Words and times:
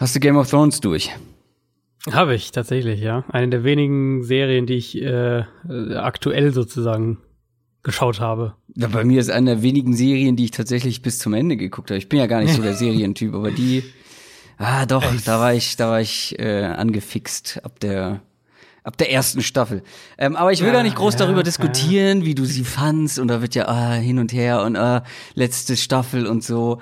Hast 0.00 0.16
du 0.16 0.20
Game 0.20 0.38
of 0.38 0.48
Thrones 0.48 0.80
durch? 0.80 1.10
Habe 2.10 2.34
ich 2.34 2.52
tatsächlich, 2.52 3.00
ja. 3.00 3.22
Eine 3.28 3.50
der 3.50 3.64
wenigen 3.64 4.24
Serien, 4.24 4.64
die 4.64 4.76
ich 4.76 4.96
äh, 4.96 5.44
aktuell 5.94 6.54
sozusagen 6.54 7.18
geschaut 7.82 8.18
habe. 8.18 8.54
Ja, 8.76 8.88
bei 8.88 9.04
mir 9.04 9.20
ist 9.20 9.30
eine 9.30 9.56
der 9.56 9.62
wenigen 9.62 9.94
Serien, 9.94 10.36
die 10.36 10.44
ich 10.44 10.52
tatsächlich 10.52 11.02
bis 11.02 11.18
zum 11.18 11.34
Ende 11.34 11.58
geguckt 11.58 11.90
habe. 11.90 11.98
Ich 11.98 12.08
bin 12.08 12.18
ja 12.18 12.26
gar 12.28 12.40
nicht 12.40 12.54
so 12.54 12.62
der 12.62 12.72
Serientyp, 12.76 13.34
aber 13.34 13.50
die, 13.50 13.84
ah 14.56 14.86
doch, 14.86 15.04
da 15.26 15.38
war 15.38 15.52
ich, 15.52 15.76
da 15.76 15.90
war 15.90 16.00
ich 16.00 16.34
äh, 16.38 16.64
angefixt 16.64 17.60
ab 17.62 17.78
der 17.80 18.22
ab 18.82 18.96
der 18.96 19.12
ersten 19.12 19.42
Staffel. 19.42 19.82
Ähm, 20.16 20.34
aber 20.34 20.50
ich 20.50 20.60
will 20.60 20.68
ja, 20.68 20.72
gar 20.72 20.82
nicht 20.82 20.96
groß 20.96 21.12
ja, 21.12 21.18
darüber 21.18 21.42
diskutieren, 21.42 22.20
ja. 22.20 22.24
wie 22.24 22.34
du 22.34 22.46
sie 22.46 22.64
fandst 22.64 23.18
und 23.18 23.28
da 23.28 23.42
wird 23.42 23.54
ja 23.54 23.68
ah, 23.68 23.92
hin 23.92 24.18
und 24.18 24.32
her 24.32 24.62
und 24.62 24.76
ah, 24.76 25.04
letzte 25.34 25.76
Staffel 25.76 26.26
und 26.26 26.42
so. 26.42 26.80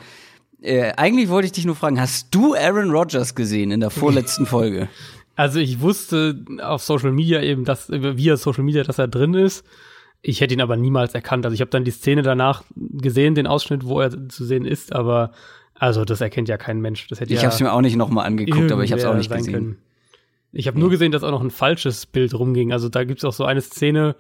Äh, 0.61 0.93
eigentlich 0.97 1.29
wollte 1.29 1.47
ich 1.47 1.53
dich 1.53 1.65
nur 1.65 1.77
fragen, 1.77 2.01
hast 2.01 2.35
du 2.35 2.55
Aaron 2.55 2.91
Rodgers 2.91 3.35
gesehen 3.35 3.71
in 3.71 3.81
der 3.81 3.91
vorletzten 3.91 4.47
Folge? 4.47 4.89
Also 5.37 5.61
ich 5.61 5.81
wusste 5.81 6.45
auf 6.63 6.83
Social 6.83 7.13
Media 7.13 7.41
eben, 7.41 7.65
dass 7.65 7.89
via 7.91 8.37
Social 8.37 8.65
Media, 8.65 8.83
dass 8.83 8.99
er 8.99 9.07
drin 9.07 9.35
ist. 9.35 9.65
Ich 10.21 10.41
hätte 10.41 10.53
ihn 10.53 10.61
aber 10.61 10.77
niemals 10.77 11.15
erkannt. 11.15 11.45
Also 11.47 11.55
ich 11.55 11.61
habe 11.61 11.71
dann 11.71 11.85
die 11.85 11.93
Szene 11.93 12.23
danach 12.23 12.65
gesehen, 12.75 13.37
den 13.37 13.47
Ausschnitt, 13.47 13.87
wo 13.87 14.01
er 14.01 14.29
zu 14.29 14.45
sehen 14.45 14.65
ist, 14.65 14.93
aber 14.93 15.31
also 15.75 16.05
das 16.05 16.21
erkennt 16.21 16.49
ja 16.49 16.57
kein 16.57 16.81
Mensch. 16.81 17.07
Das 17.07 17.21
hätte 17.21 17.33
ich 17.33 17.41
ja 17.41 17.45
habe 17.45 17.55
es 17.55 17.61
mir 17.61 17.73
auch 17.73 17.81
nicht 17.81 17.95
nochmal 17.95 18.27
angeguckt, 18.27 18.73
aber 18.73 18.83
ich 18.83 18.91
habe 18.91 19.01
es 19.01 19.07
auch 19.07 19.15
nicht 19.15 19.31
gesehen. 19.31 19.53
Können. 19.53 19.79
Ich 20.51 20.67
habe 20.67 20.79
nur 20.79 20.91
gesehen, 20.91 21.13
dass 21.13 21.23
auch 21.23 21.31
noch 21.31 21.43
ein 21.43 21.53
falsches 21.53 22.07
Bild 22.07 22.35
rumging. 22.35 22.73
Also 22.73 22.89
da 22.89 23.05
gibt's 23.05 23.25
auch 23.25 23.33
so 23.33 23.45
eine 23.45 23.61
Szene, 23.61 24.17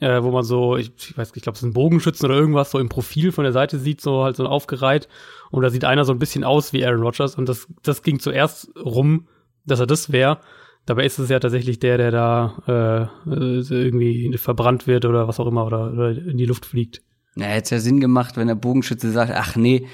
äh, 0.00 0.22
wo 0.22 0.30
man 0.30 0.44
so, 0.44 0.76
ich, 0.76 0.92
ich 0.96 1.18
weiß, 1.18 1.32
ich 1.34 1.42
glaube, 1.42 1.56
es 1.56 1.62
ist 1.62 1.68
ein 1.68 1.72
Bogenschützen 1.72 2.26
oder 2.26 2.38
irgendwas 2.38 2.70
so 2.70 2.78
im 2.78 2.88
Profil 2.88 3.32
von 3.32 3.44
der 3.44 3.52
Seite 3.52 3.78
sieht, 3.78 4.00
so 4.00 4.24
halt 4.24 4.36
so 4.36 4.46
aufgereiht. 4.46 5.08
Und 5.50 5.62
da 5.62 5.70
sieht 5.70 5.84
einer 5.84 6.04
so 6.04 6.12
ein 6.12 6.18
bisschen 6.18 6.44
aus 6.44 6.72
wie 6.72 6.84
Aaron 6.84 7.02
Rodgers. 7.02 7.34
Und 7.36 7.48
das, 7.48 7.66
das 7.82 8.02
ging 8.02 8.20
zuerst 8.20 8.70
rum, 8.76 9.28
dass 9.64 9.80
er 9.80 9.86
das 9.86 10.12
wäre. 10.12 10.38
Dabei 10.86 11.04
ist 11.04 11.18
es 11.18 11.28
ja 11.28 11.38
tatsächlich 11.38 11.80
der, 11.80 11.98
der 11.98 12.10
da 12.10 13.10
äh, 13.26 13.30
irgendwie 13.30 14.36
verbrannt 14.38 14.86
wird 14.86 15.04
oder 15.04 15.28
was 15.28 15.38
auch 15.38 15.46
immer 15.46 15.66
oder, 15.66 15.92
oder 15.92 16.10
in 16.10 16.38
die 16.38 16.46
Luft 16.46 16.64
fliegt. 16.64 17.02
Ja, 17.36 17.46
hätte 17.46 17.64
es 17.64 17.70
ja 17.70 17.78
Sinn 17.78 18.00
gemacht, 18.00 18.36
wenn 18.36 18.48
der 18.48 18.54
Bogenschütze 18.54 19.10
sagt, 19.10 19.32
ach 19.34 19.54
nee, 19.54 19.86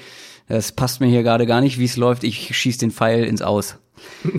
das 0.47 0.71
passt 0.71 1.01
mir 1.01 1.07
hier 1.07 1.23
gerade 1.23 1.45
gar 1.45 1.59
nicht, 1.61 1.79
wie 1.79 1.85
es 1.85 1.97
läuft, 1.97 2.23
ich 2.23 2.55
schieß 2.55 2.77
den 2.77 2.91
Pfeil 2.91 3.25
ins 3.25 3.41
Aus. 3.41 3.77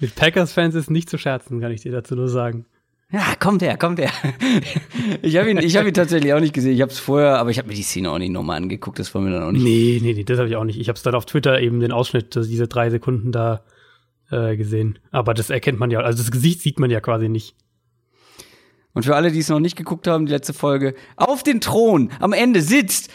Mit 0.00 0.14
Packers-Fans 0.14 0.74
ist 0.74 0.90
nicht 0.90 1.08
zu 1.08 1.18
scherzen, 1.18 1.60
kann 1.60 1.72
ich 1.72 1.80
dir 1.80 1.92
dazu 1.92 2.14
nur 2.14 2.28
sagen. 2.28 2.66
Ja, 3.12 3.36
kommt 3.38 3.62
her, 3.62 3.76
kommt 3.76 4.00
her. 4.00 4.10
ich 5.22 5.36
habe 5.36 5.50
ihn, 5.50 5.58
ich 5.58 5.76
hab 5.76 5.86
ihn 5.86 5.94
tatsächlich 5.94 6.32
auch 6.32 6.40
nicht 6.40 6.52
gesehen. 6.52 6.72
Ich 6.72 6.82
habe 6.82 6.90
es 6.90 6.98
vorher, 6.98 7.38
aber 7.38 7.50
ich 7.50 7.58
habe 7.58 7.68
mir 7.68 7.74
die 7.74 7.82
Szene 7.82 8.10
auch 8.10 8.18
nicht 8.18 8.32
nochmal 8.32 8.56
angeguckt. 8.56 8.98
Das 8.98 9.14
war 9.14 9.22
mir 9.22 9.30
dann 9.30 9.44
auch 9.44 9.52
nicht. 9.52 9.62
Nee, 9.62 10.00
nee, 10.02 10.12
nee, 10.12 10.24
das 10.24 10.38
habe 10.38 10.48
ich 10.48 10.56
auch 10.56 10.64
nicht. 10.64 10.80
Ich 10.80 10.88
habe 10.88 10.96
es 10.96 11.02
dann 11.02 11.14
auf 11.14 11.24
Twitter 11.24 11.60
eben 11.60 11.78
den 11.78 11.92
Ausschnitt, 11.92 12.34
diese 12.34 12.66
drei 12.66 12.90
Sekunden 12.90 13.30
da 13.30 13.62
äh, 14.30 14.56
gesehen. 14.56 14.98
Aber 15.12 15.34
das 15.34 15.50
erkennt 15.50 15.78
man 15.78 15.92
ja, 15.92 16.00
also 16.00 16.18
das 16.18 16.32
Gesicht 16.32 16.62
sieht 16.62 16.80
man 16.80 16.90
ja 16.90 17.00
quasi 17.00 17.28
nicht. 17.28 17.54
Und 18.92 19.04
für 19.04 19.14
alle, 19.14 19.30
die 19.30 19.38
es 19.38 19.48
noch 19.50 19.60
nicht 19.60 19.76
geguckt 19.76 20.08
haben, 20.08 20.26
die 20.26 20.32
letzte 20.32 20.54
Folge, 20.54 20.94
auf 21.16 21.42
den 21.42 21.60
Thron 21.60 22.10
am 22.18 22.32
Ende 22.32 22.60
sitzt. 22.60 23.10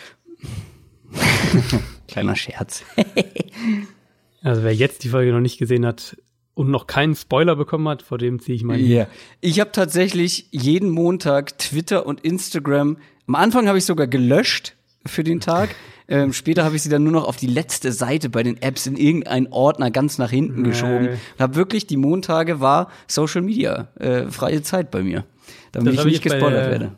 Kleiner 2.07 2.35
Scherz. 2.35 2.85
also 4.41 4.63
wer 4.63 4.73
jetzt 4.73 5.03
die 5.03 5.09
Folge 5.09 5.33
noch 5.33 5.41
nicht 5.41 5.57
gesehen 5.57 5.85
hat 5.85 6.15
und 6.61 6.71
noch 6.71 6.87
keinen 6.87 7.15
Spoiler 7.15 7.55
bekommen 7.55 7.87
hat, 7.87 8.01
vor 8.01 8.17
dem 8.17 8.39
ziehe 8.39 8.55
ich 8.55 8.63
meinen. 8.63 8.85
Ja. 8.85 8.95
Yeah. 8.95 9.07
Ich 9.41 9.59
habe 9.59 9.71
tatsächlich 9.71 10.47
jeden 10.51 10.89
Montag 10.89 11.57
Twitter 11.57 12.05
und 12.05 12.21
Instagram. 12.21 12.97
Am 13.27 13.35
Anfang 13.35 13.67
habe 13.67 13.77
ich 13.77 13.85
sogar 13.85 14.07
gelöscht 14.07 14.75
für 15.05 15.23
den 15.23 15.39
Tag. 15.39 15.69
Ähm, 16.11 16.33
später 16.33 16.65
habe 16.65 16.75
ich 16.75 16.83
sie 16.83 16.89
dann 16.89 17.03
nur 17.03 17.13
noch 17.13 17.25
auf 17.25 17.37
die 17.37 17.47
letzte 17.47 17.93
Seite 17.93 18.29
bei 18.29 18.43
den 18.43 18.61
Apps 18.61 18.85
in 18.85 18.97
irgendeinen 18.97 19.47
Ordner 19.47 19.91
ganz 19.91 20.17
nach 20.17 20.29
hinten 20.29 20.65
geschoben. 20.65 21.07
Und 21.07 21.39
habe 21.39 21.55
wirklich 21.55 21.87
die 21.87 21.95
Montage 21.95 22.59
war 22.59 22.89
Social 23.07 23.41
Media, 23.41 23.87
äh, 23.97 24.25
freie 24.27 24.61
Zeit 24.61 24.91
bei 24.91 25.03
mir. 25.03 25.23
Damit 25.71 25.93
das 25.93 26.05
ich 26.05 26.11
nicht 26.11 26.23
gespoilert 26.23 26.65
bei, 26.65 26.71
werde. 26.71 26.91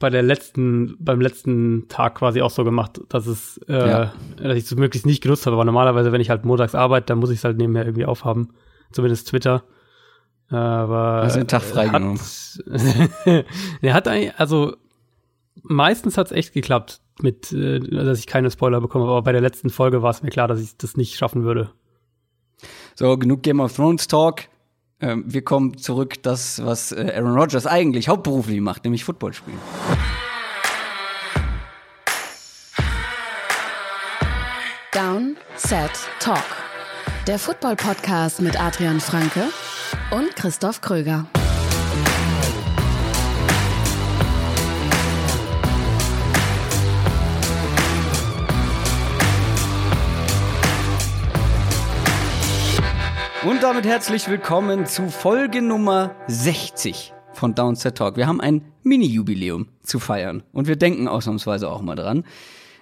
Bei 0.00 0.10
der 0.10 0.24
letzten, 0.24 0.96
beim 0.98 1.20
letzten 1.20 1.86
Tag 1.86 2.16
quasi 2.16 2.42
auch 2.42 2.50
so 2.50 2.64
gemacht, 2.64 3.00
dass 3.08 3.28
es, 3.28 3.60
äh, 3.68 3.72
ja. 3.72 4.12
dass 4.36 4.56
ich 4.56 4.64
es 4.64 4.74
möglichst 4.74 5.06
nicht 5.06 5.22
genutzt 5.22 5.46
habe. 5.46 5.54
Aber 5.54 5.64
normalerweise, 5.64 6.10
wenn 6.10 6.20
ich 6.20 6.30
halt 6.30 6.44
montags 6.44 6.74
arbeite, 6.74 7.06
dann 7.06 7.18
muss 7.18 7.30
ich 7.30 7.38
es 7.38 7.44
halt 7.44 7.58
nebenher 7.58 7.84
irgendwie 7.86 8.06
aufhaben. 8.06 8.48
Zumindest 8.92 9.28
Twitter. 9.28 9.64
Aber. 10.48 11.22
Also 11.22 11.38
den 11.38 11.48
Tag 11.48 11.62
freigenommen. 11.62 12.20
er 13.82 13.94
hat 13.94 14.08
eigentlich, 14.08 14.34
also 14.38 14.76
meistens 15.62 16.16
hat 16.16 16.26
es 16.26 16.32
echt 16.32 16.52
geklappt 16.52 17.00
mit, 17.20 17.52
äh, 17.52 17.80
dass 17.80 18.18
ich 18.18 18.26
keine 18.26 18.50
Spoiler 18.50 18.80
bekomme, 18.80 19.04
aber 19.04 19.22
bei 19.22 19.32
der 19.32 19.40
letzten 19.40 19.70
Folge 19.70 20.02
war 20.02 20.10
es 20.10 20.22
mir 20.22 20.30
klar, 20.30 20.48
dass 20.48 20.60
ich 20.60 20.76
das 20.76 20.96
nicht 20.96 21.16
schaffen 21.16 21.44
würde. 21.44 21.70
So, 22.94 23.16
genug 23.18 23.42
Game 23.42 23.60
of 23.60 23.74
Thrones 23.74 24.06
Talk. 24.08 24.44
Ähm, 25.00 25.24
wir 25.26 25.42
kommen 25.42 25.76
zurück, 25.76 26.22
das, 26.22 26.64
was 26.64 26.92
äh, 26.92 27.12
Aaron 27.14 27.38
Rodgers 27.38 27.66
eigentlich 27.66 28.08
hauptberuflich 28.08 28.60
macht, 28.60 28.84
nämlich 28.84 29.04
Football 29.04 29.34
spielen. 29.34 29.58
Down, 34.92 35.36
Set, 35.56 35.90
Talk. 36.20 36.65
Der 37.26 37.40
Football-Podcast 37.40 38.40
mit 38.40 38.60
Adrian 38.60 39.00
Franke 39.00 39.48
und 40.12 40.36
Christoph 40.36 40.80
Kröger. 40.80 41.26
Und 53.44 53.60
damit 53.60 53.86
herzlich 53.86 54.28
willkommen 54.28 54.86
zu 54.86 55.08
Folge 55.08 55.62
Nummer 55.62 56.14
60 56.28 57.12
von 57.32 57.56
Downset 57.56 57.98
Talk. 57.98 58.16
Wir 58.16 58.28
haben 58.28 58.40
ein 58.40 58.64
Mini-Jubiläum 58.84 59.66
zu 59.82 59.98
feiern 59.98 60.44
und 60.52 60.68
wir 60.68 60.76
denken 60.76 61.08
ausnahmsweise 61.08 61.68
auch 61.68 61.82
mal 61.82 61.96
dran. 61.96 62.22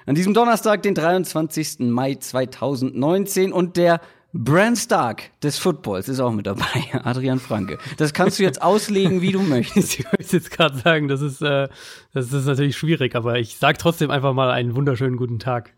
An 0.07 0.15
diesem 0.15 0.35
Donnerstag, 0.35 0.83
den 0.83 0.95
23. 0.95 1.79
Mai 1.79 2.17
2019 2.17 3.55
und 3.55 3.79
der 3.79 4.03
Brand 4.37 4.77
Stark 4.77 5.31
des 5.45 5.59
Footballs 5.59 6.09
ist 6.09 6.19
auch 6.19 6.33
mit 6.33 6.47
dabei, 6.47 6.65
Adrian 7.05 7.39
Franke. 7.39 7.79
Das 7.99 8.13
kannst 8.13 8.41
du 8.41 8.43
jetzt 8.43 8.61
auslegen, 8.61 9.21
wie 9.23 9.31
du 9.31 9.41
möchtest. 9.43 10.01
Ich 10.01 10.05
wollte 10.07 10.37
jetzt 10.37 10.51
gerade 10.51 10.77
sagen, 10.77 11.07
das 11.07 11.23
ist, 11.23 11.41
äh, 11.41 11.69
das 12.13 12.33
ist 12.33 12.45
natürlich 12.47 12.77
schwierig, 12.77 13.15
aber 13.15 13.39
ich 13.39 13.57
sag 13.57 13.79
trotzdem 13.79 14.11
einfach 14.11 14.35
mal 14.35 14.51
einen 14.51 14.75
wunderschönen 14.75 15.17
guten 15.17 15.39
Tag. 15.39 15.73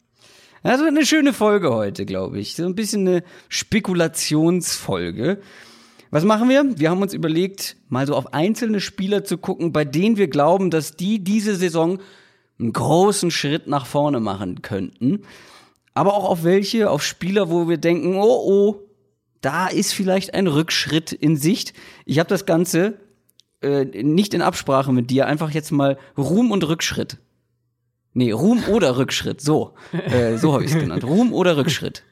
Also 0.63 0.85
eine 0.87 1.05
schöne 1.05 1.35
Folge 1.35 1.71
heute, 1.71 2.07
glaube 2.07 2.39
ich. 2.39 2.57
So 2.57 2.65
ein 2.65 2.75
bisschen 2.75 3.07
eine 3.07 3.25
Spekulationsfolge. 3.51 5.43
Was 6.11 6.25
machen 6.25 6.49
wir? 6.49 6.65
Wir 6.79 6.89
haben 6.89 7.03
uns 7.03 7.13
überlegt, 7.13 7.77
mal 7.91 8.07
so 8.07 8.15
auf 8.15 8.33
einzelne 8.33 8.81
Spieler 8.81 9.23
zu 9.23 9.37
gucken, 9.37 9.73
bei 9.73 9.85
denen 9.85 10.17
wir 10.17 10.29
glauben, 10.29 10.71
dass 10.71 10.97
die 10.97 11.23
diese 11.23 11.57
Saison 11.57 11.99
einen 12.59 12.73
großen 12.73 13.31
Schritt 13.31 13.67
nach 13.67 13.85
vorne 13.85 14.19
machen 14.19 14.63
könnten. 14.63 15.25
Aber 15.97 16.15
auch 16.15 16.29
auf 16.29 16.45
welche, 16.45 16.91
auf 16.91 17.03
Spieler, 17.03 17.51
wo 17.51 17.69
wir 17.69 17.79
denken, 17.79 18.17
oh 18.17 18.43
oh, 18.47 18.77
da 19.41 19.67
ist 19.67 19.93
vielleicht 19.93 20.35
ein 20.35 20.47
Rückschritt 20.47 21.13
in 21.13 21.37
Sicht. 21.37 21.73
Ich 22.05 22.19
habe 22.19 22.29
das 22.29 22.47
Ganze 22.47 22.95
äh, 23.63 23.85
nicht 23.85 24.35
in 24.35 24.43
Absprache 24.43 24.93
mit 24.93 25.11
dir, 25.11 25.27
einfach 25.27 25.51
jetzt 25.51 25.71
mal 25.71 25.99
Ruhm 26.17 26.51
und 26.51 26.67
Rückschritt 26.69 27.19
Nee, 28.17 28.33
Ruhm 28.33 28.65
oder 28.71 28.97
Rückschritt. 28.97 29.43
So. 29.43 29.75
Äh, 29.93 30.39
so 30.39 30.55
habe 30.55 30.65
ich 30.65 30.73
es 30.73 30.79
genannt. 30.79 31.05
Ruhm 31.05 31.35
oder 31.35 31.59
Rückschritt. 31.59 32.03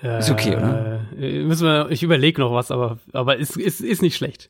Ist 0.00 0.30
okay, 0.30 0.56
oder? 0.56 1.02
Äh, 1.20 1.42
müssen 1.42 1.66
wir, 1.66 1.90
ich 1.90 2.02
überlege 2.02 2.40
noch 2.40 2.54
was, 2.54 2.70
aber, 2.70 2.98
aber 3.12 3.36
ist, 3.36 3.58
ist, 3.58 3.82
ist 3.82 4.00
nicht 4.00 4.16
schlecht. 4.16 4.48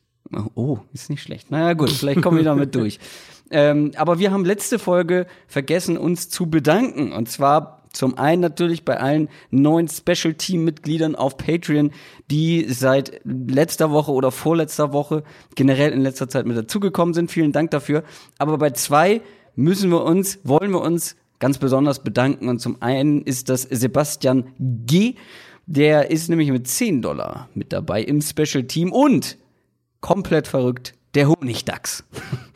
Oh, 0.55 0.79
ist 0.93 1.09
nicht 1.09 1.23
schlecht. 1.23 1.51
Naja, 1.51 1.73
gut, 1.73 1.89
vielleicht 1.89 2.21
kommen 2.21 2.37
wir 2.37 2.45
damit 2.45 2.73
durch. 2.73 2.99
Ähm, 3.53 3.91
aber 3.97 4.17
wir 4.17 4.31
haben 4.31 4.45
letzte 4.45 4.79
Folge 4.79 5.27
vergessen, 5.45 5.97
uns 5.97 6.29
zu 6.29 6.49
bedanken. 6.49 7.11
Und 7.11 7.27
zwar 7.27 7.80
zum 7.93 8.17
einen 8.17 8.41
natürlich 8.41 8.85
bei 8.85 8.97
allen 8.97 9.29
neuen 9.49 9.87
Special 9.87 10.33
Team 10.33 10.63
Mitgliedern 10.63 11.15
auf 11.15 11.37
Patreon, 11.37 11.91
die 12.29 12.65
seit 12.69 13.21
letzter 13.25 13.91
Woche 13.91 14.11
oder 14.11 14.31
vorletzter 14.31 14.93
Woche 14.93 15.23
generell 15.55 15.91
in 15.91 16.01
letzter 16.01 16.29
Zeit 16.29 16.45
mit 16.45 16.57
dazugekommen 16.57 17.13
sind. 17.13 17.31
Vielen 17.31 17.51
Dank 17.51 17.71
dafür. 17.71 18.03
Aber 18.37 18.57
bei 18.57 18.69
zwei 18.71 19.21
müssen 19.55 19.89
wir 19.91 20.03
uns, 20.03 20.39
wollen 20.43 20.71
wir 20.71 20.81
uns 20.81 21.17
ganz 21.39 21.57
besonders 21.57 22.03
bedanken. 22.03 22.47
Und 22.47 22.59
zum 22.59 22.81
einen 22.81 23.23
ist 23.23 23.49
das 23.49 23.63
Sebastian 23.63 24.53
G. 24.59 25.15
Der 25.65 26.11
ist 26.11 26.29
nämlich 26.29 26.51
mit 26.51 26.67
10 26.67 27.01
Dollar 27.01 27.49
mit 27.53 27.73
dabei 27.73 28.01
im 28.01 28.21
Special 28.21 28.63
Team 28.63 28.91
und 28.91 29.37
komplett 29.99 30.47
verrückt, 30.47 30.93
der 31.13 31.27
Honigdachs. 31.27 32.03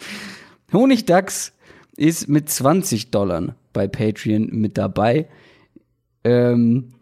Honigdachs 0.73 1.53
ist 1.97 2.27
mit 2.27 2.49
20 2.49 3.11
Dollar 3.11 3.55
bei 3.73 3.87
Patreon 3.87 4.47
mit 4.51 4.77
dabei. 4.77 5.27
Ähm, 6.23 6.93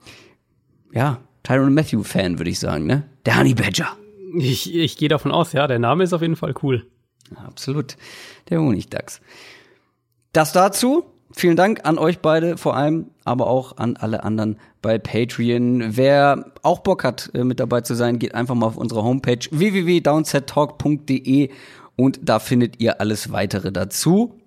ja, 0.94 1.20
Tyron 1.44 1.74
Matthew 1.74 2.04
Fan, 2.04 2.40
würde 2.40 2.52
ich 2.52 2.60
sagen, 2.60 2.86
ne? 2.86 3.04
Der 3.26 3.40
Honey 3.40 3.54
Badger. 3.54 3.98
Ich, 4.38 4.74
ich 4.74 4.98
gehe 4.98 5.10
davon 5.10 5.32
aus, 5.32 5.54
ja, 5.54 5.68
der 5.68 5.80
Name 5.80 6.04
ist 6.04 6.14
auf 6.14 6.22
jeden 6.22 6.36
Fall 6.36 6.54
cool. 6.64 6.86
Absolut. 7.36 7.96
Der 8.50 8.60
Honigdachs. 8.60 9.22
Das 10.32 10.52
dazu. 10.52 11.06
vielen 11.32 11.56
Dank 11.56 11.82
an 11.84 11.98
euch 11.98 12.20
beide 12.20 12.58
vor 12.58 12.76
allem, 12.76 13.08
aber 13.24 13.48
auch 13.48 13.78
an 13.78 13.98
alle 13.98 14.24
anderen 14.24 14.58
bei 14.82 15.00
Patreon. 15.00 15.96
Wer 15.96 16.52
auch 16.62 16.80
Bock 16.80 17.04
hat, 17.04 17.32
äh, 17.34 17.44
mit 17.44 17.60
dabei 17.60 17.82
zu 17.82 17.96
sein, 17.96 18.20
geht 18.20 18.36
einfach 18.36 18.56
mal 18.56 18.68
auf 18.68 18.78
unsere 18.78 19.04
Homepage 19.04 19.40
www.downsettalk.de 19.50 21.50
und 21.96 22.20
da 22.24 22.40
findet 22.40 22.82
ihr 22.82 23.00
alles 23.00 23.32
weitere 23.32 23.72
dazu. 23.72 24.40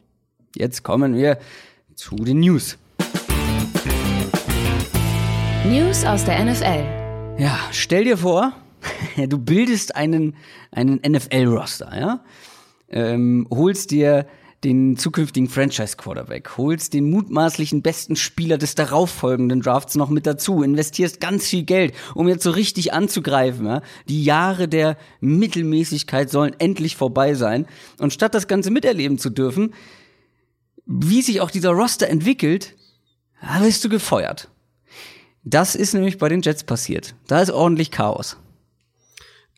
Jetzt 0.59 0.83
kommen 0.83 1.15
wir 1.15 1.39
zu 1.95 2.17
den 2.17 2.41
News. 2.41 2.79
News 5.67 6.03
aus 6.07 6.25
der 6.25 6.43
NFL. 6.43 7.39
Ja, 7.39 7.59
stell 7.73 8.05
dir 8.05 8.17
vor, 8.17 8.53
du 9.29 9.37
bildest 9.37 9.95
einen, 9.95 10.35
einen 10.71 11.01
NFL-Roster, 11.07 11.93
ja? 11.95 12.25
Ähm, 12.89 13.47
holst 13.51 13.91
dir 13.91 14.27
den 14.65 14.97
zukünftigen 14.97 15.51
Franchise-Quarterback, 15.51 16.57
holst 16.57 16.95
den 16.95 17.11
mutmaßlichen 17.11 17.83
besten 17.83 18.17
Spieler 18.17 18.57
des 18.57 18.75
darauffolgenden 18.75 19.61
Drafts 19.61 19.95
noch 19.95 20.09
mit 20.09 20.27
dazu, 20.27 20.63
investierst 20.63 21.21
ganz 21.21 21.47
viel 21.47 21.65
Geld, 21.65 21.93
um 22.15 22.29
jetzt 22.29 22.45
so 22.45 22.51
richtig 22.51 22.95
anzugreifen. 22.95 23.67
Ja? 23.67 23.83
Die 24.09 24.25
Jahre 24.25 24.69
der 24.69 24.97
Mittelmäßigkeit 25.21 26.31
sollen 26.31 26.55
endlich 26.59 26.97
vorbei 26.97 27.35
sein. 27.35 27.67
Und 27.99 28.15
statt 28.15 28.35
das 28.35 28.49
Ganze 28.49 28.71
miterleben 28.71 29.19
zu 29.19 29.29
dürfen, 29.29 29.75
wie 30.87 31.23
sich 31.23 31.41
auch 31.41 31.51
dieser 31.51 31.71
Roster 31.71 32.09
entwickelt, 32.09 32.75
wirst 33.61 33.85
du 33.85 33.89
gefeuert. 33.89 34.49
Das 35.43 35.75
ist 35.75 35.95
nämlich 35.95 36.19
bei 36.19 36.29
den 36.29 36.43
Jets 36.43 36.65
passiert. 36.65 37.15
Da 37.29 37.41
ist 37.41 37.51
ordentlich 37.51 37.91
Chaos. 37.91 38.37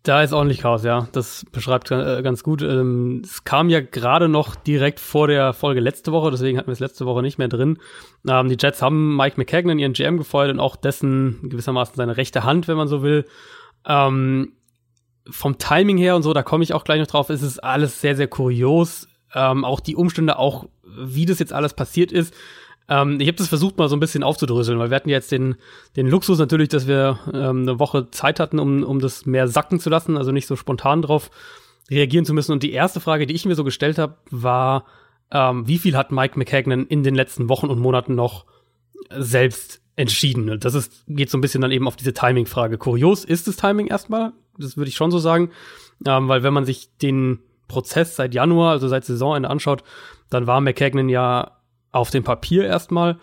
Da 0.02 0.22
ist 0.22 0.32
ordentlich 0.32 0.60
Chaos, 0.60 0.84
ja. 0.84 1.08
Das 1.12 1.44
beschreibt 1.52 1.90
äh, 1.90 2.22
ganz 2.22 2.42
gut. 2.42 2.62
Ähm, 2.62 3.22
es 3.24 3.44
kam 3.44 3.68
ja 3.68 3.80
gerade 3.80 4.28
noch 4.28 4.54
direkt 4.54 5.00
vor 5.00 5.28
der 5.28 5.52
Folge 5.52 5.80
letzte 5.80 6.12
Woche, 6.12 6.30
deswegen 6.30 6.56
hatten 6.56 6.68
wir 6.68 6.72
es 6.72 6.80
letzte 6.80 7.04
Woche 7.04 7.22
nicht 7.22 7.38
mehr 7.38 7.48
drin. 7.48 7.78
Ähm, 8.26 8.48
die 8.48 8.56
Jets 8.58 8.80
haben 8.80 9.16
Mike 9.16 9.36
McKagan, 9.38 9.78
ihren 9.78 9.92
GM, 9.92 10.16
gefeuert 10.16 10.50
und 10.50 10.60
auch 10.60 10.76
dessen 10.76 11.48
gewissermaßen 11.48 11.96
seine 11.96 12.16
rechte 12.16 12.44
Hand, 12.44 12.68
wenn 12.68 12.76
man 12.76 12.88
so 12.88 13.02
will. 13.02 13.26
Ähm, 13.86 14.52
vom 15.28 15.58
Timing 15.58 15.98
her 15.98 16.16
und 16.16 16.22
so, 16.22 16.32
da 16.32 16.42
komme 16.42 16.64
ich 16.64 16.72
auch 16.72 16.84
gleich 16.84 17.00
noch 17.00 17.06
drauf, 17.06 17.28
ist 17.28 17.42
es 17.42 17.58
alles 17.58 18.00
sehr, 18.00 18.16
sehr 18.16 18.28
kurios. 18.28 19.08
Ähm, 19.34 19.64
auch 19.64 19.80
die 19.80 19.96
Umstände, 19.96 20.38
auch 20.38 20.66
wie 20.96 21.26
das 21.26 21.38
jetzt 21.38 21.52
alles 21.52 21.74
passiert 21.74 22.12
ist. 22.12 22.34
Ähm, 22.88 23.20
ich 23.20 23.28
habe 23.28 23.36
das 23.36 23.48
versucht 23.48 23.76
mal 23.76 23.88
so 23.88 23.96
ein 23.96 24.00
bisschen 24.00 24.22
aufzudröseln, 24.22 24.78
weil 24.78 24.90
wir 24.90 24.96
hatten 24.96 25.10
jetzt 25.10 25.30
den, 25.30 25.56
den 25.96 26.08
Luxus 26.08 26.38
natürlich, 26.38 26.68
dass 26.68 26.86
wir 26.86 27.18
ähm, 27.32 27.62
eine 27.62 27.78
Woche 27.78 28.10
Zeit 28.10 28.40
hatten, 28.40 28.58
um, 28.58 28.82
um 28.82 28.98
das 28.98 29.26
mehr 29.26 29.48
sacken 29.48 29.78
zu 29.78 29.90
lassen, 29.90 30.16
also 30.16 30.32
nicht 30.32 30.46
so 30.46 30.56
spontan 30.56 31.02
drauf 31.02 31.30
reagieren 31.90 32.24
zu 32.24 32.34
müssen. 32.34 32.52
Und 32.52 32.62
die 32.62 32.72
erste 32.72 33.00
Frage, 33.00 33.26
die 33.26 33.34
ich 33.34 33.44
mir 33.44 33.54
so 33.54 33.64
gestellt 33.64 33.98
habe, 33.98 34.16
war, 34.30 34.84
ähm, 35.30 35.66
wie 35.66 35.78
viel 35.78 35.96
hat 35.96 36.12
Mike 36.12 36.38
McKagan 36.38 36.86
in 36.86 37.02
den 37.02 37.14
letzten 37.14 37.48
Wochen 37.48 37.66
und 37.66 37.78
Monaten 37.78 38.14
noch 38.14 38.46
selbst 39.10 39.82
entschieden? 39.96 40.48
Und 40.48 40.64
das 40.64 40.74
ist, 40.74 41.04
geht 41.08 41.30
so 41.30 41.38
ein 41.38 41.42
bisschen 41.42 41.60
dann 41.60 41.72
eben 41.72 41.86
auf 41.86 41.96
diese 41.96 42.14
Timing-Frage. 42.14 42.78
Kurios 42.78 43.24
ist 43.24 43.48
das 43.48 43.56
Timing 43.56 43.88
erstmal, 43.88 44.32
das 44.58 44.76
würde 44.76 44.88
ich 44.88 44.96
schon 44.96 45.10
so 45.10 45.18
sagen, 45.18 45.50
ähm, 46.06 46.28
weil 46.28 46.42
wenn 46.42 46.54
man 46.54 46.64
sich 46.64 46.88
den 47.02 47.40
Prozess 47.68 48.16
seit 48.16 48.34
Januar, 48.34 48.72
also 48.72 48.88
seit 48.88 49.04
Saisonende 49.04 49.50
anschaut, 49.50 49.82
dann 50.30 50.46
war 50.46 50.60
McKagan 50.60 51.08
ja 51.08 51.58
auf 51.90 52.10
dem 52.10 52.24
Papier 52.24 52.64
erstmal 52.64 53.18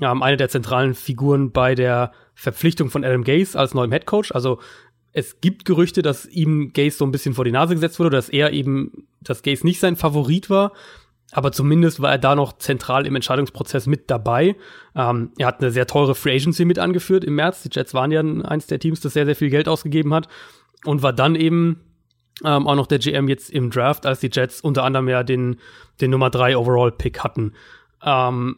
ähm, 0.00 0.22
eine 0.22 0.36
der 0.36 0.48
zentralen 0.48 0.94
Figuren 0.94 1.52
bei 1.52 1.74
der 1.74 2.12
Verpflichtung 2.34 2.90
von 2.90 3.04
Adam 3.04 3.24
Gase 3.24 3.58
als 3.58 3.74
neuem 3.74 3.92
Head 3.92 4.06
Coach. 4.06 4.32
Also 4.32 4.60
es 5.12 5.40
gibt 5.40 5.64
Gerüchte, 5.64 6.02
dass 6.02 6.26
ihm 6.26 6.72
Gase 6.72 6.96
so 6.96 7.04
ein 7.04 7.10
bisschen 7.10 7.34
vor 7.34 7.44
die 7.44 7.52
Nase 7.52 7.74
gesetzt 7.74 7.98
wurde, 7.98 8.10
dass 8.10 8.28
er 8.28 8.52
eben, 8.52 9.06
dass 9.20 9.42
Gase 9.42 9.66
nicht 9.66 9.80
sein 9.80 9.96
Favorit 9.96 10.50
war. 10.50 10.72
Aber 11.32 11.52
zumindest 11.52 12.00
war 12.00 12.10
er 12.10 12.18
da 12.18 12.34
noch 12.34 12.58
zentral 12.58 13.06
im 13.06 13.14
Entscheidungsprozess 13.14 13.86
mit 13.86 14.10
dabei. 14.10 14.56
Ähm, 14.96 15.30
er 15.38 15.46
hat 15.46 15.60
eine 15.60 15.70
sehr 15.70 15.86
teure 15.86 16.14
Free 16.14 16.34
Agency 16.34 16.64
mit 16.64 16.78
angeführt 16.78 17.24
im 17.24 17.36
März. 17.36 17.62
Die 17.62 17.70
Jets 17.72 17.94
waren 17.94 18.10
ja 18.10 18.20
eins 18.20 18.66
der 18.66 18.80
Teams, 18.80 19.00
das 19.00 19.12
sehr, 19.12 19.26
sehr 19.26 19.36
viel 19.36 19.50
Geld 19.50 19.68
ausgegeben 19.68 20.12
hat. 20.12 20.28
Und 20.84 21.02
war 21.02 21.12
dann 21.12 21.34
eben 21.34 21.80
ähm, 22.44 22.66
auch 22.66 22.74
noch 22.74 22.86
der 22.86 22.98
GM 22.98 23.28
jetzt 23.28 23.50
im 23.50 23.70
Draft, 23.70 24.06
als 24.06 24.20
die 24.20 24.30
Jets 24.32 24.60
unter 24.60 24.84
anderem 24.84 25.08
ja 25.08 25.22
den, 25.22 25.56
den 26.00 26.10
Nummer 26.10 26.30
3 26.30 26.56
Overall 26.56 26.92
Pick 26.92 27.20
hatten. 27.20 27.52
Ähm, 28.02 28.56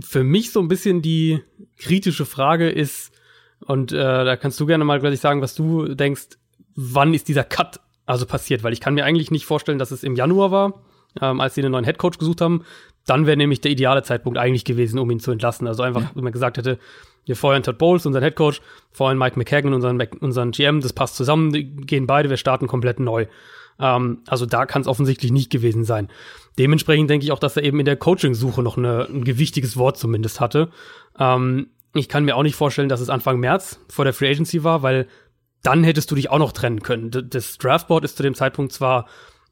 für 0.00 0.24
mich 0.24 0.52
so 0.52 0.60
ein 0.60 0.68
bisschen 0.68 1.02
die 1.02 1.42
kritische 1.76 2.26
Frage 2.26 2.70
ist, 2.70 3.12
und 3.60 3.92
äh, 3.92 3.96
da 3.96 4.36
kannst 4.36 4.60
du 4.60 4.66
gerne 4.66 4.84
mal 4.84 5.00
gleich 5.00 5.20
sagen, 5.20 5.42
was 5.42 5.54
du 5.54 5.94
denkst, 5.94 6.38
wann 6.74 7.12
ist 7.12 7.28
dieser 7.28 7.44
Cut 7.44 7.80
also 8.06 8.24
passiert? 8.24 8.62
Weil 8.62 8.72
ich 8.72 8.80
kann 8.80 8.94
mir 8.94 9.04
eigentlich 9.04 9.30
nicht 9.30 9.46
vorstellen, 9.46 9.78
dass 9.78 9.90
es 9.90 10.04
im 10.04 10.14
Januar 10.14 10.50
war, 10.50 10.82
ähm, 11.20 11.40
als 11.40 11.54
sie 11.54 11.62
einen 11.62 11.72
neuen 11.72 11.84
Headcoach 11.84 12.18
gesucht 12.18 12.40
haben. 12.40 12.64
Dann 13.06 13.26
wäre 13.26 13.36
nämlich 13.36 13.60
der 13.60 13.70
ideale 13.70 14.02
Zeitpunkt 14.02 14.38
eigentlich 14.38 14.64
gewesen, 14.64 14.98
um 14.98 15.10
ihn 15.10 15.20
zu 15.20 15.30
entlassen. 15.30 15.66
Also 15.66 15.82
einfach, 15.82 16.02
ja. 16.02 16.10
wenn 16.14 16.24
man 16.24 16.32
gesagt 16.32 16.58
hätte, 16.58 16.78
wir 17.24 17.36
feuern 17.36 17.62
Todd 17.62 17.78
Bowles, 17.78 18.06
unseren 18.06 18.22
Headcoach, 18.22 18.60
feuern 18.90 19.18
Mike 19.18 19.38
McKagan, 19.38 19.74
unseren, 19.74 20.00
unseren 20.20 20.50
GM, 20.50 20.80
das 20.80 20.92
passt 20.92 21.16
zusammen, 21.16 21.52
die 21.52 21.64
gehen 21.64 22.06
beide, 22.06 22.30
wir 22.30 22.36
starten 22.36 22.66
komplett 22.66 23.00
neu. 23.00 23.26
Ähm, 23.78 24.22
also 24.26 24.46
da 24.46 24.66
kann 24.66 24.82
es 24.82 24.88
offensichtlich 24.88 25.32
nicht 25.32 25.50
gewesen 25.50 25.84
sein. 25.84 26.08
Dementsprechend 26.58 27.08
denke 27.10 27.24
ich 27.24 27.32
auch, 27.32 27.38
dass 27.38 27.56
er 27.56 27.62
eben 27.62 27.78
in 27.78 27.86
der 27.86 27.96
Coaching-Suche 27.96 28.62
noch 28.62 28.76
eine, 28.76 29.06
ein 29.08 29.24
gewichtiges 29.24 29.76
Wort 29.76 29.96
zumindest 29.96 30.40
hatte. 30.40 30.70
Ähm, 31.18 31.68
ich 31.94 32.08
kann 32.08 32.24
mir 32.24 32.36
auch 32.36 32.42
nicht 32.42 32.56
vorstellen, 32.56 32.88
dass 32.88 33.00
es 33.00 33.10
Anfang 33.10 33.40
März 33.40 33.80
vor 33.88 34.04
der 34.04 34.14
Free 34.14 34.30
Agency 34.30 34.64
war, 34.64 34.82
weil 34.82 35.06
dann 35.62 35.84
hättest 35.84 36.10
du 36.10 36.14
dich 36.14 36.30
auch 36.30 36.38
noch 36.38 36.52
trennen 36.52 36.82
können. 36.82 37.10
Das 37.10 37.58
Draftboard 37.58 38.04
ist 38.04 38.16
zu 38.16 38.22
dem 38.22 38.34
Zeitpunkt 38.34 38.72
zwar 38.72 39.06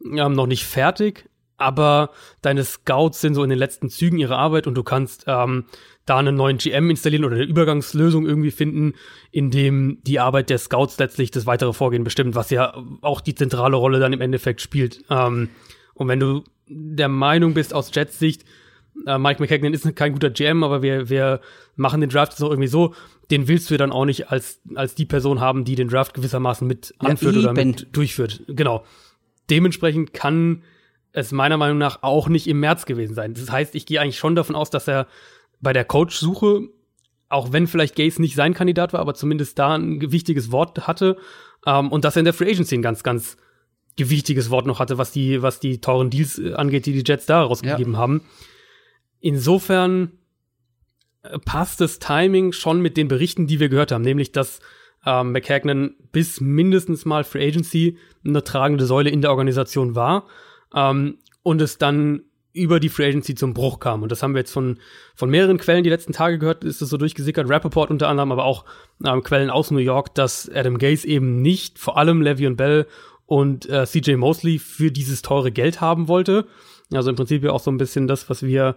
ähm, 0.05 0.33
noch 0.33 0.47
nicht 0.47 0.65
fertig, 0.65 1.29
aber 1.59 2.11
deine 2.43 2.65
Scouts 2.65 3.21
sind 3.21 3.35
so 3.35 3.43
in 3.43 3.51
den 3.51 3.59
letzten 3.59 3.89
Zügen 3.89 4.19
ihrer 4.19 4.39
Arbeit 4.39 4.67
und 4.67 4.75
du 4.75 4.83
kannst 4.83 5.25
ähm, 5.27 5.65
da 6.07 6.19
einen 6.19 6.37
neuen 6.37 6.59
GM 6.59 6.89
installieren 6.89 7.25
oder 7.25 7.37
eine 7.37 7.45
Übergangslösung 7.45 8.27
irgendwie 8.27 8.53
finden, 8.53 8.95
in 9.33 9.51
dem 9.51 9.99
die 10.05 10.21
Arbeit 10.21 10.51
der 10.51 10.59
Scouts 10.59 10.99
letztlich 10.99 11.31
das 11.31 11.47
weitere 11.47 11.73
Vorgehen 11.73 12.05
bestimmt, 12.05 12.35
was 12.35 12.51
ja 12.51 12.75
auch 13.01 13.21
die 13.21 13.35
zentrale 13.35 13.77
Rolle 13.77 13.99
dann 13.99 14.13
im 14.13 14.21
Endeffekt 14.21 14.61
spielt. 14.61 15.05
Ähm, 15.11 15.49
und 15.95 16.09
wenn 16.09 16.21
du 16.21 16.45
der 16.69 17.09
Meinung 17.09 17.55
bist 17.55 17.75
aus 17.75 17.91
Jets 17.93 18.19
Sicht, 18.19 18.45
äh, 19.07 19.19
Mike 19.19 19.43
McKagan 19.43 19.75
ist 19.75 19.95
kein 19.97 20.13
guter 20.13 20.31
GM, 20.31 20.63
aber 20.63 20.83
wir, 20.83 21.09
wir 21.09 21.41
machen 21.75 22.01
den 22.01 22.11
Draft 22.11 22.37
so 22.37 22.49
irgendwie 22.49 22.69
so, 22.69 22.95
den 23.31 23.49
willst 23.49 23.71
du 23.71 23.77
dann 23.77 23.93
auch 23.93 24.05
nicht 24.05 24.31
als, 24.31 24.61
als 24.75 24.95
die 24.95 25.05
Person 25.05 25.41
haben, 25.41 25.65
die 25.65 25.75
den 25.75 25.89
Draft 25.89 26.15
gewissermaßen 26.15 26.67
mit 26.67 26.95
anführt 26.99 27.35
ja, 27.35 27.41
oder 27.41 27.53
mit 27.53 27.89
durchführt. 27.93 28.43
Genau. 28.47 28.85
Dementsprechend 29.51 30.13
kann 30.13 30.63
es 31.17 31.33
meiner 31.33 31.57
Meinung 31.57 31.79
nach 31.79 32.03
auch 32.03 32.29
nicht 32.29 32.47
im 32.47 32.61
März 32.61 32.85
gewesen 32.85 33.15
sein. 33.15 33.33
Das 33.33 33.51
heißt, 33.51 33.75
ich 33.75 33.87
gehe 33.87 34.01
eigentlich 34.01 34.19
schon 34.19 34.37
davon 34.37 34.55
aus, 34.55 34.69
dass 34.69 34.87
er 34.87 35.07
bei 35.61 35.73
der 35.73 35.87
Coach-Suche, 35.87 36.69
auch 37.31 37.53
wenn 37.53 37.67
vielleicht 37.67 37.97
Gaze 37.97 38.21
nicht 38.21 38.35
sein 38.35 38.53
Kandidat 38.53 38.93
war, 38.93 39.01
aber 39.01 39.15
zumindest 39.15 39.59
da 39.59 39.75
ein 39.75 40.13
wichtiges 40.13 40.53
Wort 40.53 40.87
hatte 40.87 41.17
ähm, 41.65 41.91
und 41.91 42.05
dass 42.05 42.17
er 42.17 42.21
in 42.21 42.27
der 42.27 42.35
Free 42.35 42.51
Agency 42.51 42.75
ein 42.75 42.83
ganz, 42.83 43.03
ganz 43.03 43.39
gewichtiges 43.97 44.51
Wort 44.51 44.67
noch 44.67 44.79
hatte, 44.79 44.99
was 44.99 45.11
die, 45.11 45.41
was 45.41 45.59
die 45.59 45.81
teuren 45.81 46.11
Deals 46.11 46.39
äh, 46.39 46.53
angeht, 46.53 46.85
die 46.85 46.93
die 46.93 47.11
Jets 47.11 47.25
da 47.25 47.43
rausgegeben 47.43 47.95
ja. 47.95 47.99
haben. 47.99 48.21
Insofern 49.19 50.13
äh, 51.23 51.39
passt 51.39 51.81
das 51.81 51.99
Timing 51.99 52.53
schon 52.53 52.83
mit 52.83 52.99
den 52.99 53.09
Berichten, 53.09 53.47
die 53.47 53.59
wir 53.59 53.71
gehört 53.71 53.91
haben, 53.91 54.03
nämlich 54.03 54.33
dass 54.33 54.61
ähm, 55.07 55.33
McKagan 55.33 55.95
bis 56.13 56.43
mindestens 56.43 57.07
mal 57.07 57.25
Free 57.25 57.49
Agency 57.49 57.97
eine 58.23 58.45
tragende 58.45 58.85
Säule 58.85 59.09
in 59.09 59.23
der 59.23 59.31
Organisation 59.31 59.95
war 59.95 60.27
ähm, 60.75 61.19
und 61.43 61.61
es 61.61 61.79
dann 61.79 62.23
über 62.53 62.81
die 62.81 62.89
Free 62.89 63.07
Agency 63.07 63.35
zum 63.35 63.53
Bruch 63.53 63.81
kam. 63.81 64.03
Und 64.03 64.11
das 64.11 64.23
haben 64.23 64.35
wir 64.35 64.41
jetzt 64.41 64.53
von, 64.53 64.79
von 65.15 65.29
mehreren 65.29 65.59
Quellen 65.59 65.85
die 65.85 65.91
letzten 65.91 66.13
Tage 66.13 66.39
gehört, 66.39 66.65
ist 66.65 66.81
es 66.81 66.89
so 66.89 66.97
durchgesickert, 66.97 67.49
Rappaport 67.49 67.91
unter 67.91 68.09
anderem, 68.09 68.33
aber 68.33 68.45
auch 68.45 68.65
ähm, 69.05 69.23
Quellen 69.23 69.51
aus 69.51 69.71
New 69.71 69.79
York, 69.79 70.15
dass 70.15 70.51
Adam 70.53 70.79
Gaze 70.79 71.07
eben 71.07 71.43
nicht, 71.43 71.79
vor 71.79 71.99
allem 71.99 72.23
Levy 72.23 72.47
und 72.47 72.57
Bell 72.57 72.87
und 73.27 73.69
äh, 73.69 73.85
CJ 73.85 74.17
Mosley 74.17 74.59
für 74.59 74.91
dieses 74.91 75.21
teure 75.21 75.53
Geld 75.53 75.81
haben 75.81 76.09
wollte. 76.09 76.47
Also 76.93 77.11
im 77.11 77.17
Prinzip 77.17 77.45
ja 77.45 77.53
auch 77.53 77.61
so 77.61 77.71
ein 77.71 77.79
bisschen 77.79 78.07
das, 78.07 78.31
was 78.31 78.43
wir, 78.43 78.77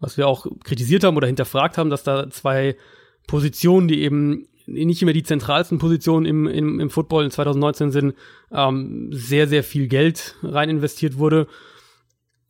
was 0.00 0.16
wir 0.16 0.26
auch 0.26 0.46
kritisiert 0.64 1.04
haben 1.04 1.16
oder 1.16 1.26
hinterfragt 1.26 1.76
haben, 1.76 1.90
dass 1.90 2.04
da 2.04 2.30
zwei 2.30 2.76
Positionen, 3.26 3.88
die 3.88 4.00
eben 4.00 4.48
nicht 4.68 5.02
immer 5.02 5.12
die 5.12 5.22
zentralsten 5.22 5.78
Positionen 5.78 6.26
im, 6.26 6.46
im, 6.46 6.80
im 6.80 6.90
Football 6.90 7.24
in 7.24 7.30
2019 7.30 7.90
sind, 7.90 8.14
ähm, 8.52 9.08
sehr, 9.12 9.48
sehr 9.48 9.64
viel 9.64 9.88
Geld 9.88 10.36
rein 10.42 10.68
investiert 10.68 11.18
wurde. 11.18 11.46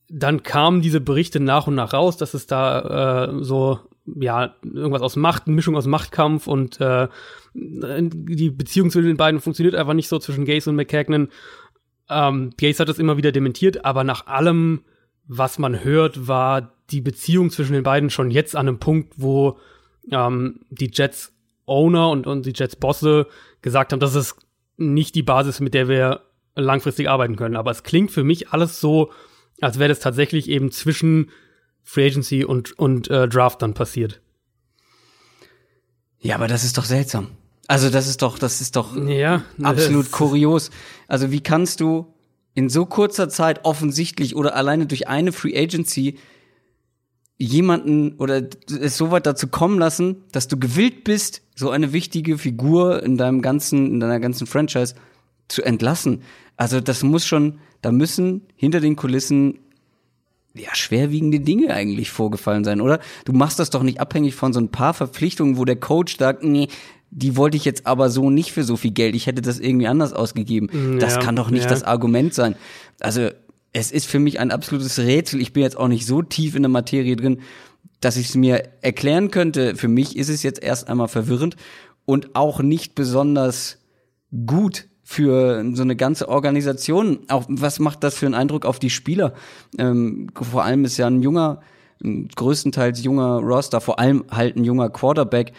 Dann 0.09 0.43
kamen 0.43 0.81
diese 0.81 1.01
Berichte 1.01 1.39
nach 1.41 1.67
und 1.67 1.75
nach 1.75 1.93
raus, 1.93 2.17
dass 2.17 2.35
es 2.35 2.47
da 2.47 3.27
äh, 3.29 3.45
so 3.45 3.81
ja, 4.17 4.55
irgendwas 4.63 5.03
aus 5.03 5.17
Macht, 5.17 5.47
eine 5.47 5.55
Mischung 5.55 5.77
aus 5.77 5.87
Machtkampf 5.87 6.47
und 6.47 6.81
äh, 6.81 7.09
die 7.55 8.51
Beziehung 8.51 8.91
zwischen 8.91 9.09
den 9.09 9.17
beiden 9.17 9.41
funktioniert 9.41 9.75
einfach 9.75 9.95
nicht 9.95 10.09
so 10.09 10.19
zwischen 10.19 10.45
Gaze 10.45 10.71
und 10.71 10.77
McKagan. 10.77 11.29
Ähm, 12.09 12.51
Gaze 12.59 12.81
hat 12.81 12.89
das 12.89 12.99
immer 12.99 13.17
wieder 13.17 13.33
dementiert, 13.33 13.85
aber 13.85 14.05
nach 14.05 14.27
allem, 14.27 14.83
was 15.27 15.59
man 15.59 15.85
hört, 15.85 16.27
war 16.27 16.73
die 16.91 17.03
Beziehung 17.03 17.51
zwischen 17.51 17.75
den 17.75 17.83
beiden 17.83 18.09
schon 18.09 18.31
jetzt 18.31 18.57
an 18.57 18.67
einem 18.67 18.79
Punkt, 18.79 19.15
wo 19.19 19.59
ähm, 20.11 20.61
die 20.71 20.91
Jets 20.93 21.35
Owner 21.69 22.11
und, 22.11 22.27
und 22.27 22.47
die 22.47 22.53
Jets 22.55 22.77
Bosse 22.77 23.27
gesagt 23.63 23.93
haben, 23.93 24.01
das 24.01 24.15
ist 24.15 24.37
nicht 24.77 25.15
die 25.15 25.23
Basis, 25.23 25.61
mit 25.61 25.75
der 25.75 25.89
wir 25.89 26.23
langfristig 26.55 27.09
arbeiten 27.09 27.37
können. 27.37 27.57
Aber 27.57 27.71
es 27.71 27.83
klingt 27.83 28.11
für 28.11 28.25
mich 28.25 28.51
alles 28.51 28.81
so, 28.81 29.11
als 29.61 29.79
wäre 29.79 29.89
das 29.89 30.01
tatsächlich 30.01 30.49
eben 30.49 30.71
zwischen 30.71 31.31
Free 31.83 32.07
Agency 32.07 32.45
und, 32.45 32.79
und 32.79 33.09
äh, 33.11 33.29
Draft 33.29 33.63
dann 33.63 33.75
passiert. 33.75 34.21
Ja, 36.21 36.35
aber 36.35 36.49
das 36.49 36.65
ist 36.65 36.77
doch 36.79 36.85
seltsam. 36.85 37.29
Also 37.67 37.91
das 37.91 38.09
ist 38.09 38.23
doch, 38.23 38.39
das 38.39 38.61
ist 38.61 38.77
doch 38.77 38.97
ja, 38.97 39.43
absolut 39.63 40.11
kurios. 40.11 40.71
Also 41.07 41.31
wie 41.31 41.41
kannst 41.41 41.81
du 41.81 42.15
in 42.55 42.69
so 42.69 42.87
kurzer 42.87 43.29
Zeit 43.29 43.65
offensichtlich 43.65 44.35
oder 44.35 44.57
alleine 44.57 44.87
durch 44.87 45.07
eine 45.07 45.33
Free 45.33 45.57
Agency 45.57 46.19
jemanden 47.39 48.15
oder 48.19 48.43
es 48.69 48.97
so 48.97 49.11
weit 49.13 49.25
dazu 49.27 49.47
kommen 49.47 49.79
lassen, 49.79 50.25
dass 50.33 50.49
du 50.49 50.59
gewillt 50.59 51.05
bist, 51.05 51.43
so 51.55 51.71
eine 51.71 51.93
wichtige 51.93 52.37
Figur 52.37 53.03
in 53.03 53.17
deinem 53.17 53.43
ganzen, 53.43 53.87
in 53.95 54.01
deiner 54.01 54.21
ganzen 54.21 54.47
Franchise 54.47 54.95
zu 55.47 55.63
entlassen. 55.63 56.23
Also 56.57 56.81
das 56.81 57.05
muss 57.05 57.25
schon, 57.25 57.61
da 57.81 57.93
müssen 57.93 58.43
hinter 58.57 58.81
den 58.81 58.97
Kulissen 58.97 59.61
ja, 60.55 60.75
schwerwiegende 60.75 61.39
Dinge 61.39 61.73
eigentlich 61.73 62.11
vorgefallen 62.11 62.65
sein, 62.65 62.81
oder? 62.81 62.99
Du 63.25 63.33
machst 63.33 63.61
das 63.61 63.71
doch 63.71 63.85
nicht 63.85 64.01
abhängig 64.01 64.35
von 64.35 64.53
so 64.53 64.61
ein 64.61 64.71
paar 64.71 64.93
Verpflichtungen, 64.93 65.57
wo 65.57 65.65
der 65.65 65.77
Coach 65.77 66.17
sagt, 66.19 66.43
nee, 66.43 66.69
die 67.11 67.37
wollte 67.37 67.57
ich 67.57 67.65
jetzt 67.65 67.87
aber 67.87 68.11
so 68.11 68.31
nicht 68.31 68.53
für 68.53 68.65
so 68.65 68.77
viel 68.77 68.91
Geld. 68.91 69.15
Ich 69.15 69.27
hätte 69.27 69.41
das 69.41 69.61
irgendwie 69.61 69.87
anders 69.87 70.13
ausgegeben. 70.13 70.69
Ja, 70.73 70.99
das 70.99 71.21
kann 71.21 71.37
doch 71.37 71.51
nicht 71.51 71.65
ja. 71.65 71.71
das 71.71 71.85
Argument 71.85 72.35
sein. 72.35 72.57
Also 73.01 73.31
es 73.73 73.93
ist 73.93 74.07
für 74.07 74.19
mich 74.19 74.41
ein 74.41 74.51
absolutes 74.51 74.99
Rätsel. 74.99 75.41
Ich 75.41 75.53
bin 75.53 75.63
jetzt 75.63 75.77
auch 75.77 75.89
nicht 75.89 76.07
so 76.07 76.23
tief 76.23 76.55
in 76.55 76.63
der 76.63 76.71
Materie 76.71 77.17
drin, 77.17 77.41
dass 78.01 78.17
ich 78.17 78.29
es 78.29 78.35
mir 78.35 78.63
erklären 78.81 79.31
könnte. 79.31 79.77
Für 79.77 79.89
mich 79.89 80.17
ist 80.17 80.29
es 80.29 80.43
jetzt 80.43 80.63
erst 80.63 80.89
einmal 80.89 81.09
verwirrend 81.09 81.57
und 82.05 82.35
auch 82.35 82.61
nicht 82.61 82.95
besonders 82.95 83.79
gut 84.47 84.89
für 85.03 85.65
so 85.75 85.83
eine 85.83 85.97
ganze 85.97 86.29
Organisation. 86.29 87.21
Auch 87.29 87.45
was 87.49 87.79
macht 87.81 88.05
das 88.05 88.15
für 88.15 88.27
einen 88.27 88.35
Eindruck 88.35 88.67
auf 88.67 88.79
die 88.79 88.91
Spieler? 88.91 89.35
Ähm, 89.79 90.29
vor 90.35 90.65
allem 90.65 90.85
ist 90.85 90.97
ja 90.99 91.07
ein 91.07 91.23
junger, 91.23 91.61
größtenteils 92.03 93.03
junger 93.03 93.39
Roster, 93.39 93.81
vor 93.81 93.99
allem 93.99 94.25
halt 94.31 94.57
ein 94.57 94.65
junger 94.65 94.91
Quarterback. 94.91 95.53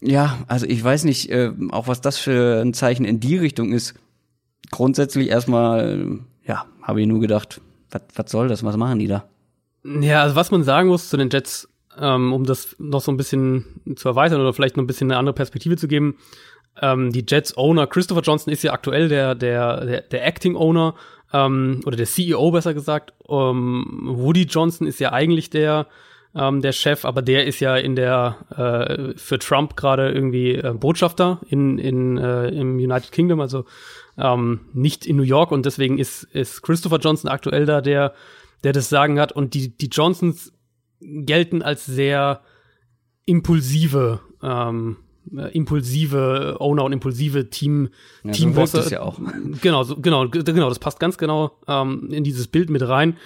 Ja, 0.00 0.38
also 0.46 0.66
ich 0.66 0.82
weiß 0.82 1.04
nicht, 1.04 1.30
äh, 1.30 1.52
auch 1.70 1.88
was 1.88 2.00
das 2.00 2.18
für 2.18 2.60
ein 2.62 2.74
Zeichen 2.74 3.04
in 3.04 3.20
die 3.20 3.36
Richtung 3.36 3.72
ist. 3.72 3.94
Grundsätzlich 4.70 5.28
erstmal 5.28 6.20
ja, 6.48 6.66
habe 6.82 7.00
ich 7.00 7.06
nur 7.06 7.20
gedacht, 7.20 7.60
was 7.90 8.30
soll 8.30 8.48
das, 8.48 8.64
was 8.64 8.76
machen 8.76 8.98
die 8.98 9.06
da? 9.06 9.24
Ja, 9.84 10.22
also 10.22 10.34
was 10.34 10.50
man 10.50 10.64
sagen 10.64 10.88
muss 10.88 11.08
zu 11.08 11.16
den 11.16 11.30
Jets, 11.30 11.68
ähm, 11.98 12.32
um 12.32 12.44
das 12.44 12.74
noch 12.78 13.00
so 13.00 13.12
ein 13.12 13.16
bisschen 13.16 13.64
zu 13.96 14.08
erweitern 14.08 14.40
oder 14.40 14.52
vielleicht 14.52 14.76
noch 14.76 14.82
ein 14.82 14.88
bisschen 14.88 15.10
eine 15.10 15.18
andere 15.18 15.34
Perspektive 15.34 15.76
zu 15.76 15.86
geben, 15.88 16.16
ähm, 16.80 17.12
die 17.12 17.24
Jets 17.26 17.56
Owner 17.56 17.86
Christopher 17.86 18.22
Johnson 18.22 18.52
ist 18.52 18.62
ja 18.62 18.72
aktuell 18.72 19.08
der 19.08 19.34
der 19.34 19.84
der, 19.84 20.00
der 20.02 20.26
Acting 20.26 20.56
Owner 20.56 20.94
ähm, 21.32 21.80
oder 21.86 21.96
der 21.96 22.06
CEO 22.06 22.50
besser 22.50 22.74
gesagt. 22.74 23.12
Ähm, 23.28 24.00
Woody 24.04 24.42
Johnson 24.42 24.86
ist 24.86 25.00
ja 25.00 25.12
eigentlich 25.12 25.50
der 25.50 25.86
ähm, 26.34 26.60
der 26.60 26.72
Chef, 26.72 27.04
aber 27.04 27.22
der 27.22 27.46
ist 27.46 27.60
ja 27.60 27.76
in 27.76 27.96
der 27.96 28.36
äh, 28.56 29.18
für 29.18 29.38
Trump 29.38 29.76
gerade 29.76 30.10
irgendwie 30.10 30.54
äh, 30.54 30.72
Botschafter 30.72 31.40
in 31.48 31.78
in 31.78 32.18
äh, 32.18 32.48
im 32.48 32.76
United 32.76 33.12
Kingdom, 33.12 33.40
also 33.40 33.64
ähm, 34.18 34.60
nicht 34.72 35.06
in 35.06 35.16
New 35.16 35.22
York 35.22 35.52
und 35.52 35.64
deswegen 35.64 35.98
ist, 35.98 36.24
ist 36.24 36.62
Christopher 36.62 36.98
Johnson 36.98 37.30
aktuell 37.30 37.66
da, 37.66 37.80
der, 37.80 38.14
der 38.64 38.72
das 38.72 38.88
Sagen 38.88 39.20
hat 39.20 39.32
und 39.32 39.54
die, 39.54 39.76
die 39.76 39.86
Johnsons 39.86 40.52
gelten 41.00 41.62
als 41.62 41.86
sehr 41.86 42.42
impulsive, 43.24 44.20
ähm, 44.42 44.96
äh, 45.36 45.52
impulsive 45.52 46.56
Owner 46.58 46.84
und 46.84 46.92
impulsive 46.92 47.50
Team 47.50 47.90
ja, 48.24 48.32
Teambosse. 48.32 48.82
So 48.82 48.90
ja 48.90 49.02
auch. 49.02 49.20
Genau, 49.62 49.84
so, 49.84 49.96
genau, 49.96 50.28
genau, 50.28 50.68
das 50.68 50.80
passt 50.80 50.98
ganz 50.98 51.16
genau 51.18 51.58
ähm, 51.68 52.08
in 52.10 52.24
dieses 52.24 52.48
Bild 52.48 52.70
mit 52.70 52.86
rein. 52.86 53.16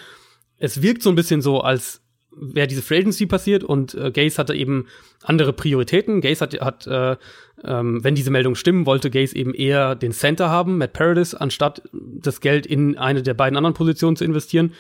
Es 0.59 0.83
wirkt 0.83 1.03
so 1.03 1.09
ein 1.09 1.17
bisschen 1.17 1.41
so, 1.41 1.61
als 1.61 2.02
wäre 2.37 2.67
diese 2.67 2.83
Free 2.83 2.99
Agency 2.99 3.27
passiert 3.27 3.65
und 3.65 3.95
äh, 3.95 4.11
Gaze 4.11 4.39
hatte 4.39 4.55
eben 4.55 4.87
andere 5.23 5.53
Prioritäten. 5.53 6.21
Gaze 6.21 6.41
hat, 6.41 6.61
hat 6.61 6.87
äh, 6.87 7.17
ähm, 7.65 8.03
wenn 8.03 8.15
diese 8.15 8.31
Meldungen 8.31 8.57
stimmen, 8.57 8.87
wollte 8.87 9.11
Gaze 9.11 9.37
eben 9.37 9.55
eher 9.55 9.95
den 9.95 10.13
Center 10.13 10.51
haben, 10.51 10.79
Matt 10.79 10.93
Paradis, 10.93 11.35
anstatt 11.35 11.83
das 11.93 12.41
Geld 12.41 12.67
in 12.67 12.97
eine 12.99 13.23
der 13.23 13.35
beiden 13.35 13.57
anderen 13.57 13.75
Positionen 13.75 14.17
zu 14.17 14.25
investieren. 14.25 14.73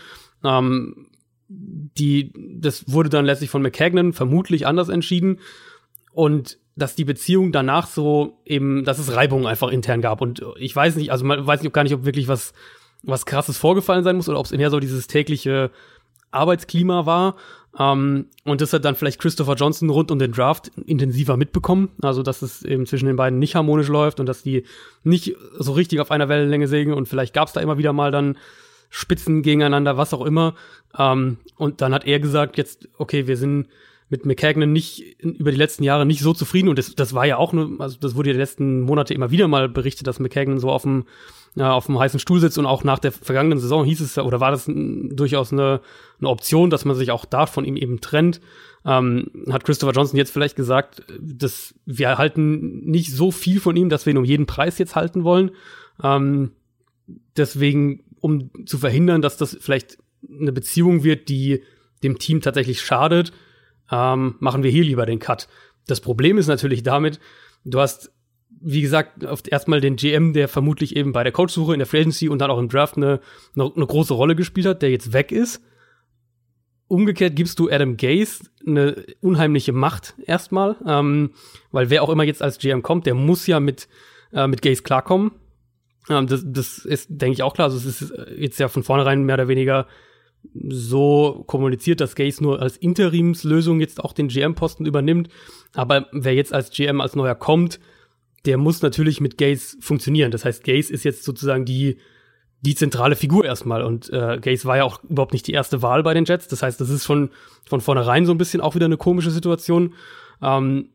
Ähm, 0.45 1.07
die, 1.49 2.33
das 2.59 2.91
wurde 2.91 3.11
dann 3.11 3.27
letztlich 3.27 3.51
von 3.51 3.63
McCagnon 3.63 4.13
vermutlich 4.13 4.67
anders 4.67 4.89
entschieden 4.89 5.41
und 6.13 6.59
dass 6.75 6.95
die 6.95 7.05
Beziehung 7.05 7.53
danach 7.53 7.87
so 7.87 8.39
eben, 8.47 8.85
dass 8.85 8.99
es 8.99 9.15
Reibungen 9.15 9.47
einfach 9.47 9.69
intern 9.69 10.01
gab 10.01 10.23
und 10.23 10.43
ich 10.59 10.75
weiß 10.75 10.97
nicht, 10.97 11.13
also 11.13 11.27
man 11.27 11.47
weiß 11.47 11.63
nicht, 11.63 11.75
gar 11.75 11.83
nicht, 11.83 11.93
ob 11.93 12.07
wirklich 12.07 12.29
was 12.29 12.55
was 13.03 13.27
krasses 13.27 13.59
vorgefallen 13.59 14.05
sein 14.05 14.17
muss 14.17 14.29
oder 14.29 14.39
ob 14.39 14.47
es 14.47 14.53
eher 14.53 14.71
so 14.71 14.81
dieses 14.81 15.07
tägliche 15.09 15.71
Arbeitsklima 16.33 17.07
war. 17.07 17.37
Ähm, 17.79 18.27
und 18.45 18.61
das 18.61 18.73
hat 18.73 18.85
dann 18.85 18.97
vielleicht 18.97 19.21
Christopher 19.21 19.55
Johnson 19.55 19.91
rund 19.91 20.11
um 20.11 20.19
den 20.19 20.33
Draft 20.33 20.71
intensiver 20.87 21.37
mitbekommen. 21.37 21.91
Also, 22.03 22.23
dass 22.23 22.43
es 22.43 22.63
eben 22.63 22.87
zwischen 22.87 23.07
den 23.07 23.17
beiden 23.17 23.39
nicht 23.39 23.55
harmonisch 23.55 23.89
läuft 23.89 24.21
und 24.21 24.27
dass 24.27 24.43
die 24.43 24.65
nicht 25.05 25.37
so 25.59 25.73
richtig 25.73 26.01
auf 26.01 26.11
einer 26.11 26.29
Wellenlänge 26.29 26.69
sägen. 26.69 26.93
Und 26.93 27.09
vielleicht 27.09 27.35
gab 27.35 27.49
es 27.49 27.55
da 27.55 27.61
immer 27.61 27.79
wieder 27.79 27.93
mal 27.93 28.11
dann 28.11 28.37
Spitzen 28.91 29.43
gegeneinander, 29.43 29.97
was 29.97 30.13
auch 30.13 30.25
immer. 30.25 30.55
Ähm, 30.99 31.39
und 31.57 31.81
dann 31.81 31.95
hat 31.95 32.07
er 32.07 32.21
gesagt, 32.21 32.59
jetzt, 32.59 32.89
okay, 32.99 33.27
wir 33.27 33.37
sind 33.37 33.69
mit 34.11 34.27
McCagnon 34.27 34.71
nicht 34.71 35.23
über 35.23 35.51
die 35.51 35.57
letzten 35.57 35.85
Jahre 35.85 36.05
nicht 36.05 36.21
so 36.21 36.35
zufrieden 36.35 36.69
und 36.69 36.79
das, 36.79 36.95
das 36.95 37.15
war 37.15 37.25
ja 37.25 37.39
auch 37.39 37.55
nur, 37.55 37.81
also 37.81 37.97
das 37.99 38.15
wurde 38.15 38.29
ja 38.29 38.35
die 38.35 38.41
letzten 38.41 38.83
Monate 38.83 39.15
immer 39.15 39.31
wieder 39.31 39.49
mal 39.49 39.71
berichtet, 39.71 40.07
dass 40.07 40.21
McCagnon 40.21 40.59
so 40.59 40.71
auf 40.71 40.83
dem 40.83 41.07
ja, 41.55 41.73
auf 41.73 41.87
dem 41.87 41.99
heißen 41.99 42.19
Stuhl 42.19 42.41
sitzt 42.41 42.59
und 42.59 42.67
auch 42.67 42.83
nach 42.83 42.99
der 42.99 43.13
vergangenen 43.13 43.59
Saison 43.59 43.85
hieß 43.85 44.01
es 44.01 44.17
oder 44.19 44.41
war 44.41 44.51
das 44.51 44.65
durchaus 44.67 45.53
eine, 45.53 45.81
eine 46.19 46.31
Option, 46.31 46.71
dass 46.71 46.85
man 46.85 46.97
sich 46.97 47.11
auch 47.11 47.25
da 47.27 47.47
von 47.47 47.65
ihm 47.65 47.77
eben 47.77 48.01
trennt. 48.01 48.41
Ähm, 48.85 49.31
hat 49.51 49.65
Christopher 49.65 49.93
Johnson 49.93 50.17
jetzt 50.17 50.33
vielleicht 50.33 50.57
gesagt, 50.57 51.03
dass 51.21 51.75
wir 51.85 52.17
halten 52.17 52.81
nicht 52.85 53.13
so 53.13 53.31
viel 53.31 53.61
von 53.61 53.77
ihm, 53.77 53.91
dass 53.91 54.07
wir 54.07 54.13
ihn 54.13 54.19
um 54.19 54.25
jeden 54.25 54.47
Preis 54.47 54.79
jetzt 54.79 54.97
halten 54.97 55.25
wollen. 55.25 55.51
Ähm, 56.03 56.53
deswegen, 57.37 58.05
um 58.21 58.51
zu 58.67 58.79
verhindern, 58.79 59.21
dass 59.21 59.37
das 59.37 59.57
vielleicht 59.61 59.99
eine 60.29 60.53
Beziehung 60.53 61.05
wird, 61.05 61.29
die 61.29 61.63
dem 62.03 62.19
Team 62.19 62.41
tatsächlich 62.41 62.81
schadet, 62.81 63.33
ähm, 63.91 64.37
machen 64.41 64.63
wir 64.63 64.71
hier 64.71 64.85
lieber 64.85 65.05
den 65.05 65.19
Cut. 65.19 65.49
Das 65.87 66.01
Problem 66.01 66.39
ist 66.39 66.47
natürlich 66.47 66.83
damit, 66.83 67.21
du 67.65 67.79
hast 67.79 68.11
wie 68.65 68.83
gesagt, 68.83 69.23
erstmal 69.49 69.81
den 69.81 69.97
GM, 69.97 70.33
der 70.33 70.49
vermutlich 70.49 70.97
eben 70.97 71.13
bei 71.13 71.23
der 71.23 71.33
Coachsuche 71.33 71.73
in 71.73 71.79
der 71.79 71.87
Free 71.87 72.01
Agency 72.01 72.29
und 72.29 72.39
dann 72.39 72.51
auch 72.51 72.59
im 72.59 72.69
Draft 72.69 72.97
eine, 72.97 73.21
eine, 73.55 73.73
eine 73.75 73.87
große 73.87 74.15
Rolle 74.15 74.37
gespielt 74.37 74.67
hat, 74.67 74.83
der 74.83 74.91
jetzt 74.91 75.13
weg 75.13 75.33
ist. 75.33 75.63
Umgekehrt 76.89 77.37
gibst 77.37 77.59
du 77.59 77.71
Adam 77.71 77.97
Gaze 77.97 78.45
eine 78.67 79.05
unheimliche 79.21 79.73
Macht 79.73 80.15
erstmal, 80.27 80.77
ähm, 80.87 81.31
weil 81.71 81.91
wer 81.91 82.03
auch 82.03 82.11
immer 82.11 82.25
jetzt 82.25 82.43
als 82.43 82.59
GM 82.59 82.83
kommt, 82.83 83.07
der 83.07 83.15
muss 83.15 83.47
ja 83.47 83.61
mit, 83.61 83.89
äh, 84.33 84.47
mit 84.47 84.63
Gaze 84.63 84.83
klarkommen. 84.83 85.33
Ähm, 86.09 86.27
das, 86.27 86.43
das 86.45 86.79
ist, 86.79 87.09
denke 87.11 87.35
ich, 87.35 87.43
auch 87.43 87.55
klar. 87.55 87.71
Also 87.71 87.79
es 87.79 88.03
ist 88.03 88.15
jetzt 88.37 88.61
ja 88.61 88.69
von 88.69 88.83
vornherein 88.83 89.25
mehr 89.25 89.35
oder 89.35 89.49
weniger 89.49 89.87
so 90.69 91.45
kommuniziert, 91.47 92.01
dass 92.01 92.15
Gaze 92.17 92.43
nur 92.43 92.61
als 92.61 92.77
Interimslösung 92.77 93.81
jetzt 93.81 94.03
auch 94.03 94.13
den 94.13 94.29
GM-Posten 94.29 94.87
übernimmt. 94.87 95.29
Aber 95.75 96.09
wer 96.13 96.35
jetzt 96.35 96.53
als 96.53 96.71
GM 96.71 97.01
als 97.01 97.17
neuer 97.17 97.35
kommt, 97.35 97.81
der 98.45 98.59
muss 98.59 98.83
natürlich 98.83 99.21
mit 99.21 99.39
Gaze 99.39 99.77
funktionieren. 99.81 100.31
Das 100.31 100.45
heißt, 100.45 100.65
Gaze 100.65 100.93
ist 100.93 101.05
jetzt 101.05 101.25
sozusagen 101.25 101.65
die, 101.65 101.99
die 102.61 102.75
zentrale 102.75 103.17
Figur 103.17 103.45
erstmal. 103.45 103.83
Und 103.83 104.11
äh, 104.11 104.39
Gaze 104.41 104.65
war 104.65 104.77
ja 104.77 104.85
auch 104.85 105.03
überhaupt 105.05 105.33
nicht 105.33 105.47
die 105.47 105.53
erste 105.53 105.83
Wahl 105.83 106.03
bei 106.03 106.15
den 106.15 106.25
Jets. 106.25 106.49
Das 106.49 106.63
heißt, 106.63 106.81
das 106.81 106.91
ist 106.91 107.05
schon 107.05 107.31
von 107.69 107.81
vornherein 107.81 108.27
so 108.27 108.33
ein 108.33 108.39
bisschen 108.39 108.61
auch 108.61 108.75
wieder 108.75 108.87
eine 108.87 108.97
komische 108.97 109.31
Situation. 109.31 109.95
Ähm, 110.41 110.91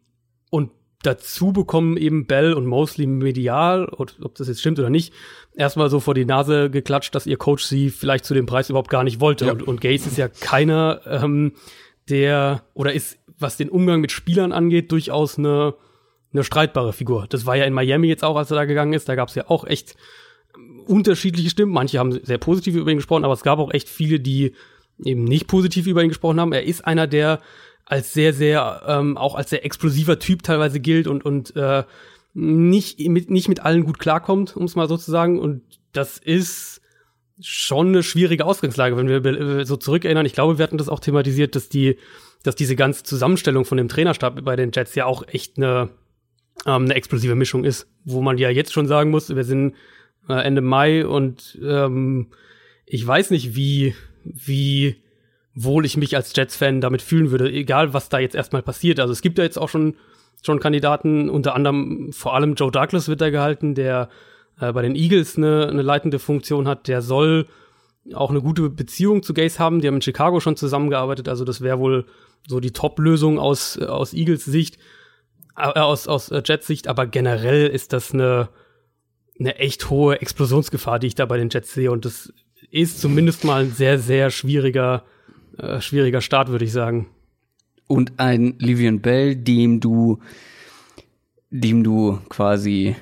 und 0.49 0.71
dazu 1.03 1.53
bekommen 1.53 1.95
eben 1.95 2.25
Bell 2.25 2.53
und 2.53 2.65
Mosley 2.65 3.07
medial, 3.07 3.87
ob 3.89 4.35
das 4.35 4.47
jetzt 4.47 4.59
stimmt 4.59 4.79
oder 4.79 4.89
nicht, 4.89 5.13
erstmal 5.55 5.89
so 5.89 5.99
vor 5.99 6.13
die 6.13 6.25
Nase 6.25 6.69
geklatscht, 6.69 7.13
dass 7.15 7.27
ihr 7.27 7.37
Coach 7.37 7.63
sie 7.63 7.89
vielleicht 7.89 8.25
zu 8.25 8.33
dem 8.33 8.45
Preis 8.45 8.69
überhaupt 8.69 8.89
gar 8.89 9.03
nicht 9.03 9.19
wollte. 9.19 9.45
Ja. 9.45 9.51
Und, 9.53 9.63
und 9.63 9.81
Gaze 9.81 10.07
ist 10.07 10.17
ja 10.17 10.27
keiner, 10.27 11.01
ähm, 11.05 11.53
der 12.09 12.63
oder 12.73 12.93
ist, 12.93 13.19
was 13.37 13.57
den 13.57 13.69
Umgang 13.69 14.01
mit 14.01 14.11
Spielern 14.11 14.51
angeht, 14.51 14.91
durchaus 14.91 15.37
eine 15.37 15.75
eine 16.33 16.43
streitbare 16.43 16.93
Figur. 16.93 17.25
Das 17.29 17.45
war 17.45 17.55
ja 17.55 17.65
in 17.65 17.73
Miami 17.73 18.07
jetzt 18.07 18.23
auch, 18.23 18.35
als 18.35 18.51
er 18.51 18.55
da 18.55 18.65
gegangen 18.65 18.93
ist. 18.93 19.07
Da 19.09 19.15
gab 19.15 19.29
es 19.29 19.35
ja 19.35 19.49
auch 19.49 19.65
echt 19.65 19.95
unterschiedliche 20.85 21.49
Stimmen. 21.49 21.71
Manche 21.71 21.99
haben 21.99 22.11
sehr 22.11 22.37
positiv 22.37 22.75
über 22.75 22.91
ihn 22.91 22.97
gesprochen, 22.97 23.25
aber 23.25 23.33
es 23.33 23.43
gab 23.43 23.59
auch 23.59 23.73
echt 23.73 23.89
viele, 23.89 24.19
die 24.19 24.53
eben 25.03 25.23
nicht 25.23 25.47
positiv 25.47 25.87
über 25.87 26.03
ihn 26.03 26.09
gesprochen 26.09 26.39
haben. 26.39 26.53
Er 26.53 26.63
ist 26.63 26.85
einer, 26.85 27.07
der 27.07 27.39
als 27.85 28.13
sehr, 28.13 28.33
sehr, 28.33 28.83
ähm, 28.87 29.17
auch 29.17 29.35
als 29.35 29.49
sehr 29.49 29.63
explosiver 29.63 30.19
Typ 30.19 30.43
teilweise 30.43 30.79
gilt 30.79 31.07
und, 31.07 31.23
und 31.23 31.55
äh, 31.55 31.83
nicht, 32.33 32.99
mit, 32.99 33.29
nicht 33.31 33.47
mit 33.47 33.61
allen 33.61 33.85
gut 33.85 33.99
klarkommt, 33.99 34.57
um 34.57 34.65
es 34.65 34.75
mal 34.75 34.87
so 34.87 34.97
zu 34.97 35.09
sagen. 35.09 35.39
Und 35.39 35.61
das 35.93 36.17
ist 36.17 36.81
schon 37.39 37.89
eine 37.89 38.03
schwierige 38.03 38.45
Ausgangslage, 38.45 38.97
wenn 38.97 39.07
wir 39.07 39.25
äh, 39.25 39.65
so 39.65 39.77
zurückerinnern. 39.77 40.25
Ich 40.25 40.33
glaube, 40.33 40.57
wir 40.57 40.63
hatten 40.63 40.77
das 40.77 40.89
auch 40.89 40.99
thematisiert, 40.99 41.55
dass 41.55 41.69
die, 41.69 41.97
dass 42.43 42.55
diese 42.55 42.75
ganze 42.75 43.03
Zusammenstellung 43.03 43.63
von 43.63 43.77
dem 43.77 43.87
Trainerstab 43.87 44.43
bei 44.43 44.55
den 44.55 44.71
Jets 44.73 44.95
ja 44.95 45.05
auch 45.05 45.27
echt 45.27 45.57
eine 45.57 45.89
ähm, 46.65 46.85
eine 46.85 46.95
explosive 46.95 47.35
Mischung 47.35 47.63
ist, 47.63 47.87
wo 48.03 48.21
man 48.21 48.37
ja 48.37 48.49
jetzt 48.49 48.73
schon 48.73 48.87
sagen 48.87 49.11
muss, 49.11 49.33
wir 49.33 49.43
sind 49.43 49.75
äh, 50.29 50.33
Ende 50.33 50.61
Mai 50.61 51.05
und 51.05 51.57
ähm, 51.63 52.27
ich 52.85 53.05
weiß 53.05 53.31
nicht, 53.31 53.55
wie, 53.55 53.95
wie 54.23 54.97
wohl 55.53 55.85
ich 55.85 55.97
mich 55.97 56.15
als 56.15 56.35
Jets-Fan 56.35 56.81
damit 56.81 57.01
fühlen 57.01 57.31
würde, 57.31 57.51
egal 57.51 57.93
was 57.93 58.09
da 58.09 58.19
jetzt 58.19 58.35
erstmal 58.35 58.61
passiert. 58.61 58.99
Also 58.99 59.11
es 59.11 59.21
gibt 59.21 59.37
ja 59.37 59.43
jetzt 59.43 59.57
auch 59.57 59.69
schon, 59.69 59.95
schon 60.43 60.59
Kandidaten, 60.59 61.29
unter 61.29 61.55
anderem 61.55 62.11
vor 62.13 62.35
allem 62.35 62.53
Joe 62.53 62.71
Douglas 62.71 63.07
wird 63.07 63.21
da 63.21 63.29
gehalten, 63.29 63.75
der 63.75 64.09
äh, 64.59 64.71
bei 64.71 64.81
den 64.81 64.95
Eagles 64.95 65.37
eine, 65.37 65.67
eine 65.67 65.81
leitende 65.81 66.19
Funktion 66.19 66.67
hat, 66.67 66.87
der 66.87 67.01
soll 67.01 67.47
auch 68.13 68.29
eine 68.29 68.41
gute 68.41 68.69
Beziehung 68.69 69.23
zu 69.23 69.33
Gaze 69.33 69.59
haben. 69.59 69.81
Die 69.81 69.87
haben 69.87 69.95
in 69.95 70.01
Chicago 70.01 70.39
schon 70.39 70.55
zusammengearbeitet, 70.55 71.27
also 71.27 71.43
das 71.43 71.61
wäre 71.61 71.79
wohl 71.79 72.05
so 72.47 72.59
die 72.59 72.71
Top-Lösung 72.71 73.39
aus, 73.39 73.77
aus 73.79 74.13
Eagles 74.13 74.45
Sicht, 74.45 74.77
aus, 75.57 76.07
aus 76.07 76.29
äh, 76.29 76.41
Jets 76.45 76.67
Sicht, 76.67 76.87
aber 76.87 77.07
generell 77.07 77.67
ist 77.67 77.93
das 77.93 78.13
eine, 78.13 78.49
eine 79.39 79.55
echt 79.57 79.89
hohe 79.89 80.21
Explosionsgefahr, 80.21 80.99
die 80.99 81.07
ich 81.07 81.15
da 81.15 81.25
bei 81.25 81.37
den 81.37 81.49
Jets 81.49 81.73
sehe. 81.73 81.91
Und 81.91 82.05
das 82.05 82.31
ist 82.71 83.01
zumindest 83.01 83.43
mal 83.43 83.63
ein 83.63 83.71
sehr, 83.71 83.99
sehr 83.99 84.29
schwieriger, 84.29 85.03
äh, 85.57 85.81
schwieriger 85.81 86.21
Start, 86.21 86.49
würde 86.49 86.65
ich 86.65 86.71
sagen. 86.71 87.07
Und 87.87 88.19
ein 88.19 88.55
Livian 88.59 89.01
Bell, 89.01 89.35
dem 89.35 89.79
du, 89.79 90.19
dem 91.49 91.83
du 91.83 92.19
quasi 92.29 92.95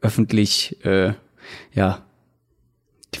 öffentlich, 0.00 0.84
äh, 0.84 1.12
ja, 1.72 2.04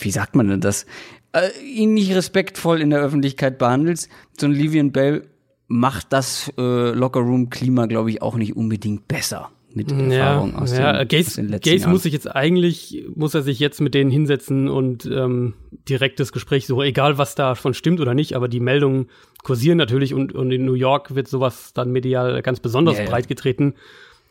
wie 0.00 0.10
sagt 0.10 0.34
man 0.34 0.48
denn 0.48 0.60
das, 0.60 0.86
äh, 1.32 1.50
ihn 1.62 1.94
nicht 1.94 2.14
respektvoll 2.14 2.80
in 2.80 2.90
der 2.90 3.00
Öffentlichkeit 3.00 3.58
behandelst, 3.58 4.08
so 4.38 4.46
ein 4.46 4.52
Livian 4.52 4.92
Bell 4.92 5.28
macht 5.66 6.12
das 6.12 6.52
äh, 6.58 6.90
Lockerroom-Klima, 6.90 7.86
glaube 7.86 8.10
ich, 8.10 8.22
auch 8.22 8.36
nicht 8.36 8.56
unbedingt 8.56 9.08
besser 9.08 9.50
mit 9.74 9.90
ja, 9.90 9.98
Erfahrung 9.98 10.54
aus, 10.54 10.72
ja, 10.72 11.04
den, 11.04 11.08
Gaze, 11.08 11.26
aus 11.26 11.34
den 11.34 11.48
letzten 11.48 11.70
Gaze 11.70 11.82
Jahren. 11.82 11.92
muss 11.92 12.02
sich 12.04 12.12
jetzt 12.12 12.34
eigentlich, 12.34 13.04
muss 13.14 13.34
er 13.34 13.42
sich 13.42 13.58
jetzt 13.58 13.80
mit 13.80 13.94
denen 13.94 14.10
hinsetzen 14.10 14.68
und 14.68 15.04
ähm, 15.06 15.54
direktes 15.88 16.32
Gespräch 16.32 16.66
suchen, 16.66 16.84
egal 16.84 17.18
was 17.18 17.34
davon 17.34 17.74
stimmt 17.74 18.00
oder 18.00 18.14
nicht, 18.14 18.36
aber 18.36 18.48
die 18.48 18.60
Meldungen 18.60 19.08
kursieren 19.42 19.76
natürlich 19.76 20.14
und, 20.14 20.32
und 20.32 20.52
in 20.52 20.64
New 20.64 20.74
York 20.74 21.14
wird 21.14 21.28
sowas 21.28 21.72
dann 21.74 21.90
medial 21.90 22.40
ganz 22.42 22.60
besonders 22.60 22.98
Ja, 22.98 23.04
ja. 23.04 23.10
breit 23.10 23.26
getreten. 23.26 23.74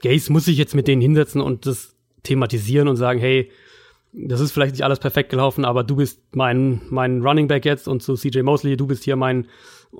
Gaze 0.01 0.31
muss 0.31 0.45
sich 0.45 0.57
jetzt 0.57 0.75
mit 0.75 0.87
denen 0.87 1.01
hinsetzen 1.01 1.41
und 1.41 1.65
das 1.65 1.93
thematisieren 2.23 2.87
und 2.87 2.95
sagen, 2.95 3.19
hey, 3.19 3.51
das 4.13 4.39
ist 4.39 4.51
vielleicht 4.51 4.73
nicht 4.73 4.83
alles 4.83 4.99
perfekt 4.99 5.29
gelaufen, 5.29 5.65
aber 5.65 5.83
du 5.83 5.95
bist 5.97 6.21
mein, 6.31 6.81
mein 6.89 7.21
Running 7.21 7.47
Back 7.47 7.65
jetzt 7.65 7.87
und 7.87 8.01
zu 8.01 8.15
CJ 8.15 8.41
Mosley, 8.43 8.77
du 8.77 8.87
bist 8.87 9.03
hier 9.03 9.15
mein, 9.15 9.47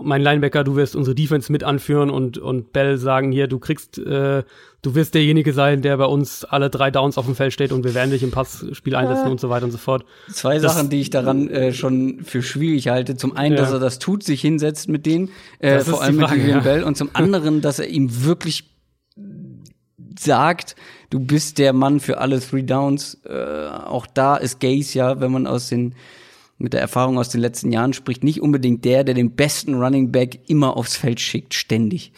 mein 0.02 0.22
Linebacker, 0.22 0.64
du 0.64 0.76
wirst 0.76 0.96
unsere 0.96 1.14
Defense 1.16 1.52
mit 1.52 1.64
anführen 1.64 2.10
und, 2.10 2.38
und 2.38 2.74
Bell 2.74 2.98
sagen 2.98 3.32
hier, 3.32 3.48
du 3.48 3.60
kriegst, 3.60 3.98
äh, 4.00 4.44
du 4.82 4.96
wirst 4.96 5.14
derjenige 5.14 5.54
sein, 5.54 5.82
der 5.82 5.98
bei 5.98 6.06
uns 6.06 6.44
alle 6.46 6.70
drei 6.70 6.90
Downs 6.90 7.18
auf 7.18 7.26
dem 7.26 7.36
Feld 7.36 7.54
steht 7.54 7.72
und 7.72 7.84
wir 7.84 7.94
werden 7.94 8.10
dich 8.12 8.24
im 8.24 8.32
Passspiel 8.32 8.96
einsetzen 8.96 9.30
und 9.30 9.40
so 9.40 9.50
weiter 9.50 9.66
und 9.66 9.72
so 9.72 9.78
fort. 9.78 10.04
Zwei 10.32 10.58
Das- 10.58 10.74
Sachen, 10.74 10.90
die 10.90 11.00
ich 11.00 11.10
daran 11.12 11.48
äh, 11.50 11.74
schon 11.74 12.24
für 12.24 12.42
schwierig 12.42 12.88
halte. 12.88 13.16
Zum 13.18 13.38
einen, 13.38 13.56
Ja. 13.56 13.62
dass 13.62 13.72
er 13.72 13.80
das 13.80 14.00
tut, 14.00 14.24
sich 14.24 14.42
hinsetzt 14.42 14.90
mit 14.90 15.06
denen, 15.06 15.30
äh, 15.60 15.80
vor 15.82 16.02
allem 16.02 16.18
Frage, 16.20 16.32
mit 16.36 16.42
Livian 16.42 16.58
ja. 16.60 16.64
Bell, 16.64 16.84
und 16.84 16.98
zum 16.98 17.10
anderen, 17.14 17.62
dass 17.62 17.80
er 17.80 17.88
ihm 17.88 18.24
wirklich 18.26 18.70
sagt, 20.20 20.76
du 21.10 21.20
bist 21.20 21.58
der 21.58 21.74
Mann 21.74 22.00
für 22.00 22.18
alle 22.20 22.40
Three 22.40 22.64
Downs. 22.64 23.22
Äh, 23.26 23.68
auch 23.68 24.08
da 24.08 24.36
ist 24.38 24.60
Gaze 24.60 24.98
ja, 24.98 25.20
wenn 25.20 25.32
man 25.32 25.48
aus 25.48 25.70
den 25.70 25.96
mit 26.58 26.74
der 26.74 26.82
Erfahrung 26.82 27.18
aus 27.18 27.30
den 27.30 27.42
letzten 27.42 27.72
Jahren 27.72 27.94
spricht, 27.94 28.24
nicht 28.24 28.42
unbedingt 28.42 28.86
der, 28.86 29.04
der 29.04 29.16
den 29.16 29.36
besten 29.36 29.76
Running 29.76 30.12
Back 30.12 30.40
immer 30.48 30.78
aufs 30.78 30.96
Feld 30.96 31.20
schickt, 31.20 31.54
ständig. 31.54 32.14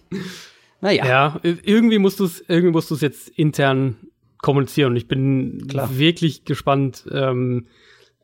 naja, 0.80 1.06
Ja, 1.06 1.40
irgendwie 1.42 1.98
musst 1.98 2.20
du 2.20 2.24
es, 2.24 2.44
irgendwie 2.46 2.72
musst 2.72 2.90
du 2.90 2.94
es 2.94 3.00
jetzt 3.00 3.28
intern 3.28 3.96
kommunizieren. 4.38 4.92
Und 4.92 4.96
ich 4.96 5.08
bin 5.08 5.66
Klar. 5.68 5.96
wirklich 5.96 6.44
gespannt, 6.44 7.04
ähm, 7.10 7.66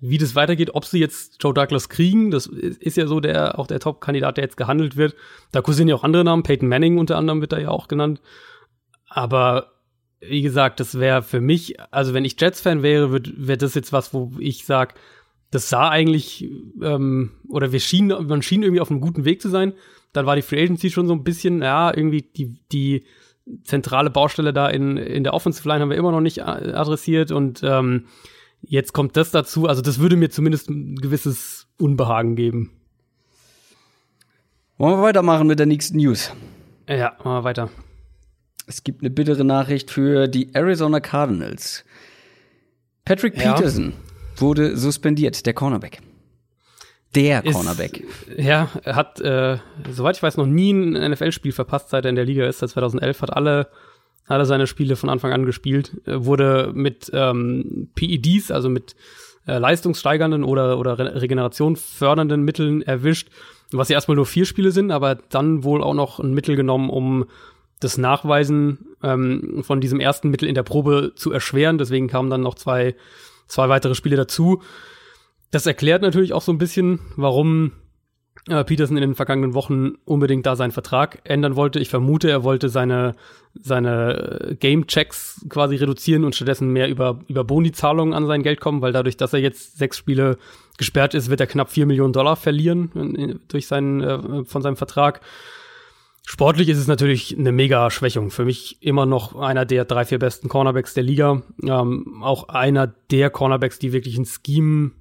wie 0.00 0.18
das 0.18 0.34
weitergeht, 0.34 0.74
ob 0.74 0.84
sie 0.84 0.98
jetzt 0.98 1.42
Joe 1.42 1.52
Douglas 1.52 1.88
kriegen. 1.88 2.30
Das 2.30 2.46
ist, 2.46 2.96
ja 2.96 3.06
so 3.06 3.20
der, 3.20 3.58
auch 3.58 3.66
der 3.66 3.80
Top-Kandidat, 3.80 4.36
der 4.36 4.44
jetzt 4.44 4.56
gehandelt 4.56 4.96
wird. 4.96 5.14
Da 5.52 5.62
kursieren 5.62 5.88
ja 5.88 5.94
auch 5.94 6.04
andere 6.04 6.24
Namen. 6.24 6.42
Peyton 6.42 6.68
Manning 6.68 6.98
unter 6.98 7.16
anderem 7.16 7.40
wird 7.40 7.52
da 7.52 7.58
ja 7.58 7.68
auch 7.68 7.88
genannt. 7.88 8.20
Aber 9.08 9.72
wie 10.20 10.42
gesagt, 10.42 10.80
das 10.80 10.98
wäre 10.98 11.22
für 11.22 11.40
mich, 11.40 11.80
also 11.90 12.14
wenn 12.14 12.24
ich 12.24 12.40
Jets-Fan 12.40 12.82
wäre, 12.82 13.12
wäre 13.12 13.58
das 13.58 13.74
jetzt 13.74 13.92
was, 13.92 14.12
wo 14.14 14.32
ich 14.38 14.64
sag, 14.64 14.94
das 15.50 15.68
sah 15.68 15.88
eigentlich, 15.88 16.48
ähm, 16.82 17.32
oder 17.48 17.72
wir 17.72 17.80
schienen, 17.80 18.26
man 18.26 18.42
schien 18.42 18.62
irgendwie 18.62 18.80
auf 18.80 18.90
einem 18.90 19.00
guten 19.00 19.24
Weg 19.24 19.42
zu 19.42 19.48
sein. 19.48 19.72
Dann 20.12 20.26
war 20.26 20.36
die 20.36 20.42
Free 20.42 20.62
Agency 20.62 20.90
schon 20.90 21.06
so 21.06 21.12
ein 21.14 21.24
bisschen, 21.24 21.62
ja, 21.62 21.94
irgendwie 21.94 22.22
die, 22.22 22.60
die 22.72 23.04
zentrale 23.64 24.10
Baustelle 24.10 24.52
da 24.52 24.68
in, 24.68 24.96
in 24.96 25.24
der 25.24 25.34
Offensive 25.34 25.66
Line 25.68 25.80
haben 25.82 25.90
wir 25.90 25.96
immer 25.96 26.12
noch 26.12 26.20
nicht 26.20 26.44
adressiert 26.44 27.32
und 27.32 27.62
ähm, 27.64 28.06
jetzt 28.62 28.92
kommt 28.92 29.16
das 29.16 29.30
dazu. 29.30 29.66
Also 29.66 29.82
das 29.82 29.98
würde 29.98 30.16
mir 30.16 30.30
zumindest 30.30 30.70
ein 30.70 30.96
gewisses 30.96 31.66
Unbehagen 31.78 32.36
geben. 32.36 32.70
wollen 34.78 34.98
wir 34.98 35.02
weitermachen 35.02 35.46
mit 35.46 35.58
der 35.58 35.66
nächsten 35.66 35.96
News. 35.96 36.32
Ja, 36.88 37.12
machen 37.18 37.32
wir 37.32 37.44
weiter. 37.44 37.70
Es 38.66 38.84
gibt 38.84 39.02
eine 39.02 39.10
bittere 39.10 39.44
Nachricht 39.44 39.90
für 39.90 40.28
die 40.28 40.54
Arizona 40.54 41.00
Cardinals. 41.00 41.84
Patrick 43.04 43.36
Ja. 43.36 43.54
Peterson 43.54 43.94
wurde 44.40 44.76
suspendiert, 44.76 45.44
der 45.46 45.54
Cornerback. 45.54 46.00
Der 47.14 47.44
Ist- 47.44 47.54
Cornerback. 47.54 48.04
Ja, 48.36 48.68
er 48.84 48.94
hat, 48.96 49.20
äh, 49.20 49.58
soweit 49.90 50.16
ich 50.16 50.22
weiß, 50.22 50.36
noch 50.36 50.46
nie 50.46 50.72
ein 50.72 50.92
NFL-Spiel 51.10 51.52
verpasst, 51.52 51.90
seit 51.90 52.04
er 52.04 52.10
in 52.10 52.14
der 52.16 52.24
Liga 52.24 52.46
ist, 52.46 52.60
seit 52.60 52.70
2011, 52.70 53.22
hat 53.22 53.32
alle, 53.32 53.68
alle 54.26 54.46
seine 54.46 54.66
Spiele 54.68 54.94
von 54.96 55.10
Anfang 55.10 55.32
an 55.32 55.44
gespielt, 55.44 56.00
äh, 56.06 56.24
wurde 56.24 56.70
mit 56.72 57.10
ähm, 57.12 57.88
PEDs, 57.96 58.52
also 58.52 58.68
mit 58.68 58.94
äh, 59.46 59.58
leistungssteigernden 59.58 60.44
oder, 60.44 60.78
oder 60.78 60.98
Re 60.98 61.20
Regeneration 61.20 61.74
fördernden 61.74 62.42
Mitteln 62.44 62.82
erwischt, 62.82 63.28
was 63.72 63.88
ja 63.88 63.94
erstmal 63.94 64.16
nur 64.16 64.26
vier 64.26 64.44
Spiele 64.46 64.70
sind, 64.70 64.92
aber 64.92 65.16
dann 65.16 65.64
wohl 65.64 65.82
auch 65.82 65.94
noch 65.94 66.20
ein 66.20 66.32
Mittel 66.34 66.54
genommen, 66.54 66.90
um 66.90 67.24
das 67.80 67.98
Nachweisen 67.98 68.86
ähm, 69.02 69.62
von 69.62 69.80
diesem 69.80 69.98
ersten 70.00 70.28
Mittel 70.28 70.48
in 70.48 70.54
der 70.54 70.62
Probe 70.62 71.12
zu 71.16 71.32
erschweren. 71.32 71.78
Deswegen 71.78 72.06
kamen 72.08 72.28
dann 72.30 72.42
noch 72.42 72.54
zwei, 72.54 72.94
zwei 73.50 73.68
weitere 73.68 73.94
Spiele 73.94 74.16
dazu. 74.16 74.62
Das 75.50 75.66
erklärt 75.66 76.02
natürlich 76.02 76.32
auch 76.32 76.42
so 76.42 76.52
ein 76.52 76.58
bisschen, 76.58 77.00
warum 77.16 77.72
äh, 78.48 78.64
Peterson 78.64 78.96
in 78.96 79.02
den 79.02 79.14
vergangenen 79.14 79.54
Wochen 79.54 79.92
unbedingt 80.04 80.46
da 80.46 80.56
seinen 80.56 80.70
Vertrag 80.70 81.20
ändern 81.24 81.56
wollte. 81.56 81.78
Ich 81.80 81.90
vermute, 81.90 82.30
er 82.30 82.44
wollte 82.44 82.68
seine, 82.68 83.14
seine 83.54 84.56
Game-Checks 84.58 85.46
quasi 85.48 85.76
reduzieren 85.76 86.24
und 86.24 86.34
stattdessen 86.34 86.72
mehr 86.72 86.88
über, 86.88 87.20
über 87.26 87.44
Boni-Zahlungen 87.44 88.14
an 88.14 88.26
sein 88.26 88.42
Geld 88.42 88.60
kommen, 88.60 88.80
weil 88.80 88.92
dadurch, 88.92 89.16
dass 89.16 89.32
er 89.32 89.40
jetzt 89.40 89.76
sechs 89.76 89.98
Spiele 89.98 90.38
gesperrt 90.78 91.14
ist, 91.14 91.28
wird 91.28 91.40
er 91.40 91.46
knapp 91.46 91.70
vier 91.70 91.84
Millionen 91.84 92.12
Dollar 92.12 92.36
verlieren 92.36 92.90
in, 92.94 93.14
in, 93.14 93.40
durch 93.48 93.66
seinen, 93.66 94.00
äh, 94.00 94.44
von 94.44 94.62
seinem 94.62 94.76
Vertrag. 94.76 95.20
Sportlich 96.32 96.68
ist 96.68 96.78
es 96.78 96.86
natürlich 96.86 97.36
eine 97.36 97.50
mega 97.50 97.90
Schwächung. 97.90 98.30
Für 98.30 98.44
mich 98.44 98.80
immer 98.80 99.04
noch 99.04 99.34
einer 99.34 99.64
der 99.64 99.84
drei, 99.84 100.04
vier 100.04 100.20
besten 100.20 100.48
Cornerbacks 100.48 100.94
der 100.94 101.02
Liga. 101.02 101.42
Ähm, 101.60 102.22
auch 102.22 102.48
einer 102.48 102.86
der 102.86 103.30
Cornerbacks, 103.30 103.80
die 103.80 103.92
wirklich 103.92 104.16
ein 104.16 104.26
Scheme 104.26 104.92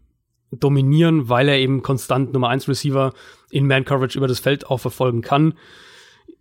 dominieren, 0.50 1.30
weil 1.30 1.48
er 1.48 1.60
eben 1.60 1.84
konstant 1.84 2.34
Nummer 2.34 2.50
1 2.50 2.68
Receiver 2.68 3.14
in 3.52 3.68
Man 3.68 3.86
Coverage 3.86 4.18
über 4.18 4.28
das 4.28 4.40
Feld 4.40 4.72
auch 4.72 4.80
verfolgen 4.80 5.22
kann. 5.22 5.54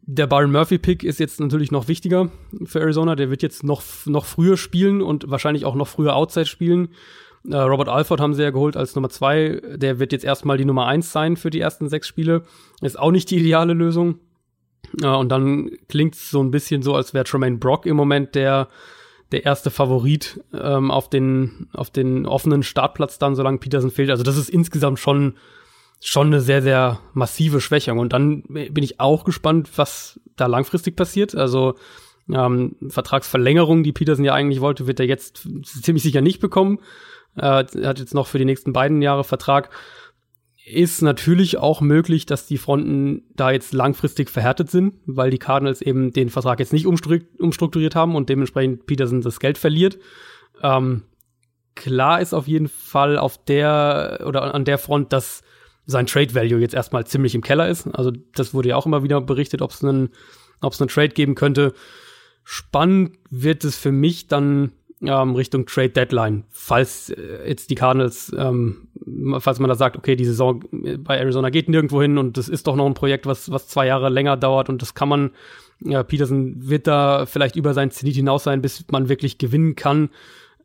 Der 0.06 0.26
Byron 0.26 0.52
Murphy 0.52 0.78
Pick 0.78 1.04
ist 1.04 1.20
jetzt 1.20 1.38
natürlich 1.38 1.70
noch 1.70 1.86
wichtiger 1.88 2.30
für 2.64 2.80
Arizona. 2.80 3.14
Der 3.14 3.28
wird 3.28 3.42
jetzt 3.42 3.64
noch, 3.64 3.82
noch 4.06 4.24
früher 4.24 4.56
spielen 4.56 5.02
und 5.02 5.30
wahrscheinlich 5.30 5.66
auch 5.66 5.74
noch 5.74 5.88
früher 5.88 6.16
Outside 6.16 6.46
spielen. 6.46 6.88
Äh, 7.46 7.56
Robert 7.56 7.90
Alford 7.90 8.22
haben 8.22 8.32
sie 8.32 8.42
ja 8.42 8.50
geholt 8.50 8.78
als 8.78 8.94
Nummer 8.94 9.10
2. 9.10 9.60
Der 9.76 9.98
wird 9.98 10.12
jetzt 10.12 10.24
erstmal 10.24 10.56
die 10.56 10.64
Nummer 10.64 10.86
1 10.86 11.12
sein 11.12 11.36
für 11.36 11.50
die 11.50 11.60
ersten 11.60 11.90
sechs 11.90 12.08
Spiele. 12.08 12.44
Ist 12.80 12.98
auch 12.98 13.10
nicht 13.10 13.30
die 13.30 13.36
ideale 13.36 13.74
Lösung. 13.74 14.20
Äh, 15.02 15.06
und 15.06 15.28
dann 15.30 15.70
klingt 15.88 16.14
es 16.14 16.30
so 16.30 16.42
ein 16.42 16.50
bisschen 16.50 16.82
so, 16.82 16.94
als 16.94 17.14
wäre 17.14 17.24
Tremaine 17.24 17.58
Brock 17.58 17.86
im 17.86 17.96
Moment 17.96 18.34
der, 18.34 18.68
der 19.32 19.44
erste 19.44 19.70
Favorit 19.70 20.42
ähm, 20.52 20.90
auf, 20.90 21.10
den, 21.10 21.68
auf 21.72 21.90
den 21.90 22.26
offenen 22.26 22.62
Startplatz 22.62 23.18
dann, 23.18 23.34
solange 23.34 23.58
Peterson 23.58 23.90
fehlt. 23.90 24.10
Also 24.10 24.22
das 24.22 24.36
ist 24.36 24.50
insgesamt 24.50 24.98
schon, 24.98 25.34
schon 26.00 26.28
eine 26.28 26.40
sehr, 26.40 26.62
sehr 26.62 27.00
massive 27.12 27.60
Schwächung. 27.60 27.98
Und 27.98 28.12
dann 28.12 28.42
bin 28.42 28.82
ich 28.82 29.00
auch 29.00 29.24
gespannt, 29.24 29.70
was 29.76 30.20
da 30.36 30.46
langfristig 30.46 30.96
passiert. 30.96 31.34
Also 31.34 31.74
ähm, 32.32 32.76
Vertragsverlängerung, 32.88 33.82
die 33.82 33.92
Peterson 33.92 34.24
ja 34.24 34.34
eigentlich 34.34 34.60
wollte, 34.60 34.86
wird 34.86 35.00
er 35.00 35.06
jetzt 35.06 35.46
ziemlich 35.64 36.02
sicher 36.02 36.20
nicht 36.20 36.40
bekommen. 36.40 36.78
Äh, 37.36 37.64
er 37.74 37.88
hat 37.88 37.98
jetzt 37.98 38.14
noch 38.14 38.26
für 38.26 38.38
die 38.38 38.44
nächsten 38.44 38.72
beiden 38.72 39.02
Jahre 39.02 39.24
Vertrag. 39.24 39.70
Ist 40.70 41.02
natürlich 41.02 41.56
auch 41.56 41.80
möglich, 41.80 42.26
dass 42.26 42.46
die 42.46 42.58
Fronten 42.58 43.22
da 43.34 43.50
jetzt 43.50 43.72
langfristig 43.72 44.28
verhärtet 44.28 44.70
sind, 44.70 44.94
weil 45.06 45.30
die 45.30 45.38
Cardinals 45.38 45.80
eben 45.80 46.12
den 46.12 46.28
Vertrag 46.28 46.58
jetzt 46.60 46.72
nicht 46.72 46.86
umstru 46.86 47.18
umstrukturiert 47.38 47.94
haben 47.94 48.14
und 48.14 48.28
dementsprechend 48.28 48.86
Peterson 48.86 49.22
das 49.22 49.40
Geld 49.40 49.56
verliert. 49.56 49.98
Ähm, 50.62 51.04
klar 51.74 52.20
ist 52.20 52.34
auf 52.34 52.46
jeden 52.48 52.68
Fall 52.68 53.16
auf 53.16 53.42
der 53.44 54.24
oder 54.26 54.54
an 54.54 54.64
der 54.64 54.78
Front, 54.78 55.12
dass 55.12 55.42
sein 55.86 56.06
Trade 56.06 56.34
Value 56.34 56.60
jetzt 56.60 56.74
erstmal 56.74 57.06
ziemlich 57.06 57.34
im 57.34 57.42
Keller 57.42 57.68
ist. 57.68 57.86
Also 57.86 58.10
das 58.34 58.52
wurde 58.52 58.68
ja 58.70 58.76
auch 58.76 58.84
immer 58.84 59.02
wieder 59.02 59.20
berichtet, 59.22 59.62
ob 59.62 59.70
es 59.70 59.82
einen, 59.82 60.10
ob 60.60 60.74
es 60.74 60.80
einen 60.82 60.88
Trade 60.88 61.08
geben 61.08 61.34
könnte. 61.34 61.72
Spannend 62.44 63.16
wird 63.30 63.64
es 63.64 63.76
für 63.76 63.92
mich 63.92 64.26
dann 64.26 64.72
ähm, 65.00 65.34
Richtung 65.34 65.66
Trade 65.66 65.90
Deadline, 65.90 66.44
falls 66.50 67.10
äh, 67.10 67.48
jetzt 67.48 67.70
die 67.70 67.74
Cardinals 67.74 68.34
ähm, 68.36 68.87
falls 69.38 69.58
man 69.58 69.68
da 69.68 69.74
sagt, 69.74 69.96
okay, 69.96 70.16
die 70.16 70.24
Saison 70.24 70.64
bei 70.98 71.18
Arizona 71.18 71.50
geht 71.50 71.68
nirgendwo 71.68 72.02
hin 72.02 72.18
und 72.18 72.36
das 72.36 72.48
ist 72.48 72.66
doch 72.66 72.76
noch 72.76 72.86
ein 72.86 72.94
Projekt, 72.94 73.26
was, 73.26 73.50
was 73.50 73.68
zwei 73.68 73.86
Jahre 73.86 74.08
länger 74.08 74.36
dauert 74.36 74.68
und 74.68 74.82
das 74.82 74.94
kann 74.94 75.08
man, 75.08 75.30
ja, 75.80 76.02
Peterson 76.02 76.68
wird 76.68 76.86
da 76.86 77.26
vielleicht 77.26 77.56
über 77.56 77.74
sein 77.74 77.90
Zenit 77.90 78.16
hinaus 78.16 78.44
sein, 78.44 78.62
bis 78.62 78.84
man 78.90 79.08
wirklich 79.08 79.38
gewinnen 79.38 79.76
kann, 79.76 80.10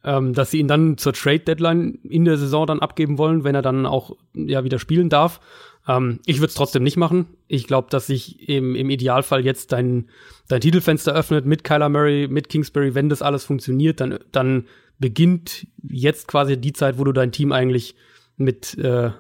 ähm, 0.03 0.33
dass 0.33 0.51
sie 0.51 0.59
ihn 0.59 0.67
dann 0.67 0.97
zur 0.97 1.13
Trade-Deadline 1.13 1.99
in 2.03 2.25
der 2.25 2.37
Saison 2.37 2.67
dann 2.67 2.79
abgeben 2.79 3.17
wollen, 3.17 3.43
wenn 3.43 3.55
er 3.55 3.61
dann 3.61 3.85
auch 3.85 4.15
ja 4.33 4.63
wieder 4.63 4.79
spielen 4.79 5.09
darf. 5.09 5.39
Ähm, 5.87 6.19
ich 6.25 6.37
würde 6.37 6.47
es 6.47 6.55
trotzdem 6.55 6.83
nicht 6.83 6.97
machen. 6.97 7.27
Ich 7.47 7.67
glaube, 7.67 7.87
dass 7.89 8.07
sich 8.07 8.47
im, 8.49 8.75
im 8.75 8.89
Idealfall 8.89 9.45
jetzt 9.45 9.71
dein, 9.71 10.09
dein 10.47 10.61
Titelfenster 10.61 11.13
öffnet 11.13 11.45
mit 11.45 11.63
Kyler 11.63 11.89
Murray, 11.89 12.27
mit 12.27 12.49
Kingsbury, 12.49 12.95
wenn 12.95 13.09
das 13.09 13.21
alles 13.21 13.45
funktioniert, 13.45 13.99
dann, 13.99 14.19
dann 14.31 14.65
beginnt 14.99 15.67
jetzt 15.89 16.27
quasi 16.27 16.57
die 16.57 16.73
Zeit, 16.73 16.97
wo 16.97 17.03
du 17.03 17.11
dein 17.11 17.31
Team 17.31 17.51
eigentlich 17.51 17.95
mit, 18.37 18.77
äh, 18.77 19.11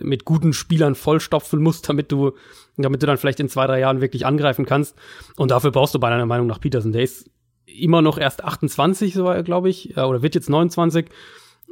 mit 0.00 0.24
guten 0.24 0.52
Spielern 0.52 0.94
vollstopfen 0.94 1.62
musst, 1.62 1.88
damit 1.88 2.12
du, 2.12 2.32
damit 2.76 3.02
du 3.02 3.06
dann 3.06 3.16
vielleicht 3.16 3.40
in 3.40 3.48
zwei, 3.48 3.66
drei 3.66 3.80
Jahren 3.80 4.00
wirklich 4.00 4.26
angreifen 4.26 4.66
kannst. 4.66 4.96
Und 5.36 5.50
dafür 5.50 5.70
brauchst 5.70 5.94
du 5.94 5.98
bei 5.98 6.10
deiner 6.10 6.26
Meinung 6.26 6.46
nach 6.46 6.60
Peterson. 6.60 6.92
Der 6.92 7.02
ist 7.02 7.30
immer 7.66 8.02
noch 8.02 8.18
erst 8.18 8.44
28, 8.44 9.14
so 9.14 9.24
glaube 9.44 9.68
ich, 9.68 9.96
oder 9.96 10.22
wird 10.22 10.34
jetzt 10.34 10.50
29. 10.50 11.06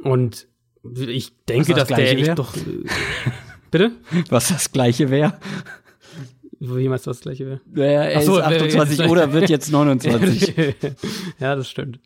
Und 0.03 0.47
ich 0.95 1.33
denke, 1.45 1.73
dass 1.73 1.87
der 1.87 2.17
wär? 2.17 2.35
doch. 2.35 2.55
Äh, 2.55 2.61
bitte? 3.71 3.91
Was 4.29 4.49
das 4.49 4.71
gleiche 4.71 5.09
wäre? 5.09 5.33
Wie 6.59 6.89
meinst 6.89 7.05
du, 7.05 7.11
was 7.11 7.17
das 7.17 7.23
gleiche 7.23 7.45
wäre? 7.45 7.61
Naja, 7.71 8.03
er 8.03 8.21
so, 8.21 8.37
ist 8.37 8.43
28 8.43 9.01
oder 9.09 9.31
wird 9.33 9.49
jetzt 9.49 9.71
29. 9.71 10.53
ja, 11.39 11.55
das 11.55 11.69
stimmt. 11.69 11.99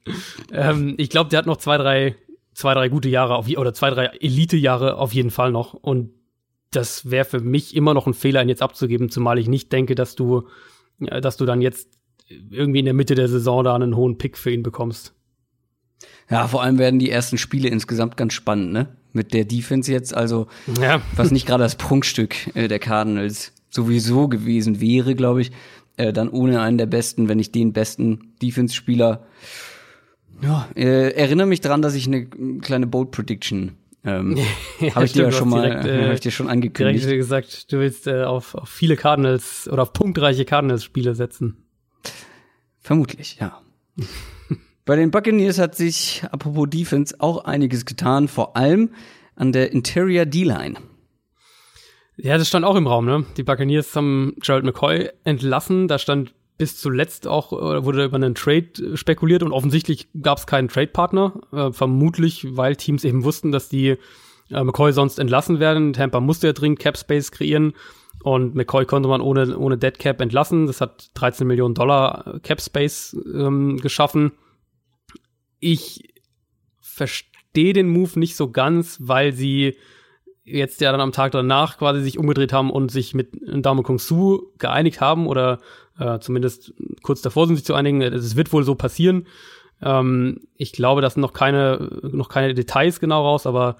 Ähm, 0.51 0.95
ich 0.97 1.09
glaube, 1.09 1.29
der 1.29 1.39
hat 1.39 1.45
noch 1.45 1.57
zwei, 1.57 1.77
drei, 1.77 2.15
zwei, 2.61 2.73
drei 2.73 2.89
gute 2.89 3.09
Jahre 3.09 3.35
auf, 3.35 3.47
oder 3.49 3.73
zwei, 3.73 3.89
drei 3.89 4.05
Elite-Jahre 4.05 4.97
auf 4.97 5.13
jeden 5.13 5.31
Fall 5.31 5.51
noch. 5.51 5.73
Und 5.73 6.11
das 6.71 7.09
wäre 7.11 7.25
für 7.25 7.39
mich 7.41 7.75
immer 7.75 7.93
noch 7.93 8.07
ein 8.07 8.13
Fehler, 8.13 8.41
ihn 8.41 8.49
jetzt 8.49 8.61
abzugeben, 8.61 9.09
zumal 9.09 9.39
ich 9.39 9.47
nicht 9.49 9.71
denke, 9.71 9.95
dass 9.95 10.15
du, 10.15 10.47
dass 10.99 11.37
du 11.37 11.45
dann 11.45 11.61
jetzt 11.61 11.89
irgendwie 12.29 12.79
in 12.79 12.85
der 12.85 12.93
Mitte 12.93 13.15
der 13.15 13.27
Saison 13.27 13.63
da 13.63 13.75
einen 13.75 13.95
hohen 13.95 14.17
Pick 14.17 14.37
für 14.37 14.51
ihn 14.51 14.63
bekommst. 14.63 15.13
Ja, 16.29 16.47
vor 16.47 16.63
allem 16.63 16.77
werden 16.79 16.99
die 16.99 17.09
ersten 17.09 17.37
Spiele 17.37 17.67
insgesamt 17.67 18.15
ganz 18.15 18.33
spannend, 18.33 18.71
ne? 18.71 18.95
Mit 19.11 19.33
der 19.33 19.43
Defense 19.43 19.91
jetzt, 19.91 20.13
also 20.15 20.47
Ja. 20.79 21.01
was 21.17 21.31
nicht 21.31 21.45
gerade 21.45 21.63
das 21.63 21.75
Prunkstück 21.75 22.55
äh, 22.55 22.69
der 22.69 22.79
Cardinals 22.79 23.51
sowieso 23.69 24.29
gewesen 24.29 24.79
wäre, 24.79 25.15
glaube 25.15 25.41
ich, 25.41 25.51
äh, 25.97 26.13
dann 26.13 26.29
ohne 26.29 26.61
einen 26.61 26.77
der 26.77 26.85
besten, 26.85 27.27
wenn 27.27 27.37
nicht 27.37 27.53
den 27.53 27.73
besten 27.73 28.33
Defense-Spieler. 28.41 29.25
Ja, 30.41 30.67
äh, 30.75 31.11
erinnere 31.11 31.47
mich 31.47 31.61
dran, 31.61 31.81
dass 31.81 31.93
ich 31.93 32.07
eine 32.07 32.27
kleine 32.59 32.87
Bold 32.87 33.11
Prediction 33.11 33.77
ähm, 34.03 34.37
habe 34.95 35.05
ich 35.05 35.13
dir 35.13 35.25
ja 35.25 35.31
schon 35.31 35.49
mal, 35.49 35.61
direkt, 35.61 35.85
äh, 35.85 36.03
habe 36.03 36.13
ich 36.15 36.19
dir 36.21 36.31
schon 36.31 36.47
Direkt 36.47 36.65
angekündigt. 36.65 37.07
gesagt, 37.07 37.71
du 37.71 37.79
willst 37.79 38.07
äh, 38.07 38.23
auf, 38.23 38.55
auf 38.55 38.69
viele 38.69 38.95
Cardinals 38.95 39.69
oder 39.71 39.83
auf 39.83 39.93
punktreiche 39.93 40.45
Cardinals-Spiele 40.45 41.13
setzen. 41.13 41.65
Vermutlich, 42.79 43.37
ja. 43.39 43.61
Bei 44.85 44.95
den 44.95 45.11
Buccaneers 45.11 45.59
hat 45.59 45.75
sich, 45.75 46.23
apropos 46.31 46.67
Defense, 46.69 47.15
auch 47.19 47.45
einiges 47.45 47.85
getan, 47.85 48.27
vor 48.27 48.57
allem 48.57 48.89
an 49.35 49.51
der 49.51 49.71
Interior 49.71 50.25
D-Line. 50.25 50.75
Ja, 52.17 52.37
das 52.37 52.47
stand 52.47 52.65
auch 52.65 52.75
im 52.75 52.87
Raum, 52.87 53.05
ne? 53.05 53.25
Die 53.37 53.43
Buccaneers 53.43 53.95
haben 53.95 54.33
Gerald 54.41 54.65
McCoy 54.65 55.09
entlassen. 55.23 55.87
Da 55.87 55.99
stand 55.99 56.33
bis 56.61 56.77
zuletzt 56.77 57.25
auch, 57.25 57.53
äh, 57.53 57.83
wurde 57.83 58.05
über 58.05 58.17
einen 58.17 58.35
Trade 58.35 58.67
äh, 58.77 58.95
spekuliert 58.95 59.41
und 59.41 59.51
offensichtlich 59.51 60.09
gab 60.21 60.37
es 60.37 60.45
keinen 60.45 60.67
Trade-Partner. 60.67 61.41
Äh, 61.51 61.71
vermutlich, 61.71 62.55
weil 62.55 62.75
Teams 62.75 63.03
eben 63.03 63.23
wussten, 63.23 63.51
dass 63.51 63.67
die 63.67 63.97
äh, 64.51 64.63
McCoy 64.63 64.93
sonst 64.93 65.17
entlassen 65.17 65.59
werden. 65.59 65.93
Tampa 65.93 66.19
musste 66.19 66.45
ja 66.45 66.53
dringend 66.53 66.77
Cap 66.77 66.99
Space 66.99 67.31
kreieren 67.31 67.73
und 68.23 68.53
McCoy 68.53 68.85
konnte 68.85 69.09
man 69.09 69.21
ohne, 69.21 69.57
ohne 69.57 69.79
Dead 69.79 69.97
Cap 69.97 70.21
entlassen. 70.21 70.67
Das 70.67 70.81
hat 70.81 71.09
13 71.15 71.47
Millionen 71.47 71.73
Dollar 71.73 72.39
Cap 72.43 72.61
Space 72.61 73.17
ähm, 73.33 73.77
geschaffen. 73.77 74.31
Ich 75.59 76.13
verstehe 76.79 77.73
den 77.73 77.89
Move 77.89 78.19
nicht 78.19 78.35
so 78.35 78.51
ganz, 78.51 78.99
weil 79.01 79.33
sie 79.33 79.77
jetzt 80.43 80.79
ja 80.79 80.91
dann 80.91 81.01
am 81.01 81.11
Tag 81.11 81.31
danach 81.31 81.79
quasi 81.79 82.01
sich 82.01 82.19
umgedreht 82.19 82.53
haben 82.53 82.69
und 82.69 82.91
sich 82.91 83.15
mit 83.15 83.29
Dame 83.47 83.81
Kung 83.81 83.97
Su 83.97 84.51
geeinigt 84.59 85.01
haben 85.01 85.25
oder 85.25 85.59
äh, 85.99 86.19
zumindest 86.19 86.73
kurz 87.01 87.21
davor 87.21 87.47
sind 87.47 87.55
sich 87.55 87.65
zu 87.65 87.75
einigen. 87.75 88.01
Es 88.01 88.35
wird 88.35 88.51
wohl 88.53 88.63
so 88.63 88.75
passieren. 88.75 89.27
Ähm, 89.81 90.41
ich 90.55 90.71
glaube, 90.71 91.01
das 91.01 91.13
sind 91.13 91.21
noch 91.21 91.33
keine, 91.33 91.99
noch 92.01 92.29
keine 92.29 92.53
Details 92.53 92.99
genau 92.99 93.23
raus, 93.23 93.45
aber, 93.45 93.77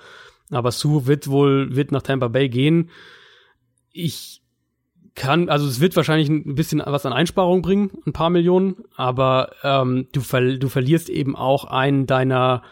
aber 0.50 0.72
Su 0.72 1.08
wird 1.08 1.28
wohl, 1.28 1.76
wird 1.76 1.92
nach 1.92 2.02
Tampa 2.02 2.28
Bay 2.28 2.50
gehen. 2.50 2.90
Ich 3.92 4.42
kann, 5.16 5.50
also 5.50 5.68
es 5.68 5.80
wird 5.80 5.96
wahrscheinlich 5.96 6.30
ein 6.30 6.56
bisschen 6.56 6.82
was 6.86 7.06
an 7.06 7.14
Einsparungen 7.14 7.62
bringen, 7.62 7.92
ein 8.06 8.14
paar 8.14 8.30
Millionen, 8.30 8.78
aber 8.96 9.52
ähm, 9.64 10.08
du, 10.14 10.22
ver 10.22 10.58
du 10.58 10.70
verlierst 10.70 11.10
eben 11.10 11.36
auch 11.36 11.66
einen 11.66 12.08
deiner 12.08 12.64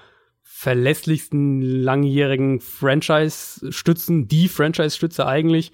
verlässlichsten 0.41 1.61
langjährigen 1.61 2.59
Franchise-Stützen, 2.59 4.27
die 4.27 4.47
Franchise-Stütze 4.47 5.25
eigentlich. 5.25 5.71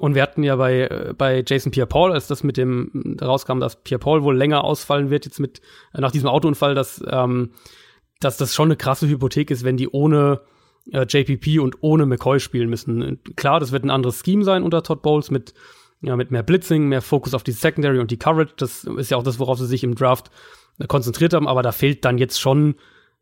Und 0.00 0.14
wir 0.14 0.22
hatten 0.22 0.42
ja 0.42 0.56
bei, 0.56 0.80
äh, 0.80 1.12
bei 1.12 1.44
Jason 1.46 1.72
Pierre-Paul, 1.72 2.12
als 2.12 2.26
das 2.26 2.42
mit 2.42 2.56
dem 2.56 3.18
rauskam, 3.20 3.60
dass 3.60 3.82
Pierre-Paul 3.82 4.22
wohl 4.22 4.34
länger 4.34 4.64
ausfallen 4.64 5.10
wird, 5.10 5.26
jetzt 5.26 5.38
mit 5.38 5.60
äh, 5.92 6.00
nach 6.00 6.10
diesem 6.10 6.30
Autounfall, 6.30 6.74
dass, 6.74 7.04
ähm, 7.06 7.50
dass 8.18 8.38
das 8.38 8.54
schon 8.54 8.68
eine 8.68 8.76
krasse 8.76 9.06
Hypothek 9.08 9.50
ist, 9.50 9.62
wenn 9.62 9.76
die 9.76 9.90
ohne 9.90 10.40
äh, 10.90 11.04
JPP 11.06 11.60
und 11.60 11.82
ohne 11.82 12.06
McCoy 12.06 12.40
spielen 12.40 12.70
müssen. 12.70 13.20
Klar, 13.36 13.60
das 13.60 13.72
wird 13.72 13.84
ein 13.84 13.90
anderes 13.90 14.22
Scheme 14.24 14.42
sein 14.42 14.62
unter 14.62 14.82
Todd 14.82 15.02
Bowles 15.02 15.30
mit, 15.30 15.52
ja, 16.00 16.16
mit 16.16 16.30
mehr 16.30 16.44
Blitzing, 16.44 16.88
mehr 16.88 17.02
Fokus 17.02 17.34
auf 17.34 17.42
die 17.42 17.52
Secondary 17.52 17.98
und 17.98 18.10
die 18.10 18.18
Coverage. 18.18 18.54
Das 18.56 18.84
ist 18.84 19.10
ja 19.10 19.18
auch 19.18 19.22
das, 19.22 19.38
worauf 19.38 19.58
sie 19.58 19.66
sich 19.66 19.84
im 19.84 19.96
Draft 19.96 20.30
äh, 20.78 20.86
konzentriert 20.86 21.34
haben, 21.34 21.46
aber 21.46 21.60
da 21.60 21.72
fehlt 21.72 22.06
dann 22.06 22.16
jetzt 22.16 22.40
schon 22.40 22.76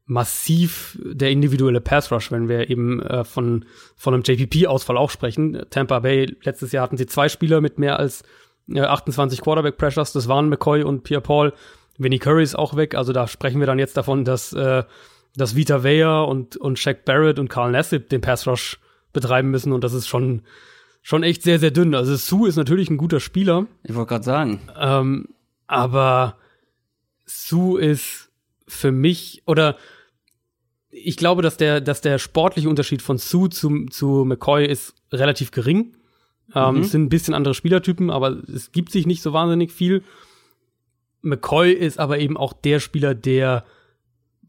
massiv 0.09 0.99
der 1.05 1.31
individuelle 1.31 1.83
Pass 1.83 2.11
Rush, 2.11 2.33
wenn 2.33 2.49
wir 2.49 2.71
eben 2.71 3.01
äh, 3.03 3.25
von, 3.25 3.67
von 3.95 4.15
einem 4.15 4.23
JPP-Ausfall 4.25 4.97
auch 4.97 5.11
sprechen. 5.11 5.63
Tampa 5.71 6.01
Bay, 6.01 6.35
letztes 6.43 6.73
Jahr 6.73 6.83
hatten 6.83 6.97
sie 6.97 7.07
zwei 7.07 7.29
Spieler 7.29 7.61
mit 7.61 7.79
mehr 7.79 7.99
als 7.99 8.25
äh, 8.73 8.81
28 8.81 9.43
Quarterback 9.43 9.77
Pressures, 9.77 10.13
das 10.13 10.27
waren 10.27 10.49
McCoy 10.49 10.83
und 10.83 11.05
Pierre 11.05 11.21
Paul. 11.21 11.53
Vinnie 11.99 12.19
Curry 12.19 12.43
ist 12.43 12.55
auch 12.57 12.75
weg, 12.75 12.95
also 12.95 13.13
da 13.13 13.29
sprechen 13.29 13.61
wir 13.61 13.67
dann 13.67 13.79
jetzt 13.79 13.97
davon, 13.99 14.25
dass, 14.25 14.53
äh, 14.55 14.83
dass 15.37 15.57
Vita 15.57 15.85
Vea 15.85 16.23
und, 16.23 16.57
und 16.57 16.79
Shaq 16.79 17.05
Barrett 17.05 17.39
und 17.39 17.51
Carl 17.51 17.71
Nassib 17.73 18.09
den 18.09 18.23
Pass 18.23 18.47
Rush 18.47 18.79
betreiben 19.13 19.51
müssen 19.51 19.73
und 19.73 19.85
das 19.85 19.93
ist 19.93 20.09
schon, 20.09 20.43
schon 21.03 21.23
echt 21.23 21.43
sehr, 21.43 21.59
sehr 21.59 21.71
dünn. 21.71 21.95
Also 21.95 22.17
Sue 22.17 22.49
ist 22.49 22.57
natürlich 22.57 22.89
ein 22.89 22.97
guter 22.97 23.21
Spieler, 23.21 23.67
Ich 23.83 23.95
wollte 23.95 24.09
gerade 24.09 24.25
sagen. 24.25 24.61
ähm, 24.79 25.27
aber 25.67 26.37
Sue 27.27 27.79
ist 27.83 28.31
für 28.67 28.93
mich 28.93 29.43
oder 29.45 29.77
ich 31.05 31.17
glaube, 31.17 31.43
dass 31.43 31.57
der, 31.57 31.81
dass 31.81 32.01
der 32.01 32.19
sportliche 32.19 32.69
Unterschied 32.69 33.03
von 33.03 33.19
Sue 33.19 33.51
zu, 33.51 33.87
zu 33.87 34.25
McCoy 34.25 34.67
ist 34.67 34.95
relativ 35.13 35.51
gering. 35.51 35.97
Ähm, 36.55 36.77
Mhm. 36.77 36.81
Es 36.81 36.91
sind 36.93 37.03
ein 37.05 37.09
bisschen 37.09 37.35
andere 37.35 37.55
Spielertypen, 37.55 38.11
aber 38.11 38.43
es 38.55 38.73
gibt 38.73 38.93
sich 38.93 39.07
nicht 39.07 39.23
so 39.23 39.33
wahnsinnig 39.33 39.73
viel. 39.73 40.03
McCoy 41.23 41.73
ist 41.73 41.99
aber 41.99 42.19
eben 42.19 42.37
auch 42.37 42.53
der 42.53 42.81
Spieler, 42.81 43.15
der 43.15 43.65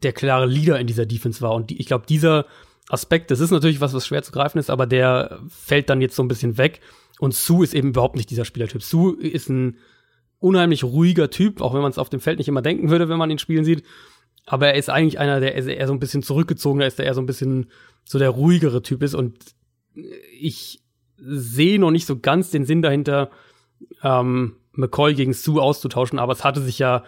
der 0.02 0.12
klare 0.12 0.46
Leader 0.46 0.78
in 0.80 0.86
dieser 0.86 1.06
Defense 1.06 1.40
war. 1.40 1.54
Und 1.54 1.70
die, 1.70 1.78
ich 1.78 1.86
glaube, 1.86 2.06
dieser 2.08 2.46
Aspekt, 2.88 3.30
das 3.30 3.40
ist 3.40 3.50
natürlich 3.50 3.80
was, 3.80 3.94
was 3.94 4.06
schwer 4.06 4.22
zu 4.22 4.32
greifen 4.32 4.58
ist, 4.58 4.70
aber 4.70 4.86
der 4.86 5.40
fällt 5.48 5.90
dann 5.90 6.00
jetzt 6.00 6.16
so 6.16 6.22
ein 6.22 6.28
bisschen 6.28 6.58
weg. 6.58 6.80
Und 7.18 7.34
Sue 7.34 7.64
ist 7.64 7.74
eben 7.74 7.88
überhaupt 7.90 8.16
nicht 8.16 8.30
dieser 8.30 8.44
Spielertyp. 8.44 8.82
Sue 8.82 9.20
ist 9.20 9.48
ein 9.48 9.76
unheimlich 10.38 10.84
ruhiger 10.84 11.30
Typ, 11.30 11.60
auch 11.60 11.74
wenn 11.74 11.82
man 11.82 11.90
es 11.90 11.98
auf 11.98 12.08
dem 12.08 12.20
Feld 12.20 12.38
nicht 12.38 12.48
immer 12.48 12.62
denken 12.62 12.88
würde, 12.88 13.08
wenn 13.08 13.18
man 13.18 13.30
ihn 13.30 13.38
spielen 13.38 13.64
sieht. 13.64 13.84
Aber 14.46 14.68
er 14.68 14.74
ist 14.74 14.90
eigentlich 14.90 15.18
einer, 15.18 15.40
der 15.40 15.54
eher 15.54 15.86
so 15.86 15.92
ein 15.92 16.00
bisschen 16.00 16.22
zurückgezogener 16.22 16.86
ist, 16.86 16.98
der 16.98 17.06
eher 17.06 17.14
so 17.14 17.20
ein 17.20 17.26
bisschen 17.26 17.70
so 18.04 18.18
der 18.18 18.30
ruhigere 18.30 18.82
Typ 18.82 19.02
ist. 19.02 19.14
Und 19.14 19.36
ich 20.38 20.82
sehe 21.16 21.78
noch 21.78 21.90
nicht 21.90 22.06
so 22.06 22.18
ganz 22.18 22.50
den 22.50 22.64
Sinn 22.64 22.82
dahinter, 22.82 23.30
ähm, 24.02 24.56
McCoy 24.72 25.14
gegen 25.14 25.32
Sue 25.32 25.60
auszutauschen, 25.60 26.18
aber 26.18 26.32
es 26.32 26.44
hatte 26.44 26.60
sich 26.60 26.78
ja 26.78 27.04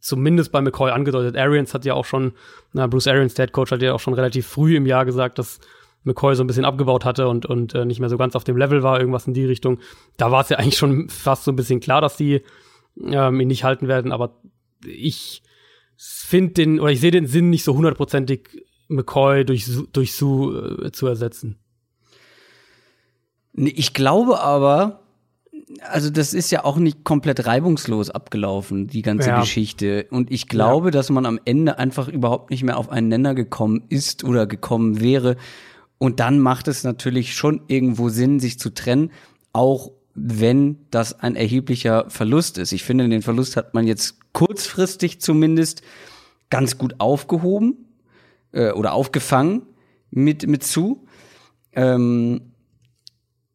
zumindest 0.00 0.52
bei 0.52 0.60
McCoy 0.60 0.90
angedeutet. 0.90 1.36
Arians 1.36 1.74
hat 1.74 1.84
ja 1.84 1.94
auch 1.94 2.04
schon, 2.04 2.32
na, 2.72 2.86
Bruce 2.86 3.08
Arians, 3.08 3.34
der 3.34 3.46
Head 3.46 3.52
Coach, 3.52 3.72
hat 3.72 3.82
ja 3.82 3.92
auch 3.92 4.00
schon 4.00 4.14
relativ 4.14 4.46
früh 4.46 4.76
im 4.76 4.86
Jahr 4.86 5.04
gesagt, 5.04 5.38
dass 5.38 5.60
McCoy 6.04 6.36
so 6.36 6.44
ein 6.44 6.46
bisschen 6.46 6.64
abgebaut 6.64 7.04
hatte 7.04 7.28
und, 7.28 7.46
und 7.46 7.74
äh, 7.74 7.84
nicht 7.84 7.98
mehr 7.98 8.08
so 8.08 8.16
ganz 8.16 8.36
auf 8.36 8.44
dem 8.44 8.56
Level 8.56 8.82
war, 8.82 9.00
irgendwas 9.00 9.26
in 9.26 9.34
die 9.34 9.44
Richtung. 9.44 9.80
Da 10.16 10.30
war 10.30 10.42
es 10.42 10.48
ja 10.48 10.58
eigentlich 10.58 10.78
schon 10.78 11.08
fast 11.08 11.44
so 11.44 11.52
ein 11.52 11.56
bisschen 11.56 11.80
klar, 11.80 12.00
dass 12.00 12.16
die 12.16 12.42
ähm, 13.02 13.40
ihn 13.40 13.48
nicht 13.48 13.64
halten 13.64 13.88
werden, 13.88 14.12
aber 14.12 14.40
ich 14.86 15.42
finde 15.96 16.54
den, 16.54 16.80
oder 16.80 16.90
ich 16.92 17.00
sehe 17.00 17.10
den 17.10 17.26
Sinn 17.26 17.50
nicht 17.50 17.64
so 17.64 17.74
hundertprozentig, 17.74 18.66
McCoy 18.88 19.44
durch, 19.44 19.68
durch 19.92 20.14
Sue 20.14 20.84
äh, 20.84 20.92
zu 20.92 21.06
ersetzen. 21.06 21.56
Ich 23.54 23.94
glaube 23.94 24.40
aber, 24.40 25.00
also 25.90 26.10
das 26.10 26.34
ist 26.34 26.50
ja 26.50 26.64
auch 26.64 26.76
nicht 26.76 27.04
komplett 27.04 27.46
reibungslos 27.46 28.10
abgelaufen, 28.10 28.86
die 28.86 29.02
ganze 29.02 29.30
Ja. 29.30 29.40
Geschichte. 29.40 30.06
Und 30.10 30.30
ich 30.30 30.48
glaube, 30.48 30.90
dass 30.90 31.10
man 31.10 31.26
am 31.26 31.40
Ende 31.44 31.78
einfach 31.78 32.08
überhaupt 32.08 32.50
nicht 32.50 32.62
mehr 32.62 32.76
auf 32.76 32.90
einen 32.90 33.08
Nenner 33.08 33.34
gekommen 33.34 33.84
ist 33.88 34.24
oder 34.24 34.46
gekommen 34.46 35.00
wäre. 35.00 35.36
Und 35.98 36.20
dann 36.20 36.38
macht 36.38 36.68
es 36.68 36.84
natürlich 36.84 37.34
schon 37.34 37.62
irgendwo 37.68 38.10
Sinn, 38.10 38.38
sich 38.38 38.58
zu 38.58 38.70
trennen, 38.70 39.10
auch 39.52 39.90
wenn 40.14 40.78
das 40.90 41.18
ein 41.20 41.36
erheblicher 41.36 42.08
Verlust 42.08 42.58
ist. 42.58 42.72
Ich 42.72 42.84
finde, 42.84 43.08
den 43.08 43.22
Verlust 43.22 43.56
hat 43.56 43.74
man 43.74 43.86
jetzt 43.86 44.18
kurzfristig 44.36 45.18
zumindest 45.22 45.80
ganz 46.50 46.76
gut 46.76 46.96
aufgehoben 46.98 47.86
äh, 48.52 48.70
oder 48.72 48.92
aufgefangen 48.92 49.62
mit, 50.10 50.46
mit 50.46 50.62
zu. 50.62 51.06
Ähm, 51.72 52.42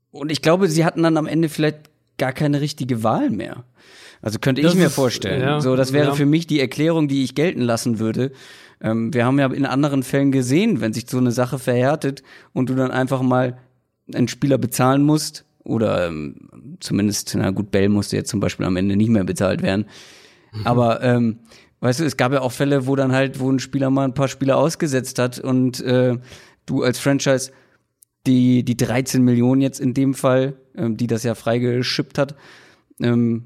und 0.09 0.31
ich 0.31 0.41
glaube, 0.41 0.67
sie 0.67 0.83
hatten 0.83 1.03
dann 1.03 1.17
am 1.17 1.27
Ende 1.27 1.49
vielleicht 1.49 1.91
gar 2.17 2.33
keine 2.33 2.61
richtige 2.61 3.03
Wahl 3.03 3.29
mehr. 3.29 3.63
Also 4.23 4.39
könnte 4.39 4.63
das 4.63 4.73
ich 4.73 4.79
mir 4.79 4.87
ist, 4.87 4.95
vorstellen. 4.95 5.41
Ja, 5.41 5.61
so, 5.61 5.75
das 5.75 5.93
wäre 5.93 6.07
ja. 6.07 6.15
für 6.15 6.25
mich 6.25 6.47
die 6.47 6.59
Erklärung, 6.59 7.07
die 7.07 7.23
ich 7.23 7.35
gelten 7.35 7.61
lassen 7.61 7.99
würde. 7.99 8.31
Ähm, 8.81 9.13
wir 9.13 9.23
haben 9.23 9.37
ja 9.37 9.53
in 9.53 9.67
anderen 9.67 10.01
Fällen 10.01 10.31
gesehen, 10.31 10.81
wenn 10.81 10.93
sich 10.93 11.07
so 11.07 11.19
eine 11.19 11.31
Sache 11.31 11.59
verhärtet 11.59 12.23
und 12.53 12.71
du 12.71 12.75
dann 12.75 12.89
einfach 12.89 13.21
mal 13.21 13.59
einen 14.11 14.27
Spieler 14.27 14.57
bezahlen 14.57 15.03
musst 15.03 15.45
oder 15.63 16.07
ähm, 16.07 16.77
zumindest, 16.79 17.35
na 17.37 17.51
gut, 17.51 17.69
Bell 17.69 17.87
musste 17.87 18.15
jetzt 18.15 18.31
zum 18.31 18.39
Beispiel 18.39 18.65
am 18.65 18.77
Ende 18.77 18.95
nicht 18.95 19.09
mehr 19.09 19.23
bezahlt 19.23 19.61
werden. 19.61 19.85
Mhm. 20.51 20.67
Aber 20.67 21.01
ähm, 21.03 21.39
weißt 21.79 21.99
du, 21.99 22.05
es 22.05 22.17
gab 22.17 22.31
ja 22.31 22.41
auch 22.41 22.51
Fälle, 22.51 22.87
wo 22.87 22.95
dann 22.95 23.11
halt, 23.11 23.39
wo 23.39 23.51
ein 23.51 23.59
Spieler 23.59 23.89
mal 23.89 24.05
ein 24.05 24.13
paar 24.13 24.27
Spieler 24.27 24.57
ausgesetzt 24.57 25.19
hat 25.19 25.39
und 25.39 25.81
äh, 25.81 26.17
du 26.65 26.83
als 26.83 26.99
Franchise 26.99 27.51
die, 28.27 28.63
die 28.63 28.77
13 28.77 29.23
Millionen 29.23 29.61
jetzt 29.61 29.79
in 29.79 29.93
dem 29.93 30.13
Fall, 30.13 30.53
ähm, 30.75 30.97
die 30.97 31.07
das 31.07 31.23
ja 31.23 31.35
freigeschippt 31.35 32.17
hat, 32.17 32.35
ähm, 33.01 33.45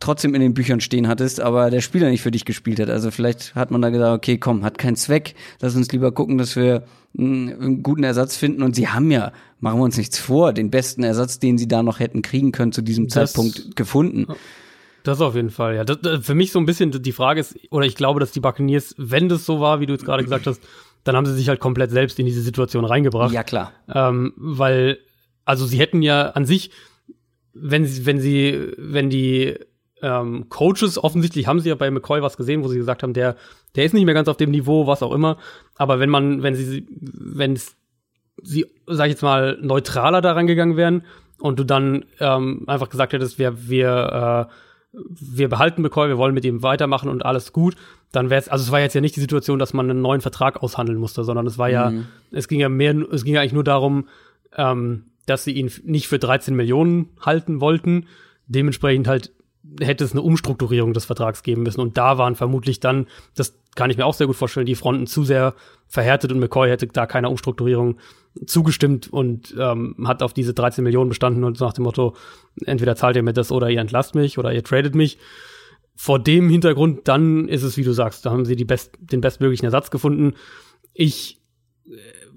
trotzdem 0.00 0.34
in 0.34 0.40
den 0.40 0.54
Büchern 0.54 0.80
stehen 0.80 1.06
hattest, 1.06 1.40
aber 1.40 1.70
der 1.70 1.82
Spieler 1.82 2.08
nicht 2.08 2.22
für 2.22 2.30
dich 2.30 2.44
gespielt 2.44 2.80
hat. 2.80 2.88
Also 2.88 3.10
vielleicht 3.10 3.54
hat 3.54 3.70
man 3.70 3.82
da 3.82 3.90
gesagt, 3.90 4.16
okay, 4.16 4.38
komm, 4.38 4.64
hat 4.64 4.78
keinen 4.78 4.96
Zweck, 4.96 5.34
lass 5.60 5.76
uns 5.76 5.92
lieber 5.92 6.10
gucken, 6.10 6.38
dass 6.38 6.56
wir 6.56 6.84
einen 7.16 7.82
guten 7.82 8.02
Ersatz 8.02 8.36
finden. 8.36 8.62
Und 8.62 8.74
sie 8.74 8.88
haben 8.88 9.10
ja, 9.10 9.32
machen 9.58 9.78
wir 9.78 9.84
uns 9.84 9.98
nichts 9.98 10.18
vor, 10.18 10.52
den 10.52 10.70
besten 10.70 11.02
Ersatz, 11.02 11.38
den 11.38 11.58
sie 11.58 11.68
da 11.68 11.82
noch 11.82 12.00
hätten 12.00 12.22
kriegen 12.22 12.50
können, 12.50 12.72
zu 12.72 12.82
diesem 12.82 13.08
das, 13.08 13.32
Zeitpunkt 13.32 13.76
gefunden. 13.76 14.26
Das 15.02 15.20
auf 15.20 15.34
jeden 15.34 15.50
Fall, 15.50 15.76
ja. 15.76 15.84
Das, 15.84 16.00
das, 16.00 16.24
für 16.24 16.34
mich 16.34 16.52
so 16.52 16.58
ein 16.58 16.66
bisschen 16.66 16.90
die 16.90 17.12
Frage 17.12 17.40
ist, 17.40 17.58
oder 17.70 17.86
ich 17.86 17.94
glaube, 17.94 18.20
dass 18.20 18.32
die 18.32 18.40
Buccaneers, 18.40 18.94
wenn 18.98 19.28
das 19.28 19.46
so 19.46 19.60
war, 19.60 19.80
wie 19.80 19.86
du 19.86 19.92
jetzt 19.92 20.04
gerade 20.04 20.22
gesagt 20.22 20.46
hast, 20.46 20.62
dann 21.04 21.16
haben 21.16 21.26
sie 21.26 21.34
sich 21.34 21.48
halt 21.48 21.60
komplett 21.60 21.90
selbst 21.90 22.18
in 22.18 22.26
diese 22.26 22.42
Situation 22.42 22.84
reingebracht. 22.84 23.32
Ja, 23.32 23.42
klar. 23.42 23.72
Ähm, 23.92 24.32
weil, 24.36 24.98
also 25.44 25.64
sie 25.66 25.78
hätten 25.78 26.02
ja 26.02 26.30
an 26.30 26.44
sich, 26.44 26.70
wenn 27.54 27.84
sie, 27.86 28.06
wenn 28.06 28.20
sie, 28.20 28.72
wenn 28.76 29.10
die 29.10 29.56
ähm, 30.02 30.48
Coaches, 30.48 31.02
offensichtlich 31.02 31.46
haben 31.46 31.60
sie 31.60 31.68
ja 31.68 31.74
bei 31.74 31.90
McCoy 31.90 32.22
was 32.22 32.36
gesehen, 32.36 32.62
wo 32.62 32.68
sie 32.68 32.78
gesagt 32.78 33.02
haben, 33.02 33.12
der, 33.12 33.36
der 33.76 33.84
ist 33.84 33.94
nicht 33.94 34.04
mehr 34.04 34.14
ganz 34.14 34.28
auf 34.28 34.36
dem 34.36 34.50
Niveau, 34.50 34.86
was 34.86 35.02
auch 35.02 35.12
immer. 35.12 35.36
Aber 35.76 35.98
wenn 36.00 36.10
man, 36.10 36.42
wenn 36.42 36.54
sie, 36.54 36.86
wenn 36.90 37.58
sie, 38.42 38.66
sag 38.86 39.06
ich 39.06 39.12
jetzt 39.12 39.22
mal, 39.22 39.58
neutraler 39.60 40.20
daran 40.20 40.46
gegangen 40.46 40.76
wären 40.76 41.04
und 41.38 41.58
du 41.58 41.64
dann 41.64 42.04
ähm, 42.18 42.64
einfach 42.66 42.88
gesagt 42.88 43.12
hättest, 43.12 43.38
wir, 43.38 43.68
wir, 43.68 44.48
äh, 44.48 44.52
wir 44.92 45.48
behalten 45.48 45.82
McCoy, 45.82 46.08
wir 46.08 46.18
wollen 46.18 46.34
mit 46.34 46.44
ihm 46.44 46.62
weitermachen 46.62 47.08
und 47.08 47.24
alles 47.24 47.52
gut, 47.52 47.76
dann 48.12 48.28
wäre 48.28 48.40
es, 48.40 48.48
also 48.48 48.64
es 48.64 48.72
war 48.72 48.80
jetzt 48.80 48.94
ja 48.94 49.00
nicht 49.00 49.16
die 49.16 49.20
Situation, 49.20 49.58
dass 49.58 49.72
man 49.72 49.88
einen 49.88 50.02
neuen 50.02 50.20
Vertrag 50.20 50.62
aushandeln 50.62 50.98
musste, 50.98 51.22
sondern 51.22 51.46
es 51.46 51.58
war 51.58 51.68
ja, 51.68 51.90
mhm. 51.90 52.06
es 52.32 52.48
ging 52.48 52.60
ja 52.60 52.68
mehr, 52.68 52.94
es 53.12 53.24
ging 53.24 53.34
ja 53.34 53.40
eigentlich 53.40 53.52
nur 53.52 53.64
darum, 53.64 54.08
ähm, 54.56 55.04
dass 55.26 55.44
sie 55.44 55.52
ihn 55.52 55.70
nicht 55.84 56.08
für 56.08 56.18
13 56.18 56.56
Millionen 56.56 57.10
halten 57.20 57.60
wollten, 57.60 58.06
dementsprechend 58.46 59.06
halt 59.06 59.32
hätte 59.80 60.04
es 60.04 60.12
eine 60.12 60.22
Umstrukturierung 60.22 60.92
des 60.92 61.04
Vertrags 61.04 61.42
geben 61.42 61.62
müssen. 61.62 61.80
Und 61.80 61.96
da 61.96 62.18
waren 62.18 62.34
vermutlich 62.34 62.80
dann, 62.80 63.06
das 63.36 63.54
kann 63.76 63.90
ich 63.90 63.96
mir 63.96 64.06
auch 64.06 64.14
sehr 64.14 64.26
gut 64.26 64.36
vorstellen, 64.36 64.66
die 64.66 64.74
Fronten 64.74 65.06
zu 65.06 65.22
sehr 65.22 65.54
verhärtet 65.86 66.32
und 66.32 66.40
McCoy 66.40 66.68
hätte 66.68 66.86
da 66.88 67.06
keiner 67.06 67.30
Umstrukturierung 67.30 67.98
zugestimmt 68.46 69.12
und 69.12 69.54
ähm, 69.58 69.96
hat 70.06 70.22
auf 70.22 70.32
diese 70.32 70.54
13 70.54 70.84
Millionen 70.84 71.08
bestanden 71.08 71.44
und 71.44 71.60
nach 71.60 71.72
dem 71.72 71.84
Motto, 71.84 72.16
entweder 72.64 72.96
zahlt 72.96 73.16
ihr 73.16 73.22
mir 73.22 73.32
das 73.32 73.50
oder 73.50 73.70
ihr 73.70 73.80
entlasst 73.80 74.14
mich 74.14 74.38
oder 74.38 74.52
ihr 74.52 74.62
tradet 74.62 74.94
mich. 74.94 75.18
Vor 75.96 76.18
dem 76.18 76.48
Hintergrund, 76.48 77.08
dann 77.08 77.48
ist 77.48 77.62
es, 77.62 77.76
wie 77.76 77.84
du 77.84 77.92
sagst, 77.92 78.24
da 78.24 78.30
haben 78.30 78.44
sie 78.44 78.56
die 78.56 78.64
best, 78.64 78.92
den 79.00 79.20
bestmöglichen 79.20 79.66
Ersatz 79.66 79.90
gefunden. 79.90 80.34
Ich, 80.94 81.42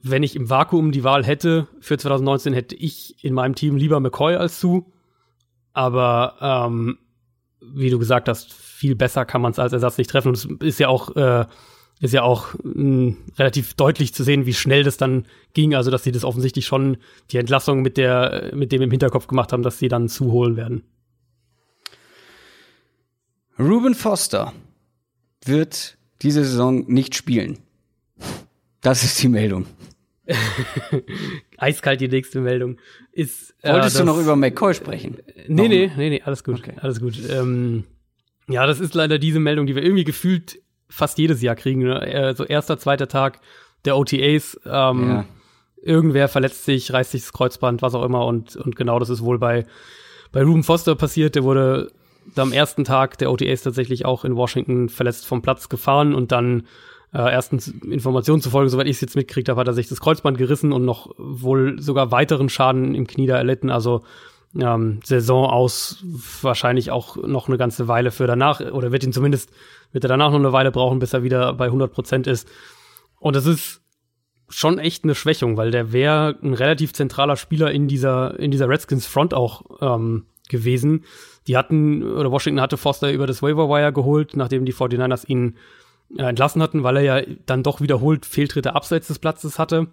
wenn 0.01 0.23
ich 0.23 0.35
im 0.35 0.49
Vakuum 0.49 0.91
die 0.91 1.03
Wahl 1.03 1.23
hätte 1.23 1.67
für 1.79 1.97
2019, 1.97 2.53
hätte 2.53 2.75
ich 2.75 3.23
in 3.23 3.33
meinem 3.33 3.55
Team 3.55 3.77
lieber 3.77 3.99
McCoy 3.99 4.35
als 4.35 4.59
zu. 4.59 4.91
Aber 5.71 6.35
ähm, 6.41 6.97
wie 7.61 7.89
du 7.89 7.99
gesagt 7.99 8.27
hast, 8.27 8.51
viel 8.51 8.95
besser 8.95 9.25
kann 9.25 9.41
man 9.41 9.53
es 9.53 9.59
als 9.59 9.71
Ersatz 9.71 9.97
nicht 9.97 10.09
treffen. 10.09 10.29
Und 10.29 10.35
es 10.35 10.45
ist 10.45 10.79
ja 10.79 10.89
auch, 10.89 11.15
äh, 11.15 11.45
ist 12.03 12.13
ja 12.13 12.23
auch 12.23 12.53
mh, 12.63 12.73
hm, 12.73 13.17
relativ 13.39 13.75
deutlich 13.75 14.13
zu 14.13 14.23
sehen, 14.23 14.45
wie 14.45 14.53
schnell 14.53 14.83
das 14.83 14.97
dann 14.97 15.25
ging. 15.53 15.73
Also, 15.73 15.89
dass 15.89 16.03
sie 16.03 16.11
das 16.11 16.25
offensichtlich 16.25 16.65
schon 16.65 16.97
die 17.31 17.37
Entlassung 17.37 17.81
mit 17.81 17.95
der, 17.95 18.51
mit 18.53 18.73
dem 18.73 18.81
im 18.81 18.91
Hinterkopf 18.91 19.27
gemacht 19.27 19.53
haben, 19.53 19.63
dass 19.63 19.79
sie 19.79 19.87
dann 19.87 20.09
zuholen 20.09 20.57
werden. 20.57 20.83
Ruben 23.57 23.95
Foster 23.95 24.51
wird 25.45 25.97
diese 26.21 26.43
Saison 26.43 26.85
nicht 26.91 27.15
spielen. 27.15 27.59
Das 28.81 29.03
ist 29.05 29.23
die 29.23 29.29
Meldung. 29.29 29.65
Eiskalt 31.57 32.01
die 32.01 32.09
nächste 32.09 32.41
Meldung 32.41 32.79
ist. 33.13 33.55
Äh, 33.61 33.71
Wolltest 33.73 33.99
du 33.99 34.03
noch 34.03 34.19
über 34.19 34.35
McCoy 34.35 34.73
sprechen? 34.73 35.19
Nee, 35.47 35.69
nee, 35.69 35.91
nee, 35.95 36.09
nee, 36.09 36.21
alles 36.21 36.43
gut. 36.43 36.59
Okay. 36.59 36.73
Alles 36.81 36.99
gut. 36.99 37.17
Ähm, 37.29 37.85
ja, 38.49 38.65
das 38.65 38.81
ist 38.81 38.93
leider 38.93 39.19
diese 39.19 39.39
Meldung, 39.39 39.67
die 39.67 39.75
wir 39.75 39.83
irgendwie 39.83 40.03
gefühlt 40.03 40.62
fast 40.93 41.17
jedes 41.17 41.41
Jahr 41.41 41.55
kriegen. 41.55 41.81
Ne? 41.81 42.05
Äh, 42.05 42.35
so 42.35 42.43
erster, 42.45 42.77
zweiter 42.77 43.07
Tag 43.07 43.39
der 43.83 43.97
OTAs. 43.97 44.59
Ähm, 44.65 45.09
ja. 45.09 45.25
Irgendwer 45.81 46.29
verletzt 46.29 46.65
sich, 46.65 46.93
reißt 46.93 47.11
sich 47.11 47.23
das 47.23 47.33
Kreuzband, 47.33 47.81
was 47.81 47.95
auch 47.95 48.03
immer. 48.05 48.25
Und, 48.25 48.55
und 48.55 48.75
genau 48.75 48.99
das 48.99 49.09
ist 49.09 49.23
wohl 49.23 49.39
bei, 49.39 49.65
bei 50.31 50.43
Ruben 50.43 50.63
Foster 50.63 50.95
passiert. 50.95 51.35
Der 51.35 51.43
wurde 51.43 51.91
am 52.35 52.53
ersten 52.53 52.83
Tag 52.83 53.17
der 53.17 53.31
OTAs 53.31 53.63
tatsächlich 53.63 54.05
auch 54.05 54.23
in 54.23 54.35
Washington 54.35 54.87
verletzt 54.87 55.25
vom 55.25 55.41
Platz 55.41 55.67
gefahren 55.67 56.13
und 56.13 56.31
dann 56.31 56.67
äh, 57.11 57.31
erstens 57.31 57.67
Informationen 57.67 58.41
zufolge, 58.41 58.69
soweit 58.69 58.87
ich 58.87 58.95
es 58.95 59.01
jetzt 59.01 59.15
mitkriegt 59.15 59.49
habe, 59.49 59.59
hat 59.59 59.67
er 59.67 59.73
sich 59.73 59.89
das 59.89 59.99
Kreuzband 59.99 60.37
gerissen 60.37 60.71
und 60.71 60.85
noch 60.85 61.11
wohl 61.17 61.79
sogar 61.81 62.11
weiteren 62.11 62.49
Schaden 62.49 62.95
im 62.95 63.07
Knie 63.07 63.27
da 63.27 63.35
erlitten. 63.35 63.69
Also 63.69 64.03
ähm, 64.59 64.99
Saison 65.03 65.45
aus 65.45 66.03
wahrscheinlich 66.41 66.91
auch 66.91 67.17
noch 67.17 67.47
eine 67.47 67.57
ganze 67.57 67.87
Weile 67.87 68.11
für 68.11 68.27
danach 68.27 68.59
oder 68.59 68.91
wird 68.91 69.03
ihn 69.03 69.13
zumindest 69.13 69.51
wird 69.91 70.05
er 70.05 70.09
danach 70.09 70.31
noch 70.31 70.39
eine 70.39 70.53
Weile 70.53 70.71
brauchen, 70.71 70.99
bis 70.99 71.13
er 71.13 71.23
wieder 71.23 71.53
bei 71.53 71.65
100 71.65 71.91
Prozent 71.91 72.27
ist. 72.27 72.47
Und 73.19 73.35
das 73.35 73.45
ist 73.45 73.81
schon 74.49 74.79
echt 74.79 75.03
eine 75.03 75.15
Schwächung, 75.15 75.57
weil 75.57 75.71
der 75.71 75.91
wäre 75.91 76.37
ein 76.41 76.53
relativ 76.53 76.93
zentraler 76.93 77.37
Spieler 77.37 77.71
in 77.71 77.87
dieser 77.87 78.39
in 78.39 78.51
dieser 78.51 78.69
Redskins 78.69 79.05
Front 79.05 79.33
auch 79.33 79.63
ähm, 79.81 80.25
gewesen. 80.49 81.05
Die 81.47 81.57
hatten 81.57 82.03
oder 82.03 82.31
Washington 82.31 82.61
hatte 82.61 82.77
Foster 82.77 83.11
über 83.11 83.27
das 83.27 83.41
Waiver 83.41 83.69
Wire 83.69 83.93
geholt, 83.93 84.35
nachdem 84.35 84.65
die 84.65 84.73
49ers 84.73 85.27
ihn 85.27 85.57
äh, 86.17 86.23
entlassen 86.23 86.61
hatten, 86.61 86.83
weil 86.83 86.97
er 86.97 87.03
ja 87.03 87.25
dann 87.45 87.63
doch 87.63 87.81
wiederholt 87.81 88.25
Fehltritte 88.25 88.75
abseits 88.75 89.07
des 89.07 89.19
Platzes 89.19 89.59
hatte. 89.59 89.87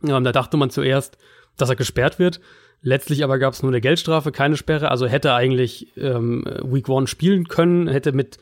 Und 0.00 0.24
da 0.24 0.32
dachte 0.32 0.56
man 0.56 0.70
zuerst, 0.70 1.18
dass 1.56 1.68
er 1.68 1.76
gesperrt 1.76 2.18
wird. 2.18 2.40
Letztlich 2.82 3.22
aber 3.22 3.38
gab 3.38 3.54
es 3.54 3.62
nur 3.62 3.70
eine 3.70 3.80
Geldstrafe, 3.80 4.32
keine 4.32 4.56
Sperre. 4.56 4.90
Also 4.90 5.06
hätte 5.06 5.34
eigentlich 5.34 5.88
ähm, 5.96 6.44
Week 6.64 6.88
One 6.88 7.06
spielen 7.06 7.46
können, 7.46 7.88
hätte 7.88 8.12
mit, 8.12 8.38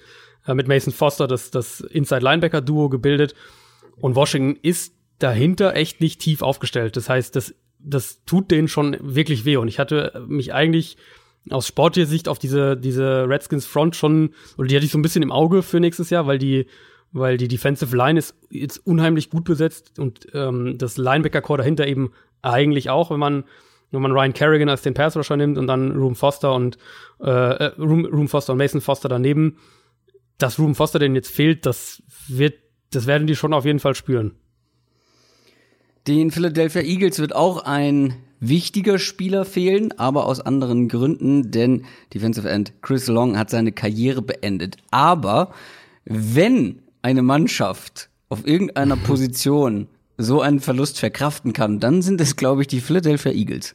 äh, 0.46 0.54
mit 0.54 0.66
Mason 0.66 0.92
Foster 0.92 1.26
das, 1.26 1.50
das 1.50 1.80
Inside-Linebacker-Duo 1.80 2.88
gebildet. 2.88 3.34
Und 4.00 4.14
Washington 4.14 4.58
ist 4.62 4.94
dahinter 5.18 5.76
echt 5.76 6.00
nicht 6.00 6.20
tief 6.20 6.40
aufgestellt. 6.40 6.96
Das 6.96 7.10
heißt, 7.10 7.36
das, 7.36 7.54
das 7.78 8.24
tut 8.24 8.50
denen 8.50 8.68
schon 8.68 8.96
wirklich 9.00 9.44
weh. 9.44 9.58
Und 9.58 9.68
ich 9.68 9.78
hatte 9.78 10.24
mich 10.26 10.54
eigentlich 10.54 10.96
aus 11.50 11.66
sportlicher 11.66 12.08
Sicht 12.08 12.26
auf 12.26 12.38
diese, 12.38 12.78
diese 12.78 13.28
Redskins 13.28 13.66
Front 13.66 13.94
schon, 13.96 14.34
oder 14.56 14.68
die 14.68 14.76
hatte 14.76 14.86
ich 14.86 14.92
so 14.92 14.98
ein 14.98 15.02
bisschen 15.02 15.22
im 15.22 15.32
Auge 15.32 15.62
für 15.62 15.80
nächstes 15.80 16.08
Jahr, 16.10 16.26
weil 16.26 16.38
die 16.38 16.66
weil 17.12 17.36
die 17.36 17.48
Defensive 17.48 17.96
Line 17.96 18.18
ist 18.18 18.34
jetzt 18.50 18.78
unheimlich 18.86 19.30
gut 19.30 19.44
besetzt 19.44 19.98
und 19.98 20.28
ähm, 20.32 20.78
das 20.78 20.96
Linebacker-Core 20.96 21.58
dahinter 21.58 21.86
eben 21.86 22.12
eigentlich 22.42 22.90
auch, 22.90 23.10
wenn 23.10 23.18
man 23.18 23.44
wenn 23.90 24.02
man 24.02 24.12
Ryan 24.12 24.32
Kerrigan 24.32 24.68
als 24.68 24.82
den 24.82 24.94
Pass 24.94 25.16
Rusher 25.16 25.36
nimmt 25.36 25.58
und 25.58 25.66
dann 25.66 25.92
Room 25.92 26.14
Foster 26.14 26.54
und 26.54 26.78
äh, 27.20 27.30
äh, 27.30 27.64
Room, 27.78 28.04
Room 28.06 28.28
Foster 28.28 28.52
und 28.52 28.58
Mason 28.58 28.80
Foster 28.80 29.08
daneben, 29.08 29.56
dass 30.38 30.58
Room 30.58 30.74
Foster 30.74 30.98
denn 30.98 31.14
jetzt 31.14 31.30
fehlt, 31.30 31.66
das 31.66 32.02
wird, 32.28 32.54
das 32.90 33.06
werden 33.06 33.26
die 33.26 33.36
schon 33.36 33.52
auf 33.52 33.64
jeden 33.64 33.80
Fall 33.80 33.94
spüren. 33.94 34.32
Den 36.06 36.30
Philadelphia 36.30 36.82
Eagles 36.82 37.18
wird 37.18 37.34
auch 37.34 37.64
ein 37.64 38.14
wichtiger 38.40 38.98
Spieler 38.98 39.44
fehlen, 39.44 39.92
aber 39.98 40.26
aus 40.26 40.40
anderen 40.40 40.88
Gründen, 40.88 41.50
denn 41.50 41.84
Defensive 42.14 42.48
End 42.48 42.72
Chris 42.80 43.06
Long 43.06 43.38
hat 43.38 43.50
seine 43.50 43.72
Karriere 43.72 44.22
beendet. 44.22 44.78
Aber 44.90 45.52
wenn 46.04 46.80
eine 47.02 47.22
Mannschaft 47.22 48.08
auf 48.30 48.46
irgendeiner 48.46 48.96
Position 49.06 49.88
so 50.16 50.40
einen 50.40 50.60
Verlust 50.60 50.98
verkraften 50.98 51.52
kann, 51.52 51.80
dann 51.80 52.02
sind 52.02 52.20
es, 52.20 52.36
glaube 52.36 52.62
ich, 52.62 52.68
die 52.68 52.80
Philadelphia 52.80 53.32
Eagles. 53.32 53.74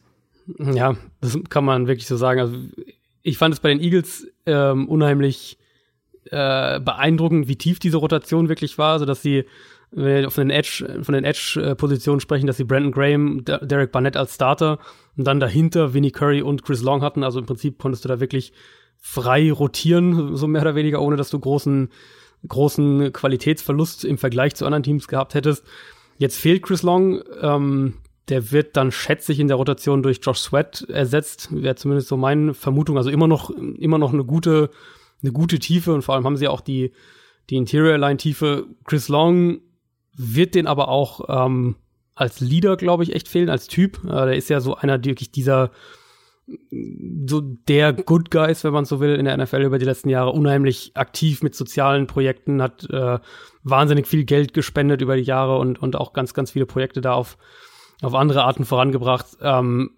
Ja, 0.58 0.96
das 1.20 1.38
kann 1.48 1.64
man 1.64 1.86
wirklich 1.86 2.06
so 2.06 2.16
sagen. 2.16 2.40
Also 2.40 2.56
ich 3.22 3.38
fand 3.38 3.54
es 3.54 3.60
bei 3.60 3.68
den 3.68 3.80
Eagles 3.80 4.26
ähm, 4.46 4.88
unheimlich 4.88 5.58
äh, 6.26 6.80
beeindruckend, 6.80 7.48
wie 7.48 7.56
tief 7.56 7.78
diese 7.78 7.96
Rotation 7.96 8.48
wirklich 8.48 8.78
war, 8.78 8.98
so 8.98 9.04
dass 9.04 9.22
sie 9.22 9.44
wenn 9.90 10.22
wir 10.22 10.30
von 10.30 10.48
den 10.48 10.50
Edge, 10.50 11.00
von 11.02 11.14
den 11.14 11.24
Edge-Positionen 11.24 12.20
sprechen, 12.20 12.46
dass 12.46 12.56
sie 12.56 12.64
Brandon 12.64 12.92
Graham, 12.92 13.44
Derek 13.44 13.92
Barnett 13.92 14.16
als 14.16 14.34
Starter 14.34 14.78
und 15.16 15.26
dann 15.26 15.40
dahinter 15.40 15.94
Vinnie 15.94 16.10
Curry 16.10 16.42
und 16.42 16.64
Chris 16.64 16.82
Long 16.82 17.02
hatten. 17.02 17.22
Also 17.22 17.38
im 17.38 17.46
Prinzip 17.46 17.78
konntest 17.78 18.04
du 18.04 18.08
da 18.08 18.20
wirklich 18.20 18.52
frei 18.98 19.50
rotieren, 19.52 20.36
so 20.36 20.46
mehr 20.48 20.62
oder 20.62 20.74
weniger, 20.74 21.00
ohne 21.00 21.16
dass 21.16 21.30
du 21.30 21.38
großen, 21.38 21.90
großen 22.48 23.12
Qualitätsverlust 23.12 24.04
im 24.04 24.18
Vergleich 24.18 24.54
zu 24.54 24.66
anderen 24.66 24.82
Teams 24.82 25.08
gehabt 25.08 25.34
hättest. 25.34 25.64
Jetzt 26.18 26.38
fehlt 26.38 26.62
Chris 26.62 26.82
Long, 26.82 27.22
ähm, 27.40 27.94
der 28.28 28.50
wird 28.50 28.76
dann, 28.76 28.90
schätze 28.90 29.32
ich, 29.32 29.40
in 29.40 29.48
der 29.48 29.56
Rotation 29.56 30.02
durch 30.02 30.20
Josh 30.22 30.38
Sweat 30.38 30.82
ersetzt, 30.88 31.48
wäre 31.50 31.76
zumindest 31.76 32.08
so 32.08 32.16
meine 32.16 32.54
Vermutung. 32.54 32.96
Also 32.96 33.10
immer 33.10 33.28
noch, 33.28 33.50
immer 33.50 33.98
noch 33.98 34.12
eine 34.12 34.24
gute, 34.24 34.70
eine 35.22 35.32
gute 35.32 35.58
Tiefe 35.58 35.94
und 35.94 36.02
vor 36.02 36.14
allem 36.14 36.24
haben 36.24 36.36
sie 36.36 36.48
auch 36.48 36.60
die, 36.60 36.92
die 37.50 37.56
Interior 37.56 37.98
Line 37.98 38.16
Tiefe. 38.16 38.66
Chris 38.84 39.08
Long 39.08 39.60
wird 40.16 40.54
den 40.54 40.66
aber 40.66 40.88
auch 40.88 41.46
ähm, 41.46 41.76
als 42.14 42.40
Leader, 42.40 42.76
glaube 42.76 43.04
ich, 43.04 43.14
echt 43.14 43.28
fehlen, 43.28 43.50
als 43.50 43.68
Typ. 43.68 44.02
Äh, 44.04 44.08
der 44.08 44.36
ist 44.36 44.48
ja 44.48 44.60
so 44.60 44.74
einer, 44.74 44.98
die 44.98 45.10
wirklich 45.10 45.30
dieser 45.30 45.70
so 47.26 47.40
der 47.40 47.92
Good 47.92 48.30
Guys, 48.30 48.62
wenn 48.62 48.72
man 48.72 48.84
so 48.84 49.00
will, 49.00 49.16
in 49.16 49.24
der 49.24 49.36
NFL 49.36 49.62
über 49.62 49.78
die 49.78 49.84
letzten 49.84 50.08
Jahre 50.08 50.30
unheimlich 50.30 50.92
aktiv 50.94 51.42
mit 51.42 51.56
sozialen 51.56 52.06
Projekten, 52.06 52.62
hat 52.62 52.88
äh, 52.90 53.18
wahnsinnig 53.64 54.06
viel 54.06 54.24
Geld 54.24 54.54
gespendet 54.54 55.00
über 55.00 55.16
die 55.16 55.24
Jahre 55.24 55.58
und, 55.58 55.80
und 55.80 55.96
auch 55.96 56.12
ganz, 56.12 56.34
ganz 56.34 56.52
viele 56.52 56.66
Projekte 56.66 57.00
da 57.00 57.14
auf, 57.14 57.36
auf 58.02 58.14
andere 58.14 58.44
Arten 58.44 58.64
vorangebracht. 58.64 59.26
Ähm, 59.40 59.90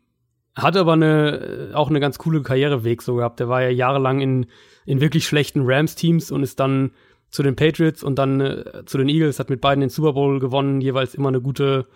hat 0.54 0.76
aber 0.76 0.94
eine, 0.94 1.70
auch 1.74 1.88
eine 1.88 2.00
ganz 2.00 2.18
coole 2.18 2.42
Karriereweg 2.42 3.02
so 3.02 3.16
gehabt. 3.16 3.40
Der 3.40 3.48
war 3.48 3.62
ja 3.62 3.70
jahrelang 3.70 4.20
in, 4.20 4.46
in 4.86 5.00
wirklich 5.00 5.26
schlechten 5.26 5.62
Rams-Teams 5.64 6.30
und 6.30 6.42
ist 6.42 6.58
dann 6.58 6.92
zu 7.30 7.42
den 7.42 7.56
Patriots 7.56 8.02
und 8.02 8.18
dann 8.18 8.40
äh, 8.40 8.84
zu 8.86 8.98
den 8.98 9.08
Eagles, 9.08 9.38
hat 9.38 9.50
mit 9.50 9.60
beiden 9.60 9.80
den 9.80 9.90
Super 9.90 10.14
Bowl 10.14 10.40
gewonnen, 10.40 10.80
jeweils 10.80 11.14
immer 11.14 11.28
eine 11.28 11.40
gute 11.40 11.86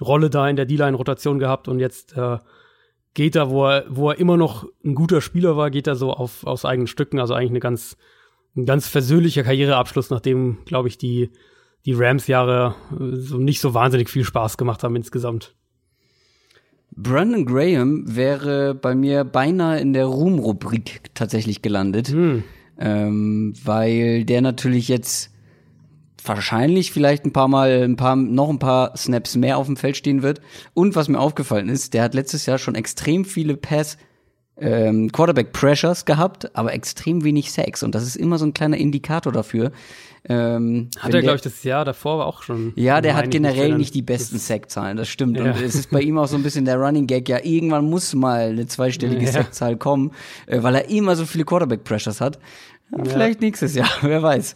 Rolle 0.00 0.30
da 0.30 0.48
in 0.48 0.56
der 0.56 0.66
D-Line-Rotation 0.66 1.38
gehabt 1.38 1.68
und 1.68 1.80
jetzt 1.80 2.16
äh, 2.16 2.38
geht 3.14 3.36
er, 3.36 3.50
wo 3.50 3.66
er, 3.66 3.84
wo 3.88 4.10
er 4.10 4.18
immer 4.18 4.36
noch 4.36 4.66
ein 4.84 4.94
guter 4.94 5.20
Spieler 5.20 5.56
war, 5.56 5.70
geht 5.70 5.86
er 5.86 5.96
so 5.96 6.12
auf, 6.12 6.46
aus 6.46 6.64
eigenen 6.64 6.86
Stücken, 6.86 7.20
also 7.20 7.34
eigentlich 7.34 7.50
eine 7.50 7.60
ganz, 7.60 7.96
ein 8.56 8.66
ganz 8.66 8.86
versöhnlicher 8.86 9.42
Karriereabschluss, 9.42 10.10
nachdem, 10.10 10.58
glaube 10.64 10.88
ich, 10.88 10.98
die, 10.98 11.30
die 11.86 11.94
Rams-Jahre 11.94 12.74
äh, 12.92 13.16
so 13.16 13.38
nicht 13.38 13.60
so 13.60 13.74
wahnsinnig 13.74 14.08
viel 14.08 14.24
Spaß 14.24 14.56
gemacht 14.56 14.82
haben 14.82 14.96
insgesamt. 14.96 15.54
Brandon 16.94 17.46
Graham 17.46 18.04
wäre 18.06 18.74
bei 18.74 18.94
mir 18.94 19.24
beinahe 19.24 19.80
in 19.80 19.92
der 19.92 20.06
Ruhm-Rubrik 20.06 21.14
tatsächlich 21.14 21.62
gelandet. 21.62 22.08
Hm. 22.08 22.44
Ähm, 22.78 23.54
weil 23.64 24.24
der 24.24 24.42
natürlich 24.42 24.88
jetzt 24.88 25.30
wahrscheinlich 26.24 26.92
vielleicht 26.92 27.24
ein 27.24 27.32
paar 27.32 27.48
Mal 27.48 27.82
ein 27.82 27.96
paar 27.96 28.16
noch 28.16 28.48
ein 28.48 28.58
paar 28.58 28.96
Snaps 28.96 29.36
mehr 29.36 29.58
auf 29.58 29.66
dem 29.66 29.76
Feld 29.76 29.96
stehen 29.96 30.22
wird. 30.22 30.40
Und 30.74 30.94
was 30.94 31.08
mir 31.08 31.18
aufgefallen 31.18 31.68
ist, 31.68 31.94
der 31.94 32.02
hat 32.02 32.14
letztes 32.14 32.46
Jahr 32.46 32.58
schon 32.58 32.74
extrem 32.74 33.24
viele 33.24 33.56
Pass 33.56 33.96
ähm, 34.62 35.10
Quarterback 35.10 35.52
Pressures 35.52 36.04
gehabt, 36.04 36.54
aber 36.56 36.72
extrem 36.72 37.24
wenig 37.24 37.52
Sacks 37.52 37.82
und 37.82 37.94
das 37.94 38.04
ist 38.04 38.16
immer 38.16 38.38
so 38.38 38.46
ein 38.46 38.54
kleiner 38.54 38.76
Indikator 38.76 39.32
dafür. 39.32 39.72
Ähm, 40.28 40.88
hat 41.00 41.12
er, 41.12 41.20
glaube 41.20 41.36
ich, 41.36 41.42
das 41.42 41.64
Jahr 41.64 41.84
davor 41.84 42.24
auch 42.26 42.44
schon. 42.44 42.72
Ja, 42.76 43.00
der 43.00 43.16
hat 43.16 43.32
generell 43.32 43.76
nicht 43.76 43.92
die 43.92 44.02
besten 44.02 44.38
Sackzahlen, 44.38 44.96
das 44.96 45.08
stimmt. 45.08 45.36
Ja. 45.36 45.46
Und 45.46 45.60
es 45.60 45.74
ist 45.74 45.90
bei 45.90 46.00
ihm 46.00 46.16
auch 46.16 46.28
so 46.28 46.36
ein 46.36 46.44
bisschen 46.44 46.64
der 46.64 46.76
Running 46.76 47.08
Gag, 47.08 47.28
ja, 47.28 47.40
irgendwann 47.42 47.90
muss 47.90 48.14
mal 48.14 48.50
eine 48.50 48.66
zweistellige 48.66 49.24
ja. 49.26 49.32
Sackzahl 49.32 49.76
kommen, 49.76 50.12
äh, 50.46 50.62
weil 50.62 50.76
er 50.76 50.88
immer 50.88 51.16
so 51.16 51.26
viele 51.26 51.44
Quarterback 51.44 51.82
Pressures 51.82 52.20
hat. 52.20 52.38
Ja, 52.96 53.04
vielleicht 53.04 53.40
nächstes 53.40 53.74
Jahr, 53.74 53.90
wer 54.02 54.22
weiß. 54.22 54.54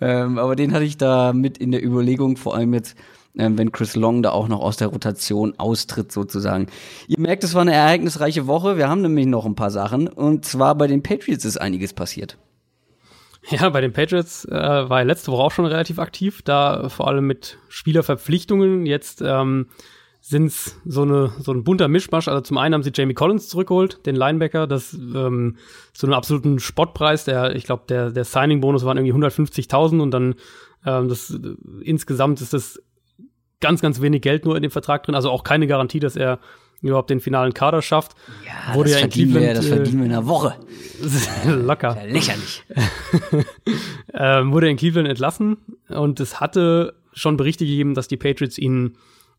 Ähm, 0.00 0.38
aber 0.38 0.56
den 0.56 0.72
hatte 0.72 0.84
ich 0.84 0.96
da 0.96 1.32
mit 1.32 1.58
in 1.58 1.70
der 1.70 1.84
Überlegung, 1.84 2.36
vor 2.36 2.56
allem 2.56 2.74
jetzt, 2.74 2.96
wenn 3.34 3.72
Chris 3.72 3.96
Long 3.96 4.22
da 4.22 4.30
auch 4.30 4.48
noch 4.48 4.60
aus 4.60 4.76
der 4.76 4.88
Rotation 4.88 5.54
austritt 5.58 6.12
sozusagen. 6.12 6.68
Ihr 7.08 7.18
merkt, 7.18 7.44
es 7.44 7.54
war 7.54 7.62
eine 7.62 7.74
ereignisreiche 7.74 8.46
Woche. 8.46 8.76
Wir 8.76 8.88
haben 8.88 9.02
nämlich 9.02 9.26
noch 9.26 9.44
ein 9.44 9.56
paar 9.56 9.70
Sachen. 9.70 10.08
Und 10.08 10.44
zwar 10.44 10.76
bei 10.76 10.86
den 10.86 11.02
Patriots 11.02 11.44
ist 11.44 11.60
einiges 11.60 11.92
passiert. 11.92 12.38
Ja, 13.50 13.68
bei 13.68 13.80
den 13.80 13.92
Patriots 13.92 14.46
äh, 14.46 14.52
war 14.52 15.00
er 15.00 15.04
letzte 15.04 15.30
Woche 15.30 15.42
auch 15.42 15.50
schon 15.50 15.66
relativ 15.66 15.98
aktiv, 15.98 16.40
da 16.42 16.88
vor 16.88 17.08
allem 17.08 17.26
mit 17.26 17.58
Spielerverpflichtungen. 17.68 18.86
Jetzt 18.86 19.20
ähm, 19.20 19.66
sind 20.20 20.46
es 20.46 20.80
so, 20.86 21.28
so 21.28 21.52
ein 21.52 21.64
bunter 21.64 21.88
Mischmasch. 21.88 22.28
Also 22.28 22.40
zum 22.40 22.56
einen 22.56 22.72
haben 22.72 22.82
sie 22.82 22.92
Jamie 22.94 23.12
Collins 23.12 23.48
zurückgeholt, 23.48 24.06
den 24.06 24.16
Linebacker, 24.16 24.66
das 24.66 24.94
ähm, 24.94 25.58
so 25.92 26.06
einen 26.06 26.14
absoluten 26.14 26.58
Spottpreis. 26.58 27.24
Der, 27.24 27.54
ich 27.54 27.64
glaube, 27.64 27.82
der, 27.88 28.10
der 28.10 28.24
Signing-Bonus 28.24 28.86
waren 28.86 28.96
irgendwie 28.96 29.12
150.000 29.12 30.00
und 30.00 30.10
dann 30.12 30.36
ähm, 30.86 31.08
das 31.08 31.30
äh, 31.30 31.56
insgesamt 31.82 32.40
ist 32.40 32.54
das 32.54 32.80
ganz, 33.64 33.80
ganz 33.80 34.02
wenig 34.02 34.20
Geld 34.20 34.44
nur 34.44 34.56
in 34.56 34.62
dem 34.62 34.70
Vertrag 34.70 35.04
drin. 35.04 35.14
Also 35.14 35.30
auch 35.30 35.42
keine 35.42 35.66
Garantie, 35.66 36.00
dass 36.00 36.16
er 36.16 36.38
überhaupt 36.82 37.08
den 37.08 37.20
finalen 37.20 37.54
Kader 37.54 37.80
schafft. 37.80 38.14
Ja, 38.46 38.74
Wurde 38.74 38.90
das, 38.90 39.00
ja 39.00 39.06
verdienen 39.06 39.34
wir, 39.34 39.54
das 39.54 39.66
verdienen 39.66 40.00
wir 40.00 40.04
in 40.04 40.12
einer 40.12 40.26
Woche. 40.26 40.54
Locker. 41.46 41.96
Ja 41.96 42.04
lächerlich. 42.04 42.62
ähm, 44.12 44.52
wurde 44.52 44.68
in 44.68 44.76
Cleveland 44.76 45.08
entlassen 45.08 45.56
und 45.88 46.20
es 46.20 46.40
hatte 46.40 46.94
schon 47.14 47.38
Berichte 47.38 47.64
gegeben, 47.64 47.94
dass 47.94 48.06
die 48.06 48.18
Patriots 48.18 48.58
ihn 48.58 48.98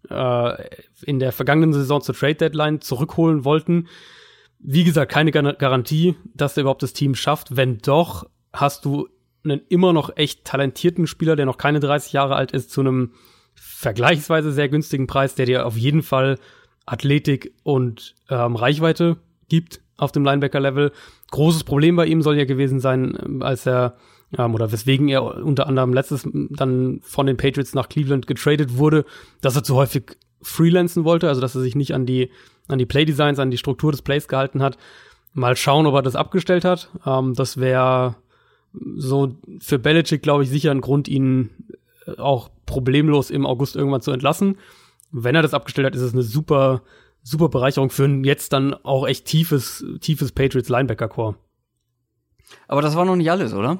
äh, 0.09 0.63
in 1.03 1.19
der 1.19 1.31
vergangenen 1.31 1.71
Saison 1.71 2.01
zur 2.01 2.15
Trade 2.15 2.33
Deadline 2.33 2.81
zurückholen 2.81 3.45
wollten. 3.45 3.89
Wie 4.57 4.83
gesagt, 4.83 5.11
keine 5.11 5.29
Garantie, 5.29 6.15
dass 6.33 6.57
er 6.57 6.61
überhaupt 6.61 6.81
das 6.81 6.93
Team 6.93 7.13
schafft. 7.13 7.55
Wenn 7.55 7.77
doch, 7.77 8.25
hast 8.53 8.85
du 8.85 9.07
einen 9.43 9.61
immer 9.69 9.93
noch 9.93 10.17
echt 10.17 10.45
talentierten 10.45 11.05
Spieler, 11.05 11.35
der 11.35 11.45
noch 11.45 11.57
keine 11.57 11.79
30 11.79 12.13
Jahre 12.13 12.35
alt 12.35 12.53
ist, 12.53 12.71
zu 12.71 12.81
einem 12.81 13.11
vergleichsweise 13.85 14.51
sehr 14.51 14.67
günstigen 14.67 15.05
Preis, 15.05 15.35
der 15.35 15.45
dir 15.45 15.67
auf 15.67 15.77
jeden 15.77 16.01
Fall 16.01 16.39
Athletik 16.87 17.53
und 17.61 18.15
ähm, 18.31 18.55
Reichweite 18.55 19.17
gibt 19.47 19.79
auf 19.95 20.11
dem 20.11 20.25
Linebacker-Level. 20.25 20.91
Großes 21.29 21.65
Problem 21.65 21.95
bei 21.95 22.07
ihm 22.07 22.23
soll 22.23 22.35
ja 22.35 22.45
gewesen 22.45 22.79
sein, 22.79 23.43
als 23.43 23.67
er 23.67 23.95
ähm, 24.35 24.55
oder 24.55 24.71
weswegen 24.71 25.07
er 25.07 25.23
unter 25.23 25.67
anderem 25.67 25.93
letztes 25.93 26.27
dann 26.33 26.99
von 27.03 27.27
den 27.27 27.37
Patriots 27.37 27.75
nach 27.75 27.87
Cleveland 27.87 28.25
getradet 28.25 28.75
wurde, 28.77 29.05
dass 29.41 29.55
er 29.55 29.63
zu 29.63 29.75
häufig 29.75 30.17
freelancen 30.41 31.03
wollte, 31.03 31.29
also 31.29 31.39
dass 31.39 31.53
er 31.53 31.61
sich 31.61 31.75
nicht 31.75 31.93
an 31.93 32.07
die 32.07 32.31
an 32.67 32.79
die 32.79 32.87
Playdesigns, 32.87 33.37
an 33.37 33.51
die 33.51 33.59
Struktur 33.59 33.91
des 33.91 34.01
Plays 34.01 34.27
gehalten 34.27 34.63
hat. 34.63 34.79
Mal 35.33 35.55
schauen, 35.55 35.85
ob 35.85 35.93
er 35.93 36.01
das 36.01 36.15
abgestellt 36.15 36.65
hat. 36.65 36.89
Ähm, 37.05 37.35
das 37.35 37.57
wäre 37.57 38.15
so 38.97 39.35
für 39.59 39.77
Belichick, 39.77 40.23
glaube 40.23 40.41
ich, 40.41 40.49
sicher 40.49 40.71
ein 40.71 40.81
Grund, 40.81 41.07
ihn 41.07 41.51
äh, 42.07 42.17
auch 42.19 42.49
problemlos 42.65 43.29
im 43.29 43.45
August 43.45 43.75
irgendwann 43.75 44.01
zu 44.01 44.11
entlassen. 44.11 44.57
Wenn 45.11 45.35
er 45.35 45.41
das 45.41 45.53
abgestellt 45.53 45.85
hat, 45.85 45.95
ist 45.95 46.01
es 46.01 46.13
eine 46.13 46.23
super, 46.23 46.81
super 47.21 47.49
Bereicherung 47.49 47.89
für 47.89 48.05
ein 48.05 48.23
jetzt 48.23 48.53
dann 48.53 48.73
auch 48.73 49.07
echt 49.07 49.25
tiefes, 49.25 49.85
tiefes 50.01 50.31
Patriots 50.31 50.69
Linebacker 50.69 51.07
Core. 51.07 51.35
Aber 52.67 52.81
das 52.81 52.95
war 52.95 53.05
noch 53.05 53.15
nicht 53.15 53.31
alles, 53.31 53.53
oder? 53.53 53.79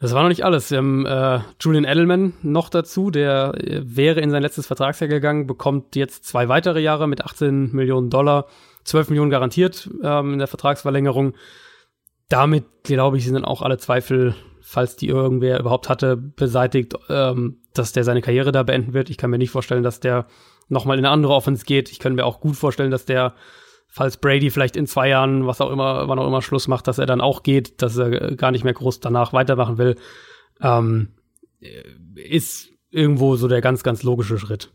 Das 0.00 0.14
war 0.14 0.22
noch 0.22 0.28
nicht 0.28 0.44
alles. 0.44 0.70
Wir 0.70 0.78
haben 0.78 1.06
äh, 1.06 1.40
Julian 1.60 1.84
Edelman 1.84 2.34
noch 2.42 2.68
dazu, 2.68 3.10
der 3.10 3.54
äh, 3.56 3.80
wäre 3.84 4.20
in 4.20 4.30
sein 4.30 4.42
letztes 4.42 4.66
Vertragsjahr 4.66 5.08
gegangen, 5.08 5.46
bekommt 5.46 5.96
jetzt 5.96 6.24
zwei 6.24 6.48
weitere 6.48 6.80
Jahre 6.80 7.08
mit 7.08 7.24
18 7.24 7.74
Millionen 7.74 8.08
Dollar, 8.08 8.46
12 8.84 9.10
Millionen 9.10 9.30
garantiert 9.30 9.90
ähm, 10.02 10.34
in 10.34 10.38
der 10.38 10.46
Vertragsverlängerung. 10.46 11.34
Damit, 12.28 12.64
glaube 12.84 13.16
ich, 13.16 13.24
sind 13.24 13.34
dann 13.34 13.44
auch 13.44 13.62
alle 13.62 13.78
Zweifel, 13.78 14.36
falls 14.68 14.96
die 14.96 15.08
irgendwer 15.08 15.58
überhaupt 15.58 15.88
hatte, 15.88 16.18
beseitigt, 16.18 16.94
ähm, 17.08 17.62
dass 17.72 17.92
der 17.92 18.04
seine 18.04 18.20
Karriere 18.20 18.52
da 18.52 18.62
beenden 18.64 18.92
wird. 18.92 19.08
Ich 19.08 19.16
kann 19.16 19.30
mir 19.30 19.38
nicht 19.38 19.50
vorstellen, 19.50 19.82
dass 19.82 19.98
der 19.98 20.26
nochmal 20.68 20.98
in 20.98 21.06
eine 21.06 21.12
andere 21.12 21.32
Offense 21.32 21.64
geht. 21.64 21.90
Ich 21.90 21.98
kann 21.98 22.14
mir 22.14 22.26
auch 22.26 22.40
gut 22.40 22.54
vorstellen, 22.54 22.90
dass 22.90 23.06
der 23.06 23.34
falls 23.86 24.18
Brady 24.18 24.50
vielleicht 24.50 24.76
in 24.76 24.86
zwei 24.86 25.08
Jahren, 25.08 25.46
was 25.46 25.62
auch 25.62 25.70
immer, 25.70 26.06
wann 26.06 26.18
auch 26.18 26.26
immer 26.26 26.42
Schluss 26.42 26.68
macht, 26.68 26.86
dass 26.86 26.98
er 26.98 27.06
dann 27.06 27.22
auch 27.22 27.42
geht, 27.42 27.80
dass 27.80 27.96
er 27.96 28.36
gar 28.36 28.50
nicht 28.50 28.62
mehr 28.62 28.74
groß 28.74 29.00
danach 29.00 29.32
weitermachen 29.32 29.78
will, 29.78 29.96
ähm, 30.60 31.14
ist 32.14 32.68
irgendwo 32.90 33.36
so 33.36 33.48
der 33.48 33.62
ganz, 33.62 33.82
ganz 33.82 34.02
logische 34.02 34.38
Schritt. 34.38 34.70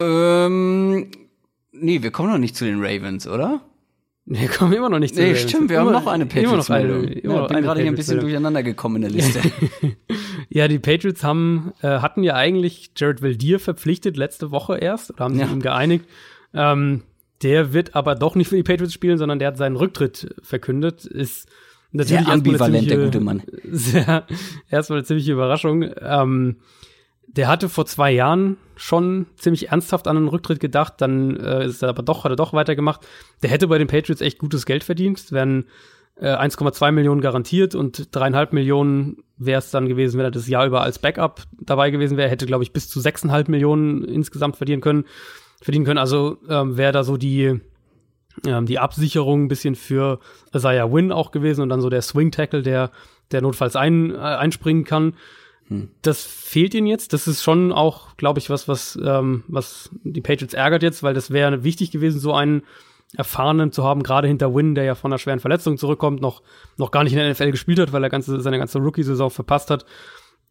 Ähm, 0.00 1.10
nee, 1.72 2.02
wir 2.02 2.10
kommen 2.10 2.32
noch 2.32 2.38
nicht 2.38 2.56
zu 2.56 2.64
den 2.64 2.82
Ravens, 2.82 3.28
oder? 3.28 3.60
Wir 4.32 4.46
kommen 4.46 4.72
immer 4.72 4.88
noch 4.88 5.00
nicht 5.00 5.16
zu 5.16 5.20
nee, 5.20 5.34
stimmt, 5.34 5.70
wir 5.70 5.80
immer, 5.80 5.86
haben 5.86 6.04
noch 6.04 6.06
eine 6.06 6.24
Patriots-Meldung. 6.24 7.08
Ich 7.08 7.24
ja, 7.24 7.46
bin 7.48 7.62
gerade 7.62 7.80
hier 7.80 7.90
ein 7.90 7.96
bisschen 7.96 8.20
durcheinander 8.20 8.62
gekommen 8.62 8.96
in 8.96 9.02
der 9.02 9.10
Liste. 9.10 9.40
ja, 10.48 10.68
die 10.68 10.78
Patriots 10.78 11.24
haben, 11.24 11.72
äh, 11.82 11.98
hatten 11.98 12.22
ja 12.22 12.36
eigentlich 12.36 12.92
Jared 12.96 13.22
Valdir 13.22 13.58
verpflichtet 13.58 14.16
letzte 14.16 14.52
Woche 14.52 14.78
erst, 14.78 15.10
oder 15.10 15.24
haben 15.24 15.36
ja. 15.36 15.46
sich 15.46 15.54
ihm 15.54 15.60
geeinigt. 15.60 16.04
Ähm, 16.54 17.02
der 17.42 17.72
wird 17.72 17.96
aber 17.96 18.14
doch 18.14 18.36
nicht 18.36 18.46
für 18.46 18.54
die 18.54 18.62
Patriots 18.62 18.94
spielen, 18.94 19.18
sondern 19.18 19.40
der 19.40 19.48
hat 19.48 19.56
seinen 19.56 19.74
Rücktritt 19.74 20.32
verkündet. 20.44 21.06
Ist 21.06 21.48
natürlich 21.90 22.24
sehr 22.24 22.32
ambivalent, 22.32 22.88
der 22.88 22.98
gute 22.98 23.18
Mann. 23.18 23.42
Sehr, 23.64 24.28
erstmal 24.70 25.00
eine 25.00 25.06
ziemliche 25.06 25.32
Überraschung. 25.32 25.90
Ähm, 26.00 26.58
der 27.36 27.48
hatte 27.48 27.68
vor 27.68 27.86
zwei 27.86 28.10
Jahren 28.10 28.56
schon 28.76 29.26
ziemlich 29.36 29.68
ernsthaft 29.68 30.08
an 30.08 30.16
einen 30.16 30.28
Rücktritt 30.28 30.58
gedacht, 30.58 30.94
dann 30.98 31.36
äh, 31.36 31.66
ist 31.66 31.82
er 31.82 31.90
aber 31.90 32.02
doch, 32.02 32.24
hat 32.24 32.32
er 32.32 32.36
doch 32.36 32.52
weitergemacht. 32.52 33.06
Der 33.42 33.50
hätte 33.50 33.68
bei 33.68 33.78
den 33.78 33.86
Patriots 33.86 34.20
echt 34.20 34.38
gutes 34.38 34.66
Geld 34.66 34.82
verdient. 34.82 35.30
Wären 35.30 35.66
äh, 36.16 36.34
1,2 36.34 36.90
Millionen 36.92 37.20
garantiert 37.20 37.74
und 37.74 38.14
dreieinhalb 38.14 38.52
Millionen 38.52 39.18
wäre 39.36 39.60
es 39.60 39.70
dann 39.70 39.88
gewesen, 39.88 40.18
wenn 40.18 40.24
er 40.24 40.30
das 40.30 40.48
Jahr 40.48 40.66
über 40.66 40.82
als 40.82 40.98
Backup 40.98 41.42
dabei 41.60 41.90
gewesen 41.90 42.16
wäre. 42.16 42.28
Hätte, 42.28 42.46
glaube 42.46 42.64
ich, 42.64 42.72
bis 42.72 42.88
zu 42.88 43.00
6,5 43.00 43.50
Millionen 43.50 44.04
insgesamt 44.04 44.56
verdienen 44.56 44.82
können. 44.82 45.04
Verdienen 45.62 45.84
können. 45.84 45.98
Also 45.98 46.38
ähm, 46.48 46.76
wäre 46.76 46.92
da 46.92 47.04
so 47.04 47.16
die, 47.16 47.60
ähm, 48.46 48.66
die 48.66 48.78
Absicherung 48.78 49.44
ein 49.44 49.48
bisschen 49.48 49.76
für 49.76 50.18
Isaiah 50.54 50.92
Win 50.92 51.12
auch 51.12 51.30
gewesen 51.30 51.62
und 51.62 51.68
dann 51.68 51.80
so 51.80 51.90
der 51.90 52.02
Swing 52.02 52.32
Tackle, 52.32 52.62
der, 52.62 52.90
der 53.30 53.42
notfalls 53.42 53.76
ein, 53.76 54.10
äh, 54.14 54.18
einspringen 54.18 54.84
kann. 54.84 55.14
Hm. 55.70 55.88
Das 56.02 56.24
fehlt 56.24 56.74
ihnen 56.74 56.86
jetzt. 56.86 57.12
Das 57.12 57.26
ist 57.26 57.42
schon 57.42 57.72
auch, 57.72 58.16
glaube 58.16 58.40
ich, 58.40 58.50
was, 58.50 58.68
was, 58.68 58.98
ähm, 59.02 59.44
was 59.48 59.88
die 60.02 60.20
Patriots 60.20 60.52
ärgert 60.52 60.82
jetzt, 60.82 61.02
weil 61.02 61.14
das 61.14 61.30
wäre 61.30 61.64
wichtig 61.64 61.90
gewesen, 61.92 62.20
so 62.20 62.34
einen 62.34 62.62
Erfahrenen 63.16 63.72
zu 63.72 63.82
haben, 63.84 64.02
gerade 64.02 64.28
hinter 64.28 64.54
Win, 64.54 64.74
der 64.74 64.84
ja 64.84 64.94
von 64.94 65.10
einer 65.10 65.18
schweren 65.18 65.40
Verletzung 65.40 65.78
zurückkommt, 65.78 66.20
noch, 66.20 66.42
noch 66.76 66.90
gar 66.90 67.02
nicht 67.02 67.12
in 67.12 67.18
der 67.18 67.30
NFL 67.30 67.50
gespielt 67.50 67.78
hat, 67.78 67.92
weil 67.92 68.04
er 68.04 68.10
ganze, 68.10 68.40
seine 68.40 68.58
ganze 68.58 68.78
Rookie-Saison 68.78 69.30
verpasst 69.30 69.70
hat. 69.70 69.84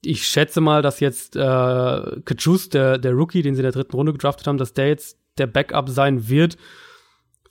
Ich 0.01 0.25
schätze 0.25 0.61
mal, 0.61 0.81
dass 0.81 0.99
jetzt 0.99 1.35
äh, 1.35 1.39
Kachus, 1.39 2.69
der, 2.69 2.97
der 2.97 3.13
Rookie, 3.13 3.41
den 3.41 3.55
sie 3.55 3.59
in 3.59 3.63
der 3.63 3.71
dritten 3.71 3.95
Runde 3.95 4.13
gedraftet 4.13 4.47
haben, 4.47 4.57
dass 4.57 4.73
der 4.73 4.87
jetzt 4.87 5.17
der 5.37 5.47
Backup 5.47 5.89
sein 5.89 6.27
wird. 6.27 6.57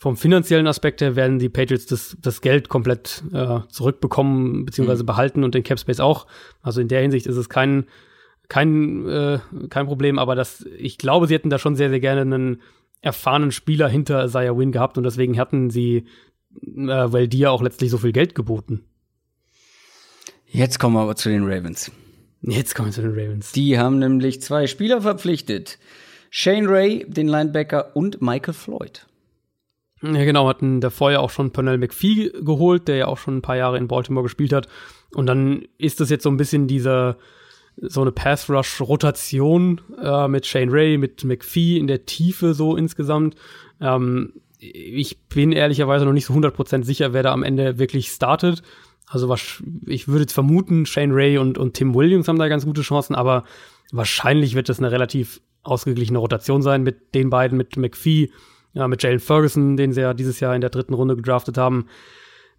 Vom 0.01 0.17
finanziellen 0.17 0.69
Aspekt 0.69 1.01
her 1.01 1.17
werden 1.17 1.41
die 1.41 1.49
Patriots 1.49 1.87
das, 1.87 2.17
das 2.21 2.41
Geld 2.41 2.69
komplett 2.69 3.25
äh, 3.33 3.61
zurückbekommen, 3.69 4.65
beziehungsweise 4.65 5.03
mhm. 5.03 5.07
behalten 5.07 5.45
und 5.45 5.57
den 5.57 5.65
Cap 5.65 5.81
Space 5.81 5.99
auch. 5.99 6.29
Also 6.63 6.81
in 6.81 6.87
der 6.87 7.03
Hinsicht 7.03 7.27
ist 7.27 7.37
es 7.37 7.49
kein, 7.49 7.87
kein, 8.49 9.09
äh, 9.09 9.41
kein 9.71 9.87
Problem, 9.87 10.21
aber 10.21 10.37
das, 10.37 10.65
ich 10.79 10.99
glaube, 10.99 11.27
sie 11.27 11.35
hätten 11.35 11.51
da 11.51 11.59
schon 11.59 11.75
sehr, 11.75 11.91
sehr 11.91 11.99
gerne 11.99 12.21
einen 12.21 12.63
erfahrenen 13.01 13.51
Spieler 13.51 13.89
hinter 13.89 14.25
Isaiah 14.25 14.57
Win 14.57 14.71
gehabt 14.71 14.99
und 14.99 15.05
deswegen 15.05 15.37
hatten 15.37 15.69
sie, 15.71 16.07
äh, 16.63 16.87
weil 16.87 17.27
die 17.27 17.39
ja 17.39 17.51
auch 17.51 17.63
letztlich 17.63 17.91
so 17.91 17.99
viel 17.99 18.13
Geld 18.13 18.37
geboten. 18.37 18.85
Jetzt 20.47 20.79
kommen 20.79 20.95
wir 20.95 21.01
aber 21.01 21.17
zu 21.17 21.29
den 21.29 21.43
Ravens. 21.45 21.91
Jetzt 22.43 22.77
kommen 22.77 22.89
wir 22.89 22.93
zu 22.93 23.03
den 23.03 23.19
Ravens. 23.19 23.51
Die 23.51 23.79
haben 23.79 23.99
nämlich 23.99 24.41
zwei 24.43 24.69
Spieler 24.69 25.03
verpflichtet. 25.03 25.79
Shane 26.31 26.69
Ray, 26.69 27.05
den 27.09 27.27
Linebacker, 27.27 27.97
und 27.97 28.23
Michael 28.23 28.55
Floyd. 28.55 29.08
Ja, 30.03 30.25
genau, 30.25 30.49
hatten 30.49 30.81
davor 30.81 31.11
ja 31.11 31.19
auch 31.21 31.31
schon 31.31 31.51
Pernell 31.51 31.79
McPhee 31.79 32.31
geholt, 32.41 32.87
der 32.89 32.97
ja 32.97 33.07
auch 33.07 33.19
schon 33.19 33.39
ein 33.39 33.43
paar 33.43 33.57
Jahre 33.57 33.79
in 33.79 33.89
Baltimore 33.89 34.23
gespielt 34.23 34.53
hat. 34.53 34.69
Und 35.15 35.27
dann 35.27 35.63
ist 35.79 36.01
das 36.01 36.11
jetzt 36.11 36.23
so 36.23 36.31
ein 36.31 36.37
bisschen 36.37 36.69
dieser, 36.69 37.17
so 37.77 38.03
eine 38.03 38.13
Pass-Rush-Rotation 38.13 39.81
äh, 40.01 40.29
mit 40.29 40.47
Shane 40.47 40.71
Ray, 40.71 40.99
mit 40.99 41.25
McPhee 41.25 41.79
in 41.79 41.87
der 41.87 42.07
Tiefe 42.07 42.55
so 42.55 42.77
insgesamt. 42.77 43.35
Ähm, 43.81 44.35
ich 44.59 45.21
bin 45.29 45.53
ehrlicherweise 45.53 46.05
noch 46.05 46.13
nicht 46.13 46.27
so 46.27 46.35
100% 46.35 46.85
sicher, 46.85 47.13
wer 47.13 47.23
da 47.23 47.33
am 47.33 47.43
Ende 47.43 47.79
wirklich 47.79 48.09
startet. 48.09 48.63
Also 49.07 49.29
was, 49.29 49.63
ich 49.87 50.09
würde 50.09 50.23
jetzt 50.23 50.33
vermuten, 50.33 50.85
Shane 50.85 51.13
Ray 51.13 51.39
und, 51.39 51.59
und 51.59 51.75
Tim 51.75 51.95
Williams 51.95 52.29
haben 52.29 52.39
da 52.39 52.49
ganz 52.49 52.67
gute 52.67 52.83
Chancen, 52.83 53.15
aber 53.15 53.45
wahrscheinlich 53.93 54.55
wird 54.55 54.69
das 54.69 54.79
eine 54.79 54.91
relativ 54.91 55.41
ausgeglichene 55.63 56.19
Rotation 56.19 56.63
sein 56.63 56.83
mit 56.83 57.15
den 57.15 57.31
beiden, 57.31 57.57
mit 57.57 57.77
McPhee, 57.77 58.31
ja, 58.73 58.89
mit 58.89 59.03
Jalen 59.03 59.21
Ferguson, 59.21 59.77
den 59.77 59.93
sie 59.93 60.03
ja 60.03 60.15
dieses 60.15 60.41
Jahr 60.41 60.55
in 60.55 60.61
der 60.61 60.71
dritten 60.71 60.95
Runde 60.95 61.17
gedraftet 61.17 61.59
haben. 61.59 61.87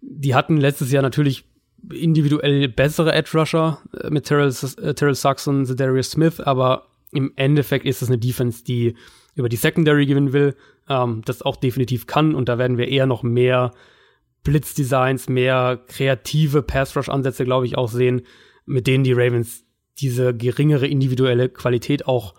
Die 0.00 0.34
hatten 0.34 0.56
letztes 0.56 0.90
Jahr 0.92 1.02
natürlich 1.02 1.44
individuell 1.92 2.68
bessere 2.68 3.12
Edge 3.12 3.38
Rusher 3.38 3.78
äh, 4.02 4.10
mit 4.10 4.24
Terrell, 4.24 4.52
äh, 4.82 4.94
Terrell 4.94 5.14
Saxon, 5.14 5.64
Darius 5.76 6.12
Smith, 6.12 6.40
aber 6.40 6.86
im 7.12 7.32
Endeffekt 7.36 7.86
ist 7.86 8.02
es 8.02 8.08
eine 8.08 8.18
Defense, 8.18 8.64
die 8.64 8.94
über 9.34 9.48
die 9.48 9.56
Secondary 9.56 10.06
gewinnen 10.06 10.32
will, 10.32 10.54
ähm, 10.88 11.22
das 11.24 11.42
auch 11.42 11.56
definitiv 11.56 12.06
kann 12.06 12.34
und 12.34 12.48
da 12.48 12.58
werden 12.58 12.78
wir 12.78 12.88
eher 12.88 13.06
noch 13.06 13.22
mehr 13.22 13.72
Blitzdesigns, 14.42 15.28
mehr 15.28 15.80
kreative 15.86 16.62
Pass-Rush-Ansätze, 16.62 17.44
glaube 17.44 17.66
ich, 17.66 17.76
auch 17.76 17.90
sehen, 17.90 18.22
mit 18.64 18.86
denen 18.86 19.04
die 19.04 19.12
Ravens 19.12 19.64
diese 19.98 20.34
geringere 20.34 20.86
individuelle 20.86 21.48
Qualität 21.48 22.06
auch 22.06 22.34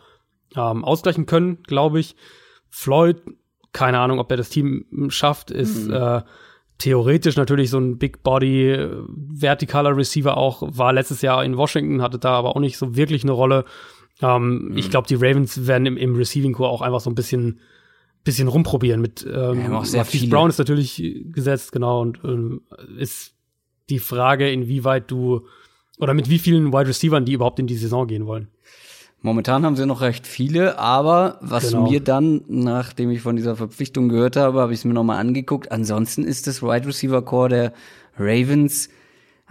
ähm, 0.55 0.83
ausgleichen 0.83 1.25
können, 1.27 1.61
glaube 1.63 1.99
ich. 1.99 2.15
Floyd, 2.69 3.21
keine 3.73 3.99
Ahnung, 3.99 4.19
ob 4.19 4.29
er 4.31 4.37
das 4.37 4.49
Team 4.49 4.85
schafft, 5.09 5.51
ist 5.51 5.87
mhm. 5.87 5.93
äh, 5.93 6.21
theoretisch 6.77 7.35
natürlich 7.37 7.69
so 7.69 7.79
ein 7.79 7.97
Big 7.97 8.23
Body 8.23 8.69
äh, 8.71 8.89
vertikaler 9.33 9.95
Receiver 9.95 10.37
auch, 10.37 10.63
war 10.65 10.93
letztes 10.93 11.21
Jahr 11.21 11.43
in 11.43 11.57
Washington, 11.57 12.01
hatte 12.01 12.19
da 12.19 12.31
aber 12.31 12.55
auch 12.55 12.59
nicht 12.59 12.77
so 12.77 12.95
wirklich 12.95 13.23
eine 13.23 13.31
Rolle. 13.31 13.65
Ähm, 14.21 14.69
mhm. 14.69 14.77
Ich 14.77 14.89
glaube, 14.89 15.07
die 15.07 15.15
Ravens 15.15 15.67
werden 15.67 15.85
im, 15.85 15.97
im 15.97 16.15
Receiving 16.15 16.53
Core 16.53 16.69
auch 16.69 16.81
einfach 16.81 17.01
so 17.01 17.09
ein 17.09 17.15
bisschen 17.15 17.59
bisschen 18.23 18.47
rumprobieren 18.47 19.01
mit 19.01 19.25
ähm, 19.25 19.61
ja, 19.61 19.69
Marquise 19.69 20.27
Brown 20.27 20.49
ist 20.49 20.59
natürlich 20.59 21.01
gesetzt, 21.31 21.71
genau, 21.71 22.01
und 22.01 22.19
ähm, 22.23 22.61
ist 22.97 23.33
die 23.89 23.99
Frage, 23.99 24.51
inwieweit 24.51 25.09
du 25.09 25.47
oder 25.97 26.13
mit 26.13 26.29
wie 26.29 26.39
vielen 26.39 26.73
Wide 26.73 26.87
Receivern 26.87 27.25
die 27.25 27.33
überhaupt 27.33 27.59
in 27.59 27.67
die 27.67 27.75
Saison 27.75 28.07
gehen 28.07 28.25
wollen. 28.25 28.49
Momentan 29.23 29.65
haben 29.65 29.75
sie 29.75 29.85
noch 29.85 30.01
recht 30.01 30.25
viele, 30.25 30.79
aber 30.79 31.37
was 31.41 31.69
genau. 31.69 31.89
mir 31.89 31.99
dann, 31.99 32.41
nachdem 32.47 33.11
ich 33.11 33.21
von 33.21 33.35
dieser 33.35 33.55
Verpflichtung 33.55 34.09
gehört 34.09 34.35
habe, 34.35 34.59
habe 34.59 34.73
ich 34.73 34.79
es 34.79 34.85
mir 34.85 34.93
nochmal 34.93 35.19
angeguckt. 35.19 35.71
Ansonsten 35.71 36.23
ist 36.23 36.47
das 36.47 36.63
Wide 36.63 36.87
Receiver 36.87 37.21
Core 37.21 37.49
der 37.49 37.73
Ravens, 38.17 38.89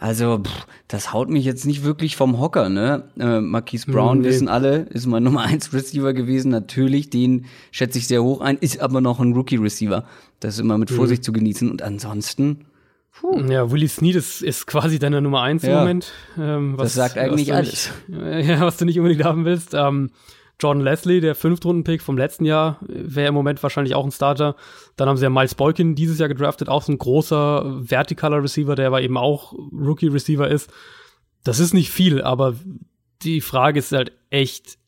also 0.00 0.38
pff, 0.38 0.66
das 0.88 1.12
haut 1.12 1.28
mich 1.28 1.44
jetzt 1.44 1.66
nicht 1.66 1.84
wirklich 1.84 2.16
vom 2.16 2.40
Hocker, 2.40 2.70
ne? 2.70 3.04
Äh, 3.18 3.42
Marquise 3.42 3.90
Brown, 3.90 4.16
mhm, 4.16 4.22
nee. 4.22 4.28
wissen 4.28 4.48
alle, 4.48 4.86
ist 4.90 5.04
mein 5.06 5.22
Nummer 5.24 5.42
1 5.42 5.74
Receiver 5.74 6.14
gewesen. 6.14 6.50
Natürlich, 6.50 7.10
den 7.10 7.44
schätze 7.70 7.98
ich 7.98 8.06
sehr 8.06 8.22
hoch 8.22 8.40
ein, 8.40 8.56
ist 8.56 8.80
aber 8.80 9.02
noch 9.02 9.20
ein 9.20 9.34
Rookie 9.34 9.56
Receiver. 9.56 10.04
Das 10.40 10.54
ist 10.54 10.60
immer 10.60 10.78
mit 10.78 10.90
mhm. 10.90 10.94
Vorsicht 10.94 11.20
mhm. 11.20 11.24
zu 11.24 11.32
genießen. 11.32 11.70
Und 11.70 11.82
ansonsten, 11.82 12.64
Puh. 13.20 13.38
Ja, 13.50 13.70
Willie 13.70 13.88
Snead 13.88 14.16
ist, 14.16 14.42
ist 14.42 14.66
quasi 14.66 14.98
deine 14.98 15.20
Nummer 15.20 15.42
eins 15.42 15.62
ja. 15.62 15.72
im 15.72 15.78
Moment. 15.80 16.12
Ähm, 16.38 16.78
was, 16.78 16.94
das 16.94 16.94
sagt 16.94 17.18
eigentlich 17.18 17.52
alles. 17.52 17.92
Nicht, 18.08 18.48
ja, 18.48 18.60
was 18.62 18.78
du 18.78 18.86
nicht 18.86 18.98
unbedingt 18.98 19.24
haben 19.24 19.44
willst. 19.44 19.74
Ähm, 19.74 20.10
Jordan 20.58 20.82
Leslie, 20.82 21.20
der 21.20 21.34
Fünftrunden-Pick 21.34 22.00
vom 22.00 22.16
letzten 22.16 22.46
Jahr, 22.46 22.78
wäre 22.80 23.28
im 23.28 23.34
Moment 23.34 23.62
wahrscheinlich 23.62 23.94
auch 23.94 24.04
ein 24.04 24.10
Starter. 24.10 24.56
Dann 24.96 25.08
haben 25.08 25.16
sie 25.16 25.24
ja 25.24 25.30
Miles 25.30 25.54
Boykin 25.54 25.94
dieses 25.94 26.18
Jahr 26.18 26.28
gedraftet, 26.28 26.68
auch 26.68 26.82
so 26.82 26.92
ein 26.92 26.98
großer 26.98 27.82
vertikaler 27.84 28.42
Receiver, 28.42 28.74
der 28.74 28.86
aber 28.86 29.02
eben 29.02 29.18
auch 29.18 29.52
Rookie-Receiver 29.52 30.48
ist. 30.48 30.70
Das 31.44 31.60
ist 31.60 31.74
nicht 31.74 31.90
viel, 31.90 32.22
aber 32.22 32.54
die 33.22 33.40
Frage 33.42 33.78
ist 33.78 33.92
halt 33.92 34.12
echt, 34.30 34.78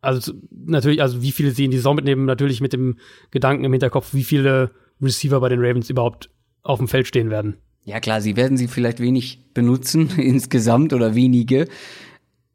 also 0.00 0.32
natürlich, 0.50 1.02
also 1.02 1.20
wie 1.20 1.32
viele 1.32 1.50
sie 1.50 1.66
in 1.66 1.70
die 1.70 1.78
Saison 1.78 1.96
mitnehmen, 1.96 2.24
natürlich 2.24 2.60
mit 2.60 2.72
dem 2.72 2.96
Gedanken 3.30 3.64
im 3.64 3.72
Hinterkopf, 3.72 4.14
wie 4.14 4.24
viele 4.24 4.70
Receiver 5.00 5.40
bei 5.40 5.48
den 5.50 5.60
Ravens 5.60 5.90
überhaupt 5.90 6.30
auf 6.62 6.78
dem 6.78 6.88
Feld 6.88 7.06
stehen 7.06 7.30
werden. 7.30 7.56
Ja 7.84 8.00
klar, 8.00 8.20
sie 8.20 8.36
werden 8.36 8.56
sie 8.56 8.68
vielleicht 8.68 9.00
wenig 9.00 9.40
benutzen 9.54 10.10
insgesamt 10.16 10.92
oder 10.92 11.14
wenige. 11.14 11.68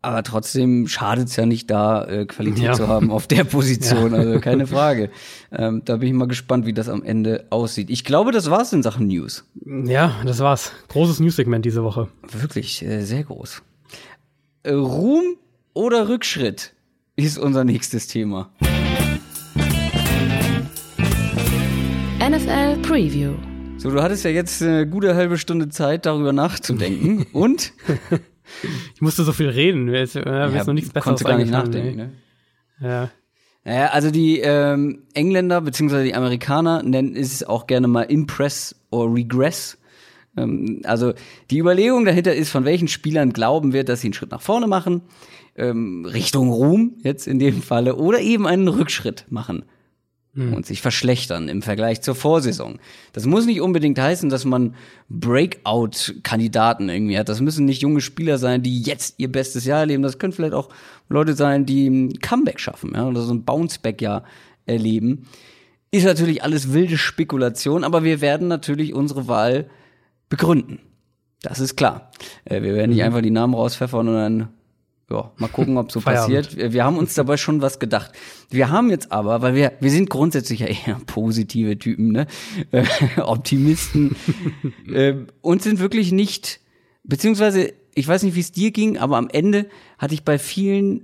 Aber 0.01 0.23
trotzdem 0.23 0.88
schadet 0.88 1.28
es 1.28 1.36
ja 1.36 1.45
nicht 1.45 1.69
da, 1.69 2.05
äh, 2.05 2.25
Qualität 2.25 2.63
ja. 2.63 2.73
zu 2.73 2.88
haben 2.88 3.11
auf 3.11 3.28
der 3.28 3.43
Position. 3.45 4.13
Ja. 4.13 4.19
Also 4.19 4.39
keine 4.39 4.67
Frage. 4.67 5.09
Ähm, 5.51 5.82
da 5.84 5.97
bin 5.97 6.07
ich 6.07 6.13
mal 6.13 6.28
gespannt, 6.28 6.65
wie 6.65 6.73
das 6.73 6.88
am 6.88 7.03
Ende 7.03 7.45
aussieht. 7.49 7.89
Ich 7.89 8.05
glaube, 8.05 8.32
das 8.32 8.49
war's 8.49 8.71
in 8.71 8.84
Sachen 8.84 9.07
News. 9.07 9.43
Ja, 9.65 10.15
das 10.23 10.39
war's. 10.39 10.71
Großes 10.89 11.19
News-Segment 11.19 11.65
diese 11.65 11.84
Woche. 11.84 12.07
Wirklich, 12.32 12.86
äh, 12.86 13.01
sehr 13.01 13.23
groß. 13.23 13.63
Äh, 14.63 14.73
Ruhm 14.73 15.36
oder 15.73 16.07
Rückschritt 16.07 16.73
ist 17.15 17.38
unser 17.38 17.63
nächstes 17.63 18.07
Thema. 18.07 18.51
NFL 22.19 22.78
Preview. 22.82 23.34
So, 23.88 23.93
du 23.93 24.03
hattest 24.03 24.25
ja 24.25 24.31
jetzt 24.31 24.61
eine 24.61 24.85
gute 24.85 25.15
halbe 25.15 25.38
Stunde 25.38 25.69
Zeit, 25.69 26.05
darüber 26.05 26.33
nachzudenken. 26.33 27.25
Und? 27.31 27.71
ich 28.93 28.99
musste 28.99 29.23
so 29.23 29.31
viel 29.31 29.47
reden. 29.47 29.85
Mir 29.85 30.01
ist, 30.01 30.17
äh, 30.17 30.25
ja, 30.25 30.47
ist 30.47 30.67
noch 30.67 30.73
nichts 30.73 30.89
Besseres 30.89 31.23
gar 31.23 31.38
nicht 31.38 31.51
nachdenken. 31.51 31.95
Ne? 31.95 32.11
Ja. 32.81 33.09
Naja, 33.63 33.85
also 33.91 34.11
die 34.11 34.39
ähm, 34.39 35.03
Engländer 35.13 35.61
bzw. 35.61 36.03
die 36.03 36.15
Amerikaner 36.15 36.83
nennen 36.83 37.15
es 37.15 37.45
auch 37.45 37.65
gerne 37.65 37.88
mal 37.88 38.01
Impress 38.01 38.75
or 38.89 39.15
Regress. 39.15 39.77
Ähm, 40.35 40.81
also 40.83 41.13
die 41.49 41.59
Überlegung 41.59 42.03
dahinter 42.03 42.35
ist, 42.35 42.49
von 42.49 42.65
welchen 42.65 42.89
Spielern 42.89 43.31
glauben 43.31 43.71
wir, 43.71 43.85
dass 43.85 44.01
sie 44.01 44.07
einen 44.07 44.13
Schritt 44.13 44.31
nach 44.31 44.41
vorne 44.41 44.67
machen, 44.67 45.03
ähm, 45.55 46.03
Richtung 46.03 46.49
Ruhm 46.49 46.97
jetzt 47.03 47.25
in 47.25 47.39
dem 47.39 47.61
Falle, 47.61 47.95
oder 47.95 48.19
eben 48.19 48.47
einen 48.47 48.67
Rückschritt 48.67 49.27
machen 49.29 49.63
mhm. 50.38 50.53
und 50.53 50.65
sich 50.65 50.81
verschlechtern 50.81 51.49
im 51.49 51.61
Vergleich 51.61 52.01
zur 52.01 52.15
Vorsaison. 52.15 52.79
Das 53.11 53.25
muss 53.25 53.45
nicht 53.45 53.59
unbedingt 53.59 53.99
heißen, 53.99 54.29
dass 54.29 54.45
man 54.45 54.75
Breakout-Kandidaten 55.09 56.89
irgendwie 56.89 57.17
hat. 57.17 57.27
Das 57.27 57.41
müssen 57.41 57.65
nicht 57.65 57.81
junge 57.81 58.01
Spieler 58.01 58.38
sein, 58.38 58.63
die 58.63 58.81
jetzt 58.81 59.15
ihr 59.17 59.31
bestes 59.31 59.65
Jahr 59.65 59.81
erleben. 59.81 60.03
Das 60.03 60.19
können 60.19 60.33
vielleicht 60.33 60.53
auch 60.53 60.69
Leute 61.09 61.33
sein, 61.33 61.65
die 61.65 61.88
ein 61.88 62.19
Comeback 62.19 62.59
schaffen 62.59 62.93
ja, 62.95 63.07
oder 63.07 63.21
so 63.21 63.33
ein 63.33 63.43
Bounceback-Jahr 63.43 64.23
erleben. 64.65 65.27
Ist 65.91 66.05
natürlich 66.05 66.43
alles 66.43 66.73
wilde 66.73 66.97
Spekulation, 66.97 67.83
aber 67.83 68.03
wir 68.03 68.21
werden 68.21 68.47
natürlich 68.47 68.93
unsere 68.93 69.27
Wahl 69.27 69.69
begründen. 70.29 70.79
Das 71.41 71.59
ist 71.59 71.75
klar. 71.75 72.11
Äh, 72.45 72.61
wir 72.61 72.73
werden 72.73 72.91
nicht 72.91 72.99
mhm. 72.99 73.05
einfach 73.05 73.21
die 73.21 73.31
Namen 73.31 73.53
rauspfeffern 73.53 74.07
und 74.07 74.15
dann 74.15 74.49
ja, 75.10 75.32
mal 75.38 75.47
gucken, 75.47 75.78
ob 75.78 75.91
so 75.91 76.01
passiert. 76.01 76.58
Wir 76.58 76.84
haben 76.84 76.97
uns 76.97 77.14
dabei 77.14 77.38
schon 77.38 77.62
was 77.62 77.80
gedacht. 77.80 78.12
Wir 78.49 78.70
haben 78.70 78.89
jetzt 78.89 79.12
aber, 79.12 79.41
weil 79.41 79.55
wir, 79.55 79.74
wir 79.80 79.91
sind 79.91 80.10
grundsätzlich 80.10 80.60
ja 80.60 80.68
eher 80.68 80.99
positive 81.05 81.78
Typen, 81.78 82.12
ne? 82.12 82.28
Äh, 82.72 82.86
Optimisten. 83.22 84.16
äh, 84.91 85.16
und 85.41 85.62
sind 85.62 85.80
wirklich 85.80 86.12
nicht, 86.12 86.60
beziehungsweise, 87.03 87.74
ich 87.95 88.08
weiß 88.08 88.24
nicht, 88.24 88.36
wie 88.36 88.41
es 88.41 88.51
dir 88.51 88.72
ging, 88.72 88.97
aber 88.97 89.18
am 89.18 89.30
Ende 89.30 89.68
hatte 89.97 90.14
ich 90.14 90.24
bei 90.24 90.38
vielen 90.38 91.03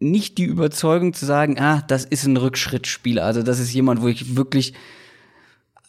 nicht 0.00 0.38
die 0.38 0.44
Überzeugung 0.44 1.12
zu 1.12 1.26
sagen, 1.26 1.58
ah, 1.58 1.82
das 1.86 2.04
ist 2.04 2.24
ein 2.24 2.36
Rückschrittspieler. 2.36 3.24
Also 3.24 3.42
das 3.42 3.58
ist 3.58 3.72
jemand, 3.72 4.00
wo 4.00 4.08
ich 4.08 4.36
wirklich 4.36 4.74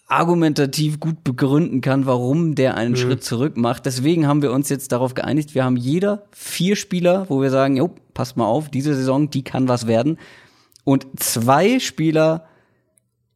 argumentativ 0.10 1.00
gut 1.00 1.24
begründen 1.24 1.82
kann, 1.82 2.08
warum 2.08 2.56
der 2.56 2.76
einen 2.76 2.92
mhm. 2.92 2.98
Schritt 2.98 3.24
zurück 3.24 3.56
macht. 3.58 3.86
Deswegen 3.86 4.28
haben 4.28 4.42
wir 4.42 4.52
uns 4.52 4.68
jetzt 4.68 4.92
darauf 4.92 5.14
geeinigt, 5.14 5.56
wir 5.56 5.64
haben 5.64 5.78
jeder 5.78 6.24
vier 6.32 6.76
Spieler, 6.76 7.28
wo 7.30 7.42
wir 7.42 7.52
sagen, 7.52 7.78
jo, 7.78 7.92
passt 8.16 8.36
mal 8.36 8.46
auf, 8.46 8.70
diese 8.70 8.96
Saison, 8.96 9.30
die 9.30 9.44
kann 9.44 9.68
was 9.68 9.88
werden. 9.88 10.18
Und 10.84 11.06
zwei 11.18 11.80
Spieler, 11.80 12.48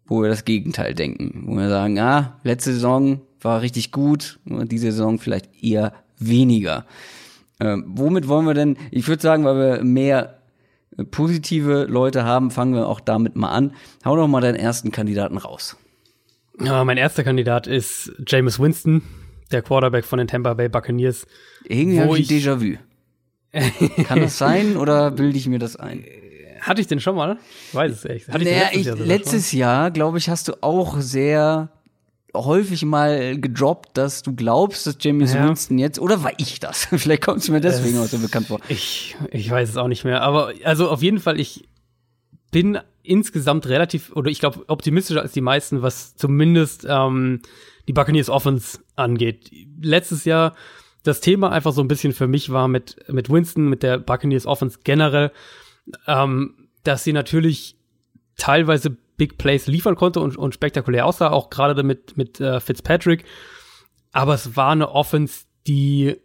wo 0.08 0.24
wir 0.24 0.30
das 0.30 0.46
Gegenteil 0.46 0.96
denken, 0.96 1.44
wo 1.46 1.56
wir 1.56 1.70
sagen, 1.70 2.00
ah, 2.00 2.40
letzte 2.44 2.74
Saison 2.74 3.22
war 3.40 3.62
richtig 3.62 3.92
gut, 3.92 4.40
diese 4.46 4.92
Saison 4.92 5.20
vielleicht 5.20 5.64
eher 5.64 5.94
weniger. 6.18 6.86
Ähm, 7.60 7.86
womit 7.88 8.28
wollen 8.28 8.48
wir 8.48 8.56
denn, 8.56 8.78
ich 8.90 9.08
würde 9.08 9.22
sagen, 9.22 9.46
weil 9.46 9.58
wir 9.58 9.84
mehr 9.84 10.40
positive 11.12 11.86
Leute 11.86 12.24
haben, 12.24 12.50
fangen 12.50 12.74
wir 12.74 12.88
auch 12.88 13.00
damit 13.00 13.36
mal 13.36 13.50
an. 13.50 13.74
Hau 14.04 14.16
doch 14.16 14.28
mal 14.28 14.42
deinen 14.42 14.56
ersten 14.56 14.92
Kandidaten 14.92 15.38
raus. 15.38 15.78
Ja, 16.62 16.84
mein 16.84 16.98
erster 16.98 17.24
Kandidat 17.24 17.68
ist 17.68 18.12
Jameis 18.28 18.60
Winston, 18.60 19.02
der 19.52 19.62
Quarterback 19.62 20.06
von 20.06 20.20
den 20.20 20.28
Tampa 20.28 20.54
Bay 20.54 20.70
Buccaneers. 20.70 21.26
Irgendwie 21.66 22.00
habe 22.00 22.20
ich 22.20 22.28
Déjà-vu. 22.28 22.78
Kann 24.04 24.22
das 24.22 24.38
sein 24.38 24.78
oder 24.78 25.12
bilde 25.12 25.38
ich 25.38 25.48
mir 25.48 25.60
das 25.60 25.76
ein? 25.76 26.04
Hatte 26.62 26.82
ich 26.82 26.88
den 26.88 27.00
schon 27.00 27.16
mal? 27.16 27.38
Ich 27.70 27.76
weiß 27.76 27.92
es 27.92 28.06
echt. 28.06 28.28
Hatte 28.30 28.46
naja, 28.46 28.70
ich 28.72 28.86
letztes 28.86 28.98
Jahr, 28.98 29.08
letztes 29.08 29.52
Jahr 29.52 29.92
glaube 29.92 30.18
ich, 30.18 30.30
hast 30.30 30.48
du 30.48 30.54
auch 30.62 31.00
sehr 31.00 31.70
häufig 32.36 32.84
mal 32.84 33.38
gedroppt, 33.40 33.98
dass 33.98 34.24
du 34.24 34.34
glaubst, 34.34 34.88
dass 34.88 34.98
James 35.00 35.34
ja. 35.34 35.48
Winston 35.48 35.78
jetzt, 35.78 36.00
oder 36.00 36.24
war 36.24 36.32
ich 36.38 36.60
das? 36.60 36.86
Vielleicht 36.92 37.24
kommt 37.24 37.40
es 37.40 37.50
mir 37.50 37.62
deswegen 37.62 37.98
auch 38.00 38.08
so 38.08 38.18
bekannt 38.18 38.48
vor. 38.48 38.60
Ich, 38.70 39.16
ich 39.32 39.50
weiß 39.50 39.70
es 39.70 39.78
auch 39.78 39.88
nicht 39.88 40.04
mehr. 40.04 40.22
Aber 40.22 40.54
also 40.64 40.90
auf 40.90 41.04
jeden 41.04 41.20
Fall, 41.20 41.40
ich 41.40 41.68
bin 42.54 42.80
insgesamt 43.02 43.68
relativ, 43.68 44.16
oder 44.16 44.32
ich 44.32 44.40
glaube, 44.40 44.64
optimistischer 44.68 45.22
als 45.22 45.34
die 45.34 45.42
meisten, 45.42 45.82
was 45.82 46.16
zumindest 46.16 46.86
ähm, 46.88 47.42
die 47.90 47.94
Buccaneers 47.94 48.30
Offense 48.30 48.80
angeht. 48.96 49.52
Letztes 49.82 50.24
Jahr 50.24 50.56
das 51.04 51.20
Thema 51.20 51.52
einfach 51.52 51.74
so 51.74 51.82
ein 51.82 51.90
bisschen 51.90 52.14
für 52.14 52.28
mich 52.28 52.50
war 52.50 52.70
mit, 52.70 52.96
mit 53.10 53.30
Winston, 53.30 53.68
mit 53.68 53.84
der 53.84 53.98
Buccaneers 53.98 54.46
Offense 54.46 54.80
generell, 54.86 55.34
ähm, 56.08 56.70
dass 56.84 57.04
sie 57.04 57.12
natürlich 57.12 57.76
teilweise 58.38 58.96
Big 59.18 59.38
Plays 59.38 59.68
liefern 59.68 59.96
konnte 59.96 60.22
und, 60.22 60.38
und 60.38 60.54
spektakulär 60.54 61.06
aussah, 61.06 61.30
auch 61.30 61.50
gerade 61.50 61.84
mit, 61.84 62.16
mit 62.16 62.40
äh, 62.40 62.62
Fitzpatrick. 62.62 63.26
Aber 64.14 64.34
es 64.34 64.56
war 64.56 64.72
eine 64.72 64.92
Offense, 64.92 65.46
die 65.68 66.16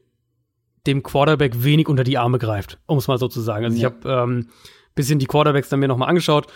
dem 0.87 1.03
Quarterback 1.03 1.64
wenig 1.64 1.89
unter 1.89 2.05
die 2.05 2.18
Arme 2.18 2.39
greift, 2.39 2.79
um 2.87 2.99
es 2.99 3.09
mal 3.09 3.18
so 3.18 3.29
zu 3.29 3.41
sagen. 3.41 3.64
Also 3.64 3.79
ja. 3.79 3.89
ich 3.89 3.95
habe 3.95 4.22
ähm, 4.22 4.49
bisschen 4.99 5.18
die 5.18 5.26
Quarterbacks 5.26 5.70
dann 5.70 5.80
mir 5.80 5.88
nochmal 5.88 6.09
angeschaut. 6.09 6.49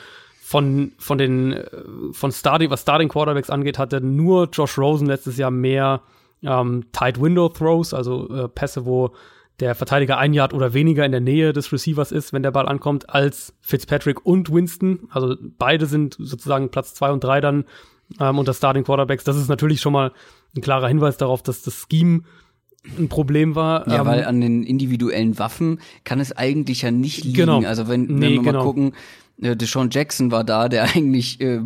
Von, 0.43 0.93
von 0.99 1.16
den, 1.16 1.53
äh, 1.53 1.66
von 2.12 2.30
Starting, 2.30 2.68
was 2.68 2.82
Starting 2.82 3.09
Quarterbacks 3.09 3.49
angeht, 3.49 3.78
hatte 3.78 4.03
nur 4.03 4.51
Josh 4.53 4.76
Rosen 4.76 5.07
letztes 5.07 5.38
Jahr 5.38 5.51
mehr 5.51 6.03
ähm, 6.43 6.84
Tight 6.93 7.20
Window 7.20 7.49
Throws, 7.49 7.95
also 7.95 8.28
äh, 8.28 8.49
Pässe, 8.49 8.84
wo 8.84 9.12
der 9.61 9.74
Verteidiger 9.74 10.18
ein 10.18 10.34
Yard 10.34 10.53
oder 10.53 10.74
weniger 10.74 11.07
in 11.07 11.12
der 11.12 11.20
Nähe 11.20 11.53
des 11.53 11.72
Receivers 11.72 12.11
ist, 12.11 12.32
wenn 12.32 12.43
der 12.43 12.51
Ball 12.51 12.68
ankommt, 12.68 13.09
als 13.09 13.55
Fitzpatrick 13.61 14.26
und 14.26 14.53
Winston. 14.53 15.09
Also 15.11 15.36
beide 15.40 15.86
sind 15.86 16.16
sozusagen 16.18 16.70
Platz 16.70 16.95
zwei 16.95 17.12
und 17.12 17.22
drei 17.22 17.40
dann 17.40 17.64
ähm, 18.20 18.38
unter 18.38 18.55
Starting 18.55 18.84
Quarterbacks. 18.84 19.24
Das 19.24 19.36
ist 19.36 19.49
natürlich 19.49 19.80
schon 19.80 19.93
mal 19.93 20.12
ein 20.57 20.62
klarer 20.62 20.88
Hinweis 20.88 21.16
darauf, 21.16 21.43
dass 21.43 21.62
das 21.62 21.86
Scheme 21.88 22.22
ein 22.99 23.09
Problem 23.09 23.55
war. 23.55 23.89
Ja, 23.89 24.01
ähm, 24.01 24.07
weil 24.07 24.24
an 24.24 24.41
den 24.41 24.62
individuellen 24.62 25.39
Waffen 25.39 25.80
kann 26.05 26.20
es 26.20 26.37
eigentlich 26.37 26.83
ja 26.83 26.91
nicht 26.91 27.24
liegen. 27.24 27.37
Genau. 27.37 27.62
Also 27.62 27.89
wenn, 27.89 28.09
wenn 28.09 28.16
nee, 28.16 28.30
wir 28.30 28.43
mal 28.43 28.53
genau. 28.53 28.64
gucken, 28.64 28.93
äh, 29.41 29.57
Deshaun 29.57 29.91
Jackson 29.91 30.30
war 30.30 30.45
da, 30.45 30.68
der 30.68 30.85
eigentlich 30.95 31.41
äh, 31.41 31.61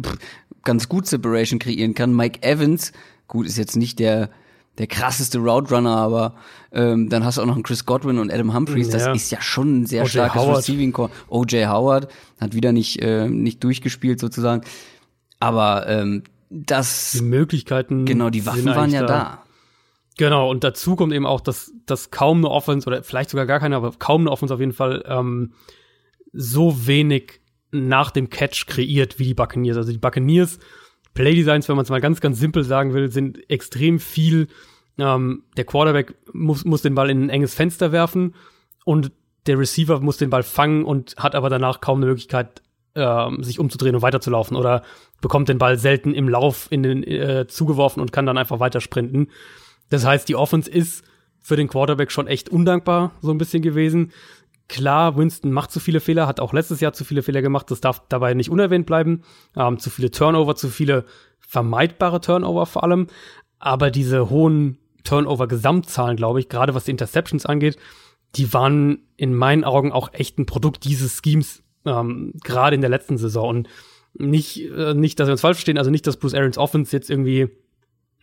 ganz 0.65 0.89
gut 0.89 1.07
Separation 1.07 1.59
kreieren 1.59 1.95
kann. 1.95 2.15
Mike 2.15 2.43
Evans, 2.43 2.93
gut, 3.29 3.47
ist 3.47 3.59
jetzt 3.59 3.77
nicht 3.77 3.99
der 3.99 4.31
der 4.79 4.87
krasseste 4.87 5.39
Route 5.39 5.75
Runner, 5.75 5.97
aber 5.97 6.35
ähm, 6.71 7.09
dann 7.09 7.25
hast 7.25 7.39
du 7.39 7.43
auch 7.43 7.47
noch 7.47 7.55
einen 7.55 7.63
Chris 7.63 7.87
Godwin 7.87 8.19
und 8.19 8.31
Adam 8.31 8.55
Humphreys. 8.55 8.93
Ja. 8.93 8.99
Das 8.99 9.17
ist 9.17 9.31
ja 9.31 9.41
schon 9.41 9.81
ein 9.81 9.87
sehr 9.87 10.07
starkes 10.07 10.41
Howard. 10.41 10.59
Receiving 10.59 10.93
Core. 10.93 11.11
OJ 11.29 11.65
Howard 11.67 12.09
hat 12.41 12.55
wieder 12.55 12.73
nicht 12.73 13.01
äh, 13.01 13.29
nicht 13.29 13.65
durchgespielt 13.65 14.21
sozusagen, 14.21 14.63
aber 15.41 15.89
ähm, 15.89 16.25
das 16.51 17.13
die 17.13 17.23
Möglichkeiten 17.23 18.05
genau 18.05 18.31
die 18.31 18.45
Waffen 18.45 18.67
waren 18.67 18.93
ja 18.93 19.01
da. 19.01 19.07
da. 19.07 19.43
Genau, 20.19 20.51
und 20.51 20.65
dazu 20.65 20.97
kommt 20.97 21.13
eben 21.13 21.27
auch, 21.27 21.41
dass, 21.41 21.73
dass 21.85 22.11
kaum 22.11 22.39
eine 22.39 22.51
Offense, 22.51 22.87
oder 22.87 23.03
vielleicht 23.03 23.31
sogar 23.31 23.47
gar 23.47 23.61
keine, 23.61 23.77
aber 23.77 23.93
kaum 23.99 24.23
eine 24.23 24.31
Offense 24.31 24.55
auf 24.55 24.61
jeden 24.61 24.73
Fall, 24.73 25.05
ähm, 25.07 25.53
so 26.33 26.87
wenig 26.87 27.41
nach 27.71 28.11
dem 28.11 28.31
Catch 28.31 28.67
kreiert 28.67 29.19
wie 29.19 29.25
die 29.25 29.35
Buccaneers. 29.35 29.77
Also 29.77 29.93
die 29.93 29.99
Buccaneers 29.99 30.59
Playdesigns, 31.17 31.69
wenn 31.69 31.77
man 31.77 31.85
es 31.85 31.91
mal 31.91 32.01
ganz, 32.01 32.21
ganz 32.21 32.39
simpel 32.39 32.63
sagen 32.63 32.95
will, 32.95 33.11
sind 33.11 33.51
extrem 33.51 33.99
viel. 33.99 34.49
Ähm, 34.99 35.45
der 35.57 35.65
Quarterback 35.65 36.15
muss, 36.33 36.65
muss 36.65 36.83
den 36.83 36.95
Ball 36.95 37.11
in 37.11 37.25
ein 37.25 37.31
enges 37.31 37.55
Fenster 37.55 37.91
werfen 37.91 38.35
und 38.85 39.11
der 39.47 39.59
Receiver 39.59 40.01
muss 40.01 40.19
den 40.19 40.31
Ball 40.31 40.43
fangen 40.43 40.85
und 40.85 41.17
hat 41.17 41.35
aber 41.35 41.49
danach 41.51 41.81
kaum 41.81 41.99
eine 41.99 42.07
Möglichkeit, 42.07 42.63
ähm, 42.95 43.43
sich 43.43 43.59
umzudrehen 43.59 43.95
und 43.95 44.03
weiterzulaufen 44.03 44.57
oder 44.57 44.83
bekommt 45.21 45.49
den 45.49 45.59
Ball 45.59 45.79
selten 45.79 46.15
im 46.15 46.29
Lauf 46.29 46.69
in 46.71 46.83
den 46.83 47.03
äh, 47.03 47.47
zugeworfen 47.47 48.01
und 48.01 48.13
kann 48.13 48.27
dann 48.27 48.39
einfach 48.39 48.61
weiter 48.61 48.81
sprinten. 48.81 49.29
Das 49.89 50.05
heißt, 50.05 50.29
die 50.29 50.37
Offense 50.37 50.71
ist 50.71 51.05
für 51.41 51.57
den 51.57 51.69
Quarterback 51.69 52.11
schon 52.11 52.27
echt 52.27 52.49
undankbar 52.49 53.13
so 53.23 53.31
ein 53.31 53.39
bisschen 53.39 53.63
gewesen. 53.63 54.13
Klar, 54.69 55.17
Winston 55.17 55.53
macht 55.53 55.71
zu 55.71 55.79
viele 55.79 56.01
Fehler, 56.01 56.27
hat 56.27 56.41
auch 56.41 56.53
letztes 56.53 56.81
Jahr 56.81 56.93
zu 56.93 57.05
viele 57.05 57.23
Fehler 57.23 57.41
gemacht, 57.41 57.71
das 57.71 57.81
darf 57.81 58.03
dabei 58.09 58.35
nicht 58.35 58.51
unerwähnt 58.51 58.85
bleiben. 58.85 59.23
Ähm, 59.57 59.79
zu 59.79 59.91
viele 59.91 60.11
Turnover, 60.11 60.57
zu 60.57 60.69
viele 60.69 61.05
vermeidbare 61.39 62.21
Turnover 62.21 62.67
vor 62.67 62.83
allem. 62.83 63.07
Aber 63.61 63.93
diese 63.93 64.29
hohen 64.29 64.79
Turnover-Gesamtzahlen, 65.05 66.17
glaube 66.17 66.41
ich, 66.41 66.49
gerade 66.49 66.75
was 66.75 66.85
die 66.85 66.91
Interceptions 66.91 67.47
angeht, 67.47 67.79
die 68.35 68.53
waren 68.53 69.07
in 69.17 69.35
meinen 69.35 69.65
Augen 69.65 69.93
auch 69.93 70.13
echt 70.13 70.39
ein 70.39 70.47
Produkt 70.47 70.85
dieses 70.85 71.21
Schemes, 71.25 71.63
ähm, 71.85 72.33
gerade 72.43 72.75
in 72.75 72.81
der 72.81 72.91
letzten 72.91 73.19
Saison. 73.19 73.49
Und 73.49 73.69
nicht, 74.15 74.69
äh, 74.71 74.95
nicht, 74.95 75.21
dass 75.21 75.29
wir 75.29 75.33
uns 75.33 75.41
falsch 75.41 75.59
verstehen, 75.59 75.79
also 75.79 75.91
nicht, 75.91 76.07
dass 76.07 76.17
Bruce 76.17 76.35
Arians 76.35 76.59
Offense 76.59 76.95
jetzt 76.95 77.09
irgendwie 77.09 77.49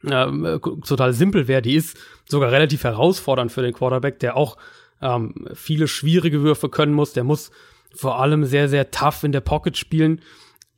äh, 0.04 0.60
total 0.60 1.14
simpel 1.14 1.48
wäre, 1.48 1.62
die 1.62 1.76
ist 1.76 1.98
sogar 2.28 2.52
relativ 2.52 2.84
herausfordernd 2.84 3.52
für 3.52 3.62
den 3.62 3.74
Quarterback, 3.74 4.20
der 4.20 4.38
auch 4.38 4.58
ähm, 5.02 5.48
viele 5.54 5.88
schwierige 5.88 6.42
Würfe 6.42 6.70
können 6.70 6.94
muss. 6.94 7.14
Der 7.14 7.24
muss 7.24 7.52
vor 7.96 8.20
allem 8.20 8.46
sehr, 8.46 8.70
sehr 8.70 8.92
tough 8.92 9.24
in 9.24 9.32
der 9.32 9.42
Pocket 9.42 9.78
spielen. 9.78 10.22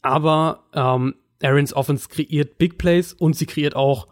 Aber 0.01 0.63
ähm, 0.73 1.15
Aaron's 1.41 1.73
Offense 1.73 2.07
kreiert 2.09 2.57
Big 2.57 2.77
Plays 2.77 3.13
und 3.13 3.35
sie 3.35 3.45
kreiert 3.45 3.75
auch 3.75 4.07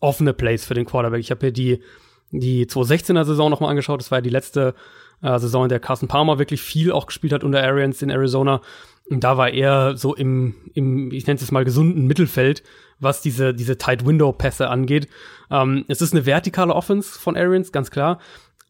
offene 0.00 0.32
Plays 0.32 0.64
für 0.64 0.74
den 0.74 0.86
Quarterback. 0.86 1.20
Ich 1.20 1.30
habe 1.30 1.46
hier 1.46 1.52
die, 1.52 1.82
die 2.30 2.66
2016er 2.66 3.24
Saison 3.24 3.50
nochmal 3.50 3.70
angeschaut. 3.70 4.00
Das 4.00 4.10
war 4.10 4.18
ja 4.18 4.22
die 4.22 4.30
letzte 4.30 4.74
äh, 5.22 5.38
Saison, 5.38 5.64
in 5.64 5.68
der 5.68 5.80
Carson 5.80 6.08
Palmer 6.08 6.38
wirklich 6.38 6.60
viel 6.60 6.92
auch 6.92 7.06
gespielt 7.06 7.32
hat 7.32 7.44
unter 7.44 7.62
Arians 7.62 8.02
in 8.02 8.10
Arizona. 8.10 8.60
Und 9.10 9.24
da 9.24 9.36
war 9.36 9.50
er 9.50 9.96
so 9.96 10.14
im, 10.14 10.54
im 10.74 11.10
ich 11.12 11.26
nenne 11.26 11.40
es 11.40 11.50
mal, 11.50 11.64
gesunden 11.64 12.06
Mittelfeld, 12.06 12.62
was 13.00 13.20
diese, 13.20 13.54
diese 13.54 13.78
Tight 13.78 14.06
Window 14.06 14.32
Pässe 14.32 14.68
angeht. 14.68 15.08
Ähm, 15.50 15.84
es 15.88 16.00
ist 16.00 16.12
eine 16.12 16.26
vertikale 16.26 16.74
Offense 16.74 17.18
von 17.18 17.36
Arians, 17.36 17.72
ganz 17.72 17.90
klar, 17.90 18.18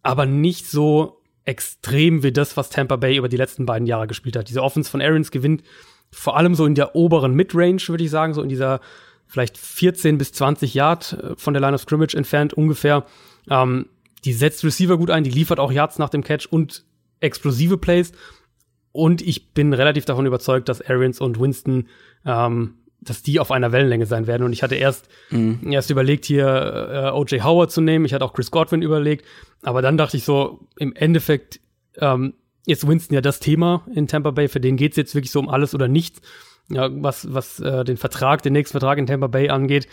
aber 0.02 0.26
nicht 0.26 0.66
so 0.66 1.22
extrem 1.44 2.22
wie 2.22 2.32
das, 2.32 2.56
was 2.56 2.68
Tampa 2.68 2.96
Bay 2.96 3.16
über 3.16 3.28
die 3.28 3.38
letzten 3.38 3.64
beiden 3.64 3.86
Jahre 3.86 4.06
gespielt 4.06 4.36
hat. 4.36 4.48
Diese 4.48 4.62
Offense 4.62 4.90
von 4.90 5.00
Arians 5.00 5.30
gewinnt 5.30 5.62
vor 6.10 6.36
allem 6.36 6.54
so 6.54 6.66
in 6.66 6.74
der 6.74 6.94
oberen 6.94 7.34
Midrange, 7.34 7.82
würde 7.88 8.04
ich 8.04 8.10
sagen, 8.10 8.34
so 8.34 8.42
in 8.42 8.48
dieser 8.48 8.80
vielleicht 9.26 9.58
14 9.58 10.18
bis 10.18 10.32
20 10.32 10.74
Yard 10.74 11.12
äh, 11.12 11.36
von 11.36 11.54
der 11.54 11.60
Line 11.60 11.74
of 11.74 11.82
Scrimmage 11.82 12.14
entfernt 12.14 12.54
ungefähr. 12.54 13.04
Ähm, 13.50 13.86
die 14.24 14.32
setzt 14.32 14.64
Receiver 14.64 14.96
gut 14.98 15.10
ein, 15.10 15.24
die 15.24 15.30
liefert 15.30 15.60
auch 15.60 15.70
Yards 15.70 15.98
nach 15.98 16.08
dem 16.08 16.24
Catch 16.24 16.46
und 16.50 16.84
explosive 17.20 17.78
Plays. 17.78 18.12
Und 18.92 19.22
ich 19.22 19.52
bin 19.52 19.72
relativ 19.74 20.06
davon 20.06 20.26
überzeugt, 20.26 20.68
dass 20.68 20.82
Arians 20.82 21.20
und 21.20 21.38
Winston, 21.38 21.88
ähm, 22.24 22.74
dass 23.00 23.22
die 23.22 23.40
auf 23.40 23.50
einer 23.50 23.72
Wellenlänge 23.72 24.06
sein 24.06 24.26
werden. 24.26 24.42
Und 24.42 24.52
ich 24.52 24.62
hatte 24.62 24.74
erst, 24.74 25.08
mhm. 25.30 25.60
erst 25.70 25.90
überlegt, 25.90 26.24
hier 26.24 26.46
äh, 26.46 27.16
O.J. 27.16 27.44
Howard 27.44 27.70
zu 27.70 27.80
nehmen. 27.80 28.04
Ich 28.04 28.12
hatte 28.12 28.24
auch 28.24 28.32
Chris 28.32 28.50
Godwin 28.50 28.82
überlegt. 28.82 29.24
Aber 29.62 29.82
dann 29.82 29.96
dachte 29.96 30.16
ich 30.16 30.24
so, 30.24 30.60
im 30.76 30.94
Endeffekt 30.94 31.60
ähm, 31.98 32.34
ist 32.66 32.86
Winston 32.86 33.14
ja 33.14 33.20
das 33.20 33.40
Thema 33.40 33.86
in 33.94 34.08
Tampa 34.08 34.30
Bay. 34.30 34.48
Für 34.48 34.60
den 34.60 34.76
geht's 34.76 34.96
jetzt 34.96 35.14
wirklich 35.14 35.30
so 35.30 35.40
um 35.40 35.48
alles 35.48 35.74
oder 35.74 35.88
nichts. 35.88 36.20
Ja, 36.70 36.88
was, 36.92 37.32
was 37.32 37.60
äh, 37.60 37.84
den 37.84 37.96
Vertrag, 37.96 38.42
den 38.42 38.52
nächsten 38.52 38.72
Vertrag 38.78 38.98
in 38.98 39.06
Tampa 39.06 39.28
Bay 39.28 39.48
angeht. 39.48 39.88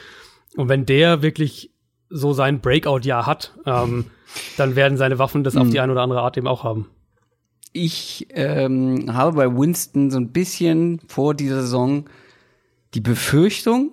Und 0.58 0.68
wenn 0.68 0.86
der 0.86 1.22
wirklich 1.22 1.72
so 2.10 2.34
sein 2.34 2.60
Breakout-Jahr 2.60 3.26
hat, 3.26 3.54
ähm, 3.66 4.06
dann 4.58 4.76
werden 4.76 4.98
seine 4.98 5.20
Waffen 5.20 5.44
das 5.44 5.54
mhm. 5.54 5.62
auf 5.62 5.70
die 5.70 5.80
eine 5.80 5.92
oder 5.92 6.02
andere 6.02 6.22
Art 6.22 6.38
eben 6.38 6.48
auch 6.48 6.64
haben. 6.64 6.90
ich 7.72 8.28
ähm, 8.32 9.14
habe 9.14 9.38
bei 9.38 9.58
Winston 9.58 10.10
so 10.10 10.18
ein 10.18 10.32
bisschen 10.32 11.02
vor 11.08 11.34
dieser 11.34 11.62
Saison 11.62 12.06
die 12.96 13.02
Befürchtung, 13.02 13.92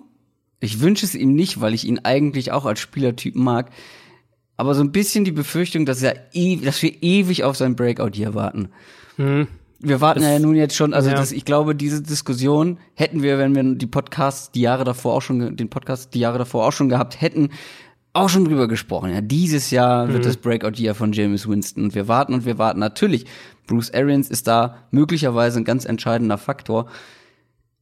ich 0.59 0.79
wünsche 0.79 1.05
es 1.05 1.13
ihm 1.13 1.35
nicht, 1.35 1.61
weil 1.61 1.73
ich 1.73 1.85
ihn 1.85 1.99
eigentlich 1.99 2.51
auch 2.51 2.65
als 2.65 2.79
Spielertyp 2.79 3.35
mag, 3.35 3.69
aber 4.57 4.73
so 4.75 4.81
ein 4.81 4.91
bisschen 4.91 5.25
die 5.25 5.31
Befürchtung, 5.31 5.85
dass 5.85 6.01
er 6.01 6.15
e 6.33 6.55
dass 6.57 6.81
wir 6.81 7.03
ewig 7.03 7.43
auf 7.43 7.57
sein 7.57 7.75
Breakout 7.75 8.11
hier 8.15 8.33
warten. 8.33 8.69
Mhm. 9.17 9.47
Wir 9.79 9.99
warten 9.99 10.21
Das- 10.21 10.29
ja 10.31 10.39
nun 10.39 10.55
jetzt 10.55 10.75
schon, 10.75 10.93
also 10.93 11.09
ja. 11.09 11.15
das, 11.15 11.33
ich 11.33 11.43
glaube, 11.43 11.75
diese 11.75 12.01
Diskussion 12.01 12.77
hätten 12.93 13.21
wir, 13.21 13.37
wenn 13.37 13.53
wir 13.53 13.75
die 13.75 13.87
Podcasts 13.87 14.51
die 14.51 14.61
Jahre 14.61 14.85
davor 14.85 15.15
auch 15.15 15.21
schon, 15.21 15.57
den 15.57 15.69
Podcast 15.69 16.13
die 16.13 16.19
Jahre 16.19 16.37
davor 16.37 16.65
auch 16.65 16.71
schon 16.71 16.87
gehabt 16.87 17.19
hätten, 17.19 17.49
auch 18.13 18.29
schon 18.29 18.45
drüber 18.45 18.67
gesprochen. 18.69 19.11
Ja, 19.11 19.19
dieses 19.21 19.71
Jahr 19.71 20.07
Mhm. 20.07 20.13
wird 20.13 20.25
das 20.25 20.37
Breakout-Jahr 20.37 20.95
von 20.95 21.11
James 21.11 21.49
Winston 21.49 21.83
und 21.85 21.95
wir 21.95 22.07
warten 22.07 22.33
und 22.33 22.45
wir 22.45 22.57
warten. 22.57 22.79
Natürlich, 22.79 23.25
Bruce 23.67 23.91
Arians 23.93 24.29
ist 24.29 24.47
da 24.47 24.77
möglicherweise 24.91 25.59
ein 25.59 25.65
ganz 25.65 25.83
entscheidender 25.83 26.37
Faktor, 26.37 26.87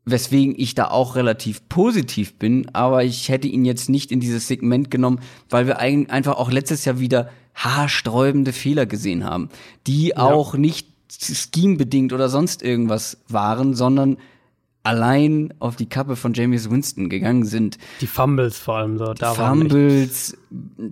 weswegen 0.05 0.55
ich 0.57 0.73
da 0.75 0.87
auch 0.89 1.15
relativ 1.15 1.67
positiv 1.69 2.33
bin, 2.35 2.67
aber 2.73 3.03
ich 3.03 3.29
hätte 3.29 3.47
ihn 3.47 3.65
jetzt 3.65 3.89
nicht 3.89 4.11
in 4.11 4.19
dieses 4.19 4.47
Segment 4.47 4.89
genommen, 4.91 5.19
weil 5.49 5.67
wir 5.67 5.79
ein, 5.79 6.09
einfach 6.09 6.37
auch 6.37 6.51
letztes 6.51 6.85
Jahr 6.85 6.99
wieder 6.99 7.29
haarsträubende 7.55 8.53
Fehler 8.53 8.85
gesehen 8.85 9.23
haben, 9.23 9.49
die 9.87 10.17
auch 10.17 10.55
nicht 10.55 10.87
schemebedingt 11.11 12.13
oder 12.13 12.29
sonst 12.29 12.63
irgendwas 12.63 13.17
waren, 13.27 13.73
sondern 13.75 14.17
allein 14.83 15.53
auf 15.59 15.75
die 15.75 15.85
Kappe 15.87 16.15
von 16.15 16.33
James 16.33 16.69
Winston 16.71 17.09
gegangen 17.09 17.45
sind. 17.45 17.77
Die 17.99 18.07
Fumbles 18.07 18.57
vor 18.57 18.77
allem 18.77 18.97
so. 18.97 19.13
Da 19.13 19.37
waren 19.37 19.61
echt- 19.61 19.71
Fumbles, 19.71 20.37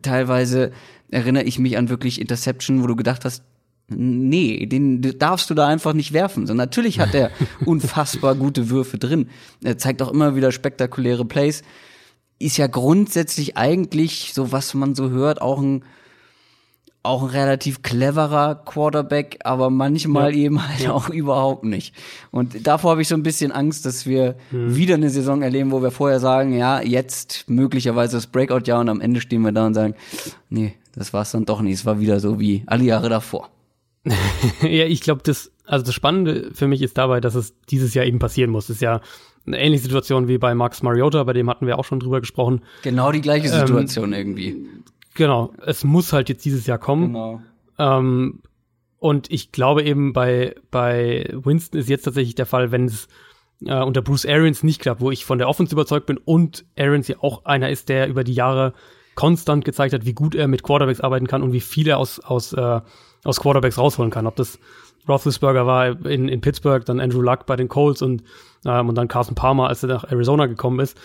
teilweise 0.01 0.71
erinnere 1.09 1.43
ich 1.45 1.57
mich 1.57 1.77
an 1.77 1.89
wirklich 1.89 2.21
Interception, 2.21 2.83
wo 2.83 2.87
du 2.87 2.95
gedacht 2.95 3.25
hast, 3.25 3.43
nee, 3.89 4.65
den 4.65 5.01
darfst 5.19 5.49
du 5.49 5.53
da 5.53 5.67
einfach 5.67 5.93
nicht 5.93 6.13
werfen. 6.13 6.47
So, 6.47 6.53
natürlich 6.53 6.99
hat 6.99 7.13
er 7.13 7.31
unfassbar 7.65 8.35
gute 8.35 8.69
Würfe 8.69 8.97
drin. 8.97 9.29
Er 9.63 9.77
zeigt 9.77 10.01
auch 10.01 10.11
immer 10.11 10.35
wieder 10.35 10.51
spektakuläre 10.51 11.25
Plays. 11.25 11.63
Ist 12.39 12.57
ja 12.57 12.67
grundsätzlich 12.67 13.57
eigentlich, 13.57 14.31
so 14.33 14.51
was 14.51 14.73
man 14.73 14.95
so 14.95 15.09
hört, 15.09 15.41
auch 15.41 15.59
ein 15.61 15.83
auch 17.01 17.23
ein 17.23 17.29
relativ 17.29 17.81
cleverer 17.81 18.55
Quarterback, 18.65 19.39
aber 19.45 19.69
manchmal 19.69 20.35
Ja. 20.35 20.43
eben 20.43 20.67
halt 20.67 20.89
auch 20.89 21.09
überhaupt 21.09 21.63
nicht. 21.63 21.95
Und 22.29 22.67
davor 22.67 22.91
habe 22.91 23.01
ich 23.01 23.07
so 23.07 23.15
ein 23.15 23.23
bisschen 23.23 23.53
Angst, 23.53 23.85
dass 23.85 24.05
wir 24.05 24.35
Hm. 24.51 24.75
wieder 24.75 24.95
eine 24.95 25.09
Saison 25.09 25.41
erleben, 25.41 25.71
wo 25.71 25.81
wir 25.81 25.91
vorher 25.91 26.19
sagen, 26.19 26.57
ja, 26.57 26.81
jetzt 26.81 27.45
möglicherweise 27.47 28.17
das 28.17 28.27
Breakout-Jahr 28.27 28.81
und 28.81 28.89
am 28.89 28.99
Ende 28.99 29.21
stehen 29.21 29.41
wir 29.43 29.53
da 29.53 29.65
und 29.65 29.75
sagen, 29.75 29.95
nee, 30.49 30.73
das 30.93 31.13
war 31.13 31.21
es 31.21 31.31
dann 31.31 31.45
doch 31.45 31.61
nicht. 31.61 31.75
Es 31.75 31.85
war 31.85 32.01
wieder 32.01 32.19
so 32.19 32.37
wie 32.37 32.63
alle 32.67 32.83
Jahre 32.83 33.07
davor. 33.07 33.49
ja, 34.61 34.85
ich 34.85 35.01
glaube, 35.01 35.21
das, 35.23 35.51
also 35.65 35.85
das 35.85 35.93
Spannende 35.93 36.51
für 36.53 36.67
mich 36.67 36.81
ist 36.81 36.97
dabei, 36.97 37.21
dass 37.21 37.35
es 37.35 37.55
dieses 37.69 37.93
Jahr 37.93 38.05
eben 38.05 38.19
passieren 38.19 38.49
muss. 38.49 38.67
Das 38.67 38.77
ist 38.77 38.81
ja 38.81 39.01
eine 39.45 39.59
ähnliche 39.59 39.83
Situation 39.83 40.27
wie 40.27 40.37
bei 40.37 40.53
Max 40.55 40.83
Mariota, 40.83 41.23
bei 41.23 41.33
dem 41.33 41.49
hatten 41.49 41.67
wir 41.67 41.77
auch 41.79 41.85
schon 41.85 41.99
drüber 41.99 42.19
gesprochen. 42.19 42.61
Genau 42.83 43.11
die 43.11 43.21
gleiche 43.21 43.47
Ähm, 43.47 43.67
Situation 43.67 44.13
irgendwie. 44.13 44.67
Genau, 45.15 45.53
es 45.65 45.83
muss 45.83 46.13
halt 46.13 46.29
jetzt 46.29 46.45
dieses 46.45 46.65
Jahr 46.65 46.77
kommen. 46.77 47.07
Genau. 47.07 47.41
Ähm, 47.77 48.41
und 48.99 49.31
ich 49.31 49.51
glaube 49.51 49.83
eben 49.83 50.13
bei, 50.13 50.55
bei 50.71 51.29
Winston 51.31 51.79
ist 51.79 51.89
jetzt 51.89 52.03
tatsächlich 52.03 52.35
der 52.35 52.45
Fall, 52.45 52.71
wenn 52.71 52.85
es 52.85 53.07
äh, 53.65 53.81
unter 53.81 54.01
Bruce 54.01 54.25
Arians 54.25 54.63
nicht 54.63 54.81
klappt, 54.81 55.01
wo 55.01 55.11
ich 55.11 55.25
von 55.25 55.37
der 55.37 55.49
Offense 55.49 55.73
überzeugt 55.73 56.05
bin 56.05 56.17
und 56.17 56.65
Arians 56.77 57.07
ja 57.07 57.15
auch 57.21 57.45
einer 57.45 57.69
ist, 57.69 57.89
der 57.89 58.07
über 58.07 58.23
die 58.23 58.33
Jahre 58.33 58.73
konstant 59.15 59.65
gezeigt 59.65 59.93
hat, 59.93 60.05
wie 60.05 60.13
gut 60.13 60.35
er 60.35 60.47
mit 60.47 60.63
Quarterbacks 60.63 61.01
arbeiten 61.01 61.27
kann 61.27 61.43
und 61.43 61.51
wie 61.51 61.59
viel 61.59 61.87
er 61.87 61.97
aus, 61.97 62.19
aus, 62.19 62.53
äh, 62.53 62.81
aus 63.23 63.39
Quarterbacks 63.39 63.77
rausholen 63.77 64.11
kann. 64.11 64.27
Ob 64.27 64.35
das 64.35 64.59
Roethlisberger 65.07 65.65
war 65.65 66.05
in, 66.05 66.27
in 66.27 66.41
Pittsburgh, 66.41 66.85
dann 66.85 66.99
Andrew 66.99 67.21
Luck 67.21 67.45
bei 67.45 67.55
den 67.55 67.67
Colts 67.67 68.01
und, 68.01 68.23
ähm, 68.65 68.89
und 68.89 68.95
dann 68.95 69.07
Carson 69.07 69.35
Palmer, 69.35 69.67
als 69.67 69.83
er 69.83 69.89
nach 69.89 70.09
Arizona 70.09 70.45
gekommen 70.45 70.79
ist. 70.79 70.99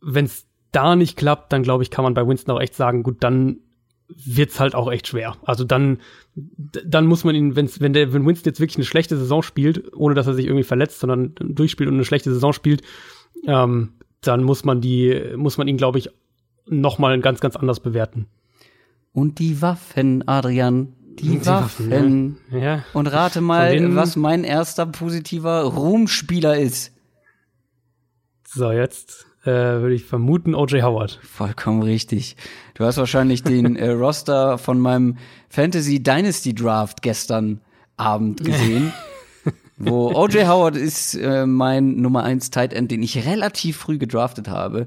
Wenn 0.00 0.26
es 0.26 0.46
da 0.72 0.96
nicht 0.96 1.16
klappt, 1.16 1.52
dann 1.52 1.62
glaube 1.62 1.82
ich, 1.82 1.90
kann 1.90 2.02
man 2.02 2.14
bei 2.14 2.26
Winston 2.26 2.54
auch 2.54 2.60
echt 2.60 2.74
sagen, 2.74 3.02
gut, 3.02 3.16
dann 3.20 3.58
wird's 4.08 4.60
halt 4.60 4.74
auch 4.74 4.90
echt 4.90 5.06
schwer. 5.08 5.36
Also 5.44 5.64
dann, 5.64 5.98
dann 6.34 7.06
muss 7.06 7.24
man 7.24 7.34
ihn, 7.34 7.56
wenn's, 7.56 7.80
wenn 7.80 7.92
der, 7.92 8.12
wenn 8.12 8.26
Winston 8.26 8.50
jetzt 8.50 8.60
wirklich 8.60 8.76
eine 8.76 8.84
schlechte 8.84 9.16
Saison 9.16 9.42
spielt, 9.42 9.94
ohne 9.94 10.14
dass 10.14 10.26
er 10.26 10.34
sich 10.34 10.46
irgendwie 10.46 10.64
verletzt, 10.64 11.00
sondern 11.00 11.34
durchspielt 11.40 11.88
und 11.88 11.94
eine 11.94 12.04
schlechte 12.04 12.32
Saison 12.32 12.52
spielt, 12.52 12.82
ähm, 13.46 13.94
dann 14.20 14.42
muss 14.42 14.64
man 14.64 14.80
die, 14.80 15.32
muss 15.36 15.58
man 15.58 15.68
ihn, 15.68 15.76
glaube 15.76 15.98
ich, 15.98 16.10
noch 16.66 16.98
mal 16.98 17.18
ganz, 17.20 17.40
ganz 17.40 17.56
anders 17.56 17.80
bewerten. 17.80 18.26
Und 19.12 19.38
die 19.38 19.62
Waffen, 19.62 20.26
Adrian. 20.26 20.94
Die, 21.18 21.38
Die 21.38 21.46
Waffen. 21.46 21.90
Waffen, 21.90 22.36
Ja, 22.50 22.84
Und 22.92 23.06
rate 23.06 23.40
mal, 23.40 23.96
was 23.96 24.16
mein 24.16 24.44
erster 24.44 24.86
positiver 24.86 25.62
Ruhmspieler 25.62 26.58
ist. 26.58 26.92
so 28.46 28.70
jetzt 28.70 29.26
äh, 29.44 29.50
würde 29.50 29.94
ich 29.94 30.04
vermuten 30.04 30.54
O.J. 30.54 30.82
Howard. 30.82 31.20
Vollkommen 31.22 31.82
richtig. 31.82 32.36
Du 32.74 32.84
hast 32.84 32.96
wahrscheinlich 32.96 33.42
den 33.42 33.76
äh, 33.76 33.90
Roster 33.90 34.56
von 34.56 34.78
meinem 34.78 35.18
Fantasy 35.50 36.02
Dynasty 36.02 36.54
Draft 36.54 37.02
gestern 37.02 37.60
Abend 37.96 38.42
gesehen. 38.42 38.92
wo 39.76 40.12
O.J. 40.12 40.46
Howard 40.48 40.76
ist 40.76 41.14
äh, 41.14 41.46
mein 41.46 41.96
Nummer 41.96 42.22
1 42.24 42.50
Tight 42.50 42.72
End, 42.72 42.90
den 42.90 43.02
ich 43.02 43.26
relativ 43.26 43.76
früh 43.76 43.98
gedraftet 43.98 44.48
habe. 44.48 44.86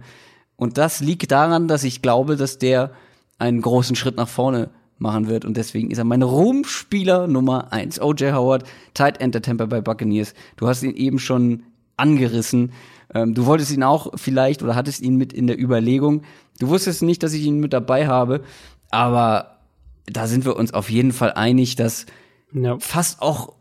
Und 0.55 0.78
das 0.78 1.01
liegt 1.01 1.32
daran, 1.32 1.67
dass 1.67 1.84
ich 1.84 2.01
glaube, 2.01 2.36
dass 2.36 2.57
der 2.57 2.91
einen 3.38 3.61
großen 3.61 3.95
Schritt 3.95 4.17
nach 4.17 4.28
vorne 4.28 4.71
machen 5.00 5.28
wird. 5.28 5.45
Und 5.45 5.58
deswegen 5.58 5.91
ist 5.91 5.98
er 5.98 6.04
mein 6.04 6.22
Ruhmspieler 6.24 7.28
Nummer 7.28 7.72
1. 7.72 8.02
O.J. 8.02 8.34
Howard, 8.34 8.64
Tight 8.93 9.20
End 9.22 9.36
der 9.36 9.41
Tampa 9.41 9.66
Bay 9.66 9.82
Buccaneers. 9.82 10.34
Du 10.56 10.68
hast 10.68 10.84
ihn 10.84 10.95
eben 10.95 11.20
schon 11.20 11.64
angerissen. 11.98 12.72
Ähm, 13.14 13.34
du 13.34 13.45
wolltest 13.45 13.72
ihn 13.72 13.84
auch 13.84 14.12
vielleicht 14.16 14.64
oder 14.64 14.76
hattest 14.76 15.02
ihn 15.02 15.16
mit 15.16 15.34
in 15.34 15.48
der 15.48 15.60
Überlegung. 15.60 16.24
Du 16.60 16.68
wusstest 16.70 17.02
nicht, 17.04 17.24
dass 17.24 17.34
ich 17.34 17.43
ihn 17.45 17.60
mit 17.60 17.74
dabei 17.74 18.08
habe. 18.08 18.41
Aber 18.89 19.58
da 20.06 20.28
sind 20.28 20.45
wir 20.45 20.56
uns 20.56 20.74
auf 20.74 20.89
jeden 20.89 21.12
Fall 21.12 21.34
einig, 21.34 21.76
dass 21.76 22.06
Ja. 22.54 22.78
fast 22.80 23.22
auch 23.22 23.54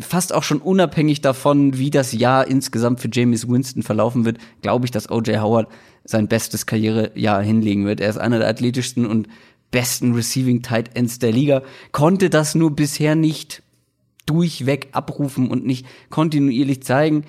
fast 0.00 0.34
auch 0.34 0.42
schon 0.42 0.58
unabhängig 0.60 1.20
davon, 1.20 1.78
wie 1.78 1.90
das 1.90 2.12
Jahr 2.12 2.46
insgesamt 2.48 3.00
für 3.00 3.08
James 3.10 3.48
Winston 3.48 3.84
verlaufen 3.84 4.24
wird, 4.24 4.38
glaube 4.62 4.84
ich, 4.84 4.90
dass 4.90 5.08
O.J. 5.10 5.40
Howard 5.40 5.68
sein 6.04 6.26
bestes 6.26 6.66
Karrierejahr 6.66 7.40
hinlegen 7.40 7.86
wird. 7.86 8.00
Er 8.00 8.10
ist 8.10 8.18
einer 8.18 8.40
der 8.40 8.48
athletischsten 8.48 9.06
und 9.06 9.28
besten 9.70 10.14
Receiving 10.14 10.62
Tight 10.62 10.90
Ends 10.94 11.18
der 11.18 11.32
Liga, 11.32 11.62
konnte 11.92 12.30
das 12.30 12.54
nur 12.54 12.74
bisher 12.74 13.14
nicht 13.14 13.62
durchweg 14.26 14.88
abrufen 14.92 15.48
und 15.48 15.66
nicht 15.66 15.86
kontinuierlich 16.08 16.82
zeigen, 16.82 17.24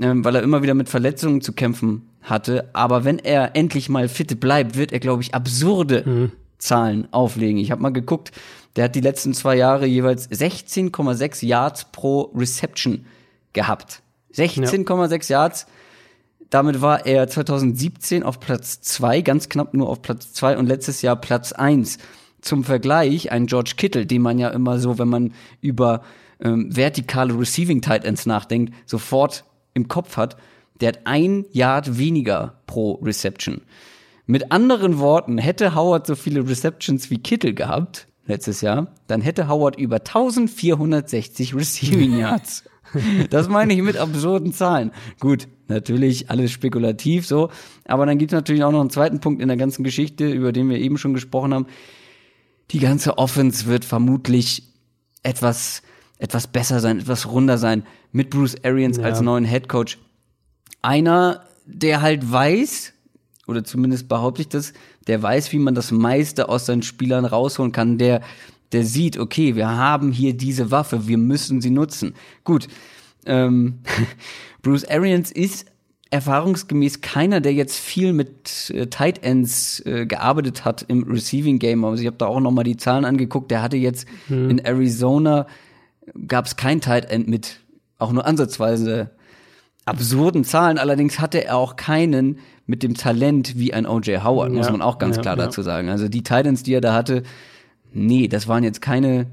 ähm, 0.00 0.24
weil 0.24 0.36
er 0.36 0.42
immer 0.42 0.62
wieder 0.62 0.74
mit 0.74 0.88
Verletzungen 0.88 1.40
zu 1.40 1.52
kämpfen 1.52 2.08
hatte. 2.22 2.70
Aber 2.72 3.04
wenn 3.04 3.18
er 3.18 3.56
endlich 3.56 3.88
mal 3.88 4.08
fit 4.08 4.38
bleibt, 4.40 4.76
wird 4.76 4.92
er, 4.92 5.00
glaube 5.00 5.22
ich, 5.22 5.34
absurde 5.34 6.30
Zahlen 6.58 7.08
auflegen. 7.12 7.58
Ich 7.58 7.70
habe 7.70 7.82
mal 7.82 7.92
geguckt, 7.92 8.32
der 8.76 8.84
hat 8.84 8.94
die 8.94 9.00
letzten 9.00 9.34
zwei 9.34 9.56
Jahre 9.56 9.86
jeweils 9.86 10.30
16,6 10.30 11.44
Yards 11.44 11.86
pro 11.92 12.32
Reception 12.34 13.04
gehabt. 13.52 14.02
16,6 14.34 15.30
Yards. 15.30 15.66
Damit 16.52 16.82
war 16.82 17.06
er 17.06 17.28
2017 17.28 18.22
auf 18.22 18.38
Platz 18.38 18.82
2, 18.82 19.22
ganz 19.22 19.48
knapp 19.48 19.72
nur 19.72 19.88
auf 19.88 20.02
Platz 20.02 20.34
2 20.34 20.58
und 20.58 20.66
letztes 20.66 21.00
Jahr 21.00 21.16
Platz 21.16 21.52
1. 21.52 21.96
Zum 22.42 22.62
Vergleich, 22.62 23.32
ein 23.32 23.46
George 23.46 23.72
Kittle, 23.78 24.04
den 24.04 24.20
man 24.20 24.38
ja 24.38 24.50
immer 24.50 24.78
so, 24.78 24.98
wenn 24.98 25.08
man 25.08 25.32
über 25.62 26.02
ähm, 26.40 26.68
vertikale 26.76 27.32
Receiving 27.40 27.80
Tight 27.80 28.04
Ends 28.04 28.26
nachdenkt, 28.26 28.74
sofort 28.84 29.44
im 29.72 29.88
Kopf 29.88 30.18
hat, 30.18 30.36
der 30.82 30.88
hat 30.88 31.00
ein 31.04 31.46
Yard 31.52 31.96
weniger 31.96 32.60
pro 32.66 32.96
Reception. 32.96 33.62
Mit 34.26 34.52
anderen 34.52 34.98
Worten, 34.98 35.38
hätte 35.38 35.74
Howard 35.74 36.06
so 36.06 36.16
viele 36.16 36.46
Receptions 36.46 37.08
wie 37.08 37.16
Kittle 37.16 37.54
gehabt 37.54 38.08
letztes 38.26 38.60
Jahr, 38.60 38.88
dann 39.06 39.22
hätte 39.22 39.48
Howard 39.48 39.78
über 39.78 39.96
1460 39.96 41.54
Receiving 41.54 42.18
Yards. 42.18 42.64
Das 43.30 43.48
meine 43.48 43.72
ich 43.72 43.82
mit 43.82 43.96
absurden 43.96 44.52
Zahlen. 44.52 44.92
Gut, 45.20 45.48
natürlich 45.68 46.30
alles 46.30 46.50
spekulativ 46.50 47.26
so, 47.26 47.50
aber 47.86 48.06
dann 48.06 48.18
gibt 48.18 48.32
es 48.32 48.36
natürlich 48.36 48.64
auch 48.64 48.72
noch 48.72 48.80
einen 48.80 48.90
zweiten 48.90 49.20
Punkt 49.20 49.40
in 49.42 49.48
der 49.48 49.56
ganzen 49.56 49.84
Geschichte, 49.84 50.30
über 50.30 50.52
den 50.52 50.68
wir 50.68 50.78
eben 50.78 50.98
schon 50.98 51.14
gesprochen 51.14 51.54
haben. 51.54 51.66
Die 52.70 52.78
ganze 52.78 53.18
Offense 53.18 53.66
wird 53.66 53.84
vermutlich 53.84 54.64
etwas 55.22 55.82
etwas 56.22 56.46
besser 56.46 56.78
sein, 56.78 57.00
etwas 57.00 57.28
runder 57.28 57.58
sein 57.58 57.82
mit 58.12 58.30
Bruce 58.30 58.56
Arians 58.62 58.96
Ja. 58.98 59.04
als 59.04 59.20
neuen 59.20 59.44
Head 59.44 59.68
Coach. 59.68 59.98
Einer, 60.80 61.44
der 61.66 62.00
halt 62.00 62.30
weiß, 62.30 62.92
oder 63.48 63.64
zumindest 63.64 64.08
behaupte 64.08 64.42
ich 64.42 64.48
das, 64.48 64.72
der 65.08 65.20
weiß, 65.20 65.50
wie 65.50 65.58
man 65.58 65.74
das 65.74 65.90
meiste 65.90 66.48
aus 66.48 66.66
seinen 66.66 66.82
Spielern 66.84 67.24
rausholen 67.24 67.72
kann, 67.72 67.98
der, 67.98 68.20
der 68.72 68.84
sieht, 68.84 69.18
okay, 69.18 69.56
wir 69.56 69.68
haben 69.68 70.12
hier 70.12 70.34
diese 70.34 70.70
Waffe, 70.70 71.06
wir 71.06 71.18
müssen 71.18 71.60
sie 71.60 71.70
nutzen. 71.70 72.14
Gut, 72.44 72.68
ähm, 73.26 73.80
Bruce 74.62 74.84
Arians 74.84 75.30
ist 75.30 75.66
erfahrungsgemäß 76.10 77.00
keiner, 77.00 77.40
der 77.40 77.54
jetzt 77.54 77.78
viel 77.78 78.12
mit 78.12 78.70
äh, 78.70 78.86
Tight 78.88 79.24
Ends 79.24 79.80
äh, 79.86 80.06
gearbeitet 80.06 80.64
hat 80.64 80.84
im 80.88 81.04
Receiving 81.04 81.58
Game. 81.58 81.84
Also 81.84 82.02
ich 82.02 82.06
habe 82.06 82.18
da 82.18 82.26
auch 82.26 82.40
noch 82.40 82.50
mal 82.50 82.64
die 82.64 82.76
Zahlen 82.76 83.04
angeguckt. 83.06 83.50
Der 83.50 83.62
hatte 83.62 83.78
jetzt 83.78 84.06
in 84.28 84.58
Arizona 84.58 85.46
gab 86.26 86.46
es 86.46 86.56
kein 86.56 86.80
Tight 86.80 87.10
End 87.10 87.28
mit 87.28 87.60
auch 87.98 88.12
nur 88.12 88.26
ansatzweise 88.26 89.10
absurden 89.84 90.44
Zahlen. 90.44 90.78
Allerdings 90.78 91.20
hatte 91.20 91.44
er 91.44 91.56
auch 91.56 91.76
keinen 91.76 92.38
mit 92.66 92.82
dem 92.82 92.94
Talent 92.94 93.58
wie 93.58 93.74
ein 93.74 93.86
O.J. 93.86 94.22
Howard, 94.22 94.50
ja, 94.50 94.56
muss 94.56 94.70
man 94.70 94.82
auch 94.82 94.98
ganz 94.98 95.16
ja, 95.16 95.22
klar 95.22 95.36
ja. 95.36 95.44
dazu 95.44 95.62
sagen. 95.62 95.88
Also 95.88 96.08
die 96.08 96.22
Titans, 96.22 96.62
die 96.62 96.74
er 96.74 96.80
da 96.80 96.94
hatte, 96.94 97.22
nee, 97.92 98.28
das 98.28 98.48
waren 98.48 98.64
jetzt 98.64 98.80
keine, 98.80 99.26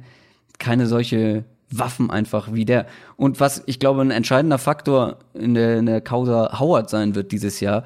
keine 0.57 0.87
solche 0.87 1.45
Waffen 1.71 2.09
einfach 2.09 2.53
wie 2.53 2.65
der. 2.65 2.87
Und 3.15 3.39
was 3.39 3.63
ich 3.65 3.79
glaube 3.79 4.01
ein 4.01 4.11
entscheidender 4.11 4.57
Faktor 4.57 5.19
in 5.33 5.53
der, 5.53 5.77
in 5.77 5.85
der 5.85 6.01
Causa 6.01 6.59
Howard 6.59 6.89
sein 6.89 7.15
wird 7.15 7.31
dieses 7.31 7.59
Jahr, 7.59 7.83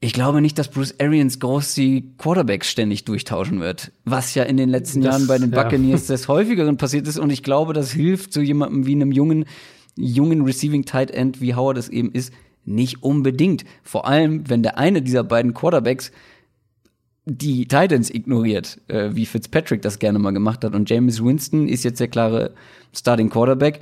ich 0.00 0.12
glaube 0.12 0.40
nicht, 0.40 0.58
dass 0.58 0.68
Bruce 0.68 0.94
Arians 1.00 1.40
groß 1.40 1.74
die 1.74 2.12
Quarterbacks 2.18 2.68
ständig 2.68 3.04
durchtauschen 3.04 3.60
wird, 3.60 3.92
was 4.04 4.34
ja 4.34 4.42
in 4.44 4.56
den 4.56 4.68
letzten 4.68 5.00
das, 5.00 5.14
Jahren 5.14 5.26
bei 5.26 5.38
den 5.38 5.50
Buccaneers 5.50 6.08
ja. 6.08 6.14
des 6.14 6.28
häufigeren 6.28 6.76
passiert 6.76 7.08
ist. 7.08 7.18
Und 7.18 7.30
ich 7.30 7.42
glaube, 7.42 7.72
das 7.72 7.92
hilft 7.92 8.32
so 8.32 8.40
jemandem 8.40 8.86
wie 8.86 8.92
einem 8.92 9.10
jungen, 9.10 9.46
jungen 9.96 10.42
Receiving 10.42 10.84
Tight 10.84 11.10
End, 11.10 11.40
wie 11.40 11.54
Howard 11.54 11.78
es 11.78 11.88
eben 11.88 12.12
ist, 12.12 12.32
nicht 12.66 13.02
unbedingt. 13.02 13.64
Vor 13.82 14.06
allem, 14.06 14.48
wenn 14.48 14.62
der 14.62 14.76
eine 14.76 15.00
dieser 15.00 15.24
beiden 15.24 15.54
Quarterbacks 15.54 16.12
die 17.26 17.66
Titans 17.66 18.08
ignoriert, 18.08 18.80
äh, 18.86 19.10
wie 19.12 19.26
Fitzpatrick 19.26 19.82
das 19.82 19.98
gerne 19.98 20.18
mal 20.18 20.30
gemacht 20.30 20.64
hat. 20.64 20.74
Und 20.74 20.88
James 20.88 21.22
Winston 21.22 21.68
ist 21.68 21.82
jetzt 21.84 21.98
der 21.98 22.08
klare 22.08 22.52
Starting 22.94 23.28
Quarterback 23.28 23.80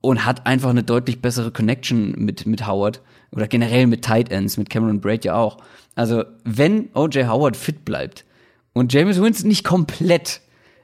und 0.00 0.24
hat 0.24 0.46
einfach 0.46 0.70
eine 0.70 0.84
deutlich 0.84 1.20
bessere 1.20 1.50
Connection 1.50 2.12
mit, 2.16 2.46
mit 2.46 2.66
Howard 2.66 3.02
oder 3.32 3.48
generell 3.48 3.88
mit 3.88 4.02
Tight 4.02 4.30
Ends, 4.30 4.56
mit 4.56 4.70
Cameron 4.70 5.00
Braid 5.00 5.24
ja 5.24 5.34
auch. 5.34 5.58
Also, 5.96 6.24
wenn 6.44 6.88
O.J. 6.94 7.28
Howard 7.28 7.56
fit 7.56 7.84
bleibt 7.84 8.24
und 8.72 8.92
James 8.92 9.20
Winston 9.20 9.48
nicht 9.48 9.64
komplett 9.64 10.40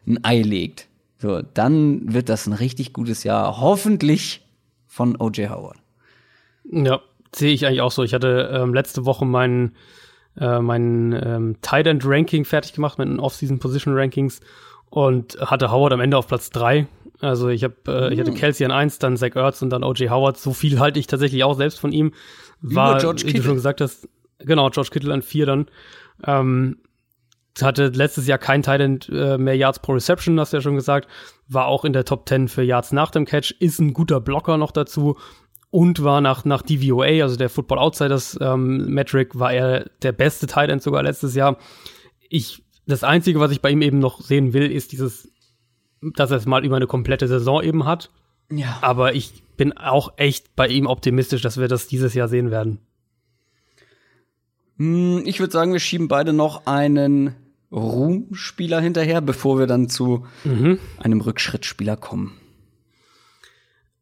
ein 0.07 0.23
Ei 0.25 0.43
legt, 0.43 0.89
so, 1.19 1.43
dann 1.43 2.13
wird 2.13 2.29
das 2.29 2.47
ein 2.47 2.53
richtig 2.53 2.93
gutes 2.93 3.25
Jahr. 3.25 3.61
Hoffentlich 3.61 4.45
von 4.87 5.17
O.J. 5.17 5.49
Howard. 5.49 5.79
Ja, 6.65 7.01
sehe 7.35 7.53
ich 7.53 7.67
eigentlich 7.67 7.81
auch 7.81 7.93
so. 7.93 8.03
Ich 8.03 8.15
hatte 8.15 8.51
ähm, 8.53 8.75
letzte 8.75 9.05
Woche 9.07 9.25
meinen 9.25 9.77
äh, 10.39 10.61
mein 10.61 11.13
ähm, 11.13 11.57
Tight 11.63 11.87
End 11.87 12.03
Ranking 12.05 12.45
fertig 12.45 12.73
gemacht 12.73 12.99
mit 12.99 13.09
den 13.09 13.21
Off-Season 13.21 13.59
Position 13.59 13.95
Rankings 13.95 14.41
und 14.91 15.39
hatte 15.41 15.71
Howard 15.71 15.93
am 15.93 16.01
Ende 16.01 16.17
auf 16.17 16.27
Platz 16.27 16.51
drei. 16.51 16.87
Also 17.21 17.49
ich 17.49 17.65
habe, 17.65 17.75
äh, 17.89 18.13
ich 18.13 18.21
hatte 18.21 18.31
hm. 18.31 18.37
Kelsey 18.37 18.65
an 18.65 18.73
eins, 18.73 18.99
dann 18.99 19.17
Zach 19.17 19.35
Ertz 19.35 19.63
und 19.63 19.71
dann 19.71 19.83
O.J. 19.83 20.11
Howard. 20.11 20.37
So 20.37 20.53
viel 20.53 20.79
halte 20.79 21.01
ich 21.01 21.07
tatsächlich 21.07 21.45
auch 21.45 21.55
selbst 21.55 21.81
von 21.81 21.93
ihm. 21.93 22.13
War, 22.61 22.93
Über 22.93 23.01
George 23.01 23.23
wie 23.27 23.33
du 23.33 23.43
schon 23.43 23.55
gesagt 23.55 23.81
hast, 23.81 24.09
genau, 24.39 24.69
George 24.71 24.91
Kittle 24.93 25.13
an 25.13 25.23
vier 25.23 25.47
dann. 25.47 25.67
Ähm, 26.25 26.79
hatte 27.63 27.89
letztes 27.89 28.27
Jahr 28.27 28.39
kein 28.39 28.63
Tight 28.63 28.81
End 28.81 29.09
äh, 29.09 29.39
mehr 29.39 29.57
Yards 29.57 29.79
pro 29.79 29.93
Reception, 29.93 30.39
hast 30.39 30.53
du 30.53 30.59
ja 30.59 30.61
schon 30.61 30.75
gesagt. 30.75 31.09
War 31.49 31.67
auch 31.67 31.85
in 31.85 31.95
der 31.95 32.05
Top 32.05 32.29
10 32.29 32.49
für 32.49 32.63
Yards 32.63 32.93
nach 32.93 33.11
dem 33.11 33.25
Catch. 33.25 33.55
Ist 33.61 33.79
ein 33.81 33.95
guter 33.95 34.21
Blocker 34.21 34.59
noch 34.59 34.73
dazu 34.73 35.17
und 35.77 36.03
war 36.03 36.23
nach, 36.23 36.47
nach 36.47 36.63
DVOA, 36.63 37.23
also 37.23 37.37
der 37.37 37.51
Football 37.51 37.79
Outsiders 37.79 38.39
ähm, 38.41 38.87
Metric, 38.87 39.39
war 39.39 39.53
er 39.53 39.91
der 40.01 40.13
beste 40.13 40.47
Tight 40.47 40.71
End 40.71 40.83
sogar 40.83 41.03
letztes 41.03 41.35
Jahr. 41.35 41.59
Ich, 42.31 42.65
das 42.87 43.05
Einzige, 43.05 43.41
was 43.41 43.51
ich 43.51 43.61
bei 43.61 43.69
ihm 43.69 43.83
eben 43.83 43.99
noch 43.99 44.23
sehen 44.23 44.55
will, 44.55 44.73
ist 44.73 44.93
dieses, 44.93 45.31
dass 46.01 46.31
er 46.31 46.39
es 46.39 46.47
mal 46.47 46.65
über 46.65 46.77
eine 46.77 46.87
komplette 46.87 47.29
Saison 47.29 47.63
eben 47.63 47.85
hat. 47.85 48.11
Ja. 48.51 48.79
Aber 48.81 49.15
ich 49.15 49.43
bin 49.59 49.77
auch 49.77 50.15
echt 50.17 50.57
bei 50.57 50.67
ihm 50.67 50.87
optimistisch, 50.87 51.43
dass 51.43 51.61
wir 51.61 51.69
das 51.69 51.89
dieses 51.89 52.15
Jahr 52.15 52.29
sehen 52.29 52.51
werden. 52.51 52.79
Hm, 54.79 55.25
ich 55.27 55.41
würde 55.41 55.53
sagen, 55.53 55.75
wir 55.75 55.81
schieben 55.81 56.09
beide 56.09 56.33
noch 56.33 56.65
einen 56.65 57.35
Ruhmspieler 57.71 58.81
hinterher, 58.81 59.21
bevor 59.21 59.59
wir 59.59 59.67
dann 59.67 59.91
zu 59.91 60.25
mhm. 60.43 60.79
einem 60.97 61.21
Rückschrittspieler 61.21 61.99
kommen. 61.99 62.33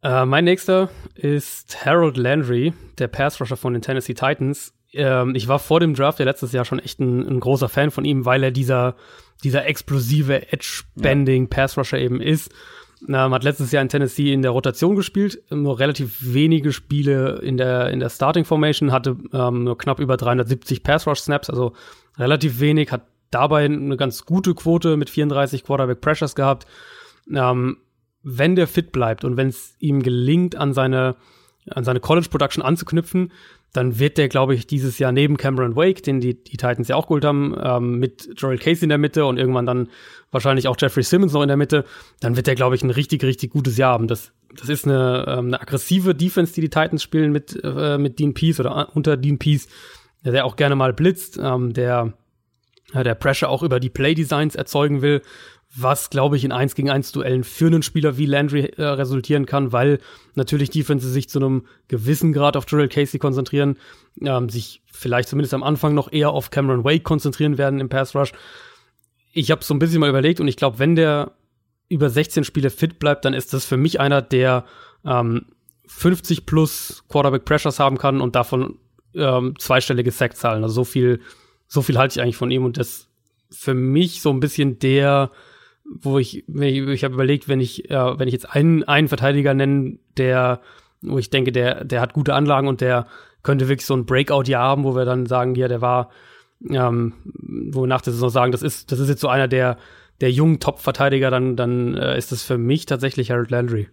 Äh, 0.04 0.26
mein 0.26 0.44
nächster 0.44 0.90
ist 1.14 1.84
Harold 1.84 2.18
Landry, 2.18 2.74
der 2.98 3.08
Pass-Rusher 3.08 3.56
von 3.56 3.72
den 3.72 3.80
Tennessee 3.80 4.12
Titans. 4.12 4.74
Ähm, 4.92 5.34
ich 5.34 5.48
war 5.48 5.58
vor 5.58 5.80
dem 5.80 5.94
Draft 5.94 6.18
ja 6.18 6.26
letztes 6.26 6.52
Jahr 6.52 6.66
schon 6.66 6.78
echt 6.78 7.00
ein, 7.00 7.26
ein 7.26 7.40
großer 7.40 7.70
Fan 7.70 7.90
von 7.90 8.04
ihm, 8.04 8.26
weil 8.26 8.42
er 8.44 8.50
dieser, 8.50 8.96
dieser 9.42 9.64
explosive 9.66 10.52
Edge-Bending 10.52 11.44
ja. 11.44 11.48
Pass-Rusher 11.48 11.98
eben 11.98 12.20
ist. 12.20 12.52
Ähm, 13.08 13.32
hat 13.32 13.44
letztes 13.44 13.72
Jahr 13.72 13.82
in 13.82 13.88
Tennessee 13.88 14.32
in 14.32 14.42
der 14.42 14.50
Rotation 14.50 14.94
gespielt, 14.94 15.42
nur 15.50 15.78
relativ 15.78 16.18
wenige 16.20 16.72
Spiele 16.72 17.40
in 17.42 17.56
der, 17.56 17.88
in 17.88 17.98
der 17.98 18.10
Starting 18.10 18.44
Formation, 18.44 18.92
hatte 18.92 19.16
ähm, 19.32 19.64
nur 19.64 19.78
knapp 19.78 20.00
über 20.00 20.18
370 20.18 20.82
Pass-Rush-Snaps, 20.82 21.48
also 21.48 21.72
relativ 22.18 22.60
wenig, 22.60 22.92
hat 22.92 23.06
dabei 23.30 23.64
eine 23.64 23.96
ganz 23.96 24.26
gute 24.26 24.54
Quote 24.54 24.98
mit 24.98 25.08
34 25.08 25.64
Quarterback 25.64 26.02
Pressures 26.02 26.34
gehabt. 26.34 26.66
Ähm, 27.34 27.78
wenn 28.24 28.56
der 28.56 28.66
fit 28.66 28.90
bleibt 28.90 29.24
und 29.24 29.36
wenn 29.36 29.48
es 29.48 29.76
ihm 29.78 30.02
gelingt, 30.02 30.56
an 30.56 30.72
seine, 30.72 31.16
an 31.70 31.84
seine 31.84 32.00
College 32.00 32.28
Production 32.30 32.62
anzuknüpfen, 32.62 33.30
dann 33.74 33.98
wird 33.98 34.18
der, 34.18 34.28
glaube 34.28 34.54
ich, 34.54 34.66
dieses 34.66 34.98
Jahr 34.98 35.12
neben 35.12 35.36
Cameron 35.36 35.74
Wake, 35.74 36.02
den 36.02 36.20
die, 36.20 36.42
die 36.42 36.56
Titans 36.56 36.88
ja 36.88 36.96
auch 36.96 37.08
geholt 37.08 37.24
haben, 37.24 37.56
ähm, 37.60 37.98
mit 37.98 38.30
Joel 38.36 38.56
Casey 38.56 38.84
in 38.84 38.88
der 38.88 38.98
Mitte 38.98 39.26
und 39.26 39.36
irgendwann 39.36 39.66
dann 39.66 39.88
wahrscheinlich 40.30 40.68
auch 40.68 40.76
Jeffrey 40.78 41.02
Simmons 41.02 41.32
noch 41.32 41.42
in 41.42 41.48
der 41.48 41.56
Mitte, 41.56 41.84
dann 42.20 42.36
wird 42.36 42.46
der, 42.46 42.54
glaube 42.54 42.76
ich, 42.76 42.82
ein 42.82 42.90
richtig, 42.90 43.24
richtig 43.24 43.50
gutes 43.50 43.76
Jahr 43.76 43.92
haben. 43.92 44.06
Das, 44.06 44.32
das 44.56 44.68
ist 44.68 44.86
eine, 44.86 45.24
ähm, 45.26 45.46
eine 45.46 45.60
aggressive 45.60 46.14
Defense, 46.14 46.54
die 46.54 46.60
die 46.60 46.70
Titans 46.70 47.02
spielen 47.02 47.32
mit, 47.32 47.58
äh, 47.64 47.98
mit 47.98 48.20
Dean 48.20 48.32
Peace 48.32 48.60
oder 48.60 48.94
unter 48.94 49.16
Dean 49.16 49.38
Peace, 49.38 49.66
der 50.24 50.44
auch 50.44 50.54
gerne 50.54 50.76
mal 50.76 50.92
blitzt, 50.92 51.38
ähm, 51.42 51.72
der, 51.72 52.14
der 52.94 53.14
Pressure 53.16 53.48
auch 53.48 53.64
über 53.64 53.80
die 53.80 53.90
Play 53.90 54.14
Designs 54.14 54.54
erzeugen 54.54 55.02
will 55.02 55.20
was, 55.76 56.10
glaube 56.10 56.36
ich, 56.36 56.44
in 56.44 56.52
1 56.52 56.74
gegen 56.74 56.90
1 56.90 57.12
Duellen 57.12 57.42
für 57.42 57.66
einen 57.66 57.82
Spieler 57.82 58.16
wie 58.16 58.26
Landry 58.26 58.66
äh, 58.76 58.82
resultieren 58.82 59.44
kann, 59.44 59.72
weil 59.72 59.98
natürlich 60.34 60.70
Defense 60.70 61.08
sich 61.08 61.28
zu 61.28 61.38
einem 61.38 61.66
gewissen 61.88 62.32
Grad 62.32 62.56
auf 62.56 62.64
Jarrell 62.68 62.88
Casey 62.88 63.18
konzentrieren, 63.18 63.76
ähm, 64.20 64.48
sich 64.48 64.82
vielleicht 64.86 65.28
zumindest 65.28 65.54
am 65.54 65.64
Anfang 65.64 65.94
noch 65.94 66.12
eher 66.12 66.30
auf 66.30 66.50
Cameron 66.50 66.84
Wake 66.84 67.02
konzentrieren 67.02 67.58
werden 67.58 67.80
im 67.80 67.88
Pass 67.88 68.14
Rush. 68.14 68.32
Ich 69.32 69.50
habe 69.50 69.64
so 69.64 69.74
ein 69.74 69.80
bisschen 69.80 70.00
mal 70.00 70.08
überlegt 70.08 70.38
und 70.38 70.46
ich 70.46 70.56
glaube, 70.56 70.78
wenn 70.78 70.94
der 70.94 71.32
über 71.88 72.08
16 72.08 72.44
Spiele 72.44 72.70
fit 72.70 72.98
bleibt, 72.98 73.24
dann 73.24 73.34
ist 73.34 73.52
das 73.52 73.64
für 73.64 73.76
mich 73.76 73.98
einer, 73.98 74.22
der 74.22 74.64
ähm, 75.04 75.46
50 75.86 76.46
plus 76.46 77.04
Quarterback 77.08 77.44
Pressures 77.44 77.80
haben 77.80 77.98
kann 77.98 78.20
und 78.20 78.36
davon 78.36 78.78
ähm, 79.14 79.54
zweistellige 79.58 80.12
Sackzahlen. 80.12 80.62
Also 80.62 80.76
so 80.76 80.84
viel, 80.84 81.20
so 81.66 81.82
viel 81.82 81.98
halte 81.98 82.18
ich 82.18 82.22
eigentlich 82.22 82.36
von 82.36 82.50
ihm 82.50 82.64
und 82.64 82.78
das 82.78 83.08
für 83.50 83.74
mich 83.74 84.22
so 84.22 84.30
ein 84.30 84.40
bisschen 84.40 84.78
der 84.78 85.30
wo 85.84 86.18
ich, 86.18 86.48
ich 86.48 87.04
habe 87.04 87.14
überlegt, 87.14 87.48
wenn 87.48 87.60
ich, 87.60 87.90
äh, 87.90 88.18
wenn 88.18 88.28
ich 88.28 88.32
jetzt 88.32 88.50
einen, 88.50 88.84
einen 88.84 89.08
Verteidiger 89.08 89.54
nenne, 89.54 89.98
der, 90.16 90.60
wo 91.02 91.18
ich 91.18 91.30
denke, 91.30 91.52
der, 91.52 91.84
der 91.84 92.00
hat 92.00 92.14
gute 92.14 92.34
Anlagen 92.34 92.68
und 92.68 92.80
der 92.80 93.06
könnte 93.42 93.68
wirklich 93.68 93.86
so 93.86 93.94
ein 93.94 94.06
Breakout-Jahr 94.06 94.62
haben, 94.62 94.84
wo 94.84 94.96
wir 94.96 95.04
dann 95.04 95.26
sagen, 95.26 95.54
ja, 95.54 95.68
der 95.68 95.80
war, 95.80 96.10
ähm, 96.68 97.12
wo 97.24 97.82
wir 97.82 97.86
nach 97.86 98.00
der 98.00 98.14
Saison 98.14 98.30
sagen, 98.30 98.52
das 98.52 98.62
ist, 98.62 98.90
das 98.90 98.98
ist 98.98 99.08
jetzt 99.08 99.20
so 99.20 99.28
einer 99.28 99.48
der, 99.48 99.76
der 100.20 100.30
jungen 100.30 100.60
Top-Verteidiger, 100.60 101.30
dann, 101.30 101.56
dann 101.56 101.94
äh, 101.94 102.16
ist 102.16 102.32
das 102.32 102.42
für 102.42 102.56
mich 102.58 102.86
tatsächlich 102.86 103.30
Harold 103.30 103.50
Landry. 103.50 103.88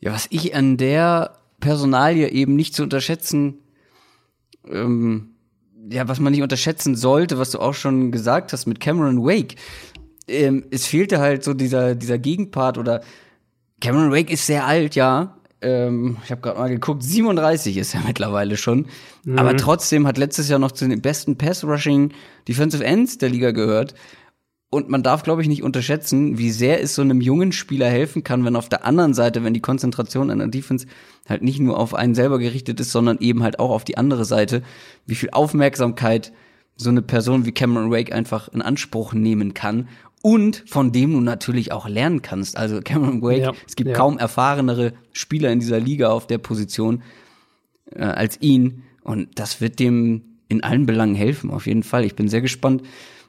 Ja, 0.00 0.12
was 0.12 0.26
ich 0.30 0.54
an 0.54 0.76
der 0.76 1.38
Personalie 1.60 2.28
eben 2.28 2.54
nicht 2.54 2.74
zu 2.74 2.82
unterschätzen, 2.82 3.60
ähm, 4.68 5.30
ja, 5.90 6.06
was 6.08 6.20
man 6.20 6.32
nicht 6.32 6.42
unterschätzen 6.42 6.96
sollte, 6.96 7.38
was 7.38 7.52
du 7.52 7.60
auch 7.60 7.74
schon 7.74 8.10
gesagt 8.10 8.52
hast 8.52 8.66
mit 8.66 8.80
Cameron 8.80 9.24
Wake, 9.24 9.56
ähm, 10.28 10.64
es 10.70 10.86
fehlte 10.86 11.18
halt 11.18 11.44
so 11.44 11.54
dieser, 11.54 11.94
dieser 11.94 12.18
Gegenpart 12.18 12.78
oder 12.78 13.02
Cameron 13.80 14.12
Wake 14.12 14.30
ist 14.30 14.46
sehr 14.46 14.66
alt, 14.66 14.94
ja. 14.94 15.36
Ähm, 15.60 16.18
ich 16.24 16.30
habe 16.30 16.40
gerade 16.40 16.58
mal 16.58 16.68
geguckt, 16.68 17.02
37 17.02 17.76
ist 17.76 17.94
er 17.94 18.02
mittlerweile 18.06 18.56
schon. 18.56 18.86
Mhm. 19.24 19.38
Aber 19.38 19.56
trotzdem 19.56 20.06
hat 20.06 20.18
letztes 20.18 20.48
Jahr 20.48 20.58
noch 20.58 20.72
zu 20.72 20.88
den 20.88 21.00
besten 21.00 21.36
Pass-Rushing 21.36 22.12
Defensive 22.48 22.84
Ends 22.84 23.18
der 23.18 23.30
Liga 23.30 23.52
gehört. 23.52 23.94
Und 24.68 24.88
man 24.88 25.02
darf, 25.02 25.22
glaube 25.22 25.42
ich, 25.42 25.48
nicht 25.48 25.62
unterschätzen, 25.62 26.38
wie 26.38 26.50
sehr 26.50 26.82
es 26.82 26.94
so 26.94 27.02
einem 27.02 27.20
jungen 27.20 27.52
Spieler 27.52 27.88
helfen 27.88 28.24
kann, 28.24 28.44
wenn 28.44 28.56
auf 28.56 28.68
der 28.68 28.84
anderen 28.84 29.14
Seite, 29.14 29.44
wenn 29.44 29.54
die 29.54 29.60
Konzentration 29.60 30.28
der 30.28 30.48
Defense 30.48 30.86
halt 31.28 31.42
nicht 31.42 31.60
nur 31.60 31.78
auf 31.78 31.94
einen 31.94 32.14
selber 32.16 32.38
gerichtet 32.38 32.80
ist, 32.80 32.90
sondern 32.90 33.18
eben 33.20 33.42
halt 33.42 33.58
auch 33.60 33.70
auf 33.70 33.84
die 33.84 33.96
andere 33.96 34.24
Seite, 34.24 34.62
wie 35.06 35.14
viel 35.14 35.30
Aufmerksamkeit 35.30 36.32
so 36.76 36.90
eine 36.90 37.00
Person 37.00 37.46
wie 37.46 37.52
Cameron 37.52 37.90
Wake 37.90 38.12
einfach 38.12 38.48
in 38.48 38.60
Anspruch 38.60 39.14
nehmen 39.14 39.54
kann 39.54 39.88
und 40.26 40.64
von 40.66 40.90
dem 40.90 41.12
du 41.12 41.20
natürlich 41.20 41.70
auch 41.70 41.86
lernen 41.86 42.20
kannst. 42.20 42.56
Also 42.56 42.80
Cameron 42.80 43.22
Wake, 43.22 43.42
ja, 43.42 43.52
es 43.64 43.76
gibt 43.76 43.90
ja. 43.90 43.94
kaum 43.94 44.18
erfahrenere 44.18 44.92
Spieler 45.12 45.52
in 45.52 45.60
dieser 45.60 45.78
Liga 45.78 46.08
auf 46.08 46.26
der 46.26 46.38
Position 46.38 47.04
äh, 47.92 48.02
als 48.02 48.42
ihn 48.42 48.82
und 49.04 49.38
das 49.38 49.60
wird 49.60 49.78
dem 49.78 50.22
in 50.48 50.64
allen 50.64 50.84
Belangen 50.84 51.14
helfen, 51.14 51.52
auf 51.52 51.68
jeden 51.68 51.84
Fall. 51.84 52.04
Ich 52.04 52.16
bin 52.16 52.26
sehr 52.26 52.40
gespannt, 52.40 52.82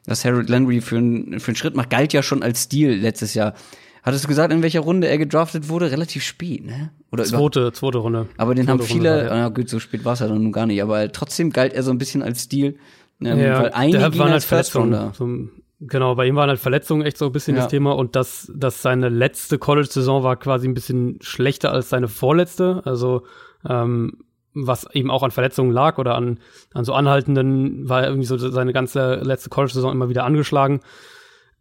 was 0.07 0.25
Harold 0.25 0.49
Landry 0.49 0.81
für, 0.81 0.97
ein, 0.97 1.39
für 1.39 1.49
einen 1.49 1.55
Schritt 1.55 1.75
macht. 1.75 1.91
Galt 1.91 2.13
ja 2.13 2.23
schon 2.23 2.41
als 2.41 2.63
Stil 2.63 2.95
letztes 2.95 3.35
Jahr. 3.35 3.53
Hattest 4.01 4.23
du 4.23 4.27
gesagt, 4.27 4.51
in 4.51 4.63
welcher 4.63 4.79
Runde 4.79 5.07
er 5.07 5.19
gedraftet 5.19 5.69
wurde? 5.69 5.91
Relativ 5.91 6.23
spät, 6.23 6.65
ne? 6.65 6.89
Oder 7.11 7.25
zweite, 7.25 7.73
zweite 7.73 7.99
Runde. 7.99 8.27
Aber 8.37 8.55
den 8.55 8.65
zweite 8.65 8.79
haben 8.79 8.87
viele, 8.87 9.17
Runde, 9.17 9.25
ja. 9.35 9.45
ah, 9.45 9.49
gut, 9.49 9.69
so 9.69 9.79
spät 9.79 10.03
war 10.03 10.13
es 10.13 10.19
ja 10.19 10.27
dann 10.27 10.41
nun 10.41 10.51
gar 10.51 10.65
nicht, 10.65 10.81
aber 10.81 11.11
trotzdem 11.11 11.51
galt 11.51 11.73
er 11.73 11.83
so 11.83 11.91
ein 11.91 11.99
bisschen 11.99 12.23
als 12.23 12.41
Stil. 12.41 12.79
Ähm, 13.21 13.39
ja, 13.39 13.61
weil 13.61 13.71
einige 13.73 13.99
der 13.99 14.17
waren 14.17 14.31
halt 14.31 14.43
First 14.43 14.75
Rounder. 14.75 15.13
So 15.15 15.49
Genau, 15.79 16.15
bei 16.15 16.25
ihm 16.25 16.35
waren 16.35 16.49
halt 16.49 16.59
Verletzungen 16.59 17.05
echt 17.05 17.17
so 17.17 17.27
ein 17.27 17.31
bisschen 17.31 17.55
ja. 17.55 17.63
das 17.63 17.71
Thema 17.71 17.95
und 17.95 18.15
dass, 18.15 18.51
dass 18.55 18.81
seine 18.81 19.09
letzte 19.09 19.59
College-Saison 19.59 20.23
war 20.23 20.35
quasi 20.35 20.67
ein 20.67 20.73
bisschen 20.73 21.19
schlechter 21.21 21.71
als 21.71 21.89
seine 21.89 22.07
vorletzte. 22.07 22.81
Also 22.85 23.23
ähm, 23.67 24.23
was 24.55 24.89
eben 24.93 25.11
auch 25.11 25.21
an 25.21 25.29
Verletzungen 25.29 25.71
lag 25.71 25.99
oder 25.99 26.15
an, 26.15 26.39
an 26.73 26.83
so 26.83 26.93
anhaltenden, 26.93 27.87
war 27.87 28.03
irgendwie 28.05 28.25
so 28.25 28.37
seine 28.37 28.73
ganze 28.73 29.15
letzte 29.15 29.49
College-Saison 29.49 29.91
immer 29.91 30.09
wieder 30.09 30.23
angeschlagen. 30.23 30.79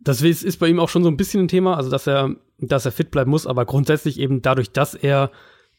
Das 0.01 0.23
ist, 0.23 0.43
ist 0.43 0.59
bei 0.59 0.69
ihm 0.69 0.81
auch 0.81 0.89
schon 0.89 1.03
so 1.03 1.11
ein 1.11 1.17
bisschen 1.19 1.45
ein 1.45 1.49
Thema, 1.49 1.77
also 1.77 1.91
dass 1.91 2.07
er, 2.07 2.37
dass 2.59 2.87
er 2.87 2.93
fit 2.93 3.11
bleiben 3.11 3.31
muss, 3.31 3.47
aber 3.47 3.67
grundsätzlich 3.67 4.19
eben 4.19 4.41
dadurch, 4.41 4.71
dass 4.73 4.95
er 4.95 5.31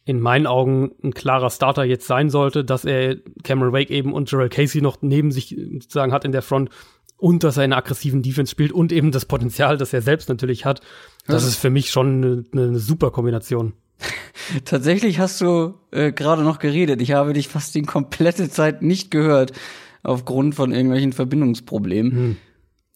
in 0.05 0.21
meinen 0.21 0.47
Augen 0.47 0.91
ein 1.03 1.13
klarer 1.13 1.49
Starter 1.49 1.83
jetzt 1.83 2.07
sein 2.07 2.29
sollte, 2.29 2.63
dass 2.63 2.85
er 2.85 3.17
Cameron 3.43 3.73
Wake 3.73 3.89
eben 3.89 4.13
und 4.13 4.29
Gerald 4.29 4.53
Casey 4.53 4.81
noch 4.81 5.01
neben 5.01 5.31
sich 5.31 5.49
sozusagen 5.49 6.13
hat 6.13 6.23
in 6.23 6.31
der 6.31 6.41
Front, 6.41 6.69
und 7.17 7.43
dass 7.43 7.57
er 7.57 7.65
in 7.65 7.73
einer 7.73 7.81
aggressiven 7.81 8.21
Defense 8.21 8.51
spielt 8.51 8.71
und 8.71 8.91
eben 8.91 9.11
das 9.11 9.25
Potenzial, 9.25 9.77
das 9.77 9.93
er 9.93 10.01
selbst 10.01 10.29
natürlich 10.29 10.65
hat. 10.65 10.81
Das 11.25 11.43
ja. 11.43 11.49
ist 11.49 11.57
für 11.57 11.69
mich 11.69 11.89
schon 11.89 12.23
eine, 12.53 12.67
eine 12.69 12.79
super 12.79 13.11
Kombination. 13.11 13.73
Tatsächlich 14.65 15.19
hast 15.19 15.41
du 15.41 15.73
äh, 15.91 16.11
gerade 16.11 16.43
noch 16.43 16.59
geredet. 16.59 17.01
Ich 17.01 17.11
habe 17.13 17.33
dich 17.33 17.47
fast 17.47 17.73
die 17.75 17.81
komplette 17.81 18.49
Zeit 18.49 18.81
nicht 18.81 19.11
gehört, 19.11 19.53
aufgrund 20.03 20.55
von 20.55 20.71
irgendwelchen 20.71 21.13
Verbindungsproblemen. 21.13 22.11
Hm. 22.11 22.37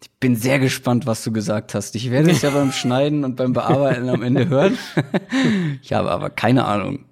Ich 0.04 0.12
bin 0.20 0.36
sehr 0.36 0.60
gespannt, 0.60 1.06
was 1.06 1.24
du 1.24 1.32
gesagt 1.32 1.76
hast. 1.76 1.96
Ich 1.96 2.10
werde 2.10 2.32
es 2.32 2.42
ja 2.42 2.50
beim 2.54 2.72
Schneiden 2.72 3.24
und 3.24 3.36
beim 3.36 3.54
Bearbeiten 3.54 4.10
am 4.10 4.22
Ende 4.22 4.50
hören. 4.50 4.78
ich 5.82 5.94
habe 5.94 6.12
aber 6.12 6.30
keine 6.30 6.66
Ahnung. 6.66 7.06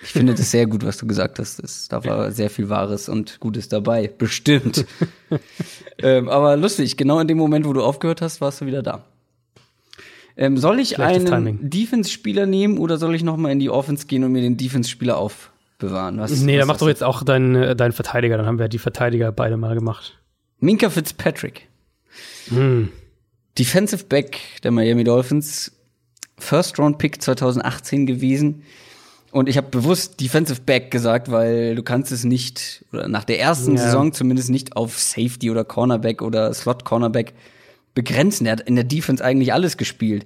Ich 0.00 0.10
finde 0.10 0.34
das 0.34 0.50
sehr 0.50 0.66
gut, 0.66 0.84
was 0.84 0.96
du 0.96 1.06
gesagt 1.06 1.38
hast. 1.40 1.58
Es, 1.58 1.88
da 1.88 2.04
war 2.04 2.30
sehr 2.30 2.50
viel 2.50 2.68
Wahres 2.68 3.08
und 3.08 3.40
Gutes 3.40 3.68
dabei. 3.68 4.06
Bestimmt. 4.06 4.86
ähm, 5.98 6.28
aber 6.28 6.56
lustig, 6.56 6.96
genau 6.96 7.18
in 7.18 7.26
dem 7.26 7.38
Moment, 7.38 7.66
wo 7.66 7.72
du 7.72 7.82
aufgehört 7.82 8.22
hast, 8.22 8.40
warst 8.40 8.60
du 8.60 8.66
wieder 8.66 8.82
da. 8.82 9.04
Ähm, 10.36 10.56
soll 10.56 10.78
ich 10.78 10.90
Schlechtes 10.90 11.32
einen 11.32 11.68
Defense-Spieler 11.68 12.46
nehmen 12.46 12.78
oder 12.78 12.96
soll 12.96 13.16
ich 13.16 13.24
noch 13.24 13.36
mal 13.36 13.50
in 13.50 13.58
die 13.58 13.70
Offense 13.70 14.06
gehen 14.06 14.22
und 14.22 14.30
mir 14.30 14.40
den 14.40 14.56
Defense-Spieler 14.56 15.16
aufbewahren? 15.16 16.18
Was, 16.18 16.30
nee, 16.30 16.52
was 16.52 16.60
dann 16.60 16.68
mach 16.68 16.76
doch 16.76 16.86
jetzt 16.86 17.02
auch 17.02 17.24
deinen 17.24 17.56
äh, 17.56 17.74
dein 17.74 17.90
Verteidiger. 17.90 18.36
Dann 18.36 18.46
haben 18.46 18.60
wir 18.60 18.68
die 18.68 18.78
Verteidiger 18.78 19.32
beide 19.32 19.56
mal 19.56 19.74
gemacht. 19.74 20.16
Minka 20.60 20.90
Fitzpatrick. 20.90 21.66
Hm. 22.50 22.90
Defensive 23.58 24.04
Back 24.04 24.38
der 24.62 24.70
Miami 24.70 25.02
Dolphins. 25.02 25.72
First 26.38 26.78
Round 26.78 26.98
Pick 26.98 27.20
2018 27.20 28.06
gewesen. 28.06 28.62
Und 29.30 29.48
ich 29.48 29.56
habe 29.56 29.68
bewusst 29.68 30.20
Defensive 30.20 30.60
Back 30.62 30.90
gesagt, 30.90 31.30
weil 31.30 31.74
du 31.74 31.82
kannst 31.82 32.12
es 32.12 32.24
nicht, 32.24 32.84
oder 32.92 33.08
nach 33.08 33.24
der 33.24 33.40
ersten 33.40 33.76
ja. 33.76 33.82
Saison 33.82 34.12
zumindest 34.12 34.50
nicht 34.50 34.76
auf 34.76 34.98
Safety 34.98 35.50
oder 35.50 35.64
Cornerback 35.64 36.22
oder 36.22 36.52
Slot 36.54 36.84
Cornerback 36.84 37.34
begrenzen. 37.94 38.46
Er 38.46 38.52
hat 38.52 38.60
in 38.62 38.74
der 38.74 38.84
Defense 38.84 39.22
eigentlich 39.22 39.52
alles 39.52 39.76
gespielt. 39.76 40.24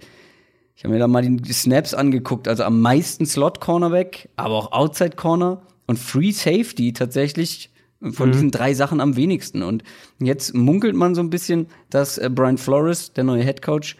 Ich 0.76 0.84
habe 0.84 0.94
mir 0.94 1.00
da 1.00 1.08
mal 1.08 1.22
die 1.22 1.52
Snaps 1.52 1.94
angeguckt, 1.94 2.48
also 2.48 2.64
am 2.64 2.80
meisten 2.80 3.26
Slot 3.26 3.60
Cornerback, 3.60 4.28
aber 4.36 4.54
auch 4.54 4.72
Outside 4.72 5.16
Corner 5.16 5.62
und 5.86 5.98
Free 5.98 6.30
Safety 6.30 6.92
tatsächlich 6.92 7.70
von 8.10 8.28
mhm. 8.28 8.32
diesen 8.32 8.50
drei 8.50 8.74
Sachen 8.74 9.00
am 9.00 9.16
wenigsten. 9.16 9.62
Und 9.62 9.84
jetzt 10.18 10.54
munkelt 10.54 10.94
man 10.94 11.14
so 11.14 11.22
ein 11.22 11.30
bisschen, 11.30 11.66
dass 11.90 12.18
äh, 12.18 12.30
Brian 12.32 12.58
Flores, 12.58 13.12
der 13.12 13.24
neue 13.24 13.44
Head 13.44 13.62
Coach, 13.62 13.96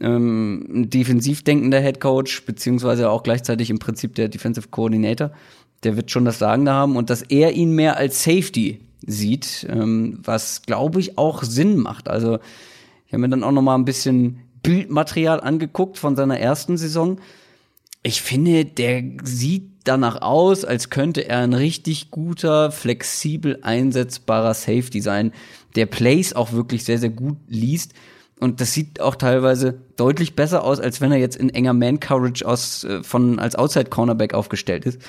ähm, 0.00 0.66
ein 0.68 0.90
defensiv 0.90 1.42
denkender 1.42 1.80
Head 1.80 2.00
Coach, 2.00 2.44
beziehungsweise 2.44 3.10
auch 3.10 3.22
gleichzeitig 3.22 3.70
im 3.70 3.78
Prinzip 3.78 4.14
der 4.14 4.28
Defensive 4.28 4.68
Coordinator, 4.68 5.30
der 5.82 5.96
wird 5.96 6.10
schon 6.10 6.24
das 6.24 6.38
Sagen 6.38 6.64
da 6.64 6.74
haben 6.74 6.96
und 6.96 7.10
dass 7.10 7.22
er 7.22 7.52
ihn 7.52 7.72
mehr 7.72 7.96
als 7.96 8.22
Safety 8.22 8.80
sieht, 9.06 9.66
ähm, 9.70 10.18
was 10.22 10.62
glaube 10.62 11.00
ich 11.00 11.18
auch 11.18 11.42
Sinn 11.42 11.76
macht. 11.76 12.08
Also 12.08 12.38
ich 13.06 13.12
habe 13.12 13.22
mir 13.22 13.28
dann 13.28 13.44
auch 13.44 13.52
noch 13.52 13.62
mal 13.62 13.76
ein 13.76 13.84
bisschen 13.84 14.40
Bildmaterial 14.62 15.40
angeguckt 15.40 15.98
von 15.98 16.16
seiner 16.16 16.40
ersten 16.40 16.76
Saison. 16.76 17.20
Ich 18.02 18.22
finde, 18.22 18.64
der 18.64 19.02
sieht 19.22 19.70
danach 19.84 20.22
aus, 20.22 20.64
als 20.64 20.90
könnte 20.90 21.28
er 21.28 21.38
ein 21.38 21.52
richtig 21.52 22.10
guter, 22.10 22.72
flexibel 22.72 23.60
einsetzbarer 23.62 24.54
Safety 24.54 25.00
sein, 25.00 25.32
der 25.76 25.86
Plays 25.86 26.32
auch 26.32 26.52
wirklich 26.52 26.84
sehr, 26.84 26.98
sehr 26.98 27.10
gut 27.10 27.36
liest 27.46 27.92
und 28.38 28.60
das 28.60 28.72
sieht 28.72 29.00
auch 29.00 29.14
teilweise 29.14 29.80
deutlich 29.96 30.36
besser 30.36 30.62
aus, 30.62 30.78
als 30.78 31.00
wenn 31.00 31.12
er 31.12 31.18
jetzt 31.18 31.36
in 31.36 31.50
enger 31.50 31.72
Man-Coverage 31.72 32.46
aus, 32.46 32.84
äh, 32.84 33.02
von, 33.02 33.38
als 33.38 33.56
Outside-Cornerback 33.56 34.34
aufgestellt 34.34 34.84
ist. 34.84 35.00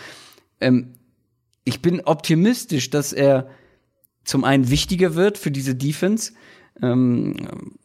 Ähm, 0.61 0.93
ich 1.65 1.81
bin 1.81 2.01
optimistisch, 2.01 2.89
dass 2.89 3.11
er 3.11 3.49
zum 4.23 4.43
einen 4.43 4.69
wichtiger 4.69 5.15
wird 5.15 5.37
für 5.37 5.51
diese 5.51 5.75
Defense, 5.75 6.33
ähm, 6.81 7.35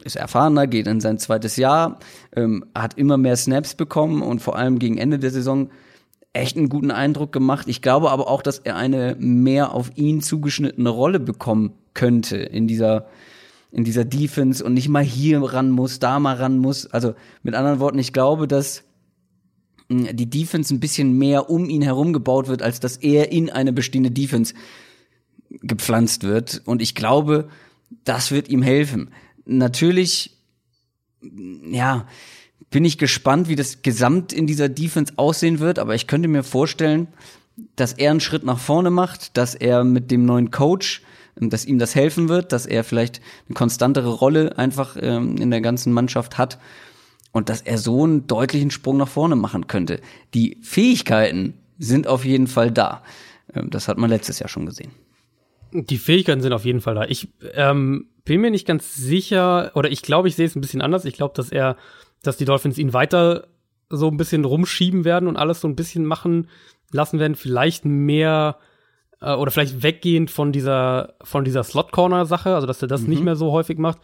ist 0.04 0.16
erfahrener, 0.16 0.66
geht 0.66 0.86
in 0.86 1.00
sein 1.00 1.18
zweites 1.18 1.56
Jahr, 1.56 1.98
ähm, 2.36 2.64
hat 2.74 2.98
immer 2.98 3.16
mehr 3.16 3.36
Snaps 3.36 3.74
bekommen 3.74 4.22
und 4.22 4.40
vor 4.40 4.56
allem 4.56 4.78
gegen 4.78 4.98
Ende 4.98 5.18
der 5.18 5.30
Saison 5.30 5.70
echt 6.32 6.56
einen 6.56 6.68
guten 6.68 6.90
Eindruck 6.90 7.32
gemacht. 7.32 7.68
Ich 7.68 7.82
glaube 7.82 8.10
aber 8.10 8.28
auch, 8.28 8.42
dass 8.42 8.58
er 8.58 8.76
eine 8.76 9.16
mehr 9.18 9.72
auf 9.72 9.90
ihn 9.96 10.20
zugeschnittene 10.20 10.88
Rolle 10.88 11.20
bekommen 11.20 11.72
könnte 11.94 12.36
in 12.36 12.68
dieser 12.68 13.06
in 13.72 13.84
dieser 13.84 14.04
Defense 14.04 14.62
und 14.62 14.74
nicht 14.74 14.88
mal 14.88 15.02
hier 15.02 15.42
ran 15.42 15.70
muss, 15.70 15.98
da 15.98 16.20
mal 16.20 16.36
ran 16.36 16.58
muss. 16.58 16.86
Also 16.86 17.14
mit 17.42 17.54
anderen 17.54 17.80
Worten, 17.80 17.98
ich 17.98 18.12
glaube, 18.12 18.46
dass 18.46 18.84
hm, 19.88 20.14
die 20.14 20.28
Defense 20.28 20.72
ein 20.72 20.80
bisschen 20.80 21.16
mehr 21.16 21.48
um 21.48 21.68
ihn 21.68 21.82
herum 21.82 22.12
gebaut 22.12 22.48
wird, 22.48 22.62
als 22.62 22.80
dass 22.80 22.98
er 22.98 23.32
in 23.32 23.50
eine 23.50 23.72
bestehende 23.72 24.10
Defense 24.10 24.54
gepflanzt 25.62 26.22
wird. 26.22 26.62
Und 26.66 26.82
ich 26.82 26.94
glaube, 26.94 27.48
das 28.04 28.30
wird 28.30 28.48
ihm 28.48 28.62
helfen. 28.62 29.10
Natürlich, 29.46 30.36
ja, 31.70 32.06
bin 32.70 32.84
ich 32.84 32.98
gespannt, 32.98 33.48
wie 33.48 33.56
das 33.56 33.82
Gesamt 33.82 34.32
in 34.32 34.46
dieser 34.46 34.68
Defense 34.68 35.14
aussehen 35.16 35.60
wird, 35.60 35.78
aber 35.78 35.94
ich 35.94 36.06
könnte 36.06 36.28
mir 36.28 36.42
vorstellen, 36.42 37.08
dass 37.76 37.92
er 37.94 38.10
einen 38.10 38.20
Schritt 38.20 38.44
nach 38.44 38.58
vorne 38.58 38.90
macht, 38.90 39.36
dass 39.36 39.54
er 39.54 39.84
mit 39.84 40.10
dem 40.10 40.24
neuen 40.24 40.50
Coach 40.50 41.02
dass 41.36 41.64
ihm 41.64 41.78
das 41.78 41.94
helfen 41.94 42.28
wird, 42.28 42.52
dass 42.52 42.66
er 42.66 42.84
vielleicht 42.84 43.20
eine 43.48 43.54
konstantere 43.54 44.10
Rolle 44.10 44.58
einfach 44.58 44.96
ähm, 45.00 45.36
in 45.38 45.50
der 45.50 45.60
ganzen 45.60 45.92
Mannschaft 45.92 46.38
hat 46.38 46.58
und 47.32 47.48
dass 47.48 47.62
er 47.62 47.78
so 47.78 48.04
einen 48.04 48.26
deutlichen 48.26 48.70
Sprung 48.70 48.98
nach 48.98 49.08
vorne 49.08 49.36
machen 49.36 49.66
könnte. 49.66 50.00
Die 50.34 50.58
Fähigkeiten 50.62 51.54
sind 51.78 52.06
auf 52.06 52.24
jeden 52.24 52.46
Fall 52.46 52.70
da. 52.70 53.02
Ähm, 53.54 53.70
das 53.70 53.88
hat 53.88 53.98
man 53.98 54.10
letztes 54.10 54.38
Jahr 54.38 54.48
schon 54.48 54.66
gesehen. 54.66 54.92
Die 55.72 55.98
Fähigkeiten 55.98 56.42
sind 56.42 56.52
auf 56.52 56.66
jeden 56.66 56.82
Fall 56.82 56.94
da. 56.94 57.04
Ich 57.04 57.28
ähm, 57.54 58.08
bin 58.24 58.40
mir 58.40 58.50
nicht 58.50 58.66
ganz 58.66 58.94
sicher, 58.94 59.72
oder 59.74 59.90
ich 59.90 60.02
glaube, 60.02 60.28
ich 60.28 60.36
sehe 60.36 60.46
es 60.46 60.54
ein 60.54 60.60
bisschen 60.60 60.82
anders. 60.82 61.06
Ich 61.06 61.14
glaube, 61.14 61.34
dass 61.34 61.50
er, 61.50 61.76
dass 62.22 62.36
die 62.36 62.44
Dolphins 62.44 62.76
ihn 62.76 62.92
weiter 62.92 63.48
so 63.88 64.08
ein 64.08 64.16
bisschen 64.16 64.44
rumschieben 64.44 65.04
werden 65.04 65.28
und 65.28 65.36
alles 65.36 65.60
so 65.60 65.68
ein 65.68 65.76
bisschen 65.76 66.04
machen 66.04 66.48
lassen 66.90 67.18
werden. 67.18 67.34
Vielleicht 67.34 67.86
mehr 67.86 68.58
äh, 69.22 69.34
oder 69.34 69.50
vielleicht 69.50 69.82
weggehend 69.82 70.30
von 70.30 70.52
dieser, 70.52 71.14
von 71.22 71.44
dieser 71.44 71.62
Slot-Corner-Sache, 71.62 72.54
also 72.54 72.66
dass 72.66 72.82
er 72.82 72.88
das 72.88 73.02
mhm. 73.02 73.08
nicht 73.10 73.24
mehr 73.24 73.36
so 73.36 73.52
häufig 73.52 73.78
macht. 73.78 73.98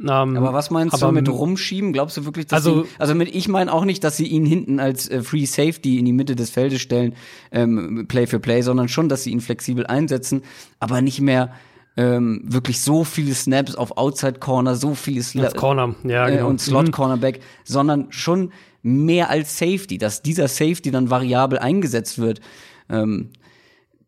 Ähm, 0.00 0.08
aber 0.36 0.52
was 0.52 0.70
meinst 0.70 0.94
aber, 0.94 1.08
du 1.08 1.12
mit 1.12 1.28
rumschieben? 1.28 1.92
Glaubst 1.92 2.16
du 2.16 2.24
wirklich, 2.24 2.46
dass 2.46 2.66
also, 2.66 2.84
sie, 2.84 2.88
also 2.98 3.14
mit, 3.14 3.34
ich 3.34 3.46
meine 3.48 3.72
auch 3.72 3.84
nicht, 3.84 4.02
dass 4.02 4.16
sie 4.16 4.26
ihn 4.26 4.46
hinten 4.46 4.80
als 4.80 5.08
äh, 5.08 5.22
Free 5.22 5.44
Safety 5.44 5.98
in 5.98 6.06
die 6.06 6.12
Mitte 6.12 6.34
des 6.34 6.50
Feldes 6.50 6.80
stellen, 6.80 7.14
ähm, 7.52 8.06
Play 8.08 8.26
für 8.26 8.40
Play, 8.40 8.62
sondern 8.62 8.88
schon, 8.88 9.08
dass 9.08 9.24
sie 9.24 9.30
ihn 9.30 9.40
flexibel 9.40 9.86
einsetzen, 9.86 10.42
aber 10.80 11.02
nicht 11.02 11.20
mehr 11.20 11.52
ähm, 11.96 12.42
wirklich 12.44 12.80
so 12.80 13.04
viele 13.04 13.34
Snaps 13.34 13.74
auf 13.74 13.98
Outside 13.98 14.38
Corner, 14.40 14.76
so 14.76 14.94
viele 14.94 15.22
Sla 15.22 15.50
Corner, 15.50 15.94
ja, 16.04 16.26
äh, 16.26 16.36
genau. 16.36 16.48
und 16.48 16.60
Slot 16.60 16.86
mhm. 16.86 16.92
Cornerback, 16.92 17.38
mhm. 17.38 17.42
sondern 17.64 18.06
schon 18.10 18.52
mehr 18.82 19.28
als 19.28 19.58
Safety, 19.58 19.98
dass 19.98 20.22
dieser 20.22 20.48
Safety 20.48 20.90
dann 20.90 21.10
variabel 21.10 21.58
eingesetzt 21.58 22.18
wird. 22.18 22.40
Ähm, 22.88 23.28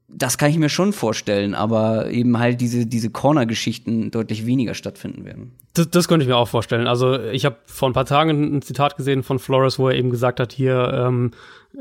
das 0.09 0.39
kann 0.39 0.51
ich 0.51 0.59
mir 0.59 0.69
schon 0.69 0.93
vorstellen, 0.93 1.55
aber 1.55 2.11
eben 2.11 2.39
halt 2.39 2.61
diese, 2.61 2.87
diese 2.87 3.11
Corner-Geschichten 3.11 4.11
deutlich 4.11 4.47
weniger 4.47 4.75
stattfinden 4.75 5.25
werden. 5.25 5.53
Das, 5.73 5.91
das 5.91 6.09
könnte 6.09 6.25
ich 6.25 6.29
mir 6.29 6.37
auch 6.37 6.49
vorstellen. 6.49 6.87
Also 6.87 7.19
ich 7.21 7.45
habe 7.45 7.57
vor 7.67 7.89
ein 7.89 7.95
paar 7.95 8.05
Tagen 8.05 8.57
ein 8.57 8.63
Zitat 8.63 8.97
gesehen 8.97 9.23
von 9.23 9.39
Flores, 9.39 9.79
wo 9.79 9.89
er 9.89 9.97
eben 9.97 10.11
gesagt 10.11 10.41
hat, 10.41 10.53
hier 10.53 10.93
ähm, 10.95 11.33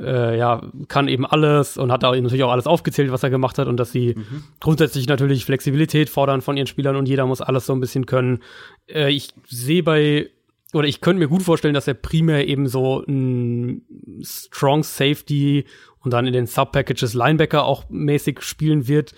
äh, 0.02 0.38
ja, 0.38 0.62
kann 0.88 1.08
eben 1.08 1.26
alles 1.26 1.78
und 1.78 1.92
hat 1.92 2.04
da 2.04 2.12
natürlich 2.12 2.44
auch 2.44 2.52
alles 2.52 2.66
aufgezählt, 2.66 3.12
was 3.12 3.24
er 3.24 3.30
gemacht 3.30 3.58
hat 3.58 3.68
und 3.68 3.78
dass 3.78 3.92
sie 3.92 4.16
mhm. 4.16 4.44
grundsätzlich 4.60 5.08
natürlich 5.08 5.46
Flexibilität 5.46 6.10
fordern 6.10 6.42
von 6.42 6.58
ihren 6.58 6.68
Spielern 6.68 6.96
und 6.96 7.08
jeder 7.08 7.26
muss 7.26 7.42
alles 7.42 7.66
so 7.66 7.74
ein 7.74 7.82
bisschen 7.82 8.06
können. 8.06 8.40
Äh, 8.88 9.12
ich 9.12 9.30
sehe 9.48 9.84
bei 9.84 10.30
oder 10.74 10.88
ich 10.88 11.02
könnte 11.02 11.20
mir 11.20 11.28
gut 11.28 11.44
vorstellen, 11.44 11.76
dass 11.76 11.88
er 11.88 11.94
primär 11.94 12.48
eben 12.48 12.68
so 12.68 13.04
ein 13.08 13.84
Strong 14.24 14.84
Safety 14.84 15.66
und 16.04 16.12
dann 16.12 16.28
in 16.28 16.34
den 16.34 16.48
Sub-Packages 16.48 17.14
Linebacker 17.14 17.66
auch 17.66 17.90
mäßig 17.90 18.42
spielen 18.42 18.88
wird. 18.88 19.14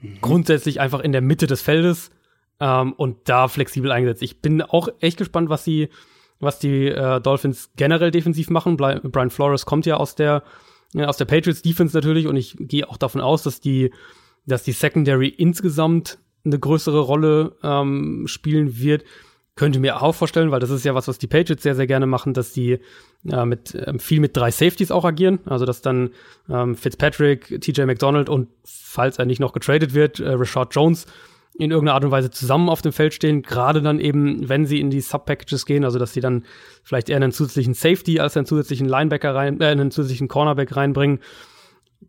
Mhm. 0.00 0.18
Grundsätzlich 0.20 0.80
einfach 0.80 1.00
in 1.00 1.12
der 1.12 1.20
Mitte 1.20 1.46
des 1.46 1.62
Feldes 1.62 2.10
ähm, 2.58 2.92
und 2.94 3.28
da 3.28 3.48
flexibel 3.48 3.92
eingesetzt. 3.92 4.22
Ich 4.22 4.40
bin 4.40 4.62
auch 4.62 4.88
echt 5.00 5.18
gespannt, 5.18 5.48
was 5.48 5.64
sie, 5.64 5.88
was 6.38 6.58
die 6.58 6.86
äh, 6.86 7.20
Dolphins 7.20 7.70
generell 7.76 8.10
defensiv 8.10 8.50
machen. 8.50 8.76
Brian 8.76 9.30
Flores 9.30 9.66
kommt 9.66 9.86
ja 9.86 9.96
aus 9.96 10.14
der 10.14 10.42
ja, 10.92 11.06
aus 11.06 11.18
der 11.18 11.24
Patriots 11.24 11.62
Defense 11.62 11.96
natürlich 11.96 12.26
und 12.26 12.36
ich 12.36 12.56
gehe 12.58 12.88
auch 12.88 12.96
davon 12.96 13.20
aus, 13.20 13.44
dass 13.44 13.60
die 13.60 13.92
dass 14.46 14.64
die 14.64 14.72
Secondary 14.72 15.28
insgesamt 15.28 16.18
eine 16.44 16.58
größere 16.58 17.00
Rolle 17.00 17.56
ähm, 17.62 18.26
spielen 18.26 18.78
wird 18.78 19.04
könnte 19.60 19.78
mir 19.78 20.00
auch 20.00 20.14
vorstellen, 20.14 20.50
weil 20.50 20.60
das 20.60 20.70
ist 20.70 20.86
ja 20.86 20.94
was, 20.94 21.06
was 21.06 21.18
die 21.18 21.26
Patriots 21.26 21.62
sehr, 21.62 21.74
sehr 21.74 21.86
gerne 21.86 22.06
machen, 22.06 22.32
dass 22.32 22.54
die 22.54 22.78
ja, 23.24 23.44
mit 23.44 23.76
ähm, 23.86 24.00
viel 24.00 24.18
mit 24.18 24.34
drei 24.34 24.50
Safeties 24.50 24.90
auch 24.90 25.04
agieren. 25.04 25.40
Also 25.44 25.66
dass 25.66 25.82
dann 25.82 26.12
ähm, 26.48 26.76
Fitzpatrick, 26.76 27.60
TJ 27.60 27.82
McDonald 27.82 28.30
und 28.30 28.48
falls 28.64 29.18
er 29.18 29.26
nicht 29.26 29.38
noch 29.38 29.52
getradet 29.52 29.92
wird, 29.92 30.18
äh, 30.18 30.30
Rashad 30.30 30.74
Jones 30.74 31.04
in 31.58 31.70
irgendeiner 31.70 31.96
Art 31.96 32.04
und 32.06 32.10
Weise 32.10 32.30
zusammen 32.30 32.70
auf 32.70 32.80
dem 32.80 32.94
Feld 32.94 33.12
stehen, 33.12 33.42
gerade 33.42 33.82
dann 33.82 34.00
eben, 34.00 34.48
wenn 34.48 34.64
sie 34.64 34.80
in 34.80 34.88
die 34.88 35.02
Sub-Packages 35.02 35.66
gehen, 35.66 35.84
also 35.84 35.98
dass 35.98 36.14
sie 36.14 36.22
dann 36.22 36.46
vielleicht 36.82 37.10
eher 37.10 37.16
einen 37.16 37.32
zusätzlichen 37.32 37.74
Safety 37.74 38.18
als 38.18 38.38
einen 38.38 38.46
zusätzlichen 38.46 38.88
Linebacker 38.88 39.34
rein, 39.34 39.60
äh, 39.60 39.66
einen 39.66 39.90
zusätzlichen 39.90 40.28
Cornerback 40.28 40.74
reinbringen. 40.74 41.18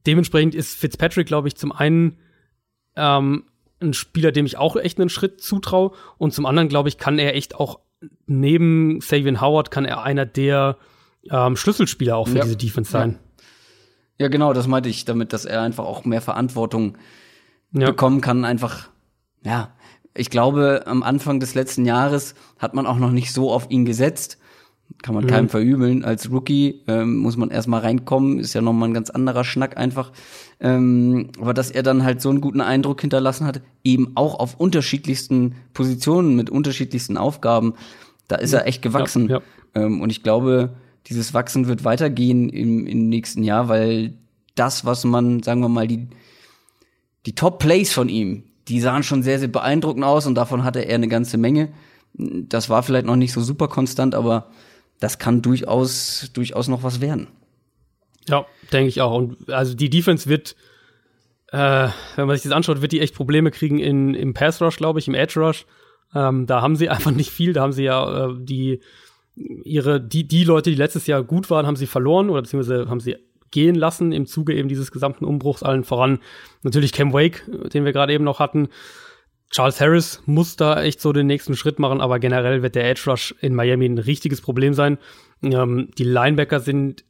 Dementsprechend 0.08 0.56
ist 0.56 0.80
Fitzpatrick, 0.80 1.28
glaube 1.28 1.50
ich, 1.50 1.58
zum 1.58 1.74
einen 1.74 2.16
ähm, 2.96 3.44
ein 3.82 3.94
Spieler, 3.94 4.32
dem 4.32 4.46
ich 4.46 4.58
auch 4.58 4.76
echt 4.76 5.00
einen 5.00 5.10
Schritt 5.10 5.42
zutraue. 5.42 5.92
Und 6.18 6.34
zum 6.34 6.46
anderen, 6.46 6.70
glaube 6.70 6.90
ich, 6.90 6.98
kann 6.98 7.20
er 7.20 7.36
echt 7.36 7.56
auch 7.56 7.80
neben 8.26 9.00
Savian 9.02 9.42
Howard 9.42 9.72
kann 9.72 9.86
er 9.86 10.04
einer 10.04 10.26
der 10.26 10.78
ähm, 11.30 11.56
Schlüsselspieler 11.56 12.18
auch 12.18 12.28
für 12.28 12.38
ja. 12.38 12.44
diese 12.44 12.58
Defense 12.58 12.92
sein. 12.92 13.20
Ja. 14.18 14.26
ja. 14.26 14.28
genau, 14.30 14.54
das 14.54 14.68
meinte 14.68 14.90
ich 14.90 15.06
damit, 15.06 15.34
dass 15.34 15.46
er 15.46 15.62
einfach 15.62 15.86
auch 15.86 16.06
mehr 16.06 16.22
Verantwortung 16.22 16.98
ja. 17.74 17.88
bekommen 17.88 18.22
kann. 18.22 18.44
Einfach, 18.44 18.90
ja, 19.44 19.74
ich 20.16 20.30
glaube, 20.30 20.84
am 20.86 21.04
Anfang 21.04 21.40
des 21.40 21.54
letzten 21.54 21.86
Jahres 21.86 22.36
hat 22.58 22.74
man 22.74 22.86
auch 22.86 22.98
noch 22.98 23.12
nicht 23.12 23.34
so 23.34 23.52
auf 23.52 23.70
ihn 23.70 23.86
gesetzt 23.86 24.40
kann 25.02 25.16
man 25.16 25.26
mhm. 25.26 25.30
keinem 25.30 25.50
verübeln. 25.50 26.04
Als 26.04 26.32
Rookie 26.32 26.82
ähm, 26.88 27.18
muss 27.18 27.38
man 27.38 27.50
erstmal 27.50 27.82
reinkommen, 27.82 28.40
ist 28.40 28.54
ja 28.54 28.62
nochmal 28.62 28.90
ein 28.90 28.94
ganz 28.94 29.10
anderer 29.10 29.44
Schnack 29.44 29.78
einfach. 29.78 30.12
Ähm, 30.60 31.30
aber 31.40 31.54
dass 31.54 31.72
er 31.72 31.84
dann 31.84 32.04
halt 32.04 32.22
so 32.22 32.30
einen 32.30 32.42
guten 32.42 32.62
Eindruck 32.62 33.02
hinterlassen 33.02 33.46
hat, 33.46 33.62
eben 33.84 34.12
auch 34.16 34.40
auf 34.40 34.60
unterschiedlichsten 34.60 35.56
Positionen 35.74 36.36
mit 36.36 36.50
unterschiedlichsten 36.50 37.18
Aufgaben, 37.18 37.74
da 38.28 38.36
ist 38.36 38.54
er 38.54 38.68
echt 38.68 38.82
gewachsen. 38.82 39.30
Ja, 39.30 39.42
ja. 39.76 39.82
Ähm, 39.84 40.02
und 40.02 40.10
ich 40.10 40.24
glaube, 40.24 40.74
dieses 41.08 41.34
Wachsen 41.34 41.68
wird 41.68 41.84
weitergehen 41.84 42.50
im, 42.50 42.86
im 42.86 43.10
nächsten 43.10 43.44
Jahr, 43.44 43.70
weil 43.70 44.14
das, 44.56 44.86
was 44.86 45.04
man, 45.04 45.42
sagen 45.42 45.62
wir 45.62 45.70
mal, 45.70 45.88
die, 45.88 46.08
die 47.26 47.36
Top-Plays 47.36 47.92
von 47.92 48.10
ihm, 48.10 48.44
die 48.68 48.80
sahen 48.80 49.04
schon 49.04 49.24
sehr, 49.24 49.40
sehr 49.40 49.48
beeindruckend 49.48 50.04
aus 50.04 50.28
und 50.28 50.36
davon 50.36 50.64
hatte 50.64 50.80
er 50.80 50.96
eine 50.96 51.08
ganze 51.08 51.38
Menge. 51.38 51.70
Das 52.14 52.70
war 52.70 52.84
vielleicht 52.84 53.06
noch 53.06 53.16
nicht 53.16 53.34
so 53.34 53.42
super 53.42 53.68
konstant, 53.68 54.16
aber 54.16 54.48
das 55.02 55.20
kann 55.20 55.42
durchaus, 55.42 56.30
durchaus 56.34 56.70
noch 56.70 56.84
was 56.84 57.02
werden. 57.02 57.28
Ja, 58.28 58.46
denke 58.72 58.88
ich 58.88 59.02
auch. 59.02 59.18
Und 59.18 59.50
also 59.50 59.76
die 59.76 59.90
Defense 59.90 60.30
wird, 60.30 60.56
äh, 61.52 61.90
wenn 62.16 62.28
man 62.28 62.36
sich 62.38 62.44
das 62.44 62.52
anschaut, 62.54 62.82
wird 62.82 62.92
die 62.92 63.02
echt 63.02 63.16
Probleme 63.16 63.52
kriegen 63.52 63.80
in, 63.80 64.14
im 64.14 64.34
Pass 64.34 64.62
Rush, 64.62 64.78
glaube 64.78 65.00
ich, 65.00 65.08
im 65.08 65.16
Edge 65.16 65.40
Rush. 65.40 65.66
Ähm, 66.14 66.46
da 66.46 66.62
haben 66.62 66.76
sie 66.76 66.88
einfach 66.96 67.12
nicht 67.12 67.32
viel. 67.32 67.52
Da 67.52 67.62
haben 67.62 67.74
sie 67.74 67.84
ja 67.84 68.30
äh, 68.30 68.36
die 68.38 68.80
ihre 69.36 70.00
die 70.00 70.28
die 70.28 70.44
Leute, 70.44 70.70
die 70.70 70.76
letztes 70.76 71.08
Jahr 71.08 71.24
gut 71.24 71.50
waren, 71.50 71.66
haben 71.66 71.78
sie 71.78 71.88
verloren 71.88 72.30
oder 72.30 72.44
beziehungsweise 72.44 72.90
haben 72.90 73.00
sie 73.00 73.16
gehen 73.50 73.76
lassen 73.76 74.12
im 74.12 74.28
Zuge 74.28 74.54
eben 74.54 74.70
dieses 74.70 74.92
gesamten 74.92 75.26
Umbruchs 75.26 75.64
allen 75.64 75.84
voran. 75.84 76.20
Natürlich 76.62 76.94
Cam 76.94 77.12
Wake, 77.12 77.44
den 77.74 77.86
wir 77.86 77.92
gerade 77.92 78.14
eben 78.14 78.24
noch 78.24 78.40
hatten. 78.40 78.70
Charles 79.52 79.82
Harris 79.82 80.22
muss 80.26 80.56
da 80.56 80.82
echt 80.82 81.02
so 81.02 81.12
den 81.12 81.28
nächsten 81.28 81.56
Schritt 81.56 81.78
machen, 81.78 82.00
aber 82.00 82.20
generell 82.20 82.64
wird 82.64 82.76
der 82.76 82.90
Edge 82.90 83.04
Rush 83.08 83.36
in 83.42 83.54
Miami 83.54 83.86
ein 83.86 83.98
richtiges 83.98 84.40
Problem 84.40 84.74
sein. 84.74 84.98
Ähm, 85.44 85.90
die 85.98 86.06
Linebacker 86.06 86.62
sind, 86.62 87.04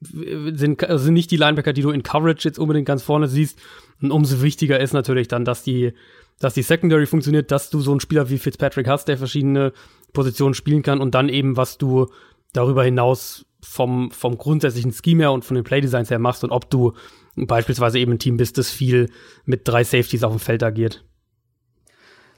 sind, 0.00 0.82
also 0.82 1.04
sind 1.04 1.14
nicht 1.14 1.30
die 1.30 1.36
Linebacker, 1.36 1.72
die 1.72 1.82
du 1.82 1.90
in 1.90 2.02
Coverage 2.02 2.48
jetzt 2.48 2.58
unbedingt 2.58 2.86
ganz 2.86 3.02
vorne 3.04 3.28
siehst. 3.28 3.60
Und 4.02 4.10
umso 4.10 4.42
wichtiger 4.42 4.80
ist 4.80 4.92
natürlich 4.92 5.28
dann, 5.28 5.44
dass 5.44 5.62
die, 5.62 5.92
dass 6.40 6.54
die 6.54 6.62
Secondary 6.62 7.06
funktioniert, 7.06 7.52
dass 7.52 7.70
du 7.70 7.80
so 7.80 7.92
einen 7.92 8.00
Spieler 8.00 8.28
wie 8.28 8.38
Fitzpatrick 8.38 8.88
hast, 8.88 9.06
der 9.06 9.16
verschiedene 9.16 9.72
Positionen 10.12 10.54
spielen 10.54 10.82
kann 10.82 11.00
und 11.00 11.14
dann 11.14 11.28
eben, 11.28 11.56
was 11.56 11.78
du 11.78 12.08
darüber 12.52 12.82
hinaus 12.82 13.46
vom, 13.62 14.10
vom 14.10 14.36
grundsätzlichen 14.36 14.92
Scheme 14.92 15.24
her 15.24 15.32
und 15.32 15.44
von 15.44 15.54
den 15.54 15.64
Playdesigns 15.64 16.10
her 16.10 16.18
machst 16.18 16.42
und 16.42 16.50
ob 16.50 16.70
du 16.70 16.94
beispielsweise 17.36 18.00
eben 18.00 18.12
ein 18.12 18.18
Team 18.18 18.36
bist, 18.36 18.58
das 18.58 18.70
viel 18.70 19.10
mit 19.44 19.66
drei 19.68 19.84
Safeties 19.84 20.24
auf 20.24 20.32
dem 20.32 20.40
Feld 20.40 20.62
agiert. 20.64 21.04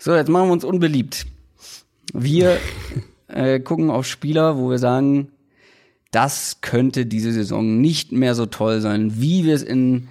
So, 0.02 0.14
jetzt 0.14 0.30
machen 0.30 0.48
wir 0.48 0.54
uns 0.54 0.64
unbeliebt. 0.64 1.26
Wir 2.14 2.56
äh, 3.28 3.60
gucken 3.60 3.90
auf 3.90 4.06
Spieler, 4.06 4.56
wo 4.56 4.70
wir 4.70 4.78
sagen, 4.78 5.30
das 6.10 6.62
könnte 6.62 7.04
diese 7.04 7.32
Saison 7.32 7.82
nicht 7.82 8.10
mehr 8.10 8.34
so 8.34 8.46
toll 8.46 8.80
sein, 8.80 9.20
wie 9.20 9.44
wir 9.44 9.54
es 9.54 9.62
in 9.62 10.08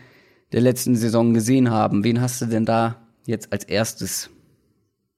der 0.51 0.61
letzten 0.61 0.95
Saison 0.95 1.33
gesehen 1.33 1.71
haben. 1.71 2.03
Wen 2.03 2.21
hast 2.21 2.39
du 2.39 2.45
denn 2.45 2.65
da 2.65 2.97
jetzt 3.25 3.51
als 3.51 3.63
erstes? 3.63 4.29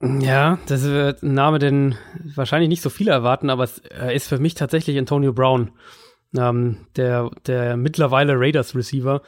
Ja, 0.02 0.58
das 0.68 0.84
wird 0.84 1.22
ein 1.22 1.34
Name, 1.34 1.60
den 1.60 1.96
wahrscheinlich 2.34 2.70
nicht 2.70 2.82
so 2.82 2.90
viele 2.90 3.12
erwarten, 3.12 3.50
aber 3.50 3.66
es 3.66 3.80
äh, 3.80 4.16
ist 4.16 4.30
für 4.30 4.40
mich 4.40 4.54
tatsächlich 4.54 4.98
Antonio 4.98 5.34
Brown, 5.34 5.72
ähm, 6.36 6.78
der, 6.96 7.30
der 7.46 7.76
mittlerweile 7.76 8.40
Raiders 8.40 8.74
Receiver. 8.74 9.22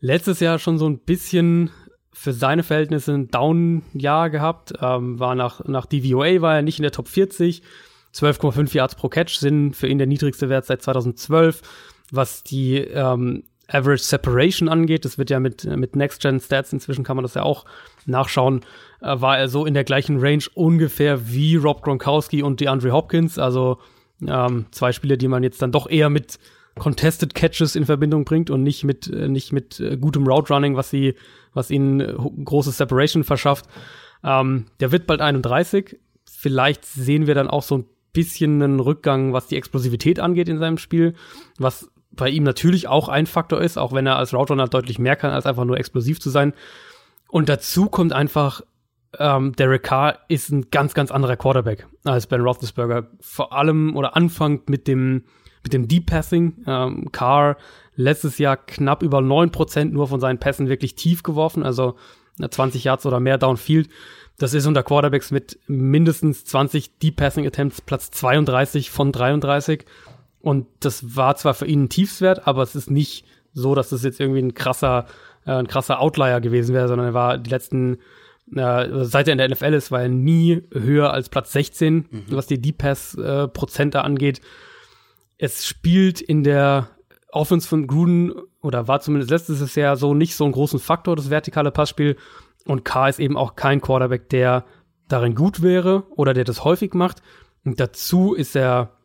Letztes 0.00 0.40
Jahr 0.40 0.58
schon 0.58 0.76
so 0.76 0.88
ein 0.88 0.98
bisschen 0.98 1.70
für 2.12 2.32
seine 2.32 2.62
Verhältnisse 2.62 3.12
ein 3.12 3.28
Down-Jahr 3.28 4.30
gehabt. 4.30 4.74
Ähm, 4.80 5.18
war 5.18 5.34
nach, 5.34 5.64
nach 5.64 5.86
DVOA 5.86 6.40
war 6.40 6.56
er 6.56 6.62
nicht 6.62 6.78
in 6.78 6.82
der 6.82 6.92
Top 6.92 7.08
40. 7.08 7.62
12,5 8.14 8.74
Yards 8.74 8.94
pro 8.94 9.08
Catch 9.08 9.38
sind 9.38 9.74
für 9.74 9.88
ihn 9.88 9.98
der 9.98 10.06
niedrigste 10.06 10.48
Wert 10.48 10.66
seit 10.66 10.82
2012. 10.82 11.62
Was 12.10 12.42
die 12.42 12.76
ähm, 12.76 13.44
Average 13.68 14.02
Separation 14.02 14.68
angeht, 14.68 15.04
das 15.04 15.16
wird 15.16 15.30
ja 15.30 15.40
mit, 15.40 15.64
mit 15.64 15.96
Next-Gen 15.96 16.40
Stats, 16.40 16.72
inzwischen 16.72 17.04
kann 17.04 17.16
man 17.16 17.22
das 17.22 17.34
ja 17.34 17.42
auch 17.42 17.64
nachschauen, 18.04 18.60
äh, 19.00 19.20
war 19.20 19.38
er 19.38 19.48
so 19.48 19.64
in 19.64 19.72
der 19.72 19.84
gleichen 19.84 20.18
Range 20.20 20.44
ungefähr 20.54 21.30
wie 21.30 21.56
Rob 21.56 21.82
Gronkowski 21.82 22.42
und 22.42 22.60
DeAndre 22.60 22.92
Hopkins. 22.92 23.38
Also 23.38 23.78
ähm, 24.26 24.66
zwei 24.70 24.92
Spiele, 24.92 25.16
die 25.16 25.28
man 25.28 25.42
jetzt 25.42 25.62
dann 25.62 25.72
doch 25.72 25.88
eher 25.88 26.10
mit 26.10 26.38
Contested 26.78 27.34
Catches 27.34 27.76
in 27.76 27.84
Verbindung 27.84 28.24
bringt 28.24 28.50
und 28.50 28.62
nicht 28.62 28.84
mit, 28.84 29.08
äh, 29.08 29.28
nicht 29.28 29.52
mit 29.52 29.80
äh, 29.80 29.96
gutem 29.96 30.26
Route 30.26 30.52
Running, 30.52 30.76
was 30.76 30.90
sie 30.90 31.14
was 31.54 31.70
ihnen 31.70 32.00
äh, 32.00 32.14
große 32.44 32.70
Separation 32.70 33.24
verschafft. 33.24 33.66
Ähm, 34.24 34.66
der 34.80 34.92
wird 34.92 35.06
bald 35.06 35.20
31. 35.20 35.98
Vielleicht 36.24 36.84
sehen 36.84 37.26
wir 37.26 37.34
dann 37.34 37.48
auch 37.48 37.62
so 37.62 37.78
ein 37.78 37.84
bisschen 38.12 38.62
einen 38.62 38.80
Rückgang, 38.80 39.32
was 39.32 39.46
die 39.46 39.56
Explosivität 39.56 40.20
angeht 40.20 40.48
in 40.48 40.58
seinem 40.58 40.78
Spiel, 40.78 41.14
was 41.58 41.90
bei 42.10 42.28
ihm 42.28 42.42
natürlich 42.42 42.88
auch 42.88 43.08
ein 43.08 43.26
Faktor 43.26 43.60
ist, 43.62 43.78
auch 43.78 43.92
wenn 43.92 44.06
er 44.06 44.16
als 44.16 44.34
Route 44.34 44.54
deutlich 44.54 44.98
mehr 44.98 45.16
kann, 45.16 45.30
als 45.30 45.46
einfach 45.46 45.64
nur 45.64 45.78
explosiv 45.78 46.20
zu 46.20 46.30
sein. 46.30 46.52
Und 47.28 47.48
dazu 47.48 47.86
kommt 47.86 48.12
einfach, 48.12 48.60
ähm, 49.18 49.52
Derek 49.56 49.82
Carr 49.82 50.18
ist 50.28 50.50
ein 50.50 50.70
ganz, 50.70 50.92
ganz 50.92 51.10
anderer 51.10 51.36
Quarterback 51.36 51.86
als 52.04 52.26
Ben 52.26 52.42
Roethlisberger. 52.42 53.08
Vor 53.20 53.54
allem 53.54 53.96
oder 53.96 54.14
anfangt 54.14 54.68
mit 54.68 54.86
dem, 54.86 55.24
mit 55.62 55.72
dem 55.72 55.88
Deep 55.88 56.06
Passing. 56.06 56.64
Ähm, 56.66 57.12
Carr 57.12 57.56
letztes 57.94 58.38
Jahr 58.38 58.56
knapp 58.56 59.02
über 59.02 59.18
9% 59.18 59.86
nur 59.86 60.08
von 60.08 60.20
seinen 60.20 60.38
Pässen 60.38 60.68
wirklich 60.68 60.94
tief 60.94 61.22
geworfen, 61.22 61.62
also 61.62 61.96
20 62.38 62.84
Yards 62.84 63.06
oder 63.06 63.20
mehr 63.20 63.38
Downfield. 63.38 63.88
Das 64.38 64.54
ist 64.54 64.66
unter 64.66 64.82
Quarterbacks 64.82 65.30
mit 65.30 65.58
mindestens 65.66 66.44
20 66.44 66.98
Deep 66.98 67.16
Passing 67.16 67.46
Attempts 67.46 67.80
Platz 67.80 68.10
32 68.10 68.90
von 68.90 69.12
33. 69.12 69.84
Und 70.40 70.66
das 70.80 71.16
war 71.16 71.36
zwar 71.36 71.54
für 71.54 71.66
ihn 71.66 71.84
ein 71.84 71.88
Tiefswert, 71.88 72.46
aber 72.46 72.62
es 72.62 72.74
ist 72.74 72.90
nicht 72.90 73.24
so, 73.52 73.74
dass 73.74 73.90
das 73.90 74.02
jetzt 74.02 74.18
irgendwie 74.18 74.40
ein 74.40 74.54
krasser, 74.54 75.06
äh, 75.46 75.52
ein 75.52 75.68
krasser 75.68 76.00
Outlier 76.00 76.40
gewesen 76.40 76.74
wäre, 76.74 76.88
sondern 76.88 77.08
er 77.08 77.14
war 77.14 77.38
die 77.38 77.50
letzten, 77.50 77.98
äh, 78.54 79.04
seit 79.04 79.28
er 79.28 79.32
in 79.32 79.38
der 79.38 79.50
NFL 79.50 79.74
ist, 79.74 79.92
war 79.92 80.02
er 80.02 80.08
nie 80.08 80.62
höher 80.72 81.12
als 81.12 81.28
Platz 81.28 81.52
16, 81.52 81.94
mhm. 81.94 82.24
was 82.30 82.46
die 82.46 82.60
Deep 82.60 82.78
Pass 82.78 83.14
äh, 83.14 83.46
Prozente 83.46 84.02
angeht. 84.02 84.40
Es 85.42 85.66
spielt 85.66 86.20
in 86.20 86.44
der 86.44 86.88
Offense 87.32 87.66
von 87.66 87.88
Gruden 87.88 88.32
oder 88.60 88.86
war 88.86 89.00
zumindest 89.00 89.32
letztes 89.32 89.74
Jahr 89.74 89.96
so 89.96 90.14
nicht 90.14 90.36
so 90.36 90.44
ein 90.44 90.52
großen 90.52 90.78
Faktor, 90.78 91.16
das 91.16 91.30
vertikale 91.30 91.72
Passspiel. 91.72 92.16
Und 92.64 92.84
K 92.84 93.08
ist 93.08 93.18
eben 93.18 93.36
auch 93.36 93.56
kein 93.56 93.80
Quarterback, 93.80 94.28
der 94.28 94.64
darin 95.08 95.34
gut 95.34 95.60
wäre 95.60 96.04
oder 96.10 96.32
der 96.32 96.44
das 96.44 96.62
häufig 96.62 96.94
macht. 96.94 97.22
Und 97.64 97.80
dazu 97.80 98.34
ist 98.34 98.54
er, 98.54 98.96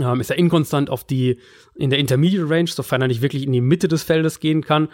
ähm, 0.00 0.18
ist 0.18 0.30
er 0.30 0.38
inkonstant 0.38 0.88
auf 0.88 1.04
die, 1.04 1.40
in 1.74 1.90
der 1.90 1.98
Intermediate 1.98 2.48
Range, 2.48 2.68
sofern 2.68 3.02
er 3.02 3.08
nicht 3.08 3.20
wirklich 3.20 3.42
in 3.42 3.52
die 3.52 3.60
Mitte 3.60 3.86
des 3.86 4.02
Feldes 4.02 4.40
gehen 4.40 4.62
kann. 4.62 4.88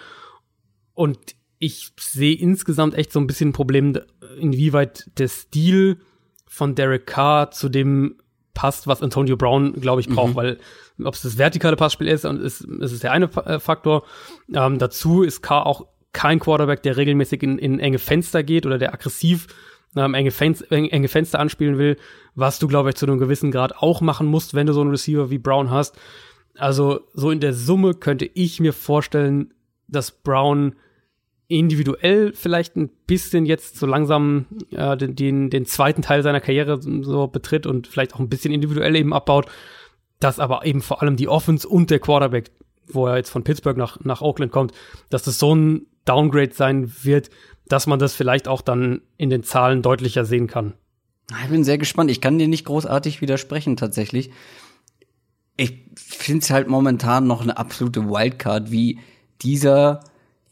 Und 0.95 1.37
ich 1.61 1.93
sehe 1.97 2.35
insgesamt 2.35 2.95
echt 2.95 3.13
so 3.13 3.21
ein 3.21 3.29
bisschen 3.29 3.51
ein 3.51 3.53
Problem, 3.53 4.01
inwieweit 4.37 5.09
der 5.17 5.29
Stil 5.29 6.01
von 6.49 6.75
Derek 6.75 7.07
Carr 7.07 7.53
zu 7.53 7.69
dem 7.69 8.17
passt, 8.55 8.87
was 8.87 9.03
Antonio 9.03 9.37
Brown, 9.37 9.75
glaube 9.75 10.01
ich, 10.01 10.09
braucht, 10.09 10.33
mhm. 10.33 10.37
weil 10.37 10.59
ob 11.03 11.15
es 11.15 11.23
das 11.23 11.39
vertikale 11.39 11.77
Passspiel 11.77 12.09
ist, 12.09 12.25
und 12.25 12.41
ist, 12.41 12.61
ist 12.63 12.93
es 12.93 13.01
der 13.01 13.13
eine 13.13 13.27
äh, 13.45 13.59
Faktor. 13.59 14.05
Ähm, 14.55 14.79
dazu 14.79 15.23
ist 15.23 15.43
K 15.43 15.63
auch 15.63 15.87
kein 16.13 16.39
Quarterback, 16.39 16.83
der 16.83 16.97
regelmäßig 16.97 17.43
in, 17.43 17.59
in 17.59 17.81
enge 17.81 17.99
Fenster 17.99 18.43
geht 18.43 18.67
oder 18.67 18.79
der 18.79 18.93
aggressiv 18.93 19.49
ähm, 19.97 20.15
enge, 20.15 20.31
Fenster, 20.31 20.71
enge 20.71 21.09
Fenster 21.09 21.39
anspielen 21.39 21.79
will, 21.79 21.97
was 22.35 22.59
du, 22.59 22.69
glaube 22.69 22.91
ich, 22.91 22.97
zu 22.97 23.07
einem 23.07 23.19
gewissen 23.19 23.51
Grad 23.51 23.77
auch 23.77 24.01
machen 24.01 24.27
musst, 24.27 24.55
wenn 24.55 24.67
du 24.67 24.73
so 24.73 24.81
einen 24.81 24.91
Receiver 24.91 25.31
wie 25.31 25.39
Brown 25.39 25.71
hast. 25.71 25.97
Also 26.57 27.01
so 27.15 27.31
in 27.31 27.41
der 27.41 27.55
Summe 27.55 27.95
könnte 27.95 28.27
ich 28.27 28.61
mir 28.61 28.73
vorstellen, 28.73 29.55
dass 29.89 30.11
Brown 30.11 30.77
individuell 31.53 32.33
vielleicht 32.35 32.77
ein 32.77 32.89
bisschen 33.07 33.47
jetzt 33.47 33.77
so 33.77 33.87
langsam 33.87 34.47
äh, 34.71 34.97
den, 34.97 35.15
den, 35.15 35.51
den 35.51 35.67
zweiten 35.67 36.03
Teil 36.03 36.23
seiner 36.23 36.41
Karriere 36.41 36.81
so 36.81 37.27
betritt 37.27 37.67
und 37.67 37.87
vielleicht 37.87 38.15
auch 38.15 38.21
ein 38.21 38.29
bisschen 38.29 38.53
individuell 38.53 38.97
eben 38.97 39.13
abbaut, 39.13 39.47
dass 40.19 40.39
aber 40.39 40.65
eben 40.65 40.81
vor 40.81 41.03
allem 41.03 41.17
die 41.17 41.29
Offense 41.29 41.69
und 41.69 41.91
der 41.91 41.99
Quarterback, 41.99 42.51
wo 42.89 43.07
er 43.07 43.17
jetzt 43.17 43.31
von 43.31 43.45
Pittsburgh 43.45 43.77
nach, 43.77 44.01
nach 44.01 44.23
Oakland 44.23 44.53
kommt, 44.53 44.73
dass 45.11 45.23
das 45.23 45.39
so 45.39 45.55
ein 45.55 45.87
Downgrade 46.05 46.55
sein 46.55 46.93
wird, 47.03 47.31
dass 47.69 47.87
man 47.87 47.99
das 47.99 48.15
vielleicht 48.15 48.49
auch 48.49 48.63
dann 48.63 49.03
in 49.17 49.31
den 49.31 49.43
Zahlen 49.43 49.83
deutlicher 49.83 50.25
sehen 50.25 50.47
kann. 50.47 50.75
Ich 51.45 51.51
bin 51.51 51.65
sehr 51.65 51.79
gespannt. 51.79 52.11
Ich 52.11 52.21
kann 52.21 52.39
dir 52.39 52.49
nicht 52.49 52.65
großartig 52.65 53.21
widersprechen 53.21 53.77
tatsächlich. 53.77 54.31
Ich 55.57 55.79
finde 55.97 56.43
es 56.43 56.51
halt 56.51 56.69
momentan 56.69 57.27
noch 57.27 57.43
eine 57.43 57.57
absolute 57.57 58.09
Wildcard, 58.09 58.71
wie 58.71 58.99
dieser 59.43 60.01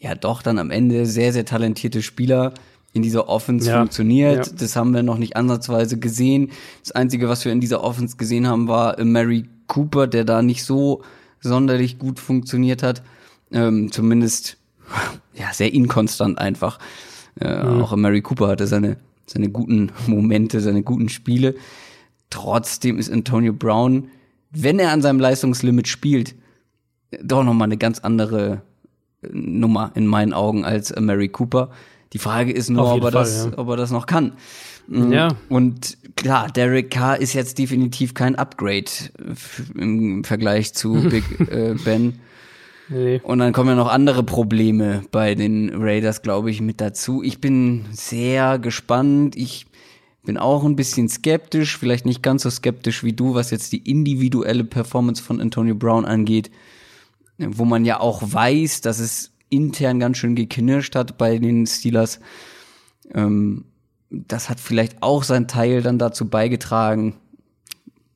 ja 0.00 0.14
doch 0.14 0.42
dann 0.42 0.58
am 0.58 0.70
Ende 0.70 1.06
sehr, 1.06 1.32
sehr 1.32 1.44
talentierte 1.44 2.02
Spieler 2.02 2.54
in 2.92 3.02
dieser 3.02 3.28
Offense 3.28 3.68
ja. 3.68 3.78
funktioniert. 3.78 4.46
Ja. 4.46 4.52
Das 4.58 4.74
haben 4.74 4.92
wir 4.92 5.02
noch 5.02 5.18
nicht 5.18 5.36
ansatzweise 5.36 5.98
gesehen. 5.98 6.50
Das 6.82 6.92
Einzige, 6.92 7.28
was 7.28 7.44
wir 7.44 7.52
in 7.52 7.60
dieser 7.60 7.84
Offense 7.84 8.16
gesehen 8.16 8.48
haben, 8.48 8.66
war 8.66 9.02
Mary 9.04 9.44
Cooper, 9.68 10.08
der 10.08 10.24
da 10.24 10.42
nicht 10.42 10.64
so 10.64 11.02
sonderlich 11.40 11.98
gut 11.98 12.18
funktioniert 12.18 12.82
hat. 12.82 13.02
Ähm, 13.52 13.92
zumindest 13.92 14.56
ja 15.34 15.52
sehr 15.52 15.72
inkonstant 15.72 16.38
einfach. 16.38 16.80
Äh, 17.40 17.62
mhm. 17.62 17.82
Auch 17.82 17.94
Mary 17.94 18.22
Cooper 18.22 18.48
hatte 18.48 18.66
seine 18.66 18.96
seine 19.30 19.48
guten 19.48 19.92
Momente, 20.06 20.60
seine 20.60 20.82
guten 20.82 21.08
Spiele. 21.08 21.54
Trotzdem 22.30 22.98
ist 22.98 23.10
Antonio 23.10 23.52
Brown, 23.52 24.08
wenn 24.50 24.78
er 24.78 24.90
an 24.90 25.02
seinem 25.02 25.20
Leistungslimit 25.20 25.86
spielt, 25.86 26.34
doch 27.22 27.44
noch 27.44 27.54
mal 27.54 27.64
eine 27.64 27.76
ganz 27.76 28.00
andere 28.00 28.62
Nummer 29.22 29.92
in 29.94 30.06
meinen 30.06 30.32
Augen 30.32 30.64
als 30.64 30.94
Mary 30.98 31.28
Cooper. 31.28 31.70
Die 32.12 32.18
Frage 32.18 32.52
ist 32.52 32.70
nur, 32.70 32.92
ob 32.92 33.04
er, 33.04 33.12
Fall, 33.12 33.22
das, 33.22 33.48
ja. 33.50 33.58
ob 33.58 33.68
er 33.68 33.76
das 33.76 33.90
noch 33.90 34.06
kann. 34.06 34.32
Mm, 34.88 35.12
ja. 35.12 35.28
Und 35.48 35.96
klar, 36.16 36.48
Derek 36.50 36.90
Carr 36.90 37.20
ist 37.20 37.34
jetzt 37.34 37.58
definitiv 37.58 38.14
kein 38.14 38.34
Upgrade 38.34 38.90
im 39.76 40.24
Vergleich 40.24 40.74
zu 40.74 40.94
Big 41.10 41.24
äh, 41.50 41.74
Ben. 41.84 42.18
Nee. 42.88 43.20
Und 43.22 43.38
dann 43.38 43.52
kommen 43.52 43.68
ja 43.68 43.76
noch 43.76 43.88
andere 43.88 44.24
Probleme 44.24 45.04
bei 45.12 45.36
den 45.36 45.70
Raiders, 45.80 46.22
glaube 46.22 46.50
ich, 46.50 46.60
mit 46.60 46.80
dazu. 46.80 47.22
Ich 47.22 47.40
bin 47.40 47.84
sehr 47.92 48.58
gespannt. 48.58 49.36
Ich 49.36 49.66
bin 50.24 50.36
auch 50.36 50.64
ein 50.64 50.74
bisschen 50.74 51.08
skeptisch, 51.08 51.78
vielleicht 51.78 52.04
nicht 52.04 52.22
ganz 52.22 52.42
so 52.42 52.50
skeptisch 52.50 53.04
wie 53.04 53.12
du, 53.12 53.34
was 53.34 53.52
jetzt 53.52 53.72
die 53.72 53.88
individuelle 53.88 54.64
Performance 54.64 55.22
von 55.22 55.40
Antonio 55.40 55.76
Brown 55.76 56.04
angeht, 56.04 56.50
wo 57.40 57.64
man 57.64 57.84
ja 57.84 58.00
auch 58.00 58.22
weiß, 58.22 58.80
dass 58.82 58.98
es 58.98 59.32
intern 59.48 59.98
ganz 59.98 60.18
schön 60.18 60.34
geknirscht 60.34 60.94
hat 60.94 61.18
bei 61.18 61.38
den 61.38 61.66
Steelers. 61.66 62.20
Ähm, 63.12 63.64
das 64.10 64.48
hat 64.48 64.60
vielleicht 64.60 65.02
auch 65.02 65.22
sein 65.22 65.48
Teil 65.48 65.82
dann 65.82 65.98
dazu 65.98 66.28
beigetragen. 66.28 67.16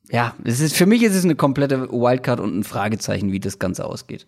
Ja, 0.09 0.35
es 0.43 0.59
ist 0.59 0.75
für 0.75 0.85
mich 0.85 1.03
ist 1.03 1.15
es 1.15 1.23
eine 1.23 1.35
komplette 1.35 1.89
Wildcard 1.91 2.39
und 2.39 2.57
ein 2.57 2.63
Fragezeichen, 2.63 3.31
wie 3.31 3.39
das 3.39 3.59
Ganze 3.59 3.85
ausgeht. 3.85 4.27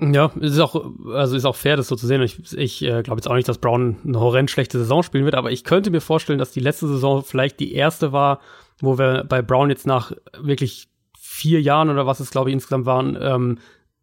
Ja, 0.00 0.32
es 0.40 0.52
ist 0.52 0.60
auch, 0.60 0.92
also 1.12 1.36
ist 1.36 1.44
auch 1.44 1.56
fair, 1.56 1.76
das 1.76 1.88
so 1.88 1.96
zu 1.96 2.06
sehen. 2.06 2.22
Ich, 2.22 2.56
ich 2.56 2.82
äh, 2.82 3.02
glaube 3.02 3.18
jetzt 3.18 3.28
auch 3.28 3.34
nicht, 3.34 3.48
dass 3.48 3.58
Brown 3.58 3.96
eine 4.04 4.18
horrend 4.18 4.50
schlechte 4.50 4.78
Saison 4.78 5.02
spielen 5.02 5.24
wird, 5.24 5.34
aber 5.34 5.52
ich 5.52 5.62
könnte 5.62 5.90
mir 5.90 6.00
vorstellen, 6.00 6.38
dass 6.38 6.52
die 6.52 6.60
letzte 6.60 6.88
Saison 6.88 7.22
vielleicht 7.22 7.60
die 7.60 7.74
erste 7.74 8.12
war, 8.12 8.40
wo 8.80 8.98
wir 8.98 9.24
bei 9.24 9.42
Brown 9.42 9.68
jetzt 9.68 9.86
nach 9.86 10.12
wirklich 10.40 10.88
vier 11.18 11.60
Jahren 11.60 11.90
oder 11.90 12.06
was 12.06 12.20
es, 12.20 12.30
glaube 12.30 12.48
ich, 12.48 12.54
insgesamt 12.54 12.86
waren, 12.86 13.16
ähm, 13.20 13.58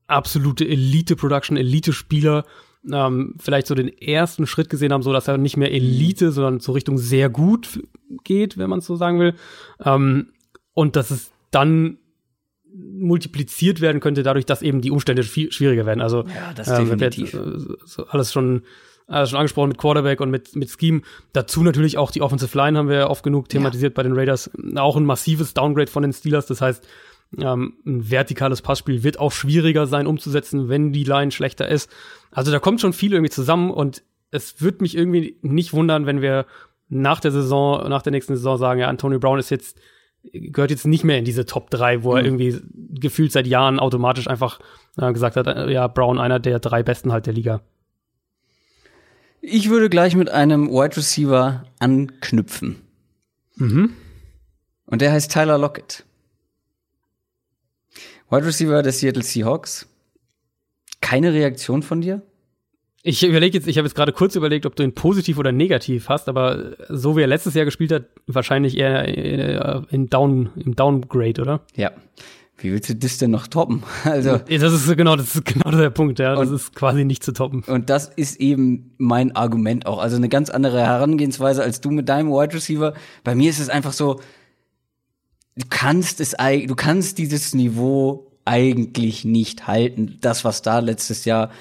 absolute 0.08 0.68
Elite-Production, 0.68 1.58
Elite-Spieler, 1.58 2.45
ähm, 2.91 3.36
vielleicht 3.39 3.68
so 3.68 3.76
den 3.76 3.89
ersten 3.89 4.47
Schritt 4.47 4.70
gesehen 4.70 4.93
haben, 4.93 5.03
so 5.03 5.14
dass 5.14 5.28
er 5.28 5.38
nicht 5.38 5.58
mehr 5.58 5.72
Elite, 5.72 6.32
sondern 6.32 6.60
so 6.60 6.72
Richtung 6.72 6.97
sehr 6.97 7.30
gut 7.30 7.82
geht, 8.24 8.58
wenn 8.58 8.70
man 8.70 8.80
es 8.80 8.86
so 8.86 8.95
sagen 8.95 9.20
will. 9.20 9.36
Ähm, 9.84 10.30
und 10.74 10.95
dass 10.95 11.12
es 11.12 11.32
dann 11.51 11.97
multipliziert 12.74 13.82
werden 13.82 13.99
könnte, 13.99 14.24
dadurch, 14.24 14.45
dass 14.45 14.62
eben 14.62 14.82
die 14.82 14.91
Umstände 14.91 15.24
viel 15.24 15.51
schwieriger 15.51 15.86
werden. 15.86 16.01
Also 16.01 16.24
ja, 16.24 16.53
das 16.55 16.68
äh, 16.68 16.78
definitiv. 16.78 17.34
Äh, 17.34 18.03
alles 18.10 18.32
schon 18.32 18.64
alles 19.08 19.30
schon 19.30 19.39
angesprochen 19.39 19.70
mit 19.70 19.78
Quarterback 19.78 20.20
und 20.20 20.30
mit, 20.30 20.55
mit 20.58 20.70
Scheme. 20.70 21.01
Dazu 21.32 21.64
natürlich 21.64 21.97
auch 21.97 22.12
die 22.12 22.22
Offensive 22.22 22.55
Line 22.58 22.78
haben 22.78 22.89
wir 22.89 23.10
oft 23.10 23.24
genug 23.24 23.47
thematisiert 23.47 23.93
ja. 23.93 23.95
bei 23.95 24.03
den 24.03 24.12
Raiders. 24.14 24.51
Auch 24.76 24.97
ein 24.97 25.05
massives 25.05 25.53
Downgrade 25.53 25.89
von 25.89 26.03
den 26.03 26.12
Steelers. 26.12 26.45
Das 26.45 26.60
heißt, 26.60 26.86
ähm, 27.38 27.78
ein 27.86 28.09
vertikales 28.09 28.61
Passspiel 28.61 29.03
wird 29.03 29.19
auch 29.19 29.32
schwieriger 29.32 29.86
sein 29.88 30.07
umzusetzen, 30.07 30.69
wenn 30.69 30.93
die 30.93 31.03
Line 31.03 31.32
schlechter 31.32 31.67
ist. 31.67 31.89
Also 32.32 32.51
da 32.51 32.59
kommt 32.59 32.82
schon 32.82 32.93
viel 32.93 33.13
irgendwie 33.13 33.32
zusammen 33.32 33.71
und 33.71 34.03
es 34.32 34.61
wird 34.61 34.82
mich 34.82 34.95
irgendwie 34.95 35.38
nicht 35.41 35.73
wundern, 35.73 36.05
wenn 36.05 36.21
wir 36.21 36.45
nach 36.89 37.19
der 37.19 37.32
Saison, 37.32 37.89
nach 37.89 38.01
der 38.01 38.11
nächsten 38.11 38.36
Saison 38.36 38.57
sagen, 38.57 38.80
ja, 38.80 38.88
Antonio 38.88 39.19
Brown 39.19 39.39
ist 39.39 39.49
jetzt 39.49 39.78
gehört 40.34 40.71
jetzt 40.71 40.86
nicht 40.86 41.03
mehr 41.03 41.17
in 41.17 41.25
diese 41.25 41.45
Top 41.45 41.69
3, 41.69 42.03
wo 42.03 42.13
er 42.15 42.21
mhm. 42.21 42.25
irgendwie 42.25 42.61
gefühlt 42.99 43.32
seit 43.32 43.47
Jahren 43.47 43.80
automatisch 43.80 44.28
einfach 44.28 44.59
äh, 44.97 45.11
gesagt 45.13 45.36
hat, 45.36 45.47
äh, 45.47 45.71
ja, 45.71 45.88
Brown 45.88 46.19
einer 46.19 46.39
der 46.39 46.59
drei 46.59 46.84
besten 46.84 47.11
halt 47.11 47.25
der 47.25 47.34
Liga. 47.34 47.61
Ich 49.41 49.69
würde 49.69 49.89
gleich 49.89 50.15
mit 50.15 50.30
einem 50.30 50.69
Wide 50.69 50.97
Receiver 50.97 51.63
anknüpfen. 51.80 52.82
Mhm. 53.55 53.93
Und 54.86 55.01
der 55.01 55.11
heißt 55.11 55.32
Tyler 55.32 55.57
Lockett. 55.57 56.05
Wide 58.30 58.45
Receiver 58.45 58.84
der 58.84 58.91
Seattle 58.91 59.23
Seahawks. 59.23 59.88
Keine 61.01 61.34
Reaktion 61.34 61.84
von 61.84 62.01
dir? 62.01 62.21
Ich 63.03 63.23
überlege 63.23 63.57
jetzt, 63.57 63.67
ich 63.67 63.78
habe 63.78 63.88
jetzt 63.88 63.95
gerade 63.95 64.11
kurz 64.11 64.36
überlegt, 64.36 64.65
ob 64.65 64.75
du 64.75 64.84
ihn 64.84 64.93
positiv 64.93 65.38
oder 65.38 65.53
negativ 65.53 66.09
hast, 66.09 66.28
aber 66.28 66.75
so 66.89 67.15
wie 67.15 67.21
er 67.21 67.28
letztes 67.28 67.53
Jahr 67.53 67.63
gespielt 67.63 67.91
hat, 67.91 68.05
wahrscheinlich 68.25 68.78
eher 68.78 69.07
äh, 69.07 69.82
in 69.91 70.09
Down, 70.09 70.49
im 70.57 70.75
Downgrade, 70.75 71.41
oder? 71.41 71.61
Ja. 71.75 71.91
Wie 72.57 72.71
willst 72.71 72.89
du 72.89 72.95
das 72.95 73.17
denn 73.19 73.32
noch 73.32 73.47
toppen? 73.47 73.84
Also 74.03 74.39
das 74.39 74.73
ist 74.73 74.97
genau, 74.97 75.15
das 75.15 75.36
ist 75.36 75.45
genau 75.45 75.71
der 75.71 75.91
Punkt, 75.91 76.19
ja. 76.19 76.36
Das 76.36 76.49
und, 76.49 76.55
ist 76.55 76.75
quasi 76.75 77.05
nicht 77.05 77.23
zu 77.23 77.32
toppen. 77.32 77.63
Und 77.67 77.89
das 77.89 78.07
ist 78.07 78.41
eben 78.41 78.93
mein 78.97 79.36
Argument 79.36 79.86
auch. 79.86 79.99
Also 79.99 80.17
eine 80.17 80.28
ganz 80.28 80.49
andere 80.49 80.82
Herangehensweise 80.82 81.63
als 81.63 81.80
du 81.82 81.91
mit 81.91 82.09
deinem 82.09 82.30
Wide 82.30 82.55
Receiver. 82.55 82.93
Bei 83.23 83.36
mir 83.36 83.49
ist 83.49 83.59
es 83.59 83.69
einfach 83.69 83.93
so, 83.93 84.19
du 85.58 85.66
kannst 85.70 86.22
es, 86.22 86.32
du 86.32 86.76
kannst 86.76 87.18
dieses 87.18 87.53
Niveau 87.53 88.32
eigentlich 88.45 89.26
nicht 89.26 89.68
halten. 89.68 90.18
Das, 90.22 90.45
was 90.45 90.62
da 90.62 90.80
letztes 90.80 91.26
Jahr 91.26 91.51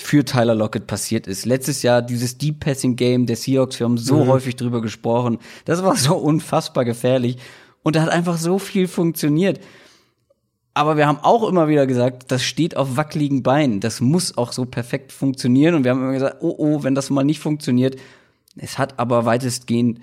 für 0.00 0.24
Tyler 0.24 0.54
Lockett 0.54 0.86
passiert 0.86 1.26
ist. 1.26 1.44
Letztes 1.44 1.82
Jahr 1.82 2.02
dieses 2.02 2.38
Deep 2.38 2.60
Passing 2.60 2.96
Game 2.96 3.26
der 3.26 3.36
Seahawks, 3.36 3.78
wir 3.78 3.84
haben 3.84 3.98
so 3.98 4.24
mhm. 4.24 4.28
häufig 4.28 4.56
drüber 4.56 4.80
gesprochen. 4.80 5.38
Das 5.64 5.82
war 5.82 5.96
so 5.96 6.16
unfassbar 6.16 6.84
gefährlich 6.84 7.36
und 7.82 7.96
da 7.96 8.02
hat 8.02 8.08
einfach 8.08 8.38
so 8.38 8.58
viel 8.58 8.88
funktioniert. 8.88 9.60
Aber 10.74 10.96
wir 10.96 11.06
haben 11.06 11.18
auch 11.18 11.46
immer 11.46 11.68
wieder 11.68 11.86
gesagt, 11.86 12.32
das 12.32 12.42
steht 12.42 12.78
auf 12.78 12.96
wackeligen 12.96 13.42
Beinen. 13.42 13.80
Das 13.80 14.00
muss 14.00 14.38
auch 14.38 14.52
so 14.52 14.64
perfekt 14.64 15.12
funktionieren. 15.12 15.74
Und 15.74 15.84
wir 15.84 15.90
haben 15.90 16.00
immer 16.00 16.14
gesagt, 16.14 16.38
oh, 16.40 16.54
oh, 16.56 16.82
wenn 16.82 16.94
das 16.94 17.10
mal 17.10 17.24
nicht 17.24 17.40
funktioniert. 17.40 17.96
Es 18.56 18.78
hat 18.78 18.98
aber 18.98 19.26
weitestgehend 19.26 20.00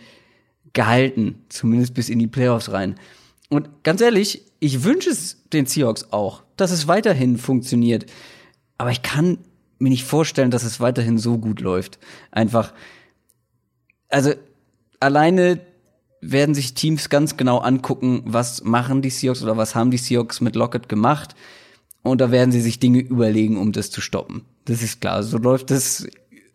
gehalten, 0.73 1.43
zumindest 1.49 1.95
bis 1.95 2.09
in 2.09 2.19
die 2.19 2.27
Playoffs 2.27 2.71
rein. 2.71 2.95
Und 3.49 3.83
ganz 3.83 4.01
ehrlich, 4.01 4.43
ich 4.59 4.83
wünsche 4.83 5.09
es 5.09 5.43
den 5.51 5.65
Seahawks 5.65 6.11
auch, 6.11 6.43
dass 6.55 6.71
es 6.71 6.87
weiterhin 6.87 7.37
funktioniert. 7.37 8.05
Aber 8.77 8.91
ich 8.91 9.01
kann 9.01 9.39
mir 9.79 9.89
nicht 9.89 10.03
vorstellen, 10.03 10.51
dass 10.51 10.63
es 10.63 10.79
weiterhin 10.79 11.17
so 11.17 11.37
gut 11.37 11.61
läuft. 11.61 11.99
Einfach, 12.31 12.73
also 14.09 14.33
alleine 14.99 15.61
werden 16.21 16.53
sich 16.53 16.73
Teams 16.73 17.09
ganz 17.09 17.37
genau 17.37 17.59
angucken, 17.59 18.23
was 18.25 18.63
machen 18.63 19.01
die 19.01 19.09
Seahawks 19.09 19.41
oder 19.41 19.57
was 19.57 19.73
haben 19.73 19.89
die 19.89 19.97
Seahawks 19.97 20.41
mit 20.41 20.55
Lockett 20.55 20.89
gemacht. 20.89 21.35
Und 22.01 22.21
da 22.21 22.31
werden 22.31 22.51
sie 22.51 22.61
sich 22.61 22.79
Dinge 22.79 22.99
überlegen, 22.99 23.57
um 23.57 23.71
das 23.71 23.91
zu 23.91 24.01
stoppen. 24.01 24.45
Das 24.65 24.81
ist 24.81 25.01
klar. 25.01 25.23
So 25.23 25.37
läuft 25.37 25.71
es 25.71 26.07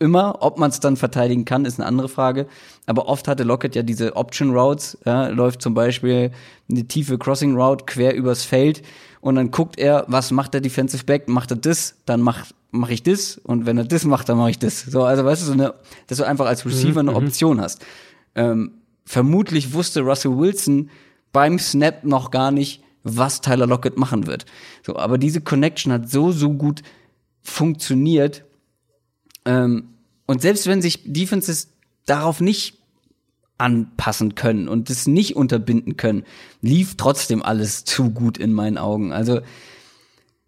immer. 0.04 0.36
Ob 0.40 0.58
man 0.58 0.70
es 0.70 0.80
dann 0.80 0.96
verteidigen 0.96 1.44
kann, 1.44 1.64
ist 1.64 1.80
eine 1.80 1.86
andere 1.86 2.08
Frage. 2.08 2.46
Aber 2.86 3.08
oft 3.08 3.26
hatte 3.26 3.42
Lockett 3.42 3.74
ja 3.74 3.82
diese 3.82 4.16
Option 4.16 4.50
Routes. 4.50 4.98
Ja, 5.04 5.28
läuft 5.28 5.62
zum 5.62 5.74
Beispiel 5.74 6.30
eine 6.68 6.84
tiefe 6.84 7.18
Crossing 7.18 7.56
Route 7.56 7.86
quer 7.86 8.14
übers 8.14 8.44
Feld. 8.44 8.82
Und 9.20 9.36
dann 9.36 9.50
guckt 9.50 9.78
er, 9.78 10.04
was 10.06 10.30
macht 10.30 10.52
der 10.52 10.60
Defensive 10.60 11.04
Back? 11.04 11.28
Macht 11.28 11.50
er 11.50 11.56
das? 11.56 11.96
Dann 12.04 12.20
macht 12.20 12.54
mache 12.74 12.92
ich 12.92 13.04
das 13.04 13.38
und 13.38 13.66
wenn 13.66 13.78
er 13.78 13.84
das 13.84 14.04
macht, 14.04 14.28
dann 14.28 14.36
mache 14.36 14.50
ich 14.50 14.58
das. 14.58 14.82
So, 14.82 15.04
also 15.04 15.24
weißt 15.24 15.42
du, 15.42 15.46
so 15.46 15.52
eine, 15.52 15.74
dass 16.08 16.18
du 16.18 16.24
einfach 16.24 16.46
als 16.46 16.66
Receiver 16.66 17.02
mhm, 17.02 17.08
eine 17.08 17.20
mhm. 17.20 17.26
Option 17.26 17.60
hast. 17.60 17.84
Ähm, 18.34 18.72
vermutlich 19.04 19.72
wusste 19.72 20.00
Russell 20.00 20.36
Wilson 20.36 20.90
beim 21.32 21.58
Snap 21.60 22.04
noch 22.04 22.32
gar 22.32 22.50
nicht, 22.50 22.82
was 23.04 23.40
Tyler 23.40 23.66
Lockett 23.66 23.96
machen 23.96 24.26
wird. 24.26 24.44
So, 24.84 24.96
aber 24.96 25.18
diese 25.18 25.40
Connection 25.40 25.92
hat 25.92 26.10
so, 26.10 26.32
so 26.32 26.52
gut 26.52 26.82
funktioniert. 27.42 28.44
Ähm, 29.44 29.90
und 30.26 30.42
selbst 30.42 30.66
wenn 30.66 30.82
sich 30.82 31.00
Defenses 31.04 31.68
darauf 32.06 32.40
nicht 32.40 32.78
anpassen 33.58 34.34
können 34.34 34.68
und 34.68 34.90
das 34.90 35.06
nicht 35.06 35.36
unterbinden 35.36 35.96
können, 35.96 36.24
lief 36.60 36.96
trotzdem 36.96 37.42
alles 37.42 37.84
zu 37.84 38.10
gut 38.10 38.36
in 38.38 38.52
meinen 38.52 38.78
Augen. 38.78 39.12
Also 39.12 39.40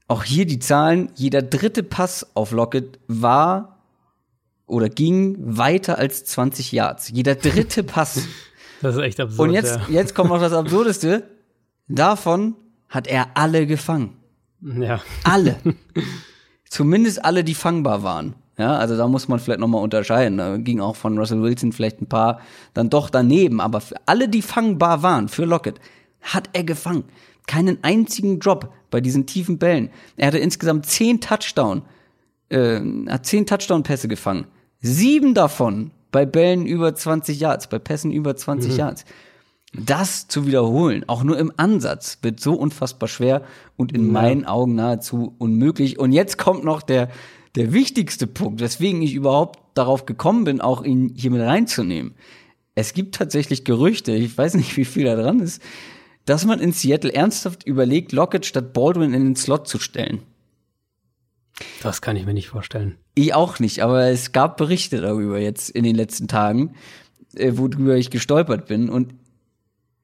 auch 0.08 0.24
hier 0.24 0.46
die 0.46 0.58
Zahlen, 0.58 1.10
jeder 1.14 1.42
dritte 1.42 1.82
Pass 1.82 2.26
auf 2.34 2.52
Lockett 2.52 2.98
war 3.06 3.82
oder 4.66 4.88
ging 4.88 5.36
weiter 5.38 5.98
als 5.98 6.24
20 6.24 6.72
Yards. 6.72 7.10
Jeder 7.10 7.34
dritte 7.34 7.82
Pass. 7.84 8.26
Das 8.82 8.96
ist 8.96 9.02
echt 9.02 9.20
absurd. 9.20 9.48
Und 9.48 9.54
jetzt, 9.54 9.76
ja. 9.76 9.86
jetzt 9.88 10.14
kommt 10.14 10.30
noch 10.30 10.40
das 10.40 10.52
Absurdeste. 10.52 11.24
Davon 11.88 12.54
hat 12.88 13.06
er 13.06 13.28
alle 13.34 13.66
gefangen. 13.66 14.16
ja. 14.60 15.00
Alle. 15.24 15.56
Zumindest 16.68 17.24
alle, 17.24 17.44
die 17.44 17.54
fangbar 17.54 18.02
waren. 18.02 18.34
Ja, 18.58 18.76
also 18.76 18.96
da 18.96 19.06
muss 19.06 19.28
man 19.28 19.38
vielleicht 19.38 19.60
nochmal 19.60 19.82
unterscheiden. 19.82 20.38
Da 20.38 20.56
ging 20.56 20.80
auch 20.80 20.96
von 20.96 21.18
Russell 21.18 21.42
Wilson 21.42 21.72
vielleicht 21.72 22.00
ein 22.00 22.06
paar 22.06 22.40
dann 22.72 22.88
doch 22.88 23.10
daneben. 23.10 23.60
Aber 23.60 23.80
für 23.80 23.96
alle, 24.06 24.28
die 24.28 24.42
fangbar 24.42 25.02
waren, 25.02 25.28
für 25.28 25.44
Lockett, 25.44 25.78
hat 26.22 26.48
er 26.54 26.64
gefangen. 26.64 27.04
Keinen 27.46 27.78
einzigen 27.82 28.40
Drop 28.40 28.72
bei 28.90 29.00
diesen 29.00 29.26
tiefen 29.26 29.58
Bällen. 29.58 29.90
Er 30.16 30.28
hatte 30.28 30.38
insgesamt 30.38 30.86
zehn 30.86 31.20
Touchdown, 31.20 31.82
äh, 32.48 32.80
hat 33.08 33.26
zehn 33.26 33.46
Touchdown-Pässe 33.46 34.08
gefangen. 34.08 34.46
Sieben 34.80 35.34
davon 35.34 35.90
bei 36.10 36.24
Bällen 36.24 36.66
über 36.66 36.94
20 36.94 37.38
Yards, 37.38 37.68
bei 37.68 37.78
Pässen 37.78 38.10
über 38.10 38.36
20 38.36 38.76
Yards. 38.78 39.04
Das 39.74 40.28
zu 40.28 40.46
wiederholen, 40.46 41.04
auch 41.06 41.22
nur 41.22 41.38
im 41.38 41.52
Ansatz, 41.56 42.18
wird 42.22 42.40
so 42.40 42.54
unfassbar 42.54 43.08
schwer 43.08 43.42
und 43.76 43.92
in 43.92 44.10
meinen 44.10 44.46
Augen 44.46 44.74
nahezu 44.74 45.34
unmöglich. 45.38 45.98
Und 45.98 46.12
jetzt 46.12 46.38
kommt 46.38 46.64
noch 46.64 46.80
der, 46.80 47.10
der 47.56 47.72
wichtigste 47.72 48.26
Punkt, 48.26 48.60
weswegen 48.60 49.02
ich 49.02 49.14
überhaupt 49.14 49.60
darauf 49.76 50.06
gekommen 50.06 50.44
bin, 50.44 50.60
auch 50.60 50.82
ihn 50.82 51.12
hier 51.16 51.30
mit 51.30 51.40
reinzunehmen. 51.40 52.14
Es 52.74 52.92
gibt 52.92 53.14
tatsächlich 53.14 53.64
Gerüchte, 53.64 54.12
ich 54.12 54.36
weiß 54.36 54.54
nicht, 54.54 54.76
wie 54.76 54.84
viel 54.84 55.04
da 55.04 55.16
dran 55.16 55.40
ist, 55.40 55.62
dass 56.26 56.44
man 56.44 56.60
in 56.60 56.72
Seattle 56.72 57.12
ernsthaft 57.12 57.64
überlegt, 57.64 58.12
Lockett 58.12 58.44
statt 58.46 58.72
Baldwin 58.72 59.14
in 59.14 59.24
den 59.24 59.36
Slot 59.36 59.66
zu 59.66 59.78
stellen. 59.78 60.22
Das 61.82 62.02
kann 62.02 62.16
ich 62.16 62.26
mir 62.26 62.34
nicht 62.34 62.48
vorstellen. 62.48 62.98
Ich 63.14 63.32
auch 63.32 63.58
nicht, 63.60 63.80
aber 63.80 64.08
es 64.08 64.32
gab 64.32 64.58
Berichte 64.58 65.00
darüber 65.00 65.38
jetzt 65.38 65.70
in 65.70 65.84
den 65.84 65.96
letzten 65.96 66.28
Tagen, 66.28 66.74
äh, 67.34 67.52
worüber 67.54 67.96
ich 67.96 68.10
gestolpert 68.10 68.66
bin. 68.66 68.90
Und 68.90 69.14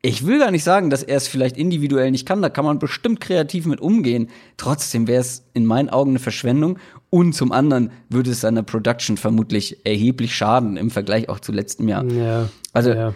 ich 0.05 0.27
will 0.27 0.41
gar 0.41 0.51
nicht 0.51 0.65
sagen, 0.65 0.91
dass 0.91 1.05
er 1.05 1.17
es 1.17 1.29
vielleicht 1.29 1.57
individuell 1.57 2.11
nicht 2.11 2.27
kann. 2.27 2.43
Da 2.43 2.49
kann 2.49 2.65
man 2.65 2.81
bestimmt 2.81 3.21
kreativ 3.21 3.67
mit 3.67 3.81
umgehen. 3.81 4.29
Trotzdem 4.57 5.07
wäre 5.07 5.21
es 5.21 5.45
in 5.55 5.65
meinen 5.65 5.89
Augen 5.91 6.11
eine 6.11 6.19
Verschwendung. 6.19 6.79
Und 7.09 7.35
zum 7.35 7.53
anderen 7.53 7.93
würde 8.09 8.33
es 8.33 8.41
seiner 8.41 8.65
Production 8.65 9.17
vermutlich 9.17 9.87
erheblich 9.87 10.35
schaden 10.35 10.77
im 10.77 10.91
Vergleich 10.91 11.29
auch 11.29 11.39
zu 11.39 11.53
letztem 11.53 11.89
Jahr. 11.89 12.05
Ja. 12.07 12.49
Also 12.73 12.91
ja. 12.91 13.15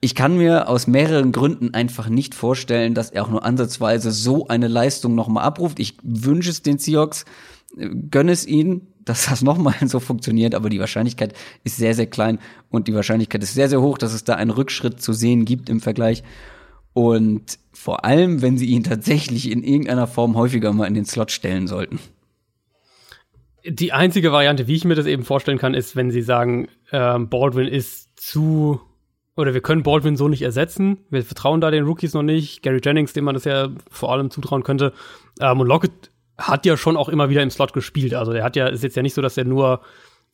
ich 0.00 0.16
kann 0.16 0.36
mir 0.36 0.68
aus 0.68 0.88
mehreren 0.88 1.30
Gründen 1.30 1.74
einfach 1.74 2.08
nicht 2.08 2.34
vorstellen, 2.34 2.94
dass 2.94 3.10
er 3.10 3.24
auch 3.24 3.30
nur 3.30 3.44
ansatzweise 3.44 4.10
so 4.10 4.48
eine 4.48 4.66
Leistung 4.66 5.14
nochmal 5.14 5.44
abruft. 5.44 5.78
Ich 5.78 5.96
wünsche 6.02 6.50
es 6.50 6.62
den 6.62 6.78
Seahawks, 6.78 7.24
äh, 7.78 7.88
gönne 8.10 8.32
es 8.32 8.48
ihnen, 8.48 8.88
dass 9.10 9.26
das 9.26 9.42
nochmal 9.50 9.74
so 9.86 10.00
funktioniert, 10.00 10.54
aber 10.54 10.70
die 10.70 10.80
Wahrscheinlichkeit 10.80 11.34
ist 11.64 11.76
sehr, 11.76 11.94
sehr 11.94 12.06
klein 12.06 12.38
und 12.70 12.88
die 12.88 12.94
Wahrscheinlichkeit 12.94 13.42
ist 13.42 13.54
sehr, 13.54 13.68
sehr 13.68 13.82
hoch, 13.82 13.98
dass 13.98 14.14
es 14.14 14.24
da 14.24 14.34
einen 14.34 14.50
Rückschritt 14.50 15.02
zu 15.02 15.12
sehen 15.12 15.44
gibt 15.44 15.68
im 15.68 15.80
Vergleich. 15.80 16.22
Und 16.92 17.58
vor 17.72 18.04
allem, 18.04 18.42
wenn 18.42 18.58
sie 18.58 18.66
ihn 18.66 18.82
tatsächlich 18.82 19.50
in 19.50 19.62
irgendeiner 19.62 20.06
Form 20.06 20.36
häufiger 20.36 20.72
mal 20.72 20.86
in 20.86 20.94
den 20.94 21.04
Slot 21.04 21.30
stellen 21.30 21.66
sollten. 21.66 22.00
Die 23.64 23.92
einzige 23.92 24.32
Variante, 24.32 24.66
wie 24.66 24.74
ich 24.74 24.84
mir 24.84 24.94
das 24.94 25.06
eben 25.06 25.24
vorstellen 25.24 25.58
kann, 25.58 25.74
ist, 25.74 25.94
wenn 25.94 26.10
sie 26.10 26.22
sagen, 26.22 26.68
ähm, 26.92 27.28
Baldwin 27.28 27.68
ist 27.68 28.08
zu 28.18 28.80
oder 29.36 29.54
wir 29.54 29.60
können 29.60 29.82
Baldwin 29.82 30.16
so 30.16 30.28
nicht 30.28 30.42
ersetzen. 30.42 30.98
Wir 31.10 31.22
vertrauen 31.22 31.60
da 31.60 31.70
den 31.70 31.84
Rookies 31.84 32.14
noch 32.14 32.22
nicht. 32.22 32.62
Gary 32.62 32.80
Jennings, 32.82 33.12
dem 33.12 33.24
man 33.24 33.34
das 33.34 33.44
ja 33.44 33.68
vor 33.90 34.12
allem 34.12 34.30
zutrauen 34.30 34.62
könnte. 34.62 34.92
Ähm, 35.40 35.60
und 35.60 35.66
Lockett 35.66 36.10
hat 36.40 36.66
ja 36.66 36.76
schon 36.76 36.96
auch 36.96 37.08
immer 37.08 37.28
wieder 37.30 37.42
im 37.42 37.50
Slot 37.50 37.72
gespielt. 37.72 38.14
Also 38.14 38.32
der 38.32 38.42
hat 38.44 38.56
ja, 38.56 38.66
ist 38.68 38.82
jetzt 38.82 38.96
ja 38.96 39.02
nicht 39.02 39.14
so, 39.14 39.22
dass 39.22 39.36
er 39.36 39.44
nur, 39.44 39.80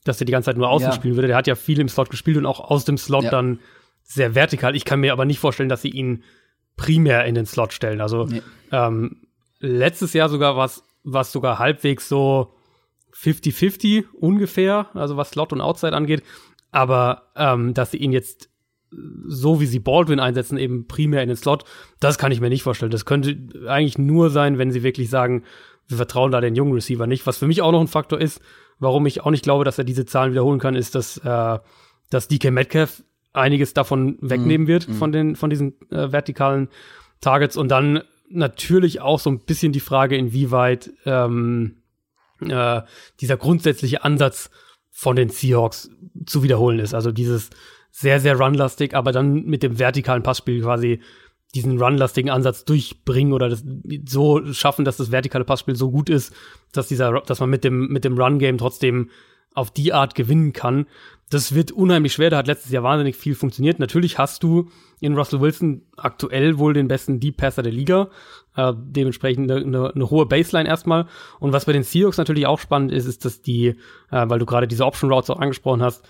dass 0.04 0.20
er 0.20 0.24
die 0.26 0.32
ganze 0.32 0.46
Zeit 0.46 0.56
nur 0.56 0.68
außen 0.68 0.88
Ja. 0.88 0.94
spielen 0.94 1.16
würde. 1.16 1.28
Der 1.28 1.36
hat 1.36 1.46
ja 1.46 1.54
viel 1.54 1.78
im 1.80 1.88
Slot 1.88 2.10
gespielt 2.10 2.36
und 2.36 2.46
auch 2.46 2.60
aus 2.60 2.84
dem 2.84 2.96
Slot 2.98 3.24
Ja. 3.24 3.30
dann 3.30 3.60
sehr 4.02 4.34
vertikal. 4.34 4.76
Ich 4.76 4.84
kann 4.84 5.00
mir 5.00 5.12
aber 5.12 5.24
nicht 5.24 5.38
vorstellen, 5.40 5.68
dass 5.68 5.82
sie 5.82 5.90
ihn 5.90 6.22
primär 6.76 7.24
in 7.24 7.34
den 7.34 7.46
Slot 7.46 7.72
stellen. 7.72 8.00
Also 8.00 8.24
Nee. 8.26 8.42
ähm, 8.72 9.22
letztes 9.58 10.12
Jahr 10.12 10.28
sogar 10.28 10.56
war 10.56 10.64
es 10.66 11.32
sogar 11.32 11.58
halbwegs 11.58 12.08
so 12.08 12.52
50-50 13.14 14.04
ungefähr, 14.12 14.88
also 14.94 15.16
was 15.16 15.30
Slot 15.30 15.52
und 15.52 15.60
Outside 15.60 15.94
angeht. 15.96 16.22
Aber 16.70 17.30
ähm, 17.36 17.74
dass 17.74 17.90
sie 17.90 17.96
ihn 17.98 18.12
jetzt 18.12 18.50
so 19.26 19.60
wie 19.60 19.66
sie 19.66 19.80
Baldwin 19.80 20.20
einsetzen, 20.20 20.58
eben 20.58 20.86
primär 20.86 21.22
in 21.22 21.28
den 21.28 21.36
Slot, 21.36 21.64
das 22.00 22.18
kann 22.18 22.30
ich 22.32 22.40
mir 22.40 22.48
nicht 22.48 22.62
vorstellen. 22.62 22.92
Das 22.92 23.04
könnte 23.04 23.36
eigentlich 23.66 23.98
nur 23.98 24.30
sein, 24.30 24.58
wenn 24.58 24.70
sie 24.70 24.82
wirklich 24.82 25.10
sagen, 25.10 25.42
wir 25.88 25.96
vertrauen 25.96 26.32
da 26.32 26.40
den 26.40 26.54
jungen 26.54 26.72
Receiver 26.72 27.06
nicht. 27.06 27.26
Was 27.26 27.38
für 27.38 27.46
mich 27.46 27.62
auch 27.62 27.72
noch 27.72 27.80
ein 27.80 27.88
Faktor 27.88 28.20
ist, 28.20 28.40
warum 28.78 29.06
ich 29.06 29.22
auch 29.22 29.30
nicht 29.30 29.44
glaube, 29.44 29.64
dass 29.64 29.78
er 29.78 29.84
diese 29.84 30.06
Zahlen 30.06 30.32
wiederholen 30.32 30.58
kann, 30.58 30.74
ist, 30.74 30.94
dass, 30.94 31.18
äh, 31.18 31.58
dass 32.10 32.28
DK 32.28 32.50
Metcalf 32.50 33.02
einiges 33.32 33.74
davon 33.74 34.16
wegnehmen 34.20 34.66
wird, 34.66 34.84
von, 34.84 35.12
den, 35.12 35.36
von 35.36 35.50
diesen 35.50 35.74
äh, 35.90 36.10
vertikalen 36.10 36.68
Targets. 37.20 37.56
Und 37.56 37.68
dann 37.68 38.02
natürlich 38.30 39.00
auch 39.00 39.20
so 39.20 39.30
ein 39.30 39.40
bisschen 39.40 39.72
die 39.72 39.80
Frage, 39.80 40.16
inwieweit 40.16 40.90
ähm, 41.04 41.82
äh, 42.40 42.82
dieser 43.20 43.36
grundsätzliche 43.36 44.04
Ansatz 44.04 44.50
von 44.90 45.16
den 45.16 45.28
Seahawks 45.28 45.90
zu 46.24 46.42
wiederholen 46.42 46.78
ist. 46.78 46.94
Also 46.94 47.12
dieses 47.12 47.50
sehr, 47.90 48.20
sehr 48.20 48.38
runlastig, 48.38 48.94
aber 48.94 49.12
dann 49.12 49.44
mit 49.44 49.62
dem 49.62 49.78
vertikalen 49.78 50.22
Passspiel 50.22 50.62
quasi 50.62 51.00
diesen 51.55 51.81
runlastigen 51.81 52.31
Ansatz 52.31 52.64
durchbringen 52.64 53.32
oder 53.32 53.48
das 53.48 53.64
so 54.06 54.52
schaffen, 54.52 54.85
dass 54.85 54.97
das 54.97 55.12
vertikale 55.12 55.44
Passspiel 55.44 55.77
so 55.77 55.90
gut 55.90 56.10
ist, 56.10 56.35
dass 56.73 56.89
dieser, 56.89 57.20
dass 57.23 57.40
man 57.40 57.51
mit 57.51 57.64
dem, 57.64 57.89
mit 57.89 58.05
dem 58.05 58.18
Run-Game 58.18 58.59
trotzdem 58.59 59.10
auf 59.55 59.70
die 59.70 59.93
Art 59.93 60.14
gewinnen 60.14 60.52
kann. 60.52 60.86
Das 61.31 61.55
wird 61.55 61.73
unheimlich 61.73 62.12
schwer. 62.12 62.31
Da 62.31 62.36
hat 62.36 62.47
letztes 62.47 62.70
Jahr 62.70 62.82
wahnsinnig 62.82 63.16
viel 63.16 63.35
funktioniert. 63.35 63.78
Natürlich 63.78 64.18
hast 64.18 64.43
du 64.43 64.68
in 65.01 65.16
Russell 65.16 65.40
Wilson 65.40 65.82
aktuell 65.97 66.59
wohl 66.59 66.74
den 66.74 66.89
besten 66.89 67.20
Deep 67.20 67.39
Passer 67.39 67.62
der 67.62 67.73
Liga. 67.73 68.10
Äh, 68.55 68.74
dementsprechend 68.77 69.51
eine, 69.51 69.62
eine, 69.62 69.94
eine 69.94 70.10
hohe 70.10 70.27
Baseline 70.27 70.68
erstmal. 70.68 71.06
Und 71.40 71.52
was 71.52 71.64
bei 71.64 71.73
den 71.73 71.82
Seahawks 71.82 72.18
natürlich 72.18 72.47
auch 72.47 72.60
spannend 72.60 72.93
ist, 72.93 73.06
ist, 73.06 73.24
dass 73.24 73.40
die, 73.40 73.68
äh, 74.10 74.28
weil 74.28 74.39
du 74.39 74.47
gerade 74.47 74.68
diese 74.68 74.85
Option 74.85 75.10
Routes 75.10 75.31
auch 75.31 75.40
angesprochen 75.40 75.82
hast, 75.82 76.06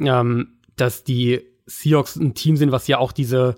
ähm, 0.00 0.58
dass 0.74 1.04
die 1.04 1.42
Seahawks 1.66 2.16
ein 2.16 2.34
Team 2.34 2.56
sind, 2.56 2.72
was 2.72 2.88
ja 2.88 2.98
auch 2.98 3.12
diese, 3.12 3.56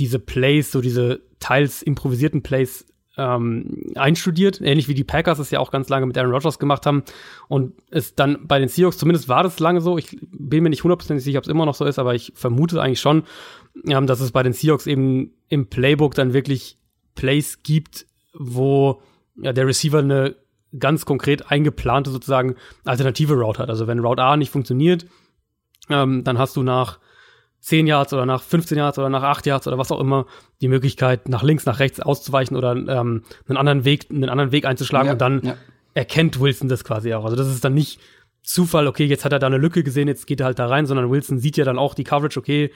diese 0.00 0.18
Plays, 0.18 0.72
so 0.72 0.80
diese 0.80 1.20
teils 1.38 1.82
improvisierten 1.82 2.42
Plays 2.42 2.86
ähm, 3.16 3.92
einstudiert, 3.96 4.60
ähnlich 4.60 4.88
wie 4.88 4.94
die 4.94 5.04
Packers 5.04 5.38
es 5.38 5.50
ja 5.50 5.60
auch 5.60 5.70
ganz 5.70 5.88
lange 5.88 6.06
mit 6.06 6.16
Aaron 6.16 6.32
Rodgers 6.32 6.58
gemacht 6.58 6.86
haben. 6.86 7.02
Und 7.48 7.74
es 7.90 8.14
dann 8.14 8.46
bei 8.46 8.58
den 8.58 8.68
Seahawks, 8.68 8.98
zumindest 8.98 9.28
war 9.28 9.42
das 9.42 9.60
lange 9.60 9.80
so, 9.80 9.98
ich 9.98 10.16
bin 10.22 10.62
mir 10.62 10.70
nicht 10.70 10.84
hundertprozentig 10.84 11.24
sicher, 11.24 11.38
ob 11.38 11.44
es 11.44 11.50
immer 11.50 11.66
noch 11.66 11.74
so 11.74 11.84
ist, 11.84 11.98
aber 11.98 12.14
ich 12.14 12.32
vermute 12.34 12.80
eigentlich 12.80 13.00
schon, 13.00 13.24
ähm, 13.86 14.06
dass 14.06 14.20
es 14.20 14.32
bei 14.32 14.42
den 14.42 14.52
Seahawks 14.54 14.86
eben 14.86 15.34
im 15.48 15.66
Playbook 15.66 16.14
dann 16.14 16.32
wirklich 16.32 16.78
Plays 17.14 17.62
gibt, 17.62 18.06
wo 18.32 19.02
ja, 19.36 19.52
der 19.52 19.66
Receiver 19.66 19.98
eine 19.98 20.36
ganz 20.78 21.04
konkret 21.04 21.50
eingeplante 21.50 22.10
sozusagen 22.10 22.54
alternative 22.84 23.34
Route 23.34 23.58
hat. 23.58 23.68
Also 23.68 23.86
wenn 23.86 23.98
Route 23.98 24.22
A 24.22 24.36
nicht 24.36 24.50
funktioniert, 24.50 25.04
ähm, 25.90 26.24
dann 26.24 26.38
hast 26.38 26.56
du 26.56 26.62
nach 26.62 27.00
10 27.60 27.86
Yards 27.86 28.12
oder 28.12 28.26
nach 28.26 28.42
15 28.42 28.78
Yards 28.78 28.98
oder 28.98 29.08
nach 29.10 29.22
8 29.22 29.46
Yards 29.46 29.66
oder 29.66 29.78
was 29.78 29.92
auch 29.92 30.00
immer 30.00 30.26
die 30.60 30.68
Möglichkeit, 30.68 31.28
nach 31.28 31.42
links, 31.42 31.66
nach 31.66 31.78
rechts 31.78 32.00
auszuweichen 32.00 32.56
oder 32.56 32.72
ähm, 32.72 33.22
einen 33.48 33.56
anderen 33.56 33.84
Weg, 33.84 34.06
einen 34.10 34.28
anderen 34.28 34.52
Weg 34.52 34.64
einzuschlagen 34.64 35.06
Ja, 35.06 35.12
und 35.12 35.20
dann 35.20 35.40
ja. 35.42 35.56
erkennt 35.94 36.40
Wilson 36.40 36.68
das 36.68 36.84
quasi 36.84 37.12
auch. 37.14 37.24
Also 37.24 37.36
das 37.36 37.48
ist 37.48 37.64
dann 37.64 37.74
nicht 37.74 38.00
Zufall, 38.42 38.86
okay, 38.86 39.04
jetzt 39.04 39.24
hat 39.24 39.32
er 39.32 39.38
da 39.38 39.46
eine 39.46 39.58
Lücke 39.58 39.82
gesehen, 39.82 40.08
jetzt 40.08 40.26
geht 40.26 40.40
er 40.40 40.46
halt 40.46 40.58
da 40.58 40.66
rein, 40.66 40.86
sondern 40.86 41.10
Wilson 41.10 41.38
sieht 41.38 41.58
ja 41.58 41.64
dann 41.64 41.78
auch 41.78 41.94
die 41.94 42.04
Coverage, 42.04 42.38
okay, 42.38 42.70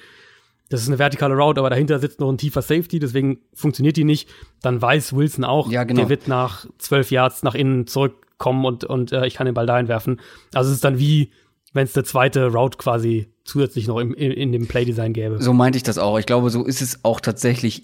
das 0.69 0.83
ist 0.83 0.89
eine 0.89 0.99
vertikale 0.99 1.35
Route, 1.35 1.61
aber 1.61 1.71
dahinter 1.71 1.99
sitzt 1.99 2.21
noch 2.21 2.31
ein 2.31 2.39
tiefer 2.39 2.63
Safety, 2.63 2.99
deswegen 2.99 3.39
funktioniert 3.55 3.97
die 3.97 4.05
nicht. 4.05 4.29
Dann 4.63 4.81
weiß 4.81 5.15
Wilson 5.15 5.45
auch, 5.45 5.71
Ja, 5.71 5.85
genau. 5.85 6.01
der 6.01 6.09
wird 6.11 6.29
nach 6.29 6.67
12 6.79 7.11
Yards 7.11 7.43
nach 7.43 7.55
innen 7.55 7.87
zurückkommen 7.87 8.65
und, 8.65 8.85
und 8.85 9.13
äh, 9.13 9.27
ich 9.27 9.35
kann 9.35 9.47
den 9.47 9.55
Ball 9.55 9.67
dahin 9.67 9.89
werfen. 9.89 10.21
Also 10.53 10.71
es 10.71 10.77
ist 10.77 10.85
dann 10.85 10.99
wie, 10.99 11.31
wenn 11.73 11.85
es 11.85 11.93
der 11.93 12.05
zweite 12.05 12.49
Route 12.49 12.79
quasi 12.79 13.34
zusätzlich 13.45 13.87
noch 13.87 13.99
im, 13.99 14.15
in, 14.15 14.33
in 14.33 14.53
dem 14.53 14.67
Playdesign 14.67 15.13
gäbe. 15.13 15.41
So 15.43 15.53
meinte 15.53 15.77
ich 15.77 15.83
das 15.83 15.99
auch. 15.99 16.19
Ich 16.19 16.27
glaube, 16.27 16.51
so 16.51 16.65
ist 16.65 16.83
es 16.83 17.05
auch 17.05 17.21
tatsächlich. 17.21 17.83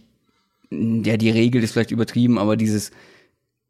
Ja, 0.71 1.17
die 1.17 1.31
Regel 1.31 1.63
ist 1.63 1.73
vielleicht 1.73 1.91
übertrieben, 1.91 2.39
aber 2.39 2.57
dieses, 2.57 2.93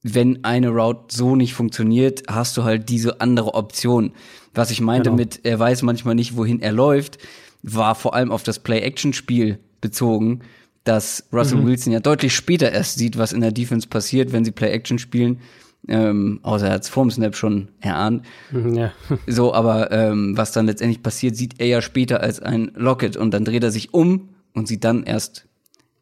wenn 0.03 0.45
eine 0.45 0.69
Route 0.69 1.15
so 1.15 1.35
nicht 1.37 1.55
funktioniert, 1.55 2.23
hast 2.29 2.57
du 2.57 2.65
halt 2.65 2.89
diese 2.89 3.21
andere 3.21 3.55
Option. 3.55 4.13
Was 4.55 4.71
ich 4.71 4.81
meinte 4.81 5.11
Genau. 5.11 5.17
mit, 5.17 5.41
er 5.45 5.59
weiß 5.59 5.83
manchmal 5.83 6.15
nicht, 6.15 6.37
wohin 6.37 6.61
er 6.61 6.73
läuft, 6.73 7.19
war 7.63 7.95
vor 7.95 8.15
allem 8.15 8.33
auf 8.33 8.43
das 8.43 8.59
Play-Action-Spiel 8.59 9.59
bezogen, 9.81 10.41
dass 10.85 11.25
Russell 11.33 11.65
Wilson 11.65 11.93
ja 11.93 12.01
deutlich 12.01 12.35
später 12.35 12.73
erst 12.73 12.99
sieht, 12.99 13.19
was 13.19 13.33
in 13.33 13.41
der 13.43 13.53
Defense 13.53 13.87
passiert, 13.89 14.33
wenn 14.33 14.45
sie 14.45 14.51
Play-Action 14.51 14.99
spielen. 14.99 15.41
Ähm, 15.89 16.41
außer 16.43 16.69
er 16.69 16.75
hat 16.75 16.83
es 16.83 16.89
vorm 16.89 17.11
Snap 17.11 17.35
schon 17.35 17.69
erahnt. 17.81 18.25
Mhm, 18.53 18.75
Ja. 18.75 18.93
So, 19.27 19.55
aber 19.55 19.91
ähm, 19.91 20.37
was 20.37 20.53
dann 20.53 20.67
letztendlich 20.67 21.03
passiert, 21.03 21.37
sieht 21.37 21.61
er 21.61 21.67
ja 21.67 21.83
später 21.83 22.21
als 22.21 22.41
ein 22.41 22.73
Locket 22.75 23.17
und 23.17 23.33
dann 23.33 23.45
dreht 23.45 23.65
er 23.65 23.71
sich 23.71 23.95
um 23.95 24.29
und 24.55 24.69
sieht 24.69 24.85
dann 24.85 25.05
erst, 25.05 25.47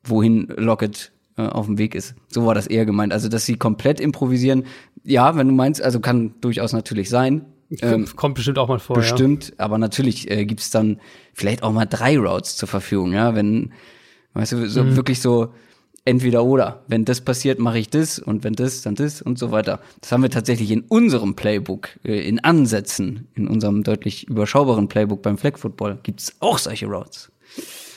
wohin 0.05 0.49
Locket 0.57 1.13
äh, 1.37 1.43
auf 1.43 1.67
dem 1.67 1.79
Weg 1.79 1.95
ist. 1.95 2.15
So 2.29 2.47
war 2.47 2.55
das 2.55 2.67
eher 2.67 2.87
gemeint. 2.87 3.13
Also, 3.13 3.29
dass 3.29 3.47
sie 3.47 3.57
komplett 3.57 4.01
improvisieren, 4.01 4.65
ja, 5.05 5.37
wenn 5.37 5.49
du 5.49 5.55
meinst, 5.55 5.81
also 5.81 6.01
kann 6.01 6.35
durchaus 6.41 6.73
natürlich 6.73 7.09
sein. 7.09 7.47
Ähm, 7.81 8.07
Kommt 8.17 8.35
bestimmt 8.35 8.59
auch 8.59 8.69
mal 8.69 8.79
vor. 8.79 8.97
Bestimmt, 8.97 9.51
ja. 9.51 9.55
aber 9.59 9.79
natürlich 9.79 10.31
äh, 10.31 10.47
gibt's 10.47 10.71
dann 10.71 11.01
vielleicht 11.35 11.63
auch 11.63 11.73
mal 11.73 11.85
drei 11.85 12.19
Routes 12.19 12.57
zur 12.57 12.69
Verfügung, 12.69 13.13
ja, 13.13 13.35
wenn, 13.35 13.73
weißt 14.33 14.53
du, 14.53 14.69
so 14.69 14.85
mhm. 14.85 14.97
wirklich 14.97 15.21
so 15.21 15.53
entweder 16.09 16.45
oder. 16.45 16.83
Wenn 16.89 17.05
das 17.05 17.21
passiert, 17.21 17.59
mache 17.59 17.79
ich 17.79 17.91
das 17.91 18.19
und 18.19 18.43
wenn 18.43 18.55
das, 18.55 18.83
dann 18.83 18.95
das 18.95 19.21
und 19.21 19.39
so 19.39 19.53
weiter. 19.53 19.81
Das 20.01 20.11
haben 20.11 20.23
wir 20.23 20.31
tatsächlich 20.31 20.71
in 20.71 20.81
unserem 20.83 21.37
Playbook, 21.37 21.91
äh, 22.05 22.27
in 22.27 22.41
Ansätzen, 22.41 23.29
in 23.35 23.47
unserem 23.47 23.83
deutlich 23.85 24.27
überschaubaren 24.27 24.89
Playbook 24.89 25.23
beim 25.23 25.39
Flag 25.39 25.59
Football 25.59 25.99
gibt's 26.03 26.35
auch 26.41 26.59
solche 26.59 26.87
Routes. 26.87 27.31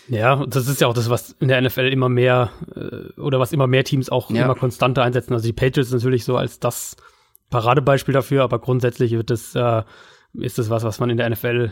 Ja, 0.10 0.46
das 0.46 0.68
ist 0.68 0.82
ja 0.82 0.88
auch 0.88 0.94
das, 0.94 1.10
was 1.10 1.36
in 1.40 1.48
der 1.48 1.62
NFL 1.62 1.88
immer 1.88 2.10
mehr 2.10 2.52
äh, 2.76 3.20
oder 3.20 3.40
was 3.40 3.54
immer 3.54 3.68
mehr 3.68 3.86
Teams 3.86 4.10
auch 4.10 4.30
ja. 4.30 4.44
immer 4.44 4.56
konstanter 4.56 5.04
einsetzen. 5.04 5.34
Also 5.34 5.46
die 5.46 5.54
Patriots 5.54 5.92
natürlich 5.92 6.26
so 6.26 6.36
als 6.36 6.60
das 6.60 6.98
Paradebeispiel 7.50 8.14
dafür, 8.14 8.44
aber 8.44 8.60
grundsätzlich 8.60 9.12
wird 9.12 9.30
das 9.30 9.56
äh, 9.56 9.84
ist 10.34 10.58
das 10.58 10.70
was, 10.70 10.84
was 10.84 11.00
man 11.00 11.10
in 11.10 11.18
der 11.18 11.30
NFL 11.30 11.72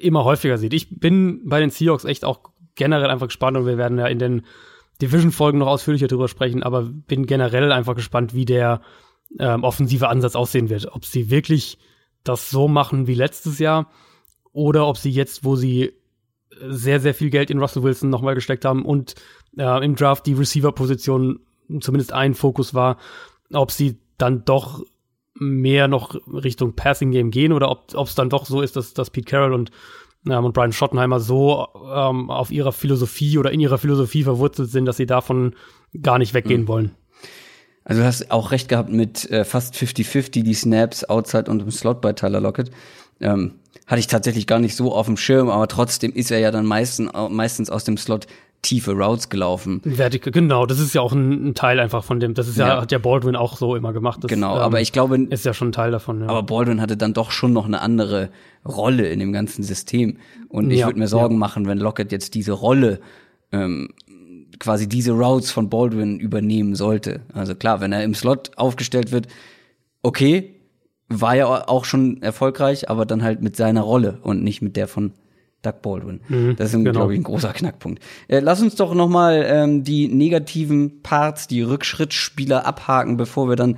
immer 0.00 0.24
häufiger 0.24 0.58
sieht. 0.58 0.74
Ich 0.74 1.00
bin 1.00 1.48
bei 1.48 1.60
den 1.60 1.70
Seahawks 1.70 2.04
echt 2.04 2.24
auch 2.24 2.40
generell 2.74 3.10
einfach 3.10 3.28
gespannt 3.28 3.56
und 3.56 3.66
wir 3.66 3.78
werden 3.78 3.98
ja 3.98 4.06
in 4.06 4.18
den 4.18 4.42
Division-Folgen 5.00 5.58
noch 5.58 5.66
ausführlicher 5.66 6.08
drüber 6.08 6.28
sprechen, 6.28 6.62
aber 6.62 6.82
bin 6.82 7.26
generell 7.26 7.72
einfach 7.72 7.94
gespannt, 7.94 8.34
wie 8.34 8.44
der 8.44 8.80
ähm, 9.38 9.64
offensive 9.64 10.08
Ansatz 10.08 10.34
aussehen 10.34 10.70
wird. 10.70 10.92
Ob 10.92 11.04
sie 11.04 11.30
wirklich 11.30 11.78
das 12.24 12.50
so 12.50 12.68
machen 12.68 13.06
wie 13.06 13.14
letztes 13.14 13.58
Jahr 13.58 13.90
oder 14.52 14.86
ob 14.86 14.96
sie 14.96 15.10
jetzt, 15.10 15.44
wo 15.44 15.56
sie 15.56 15.92
sehr, 16.68 17.00
sehr 17.00 17.14
viel 17.14 17.30
Geld 17.30 17.50
in 17.50 17.58
Russell 17.58 17.82
Wilson 17.82 18.10
nochmal 18.10 18.34
gesteckt 18.34 18.64
haben 18.64 18.84
und 18.84 19.14
äh, 19.56 19.84
im 19.84 19.94
Draft 19.94 20.26
die 20.26 20.34
Receiver-Position 20.34 21.40
zumindest 21.80 22.12
ein 22.12 22.34
Fokus 22.34 22.74
war, 22.74 22.98
ob 23.52 23.70
sie 23.70 23.98
dann 24.18 24.44
doch 24.44 24.84
mehr 25.34 25.88
noch 25.88 26.14
Richtung 26.26 26.74
Passing 26.74 27.12
Game 27.12 27.30
gehen 27.30 27.52
oder 27.52 27.70
ob 27.70 28.06
es 28.06 28.14
dann 28.14 28.28
doch 28.28 28.44
so 28.44 28.60
ist, 28.60 28.76
dass, 28.76 28.92
dass 28.92 29.10
Pete 29.10 29.30
Carroll 29.30 29.54
und, 29.54 29.70
ähm, 30.28 30.44
und 30.44 30.52
Brian 30.52 30.72
Schottenheimer 30.72 31.20
so 31.20 31.66
ähm, 31.94 32.30
auf 32.30 32.50
ihrer 32.50 32.72
Philosophie 32.72 33.38
oder 33.38 33.52
in 33.52 33.60
ihrer 33.60 33.78
Philosophie 33.78 34.24
verwurzelt 34.24 34.70
sind, 34.70 34.86
dass 34.86 34.96
sie 34.96 35.06
davon 35.06 35.54
gar 36.00 36.18
nicht 36.18 36.34
weggehen 36.34 36.62
mhm. 36.62 36.68
wollen. 36.68 36.94
Also 37.84 38.02
du 38.02 38.06
hast 38.06 38.30
auch 38.30 38.52
recht 38.52 38.68
gehabt 38.68 38.90
mit 38.90 39.30
äh, 39.30 39.44
fast 39.44 39.74
50-50 39.74 40.42
die 40.42 40.54
Snaps 40.54 41.04
outside 41.04 41.50
und 41.50 41.62
im 41.62 41.70
Slot 41.70 42.00
bei 42.00 42.12
Tyler 42.12 42.40
Lockett. 42.40 42.70
Ähm, 43.20 43.54
hatte 43.86 44.00
ich 44.00 44.06
tatsächlich 44.06 44.46
gar 44.46 44.60
nicht 44.60 44.76
so 44.76 44.94
auf 44.94 45.06
dem 45.06 45.16
Schirm, 45.16 45.48
aber 45.48 45.66
trotzdem 45.66 46.12
ist 46.12 46.30
er 46.30 46.38
ja 46.38 46.52
dann 46.52 46.64
meistens, 46.64 47.10
meistens 47.30 47.70
aus 47.70 47.82
dem 47.82 47.96
Slot 47.96 48.26
tiefe 48.62 48.92
Routes 48.92 49.28
gelaufen. 49.28 49.80
Vertical, 49.84 50.32
genau, 50.32 50.66
das 50.66 50.78
ist 50.78 50.94
ja 50.94 51.00
auch 51.00 51.12
ein, 51.12 51.48
ein, 51.48 51.54
Teil 51.54 51.80
einfach 51.80 52.04
von 52.04 52.20
dem, 52.20 52.34
das 52.34 52.46
ist 52.46 52.58
ja, 52.58 52.68
ja, 52.68 52.80
hat 52.82 52.92
ja 52.92 52.98
Baldwin 52.98 53.36
auch 53.36 53.56
so 53.56 53.74
immer 53.74 53.92
gemacht. 53.92 54.22
Das, 54.22 54.28
genau, 54.28 54.56
ähm, 54.56 54.62
aber 54.62 54.80
ich 54.80 54.92
glaube, 54.92 55.18
ist 55.18 55.44
ja 55.44 55.54
schon 55.54 55.68
ein 55.68 55.72
Teil 55.72 55.90
davon. 55.90 56.20
Ja. 56.20 56.28
Aber 56.28 56.42
Baldwin 56.42 56.80
hatte 56.80 56.96
dann 56.96 57.14
doch 57.14 57.30
schon 57.30 57.52
noch 57.52 57.64
eine 57.64 57.80
andere 57.80 58.30
Rolle 58.66 59.08
in 59.08 59.18
dem 59.18 59.32
ganzen 59.32 59.62
System. 59.62 60.18
Und 60.48 60.70
ich 60.70 60.80
ja, 60.80 60.86
würde 60.86 60.98
mir 60.98 61.08
Sorgen 61.08 61.38
machen, 61.38 61.66
wenn 61.66 61.78
Lockett 61.78 62.12
jetzt 62.12 62.34
diese 62.34 62.52
Rolle 62.52 63.00
ähm, 63.52 63.90
quasi 64.58 64.88
diese 64.88 65.12
Routes 65.12 65.50
von 65.50 65.70
Baldwin 65.70 66.20
übernehmen 66.20 66.74
sollte. 66.74 67.22
Also 67.32 67.54
klar, 67.54 67.80
wenn 67.80 67.92
er 67.92 68.04
im 68.04 68.14
Slot 68.14 68.52
aufgestellt 68.56 69.10
wird, 69.10 69.26
okay, 70.02 70.54
war 71.08 71.34
ja 71.34 71.68
auch 71.68 71.84
schon 71.84 72.22
erfolgreich, 72.22 72.88
aber 72.88 73.06
dann 73.06 73.22
halt 73.22 73.42
mit 73.42 73.56
seiner 73.56 73.80
Rolle 73.80 74.18
und 74.22 74.44
nicht 74.44 74.62
mit 74.62 74.76
der 74.76 74.86
von 74.86 75.12
Doug 75.62 75.82
Baldwin. 75.82 76.20
Mhm, 76.28 76.56
das 76.56 76.68
ist, 76.70 76.76
genau. 76.76 76.92
glaube 76.92 77.12
ich, 77.14 77.20
ein 77.20 77.24
großer 77.24 77.52
Knackpunkt. 77.52 78.02
Äh, 78.28 78.40
lass 78.40 78.62
uns 78.62 78.76
doch 78.76 78.94
noch 78.94 79.08
mal 79.08 79.44
ähm, 79.46 79.84
die 79.84 80.08
negativen 80.08 81.02
Parts, 81.02 81.48
die 81.48 81.62
Rückschrittspieler 81.62 82.66
abhaken, 82.66 83.16
bevor 83.16 83.48
wir 83.48 83.56
dann 83.56 83.76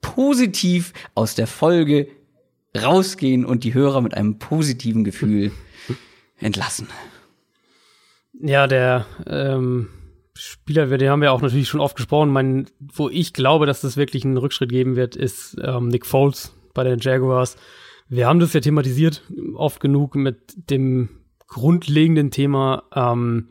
positiv 0.00 0.92
aus 1.14 1.34
der 1.34 1.46
Folge 1.46 2.08
rausgehen 2.80 3.44
und 3.44 3.64
die 3.64 3.74
Hörer 3.74 4.00
mit 4.00 4.14
einem 4.14 4.38
positiven 4.38 5.04
Gefühl 5.04 5.52
entlassen. 6.38 6.88
Ja, 8.40 8.66
der 8.66 9.06
ähm, 9.26 9.88
Spieler, 10.34 10.86
den 10.86 11.10
haben 11.10 11.20
wir 11.20 11.32
auch 11.32 11.42
natürlich 11.42 11.68
schon 11.68 11.80
oft 11.80 11.96
gesprochen. 11.96 12.30
Mein, 12.30 12.66
wo 12.80 13.08
ich 13.10 13.34
glaube, 13.34 13.66
dass 13.66 13.82
das 13.82 13.96
wirklich 13.96 14.24
einen 14.24 14.38
Rückschritt 14.38 14.70
geben 14.70 14.96
wird, 14.96 15.14
ist 15.14 15.56
ähm, 15.62 15.88
Nick 15.88 16.06
Foles 16.06 16.54
bei 16.72 16.84
den 16.84 16.98
Jaguars. 16.98 17.56
Wir 18.08 18.26
haben 18.26 18.40
das 18.40 18.52
ja 18.52 18.60
thematisiert, 18.60 19.22
oft 19.54 19.80
genug 19.80 20.14
mit 20.14 20.70
dem 20.70 21.08
grundlegenden 21.46 22.30
Thema 22.30 22.84
ähm, 22.94 23.48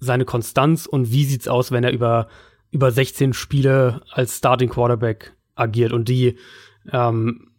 seine 0.00 0.24
Konstanz 0.24 0.86
und 0.86 1.12
wie 1.12 1.24
sieht's 1.24 1.48
aus, 1.48 1.70
wenn 1.70 1.84
er 1.84 1.92
über, 1.92 2.28
über 2.70 2.90
16 2.90 3.32
Spiele 3.32 4.02
als 4.10 4.38
Starting 4.38 4.68
Quarterback 4.68 5.34
agiert. 5.54 5.92
Und 5.92 6.08
die 6.08 6.36
ähm, 6.90 7.52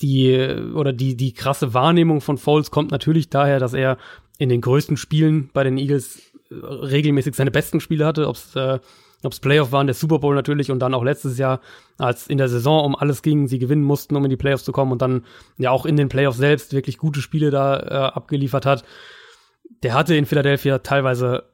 die 0.00 0.34
oder 0.74 0.92
die 0.92 1.16
die 1.16 1.34
krasse 1.34 1.74
Wahrnehmung 1.74 2.20
von 2.20 2.38
Foles 2.38 2.70
kommt 2.70 2.90
natürlich 2.90 3.28
daher, 3.28 3.58
dass 3.58 3.74
er 3.74 3.98
in 4.38 4.48
den 4.48 4.60
größten 4.60 4.96
Spielen 4.96 5.50
bei 5.52 5.62
den 5.62 5.78
Eagles 5.78 6.32
äh, 6.50 6.54
regelmäßig 6.54 7.34
seine 7.34 7.50
besten 7.50 7.80
Spiele 7.80 8.06
hatte, 8.06 8.28
ob 8.28 8.36
es 8.36 8.56
äh, 8.56 8.78
ob 9.22 9.32
es 9.32 9.40
Playoff 9.40 9.72
waren, 9.72 9.86
der 9.86 9.94
Super 9.94 10.18
Bowl 10.18 10.34
natürlich 10.34 10.70
und 10.70 10.80
dann 10.80 10.94
auch 10.94 11.04
letztes 11.04 11.38
Jahr, 11.38 11.60
als 11.98 12.26
in 12.26 12.38
der 12.38 12.48
Saison 12.48 12.84
um 12.84 12.96
alles 12.96 13.22
ging, 13.22 13.48
sie 13.48 13.58
gewinnen 13.58 13.84
mussten, 13.84 14.16
um 14.16 14.24
in 14.24 14.30
die 14.30 14.36
Playoffs 14.36 14.64
zu 14.64 14.72
kommen 14.72 14.92
und 14.92 15.02
dann 15.02 15.24
ja 15.58 15.70
auch 15.70 15.86
in 15.86 15.96
den 15.96 16.08
Playoffs 16.08 16.38
selbst 16.38 16.72
wirklich 16.72 16.98
gute 16.98 17.20
Spiele 17.20 17.50
da 17.50 17.78
äh, 17.78 18.12
abgeliefert 18.12 18.66
hat. 18.66 18.84
Der 19.82 19.94
hatte 19.94 20.14
in 20.14 20.26
Philadelphia 20.26 20.78
teilweise 20.78 21.44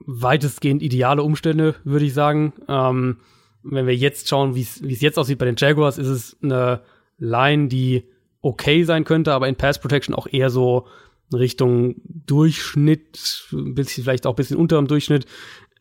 weitestgehend 0.00 0.82
ideale 0.82 1.22
Umstände, 1.22 1.74
würde 1.84 2.04
ich 2.04 2.14
sagen. 2.14 2.52
Ähm, 2.68 3.18
wenn 3.62 3.86
wir 3.86 3.96
jetzt 3.96 4.28
schauen, 4.28 4.54
wie 4.54 4.60
es 4.62 5.00
jetzt 5.00 5.18
aussieht 5.18 5.38
bei 5.38 5.46
den 5.46 5.56
Jaguars, 5.56 5.98
ist 5.98 6.08
es 6.08 6.36
eine 6.42 6.82
Line, 7.18 7.68
die 7.68 8.04
okay 8.40 8.84
sein 8.84 9.04
könnte, 9.04 9.32
aber 9.32 9.48
in 9.48 9.56
Pass 9.56 9.80
Protection 9.80 10.14
auch 10.14 10.26
eher 10.30 10.50
so 10.50 10.86
Richtung 11.32 11.96
Durchschnitt, 12.04 13.48
bisschen, 13.50 14.04
vielleicht 14.04 14.26
auch 14.26 14.34
ein 14.34 14.36
bisschen 14.36 14.56
unter 14.56 14.76
dem 14.76 14.86
Durchschnitt. 14.86 15.26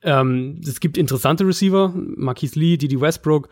Ähm, 0.06 0.62
es 0.64 0.80
gibt 0.80 0.98
interessante 0.98 1.46
Receiver, 1.46 1.92
Marquise 1.96 2.60
Lee, 2.60 2.78
Didi 2.78 3.02
Westbrook, 3.02 3.50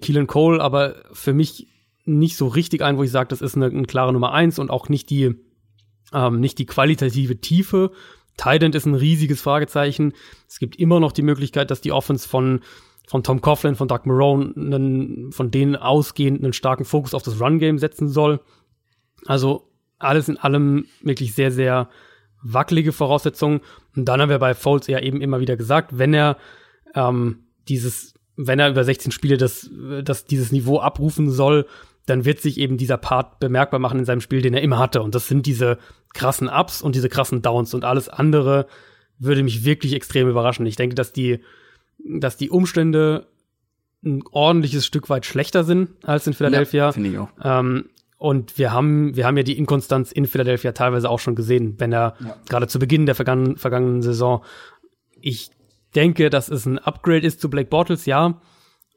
Keelan 0.00 0.26
Cole, 0.26 0.60
aber 0.60 0.96
für 1.12 1.32
mich 1.32 1.66
nicht 2.04 2.36
so 2.36 2.46
richtig 2.46 2.82
ein, 2.82 2.98
wo 2.98 3.02
ich 3.02 3.10
sage, 3.10 3.28
das 3.28 3.40
ist 3.40 3.56
eine, 3.56 3.66
eine, 3.66 3.86
klare 3.86 4.12
Nummer 4.12 4.32
eins 4.32 4.58
und 4.58 4.70
auch 4.70 4.88
nicht 4.90 5.08
die, 5.08 5.34
ähm, 6.12 6.40
nicht 6.40 6.58
die 6.58 6.66
qualitative 6.66 7.40
Tiefe. 7.40 7.90
Tident 8.36 8.74
ist 8.74 8.86
ein 8.86 8.94
riesiges 8.94 9.40
Fragezeichen. 9.40 10.12
Es 10.46 10.58
gibt 10.58 10.76
immer 10.76 11.00
noch 11.00 11.12
die 11.12 11.22
Möglichkeit, 11.22 11.70
dass 11.70 11.80
die 11.80 11.92
Offense 11.92 12.28
von, 12.28 12.60
von 13.06 13.22
Tom 13.22 13.40
Coughlin, 13.40 13.74
von 13.74 13.88
Doug 13.88 14.00
Marone, 14.04 14.52
einen, 14.56 15.32
von 15.32 15.50
denen 15.50 15.74
ausgehend 15.74 16.44
einen 16.44 16.52
starken 16.52 16.84
Fokus 16.84 17.14
auf 17.14 17.22
das 17.22 17.40
Run-Game 17.40 17.78
setzen 17.78 18.08
soll. 18.08 18.40
Also 19.24 19.70
alles 19.98 20.28
in 20.28 20.36
allem 20.36 20.86
wirklich 21.00 21.34
sehr, 21.34 21.50
sehr 21.50 21.88
wackelige 22.42 22.92
Voraussetzungen. 22.92 23.60
Und 23.96 24.06
dann 24.06 24.20
haben 24.20 24.30
wir 24.30 24.38
bei 24.38 24.54
Foles 24.54 24.86
ja 24.86 25.00
eben 25.00 25.20
immer 25.20 25.40
wieder 25.40 25.56
gesagt, 25.56 25.98
wenn 25.98 26.14
er 26.14 26.36
ähm, 26.94 27.40
dieses, 27.68 28.14
wenn 28.36 28.58
er 28.58 28.70
über 28.70 28.84
16 28.84 29.12
Spiele 29.12 29.36
das, 29.36 29.70
das 30.02 30.24
dieses 30.24 30.52
Niveau 30.52 30.78
abrufen 30.80 31.30
soll, 31.30 31.66
dann 32.06 32.24
wird 32.24 32.40
sich 32.40 32.58
eben 32.58 32.78
dieser 32.78 32.96
Part 32.96 33.38
bemerkbar 33.38 33.80
machen 33.80 33.98
in 33.98 34.04
seinem 34.04 34.20
Spiel, 34.20 34.40
den 34.40 34.54
er 34.54 34.62
immer 34.62 34.78
hatte. 34.78 35.02
Und 35.02 35.14
das 35.14 35.28
sind 35.28 35.46
diese 35.46 35.78
krassen 36.14 36.48
Ups 36.48 36.80
und 36.80 36.94
diese 36.94 37.08
krassen 37.08 37.42
Downs 37.42 37.74
und 37.74 37.84
alles 37.84 38.08
andere 38.08 38.66
würde 39.18 39.42
mich 39.42 39.64
wirklich 39.64 39.92
extrem 39.94 40.28
überraschen. 40.28 40.64
Ich 40.66 40.76
denke, 40.76 40.94
dass 40.94 41.12
die, 41.12 41.40
dass 41.98 42.36
die 42.36 42.50
Umstände 42.50 43.26
ein 44.04 44.22
ordentliches 44.30 44.86
Stück 44.86 45.10
weit 45.10 45.26
schlechter 45.26 45.64
sind 45.64 45.90
als 46.04 46.26
in 46.26 46.32
Philadelphia. 46.32 46.86
Ja, 46.86 46.92
finde 46.92 47.10
ich 47.10 47.18
auch. 47.18 47.28
Ähm, 47.42 47.90
und 48.18 48.58
wir 48.58 48.72
haben, 48.72 49.14
wir 49.16 49.26
haben 49.26 49.36
ja 49.36 49.44
die 49.44 49.56
Inkonstanz 49.56 50.10
in 50.10 50.26
Philadelphia 50.26 50.72
teilweise 50.72 51.08
auch 51.08 51.20
schon 51.20 51.36
gesehen, 51.36 51.76
wenn 51.78 51.92
er 51.92 52.14
ja. 52.18 52.36
gerade 52.48 52.66
zu 52.66 52.80
Beginn 52.80 53.06
der 53.06 53.14
vergangenen, 53.14 53.56
vergangenen 53.56 54.02
Saison. 54.02 54.44
Ich 55.20 55.50
denke, 55.94 56.28
dass 56.28 56.48
es 56.48 56.66
ein 56.66 56.78
Upgrade 56.78 57.24
ist 57.24 57.40
zu 57.40 57.48
Blake 57.48 57.70
Bortles, 57.70 58.06
ja. 58.06 58.40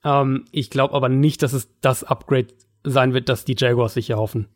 Ähm, 0.03 0.45
ich 0.51 0.71
glaube 0.71 0.95
aber 0.95 1.07
nicht, 1.07 1.43
dass 1.43 1.53
es 1.53 1.69
das 1.81 2.03
Upgrade 2.03 2.47
sein 2.83 3.13
wird, 3.13 3.29
das 3.29 3.45
die 3.45 3.55
Jaguars 3.55 3.93
sich 3.93 4.09
erhoffen. 4.09 4.47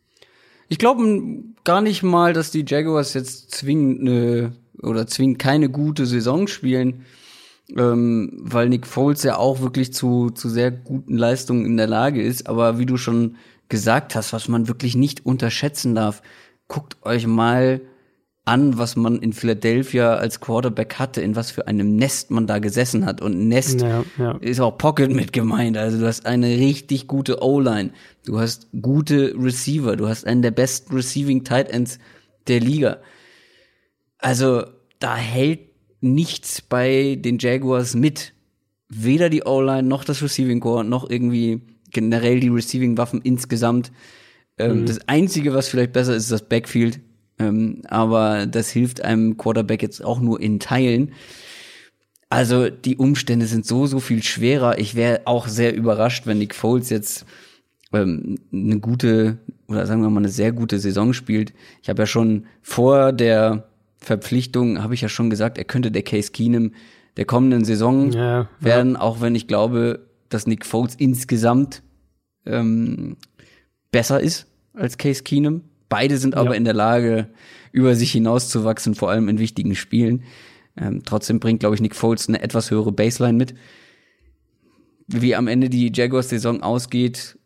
Ich 0.67 0.79
glaube 0.79 1.43
gar 1.63 1.81
nicht 1.81 2.01
mal, 2.01 2.33
dass 2.33 2.49
die 2.49 2.65
Jaguars 2.67 3.13
jetzt 3.13 3.51
zwingend 3.51 4.01
eine 4.01 4.53
oder 4.81 5.05
zwingend 5.05 5.37
keine 5.37 5.69
gute 5.69 6.07
Saison 6.07 6.47
spielen, 6.47 7.05
ähm, 7.77 8.31
weil 8.41 8.69
Nick 8.69 8.87
Foles 8.87 9.21
ja 9.21 9.37
auch 9.37 9.61
wirklich 9.61 9.93
zu, 9.93 10.31
zu 10.31 10.49
sehr 10.49 10.71
guten 10.71 11.17
Leistungen 11.17 11.65
in 11.67 11.77
der 11.77 11.87
Lage 11.87 12.23
ist. 12.23 12.49
Aber 12.49 12.79
wie 12.79 12.87
du 12.87 12.97
schon 12.97 13.35
gesagt 13.69 14.15
hast, 14.15 14.33
was 14.33 14.47
man 14.47 14.67
wirklich 14.67 14.95
nicht 14.95 15.25
unterschätzen 15.25 15.95
darf. 15.95 16.21
Guckt 16.67 16.97
euch 17.03 17.27
mal 17.27 17.81
an, 18.45 18.77
was 18.77 18.95
man 18.95 19.17
in 19.17 19.33
Philadelphia 19.33 20.15
als 20.15 20.39
Quarterback 20.39 20.95
hatte, 20.99 21.21
in 21.21 21.35
was 21.35 21.49
für 21.49 21.67
einem 21.67 21.95
Nest 21.95 22.29
man 22.29 22.45
da 22.45 22.59
gesessen 22.59 23.05
hat. 23.05 23.21
Und 23.21 23.47
Nest 23.47 23.81
ja, 23.81 24.05
ja. 24.19 24.37
ist 24.39 24.59
auch 24.59 24.77
Pocket 24.77 25.11
mit 25.11 25.33
gemeint. 25.33 25.77
Also 25.77 25.99
du 25.99 26.05
hast 26.05 26.27
eine 26.27 26.47
richtig 26.47 27.07
gute 27.07 27.41
O-Line. 27.41 27.91
Du 28.25 28.39
hast 28.39 28.67
gute 28.81 29.33
Receiver. 29.35 29.95
Du 29.95 30.07
hast 30.07 30.27
einen 30.27 30.43
der 30.43 30.51
besten 30.51 30.93
Receiving 30.93 31.43
Tight 31.43 31.69
Ends 31.69 31.97
der 32.47 32.59
Liga. 32.59 32.97
Also 34.19 34.63
da 34.99 35.15
hält 35.15 35.61
nichts 36.01 36.61
bei 36.61 37.17
den 37.19 37.39
Jaguars 37.39 37.95
mit. 37.95 38.33
Weder 38.89 39.29
die 39.29 39.43
O-Line 39.43 39.87
noch 39.87 40.03
das 40.03 40.21
Receiving 40.21 40.59
Core 40.59 40.85
noch 40.85 41.09
irgendwie 41.09 41.61
generell 41.95 42.39
die 42.39 42.49
Receiving-Waffen 42.49 43.22
insgesamt. 43.23 43.91
Ähm, 44.57 44.81
mhm. 44.81 44.85
Das 44.85 45.07
Einzige, 45.07 45.53
was 45.53 45.69
vielleicht 45.69 45.93
besser 45.93 46.15
ist, 46.15 46.23
ist 46.23 46.31
das 46.31 46.47
Backfield. 46.47 46.99
Ähm, 47.39 47.81
aber 47.88 48.45
das 48.45 48.69
hilft 48.69 49.01
einem 49.01 49.38
Quarterback 49.38 49.81
jetzt 49.81 50.03
auch 50.03 50.19
nur 50.19 50.39
in 50.39 50.59
Teilen. 50.59 51.13
Also 52.30 52.69
die 52.69 52.97
Umstände 52.97 53.45
sind 53.45 53.65
so, 53.65 53.88
so 53.88 53.99
viel 53.99 54.22
schwerer. 54.22 54.77
Ich 54.77 54.95
wäre 54.95 55.22
auch 55.26 55.47
sehr 55.47 55.76
überrascht, 55.76 56.27
wenn 56.27 56.38
Nick 56.38 56.53
Foles 56.53 56.89
jetzt 56.89 57.26
ähm, 57.93 58.38
eine 58.51 58.80
gute 58.80 59.38
oder 59.67 59.85
sagen 59.88 60.01
wir 60.01 60.09
mal 60.09 60.19
eine 60.19 60.30
sehr 60.30 60.51
gute 60.51 60.80
Saison 60.80 61.13
spielt. 61.13 61.53
Ich 61.81 61.89
habe 61.89 62.03
ja 62.03 62.05
schon 62.05 62.45
vor 62.61 63.13
der 63.13 63.69
Verpflichtung, 63.97 64.84
habe 64.84 64.93
ich 64.93 65.01
ja 65.01 65.09
schon 65.09 65.30
gesagt, 65.30 65.57
er 65.57 65.63
könnte 65.63 65.91
der 65.91 66.03
Case 66.03 66.31
Keenum 66.31 66.73
der 67.17 67.26
kommenden 67.26 67.63
Saison 67.63 68.11
ja, 68.11 68.49
werden, 68.59 68.93
ja. 68.93 69.01
auch 69.01 69.22
wenn 69.22 69.35
ich 69.35 69.47
glaube, 69.47 70.05
dass 70.30 70.47
Nick 70.47 70.65
Foles 70.65 70.95
insgesamt 70.95 71.81
ähm, 72.45 73.17
besser 73.91 74.19
ist 74.19 74.47
als 74.73 74.97
Case 74.97 75.23
Keenum. 75.23 75.61
Beide 75.89 76.17
sind 76.17 76.35
aber 76.35 76.51
ja. 76.51 76.55
in 76.55 76.65
der 76.65 76.73
Lage, 76.73 77.27
über 77.72 77.95
sich 77.95 78.11
hinauszuwachsen, 78.11 78.95
vor 78.95 79.09
allem 79.09 79.30
in 79.30 79.39
wichtigen 79.39 79.76
Spielen. 79.76 80.23
Ähm, 80.77 81.03
trotzdem 81.05 81.39
bringt, 81.39 81.59
glaube 81.59 81.76
ich, 81.76 81.81
Nick 81.81 81.95
Foles 81.95 82.27
eine 82.27 82.41
etwas 82.41 82.72
höhere 82.72 82.91
Baseline 82.91 83.38
mit. 83.38 83.53
Wie 85.07 85.35
am 85.35 85.47
Ende 85.47 85.69
die 85.69 85.91
Jaguars-Saison 85.93 86.63
ausgeht, 86.63 87.38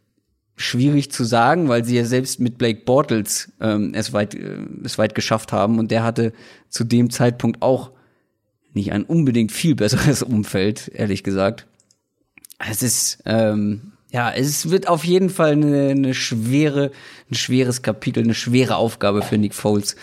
schwierig 0.56 1.12
zu 1.12 1.24
sagen, 1.24 1.70
weil 1.70 1.86
sie 1.86 1.96
ja 1.96 2.06
selbst 2.06 2.40
mit 2.40 2.58
Blake 2.58 2.82
Bortles 2.86 3.52
ähm, 3.60 3.94
es, 3.94 4.14
weit, 4.14 4.36
äh, 4.36 4.58
es 4.84 4.98
weit 4.98 5.16
geschafft 5.16 5.52
haben 5.52 5.80
und 5.80 5.90
der 5.90 6.04
hatte 6.04 6.34
zu 6.70 6.84
dem 6.84 7.10
Zeitpunkt 7.10 7.62
auch 7.62 7.92
nicht 8.74 8.92
ein 8.92 9.04
unbedingt 9.04 9.52
viel 9.52 9.76
besseres 9.76 10.22
Umfeld, 10.24 10.90
ehrlich 10.94 11.24
gesagt. 11.24 11.66
Es 12.60 12.84
ist, 12.84 13.24
ähm, 13.26 13.94
ja, 14.12 14.32
es 14.32 14.70
wird 14.70 14.88
auf 14.88 15.04
jeden 15.04 15.30
Fall 15.30 15.52
eine, 15.52 15.90
eine 15.90 16.14
schwere, 16.14 16.92
ein 17.30 17.36
schweres 17.36 17.82
Kapitel, 17.82 18.24
eine 18.24 18.34
schwere 18.34 18.76
Aufgabe 18.76 19.22
für 19.22 19.38
Nick 19.38 19.54
Foles 19.54 19.96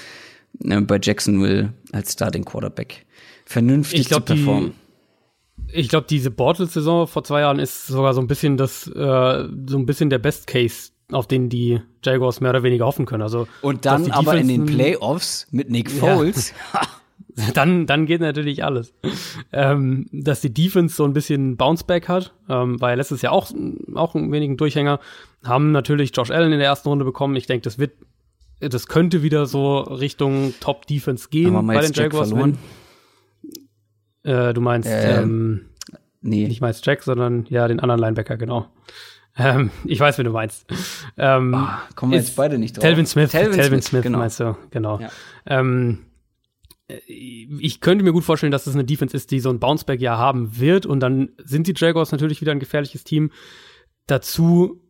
äh, 0.65 0.81
bei 0.81 0.99
Jacksonville 1.03 1.73
als 1.93 2.13
Starting 2.13 2.45
Quarterback 2.45 3.05
vernünftig 3.45 4.09
glaub, 4.09 4.27
zu 4.27 4.35
performen. 4.35 4.75
Die, 5.57 5.81
ich 5.81 5.89
glaube, 5.89 6.07
diese 6.09 6.31
Bortles-Saison 6.31 7.07
vor 7.07 7.25
zwei 7.25 7.41
Jahren 7.41 7.59
ist 7.59 7.87
sogar 7.87 8.15
so 8.15 8.21
ein 8.21 8.27
bisschen 8.27 8.57
das, 8.57 8.87
äh, 8.87 8.91
so 8.93 9.79
ein 9.79 9.87
bisschen 9.87 10.11
der 10.11 10.19
Best 10.19 10.47
Case, 10.47 10.91
auf 11.11 11.27
den 11.27 11.49
die 11.49 11.81
Jaguars 12.05 12.41
mehr 12.41 12.51
oder 12.51 12.63
weniger 12.63 12.87
hoffen 12.87 13.07
können. 13.07 13.23
Also 13.23 13.49
und 13.63 13.87
dann 13.87 14.11
aber 14.13 14.37
in 14.37 14.49
den 14.49 14.67
Playoffs 14.67 15.47
mit 15.51 15.71
Nick 15.71 15.91
Foles. 15.91 16.53
Ja. 16.73 16.81
dann, 17.55 17.87
dann 17.87 18.07
geht 18.07 18.21
natürlich 18.21 18.65
alles. 18.65 18.95
Ähm, 19.53 20.07
dass 20.13 20.41
die 20.41 20.53
Defense 20.53 20.97
so 20.97 21.05
ein 21.05 21.13
bisschen 21.13 21.57
Bounceback 21.57 22.09
hat, 22.09 22.35
ähm, 22.49 22.81
war 22.81 22.91
ja 22.91 22.97
letztes 22.97 23.23
Jahr 23.23 23.33
auch, 23.33 23.51
auch 23.95 24.15
ein 24.15 24.33
wenigen 24.33 24.57
Durchhänger, 24.57 25.01
haben 25.45 25.73
natürlich 25.73 26.13
Josh 26.15 26.31
Allen 26.31 26.53
in 26.53 26.59
der 26.59 26.69
ersten 26.69 26.89
Runde 26.89 27.05
bekommen. 27.05 27.37
Ich 27.37 27.47
denke, 27.47 27.63
das 27.63 27.79
wird, 27.79 27.93
das 28.61 28.87
könnte 28.87 29.23
wieder 29.23 29.47
so 29.47 29.79
Richtung 29.79 30.55
Top 30.61 30.87
Defense 30.87 31.29
gehen 31.29 31.67
bei 31.67 31.81
den 31.81 31.93
Jaguars. 31.93 32.31
Verloren. 32.31 32.59
Äh, 34.23 34.55
du 34.55 34.61
meinst, 34.61 34.89
äh, 34.89 35.21
ähm, 35.23 35.67
nee. 36.23 36.49
nicht 36.49 36.61
Miles 36.61 36.81
Jack, 36.85 37.03
sondern 37.03 37.47
ja, 37.49 37.69
den 37.69 37.81
anderen 37.81 38.01
Linebacker, 38.01 38.37
genau. 38.37 38.67
Ähm, 39.39 39.71
ich 39.85 40.01
weiß, 40.01 40.17
wen 40.17 40.25
du 40.25 40.31
meinst. 40.31 40.67
Ähm, 41.19 41.55
oh, 41.55 41.95
kommen 41.95 42.13
wir 42.13 42.19
jetzt 42.19 42.35
beide 42.37 42.59
nicht 42.59 42.77
drauf. 42.77 42.83
Telvin 42.83 43.05
Smith, 43.05 43.31
Telvin, 43.31 43.53
Telvin 43.53 43.83
Smith, 43.83 43.89
Smith 43.89 44.03
genau. 44.03 44.19
meinst 44.19 44.41
du, 44.41 44.57
genau. 44.71 44.99
Ja. 44.99 45.11
Ähm, 45.45 46.06
ich 46.89 47.81
könnte 47.81 48.05
mir 48.05 48.13
gut 48.13 48.25
vorstellen, 48.25 48.53
dass 48.53 48.65
das 48.65 48.75
eine 48.75 48.85
Defense 48.85 49.17
ist, 49.17 49.31
die 49.31 49.41
so 49.41 49.51
ein 49.51 49.59
Bounceback-Jahr 49.59 50.19
haben 50.19 50.59
wird 50.59 50.87
und 50.87 51.01
dann 51.01 51.31
sind 51.43 51.67
die 51.67 51.75
Jaguars 51.77 52.13
natürlich 52.13 52.41
wieder 52.41 52.53
ein 52.53 52.61
gefährliches 52.61 53.03
Team. 53.03 53.33
Dazu 54.07 54.81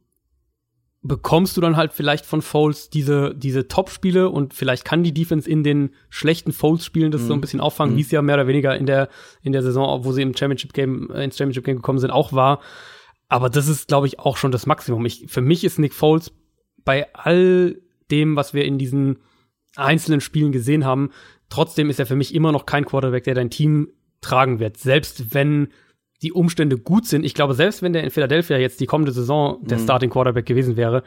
bekommst 1.02 1.56
du 1.56 1.60
dann 1.60 1.76
halt 1.76 1.92
vielleicht 1.92 2.26
von 2.26 2.42
Foles 2.42 2.90
diese, 2.90 3.34
diese 3.34 3.68
Top-Spiele 3.68 4.28
und 4.28 4.54
vielleicht 4.54 4.84
kann 4.84 5.04
die 5.04 5.14
Defense 5.14 5.48
in 5.48 5.62
den 5.62 5.90
schlechten 6.10 6.52
Foles-Spielen 6.52 7.12
das 7.12 7.22
mhm. 7.22 7.26
so 7.26 7.32
ein 7.32 7.36
mhm. 7.36 7.40
bisschen 7.40 7.60
auffangen, 7.60 7.94
mhm. 7.94 7.98
wie 7.98 8.02
es 8.02 8.10
ja 8.10 8.22
mehr 8.22 8.34
oder 8.34 8.46
weniger 8.46 8.76
in 8.76 8.86
der, 8.86 9.08
in 9.42 9.52
der 9.52 9.62
Saison, 9.62 10.04
wo 10.04 10.12
sie 10.12 10.22
im 10.22 10.36
Championship-Game, 10.36 11.10
äh, 11.10 11.24
ins 11.24 11.38
Championship-Game 11.38 11.76
gekommen 11.76 11.98
sind, 11.98 12.10
auch 12.10 12.32
war. 12.32 12.60
Aber 13.28 13.48
das 13.48 13.68
ist, 13.68 13.88
glaube 13.88 14.06
ich, 14.06 14.18
auch 14.18 14.36
schon 14.36 14.52
das 14.52 14.66
Maximum. 14.66 15.04
Ich, 15.06 15.26
für 15.28 15.40
mich 15.40 15.64
ist 15.64 15.78
Nick 15.78 15.94
Foles 15.94 16.32
bei 16.84 17.12
all 17.14 17.80
dem, 18.10 18.36
was 18.36 18.54
wir 18.54 18.64
in 18.64 18.78
diesen 18.78 19.18
einzelnen 19.76 20.20
Spielen 20.20 20.52
gesehen 20.52 20.84
haben, 20.84 21.10
trotzdem 21.48 21.90
ist 21.90 22.00
er 22.00 22.06
für 22.06 22.16
mich 22.16 22.34
immer 22.34 22.52
noch 22.52 22.66
kein 22.66 22.84
Quarterback, 22.84 23.24
der 23.24 23.34
dein 23.34 23.50
Team 23.50 23.88
tragen 24.20 24.58
wird. 24.58 24.76
Selbst 24.76 25.34
wenn 25.34 25.68
die 26.22 26.32
Umstände 26.32 26.78
gut 26.78 27.06
sind. 27.06 27.24
Ich 27.24 27.34
glaube, 27.34 27.54
selbst 27.54 27.82
wenn 27.82 27.92
der 27.92 28.04
in 28.04 28.10
Philadelphia 28.10 28.56
jetzt 28.56 28.80
die 28.80 28.86
kommende 28.86 29.12
Saison 29.12 29.58
der 29.62 29.78
mhm. 29.78 29.82
Starting 29.82 30.10
Quarterback 30.10 30.46
gewesen 30.46 30.76
wäre, 30.76 31.02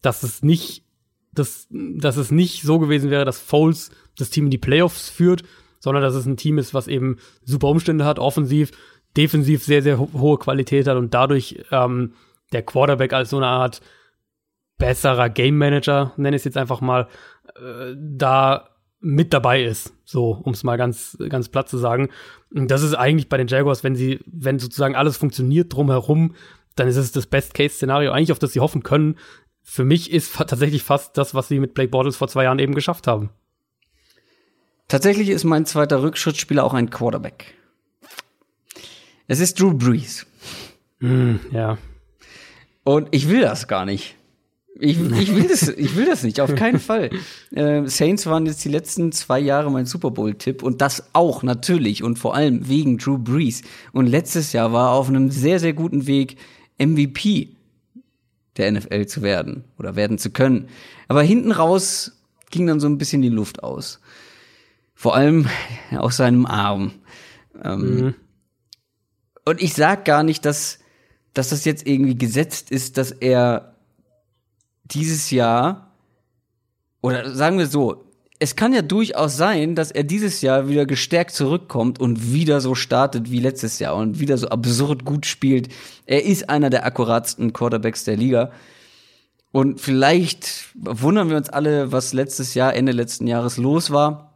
dass 0.00 0.22
es 0.22 0.42
nicht, 0.42 0.84
dass, 1.32 1.66
dass 1.70 2.16
es 2.16 2.30
nicht 2.30 2.62
so 2.62 2.78
gewesen 2.78 3.10
wäre, 3.10 3.24
dass 3.24 3.38
Foles 3.38 3.90
das 4.16 4.30
Team 4.30 4.46
in 4.46 4.50
die 4.50 4.58
Playoffs 4.58 5.10
führt, 5.10 5.42
sondern 5.80 6.02
dass 6.02 6.14
es 6.14 6.26
ein 6.26 6.36
Team 6.36 6.58
ist, 6.58 6.72
was 6.72 6.88
eben 6.88 7.18
super 7.42 7.68
Umstände 7.68 8.04
hat, 8.04 8.18
offensiv, 8.18 8.70
defensiv 9.16 9.64
sehr, 9.64 9.82
sehr 9.82 9.98
ho 9.98 10.08
hohe 10.14 10.38
Qualität 10.38 10.88
hat 10.88 10.96
und 10.96 11.12
dadurch 11.12 11.62
ähm, 11.70 12.14
der 12.52 12.62
Quarterback 12.62 13.12
als 13.12 13.30
so 13.30 13.36
eine 13.36 13.46
Art 13.46 13.80
besserer 14.78 15.28
Game 15.28 15.58
Manager, 15.58 16.12
nenne 16.16 16.36
ich 16.36 16.40
es 16.40 16.44
jetzt 16.44 16.56
einfach 16.56 16.80
mal, 16.80 17.08
äh, 17.56 17.94
da 17.96 18.70
mit 19.04 19.32
dabei 19.34 19.62
ist, 19.62 19.92
so 20.04 20.30
um 20.30 20.54
es 20.54 20.64
mal 20.64 20.76
ganz 20.76 21.16
ganz 21.28 21.48
platt 21.48 21.68
zu 21.68 21.78
sagen. 21.78 22.08
Und 22.52 22.70
das 22.70 22.82
ist 22.82 22.94
eigentlich 22.94 23.28
bei 23.28 23.36
den 23.36 23.48
Jaguars, 23.48 23.84
wenn 23.84 23.94
sie 23.94 24.20
wenn 24.26 24.58
sozusagen 24.58 24.96
alles 24.96 25.16
funktioniert 25.16 25.72
drumherum, 25.72 26.34
dann 26.74 26.88
ist 26.88 26.96
es 26.96 27.12
das 27.12 27.26
Best 27.26 27.54
Case 27.54 27.74
Szenario 27.74 28.10
eigentlich 28.12 28.32
auf 28.32 28.38
das 28.38 28.52
sie 28.52 28.60
hoffen 28.60 28.82
können. 28.82 29.16
Für 29.62 29.84
mich 29.84 30.10
ist 30.10 30.34
tatsächlich 30.34 30.82
fast 30.82 31.16
das, 31.18 31.34
was 31.34 31.48
sie 31.48 31.60
mit 31.60 31.74
Blake 31.74 31.90
Bortles 31.90 32.16
vor 32.16 32.28
zwei 32.28 32.44
Jahren 32.44 32.58
eben 32.58 32.74
geschafft 32.74 33.06
haben. 33.06 33.30
Tatsächlich 34.88 35.28
ist 35.28 35.44
mein 35.44 35.66
zweiter 35.66 36.02
Rückschrittspieler 36.02 36.64
auch 36.64 36.74
ein 36.74 36.90
Quarterback. 36.90 37.54
Es 39.26 39.40
ist 39.40 39.58
Drew 39.58 39.72
Brees. 39.72 40.26
Mm, 41.00 41.36
ja. 41.50 41.78
Und 42.84 43.08
ich 43.12 43.28
will 43.28 43.40
das 43.40 43.68
gar 43.68 43.86
nicht. 43.86 44.16
Ich, 44.76 44.98
ich, 44.98 45.34
will 45.34 45.46
das, 45.48 45.68
ich 45.76 45.96
will 45.96 46.06
das 46.06 46.22
nicht, 46.22 46.40
auf 46.40 46.54
keinen 46.54 46.80
Fall. 46.80 47.10
Äh, 47.52 47.86
Saints 47.86 48.26
waren 48.26 48.46
jetzt 48.46 48.64
die 48.64 48.68
letzten 48.68 49.12
zwei 49.12 49.38
Jahre 49.38 49.70
mein 49.70 49.86
Super 49.86 50.10
Bowl-Tipp 50.10 50.62
und 50.62 50.80
das 50.80 51.04
auch 51.12 51.42
natürlich 51.42 52.02
und 52.02 52.18
vor 52.18 52.34
allem 52.34 52.68
wegen 52.68 52.98
Drew 52.98 53.18
Brees. 53.18 53.62
Und 53.92 54.06
letztes 54.06 54.52
Jahr 54.52 54.72
war 54.72 54.90
er 54.90 54.94
auf 54.94 55.08
einem 55.08 55.30
sehr, 55.30 55.60
sehr 55.60 55.72
guten 55.72 56.06
Weg, 56.06 56.36
MVP 56.78 57.50
der 58.56 58.70
NFL 58.70 59.06
zu 59.06 59.22
werden 59.22 59.64
oder 59.78 59.96
werden 59.96 60.18
zu 60.18 60.30
können. 60.30 60.68
Aber 61.08 61.22
hinten 61.22 61.52
raus 61.52 62.12
ging 62.50 62.66
dann 62.66 62.80
so 62.80 62.86
ein 62.88 62.98
bisschen 62.98 63.22
die 63.22 63.28
Luft 63.28 63.62
aus. 63.62 64.00
Vor 64.94 65.16
allem 65.16 65.48
aus 65.96 66.16
seinem 66.16 66.46
Arm. 66.46 66.92
Ähm, 67.62 67.80
mhm. 67.80 68.14
Und 69.44 69.60
ich 69.60 69.74
sag 69.74 70.04
gar 70.04 70.22
nicht, 70.22 70.44
dass, 70.44 70.78
dass 71.32 71.50
das 71.50 71.64
jetzt 71.64 71.86
irgendwie 71.86 72.16
gesetzt 72.16 72.70
ist, 72.70 72.96
dass 72.96 73.10
er 73.10 73.73
dieses 74.84 75.30
Jahr, 75.30 75.92
oder 77.00 77.34
sagen 77.34 77.58
wir 77.58 77.66
so, 77.66 78.04
es 78.38 78.56
kann 78.56 78.74
ja 78.74 78.82
durchaus 78.82 79.36
sein, 79.36 79.74
dass 79.74 79.90
er 79.90 80.04
dieses 80.04 80.42
Jahr 80.42 80.68
wieder 80.68 80.86
gestärkt 80.86 81.30
zurückkommt 81.32 82.00
und 82.00 82.32
wieder 82.32 82.60
so 82.60 82.74
startet 82.74 83.30
wie 83.30 83.40
letztes 83.40 83.78
Jahr 83.78 83.96
und 83.96 84.18
wieder 84.20 84.36
so 84.36 84.48
absurd 84.48 85.04
gut 85.04 85.24
spielt. 85.24 85.68
Er 86.04 86.24
ist 86.24 86.50
einer 86.50 86.68
der 86.68 86.84
akkuratsten 86.84 87.52
Quarterbacks 87.52 88.04
der 88.04 88.16
Liga. 88.16 88.50
Und 89.52 89.80
vielleicht 89.80 90.66
wundern 90.74 91.30
wir 91.30 91.36
uns 91.36 91.48
alle, 91.48 91.92
was 91.92 92.12
letztes 92.12 92.54
Jahr, 92.54 92.74
Ende 92.74 92.92
letzten 92.92 93.28
Jahres 93.28 93.56
los 93.56 93.92
war, 93.92 94.34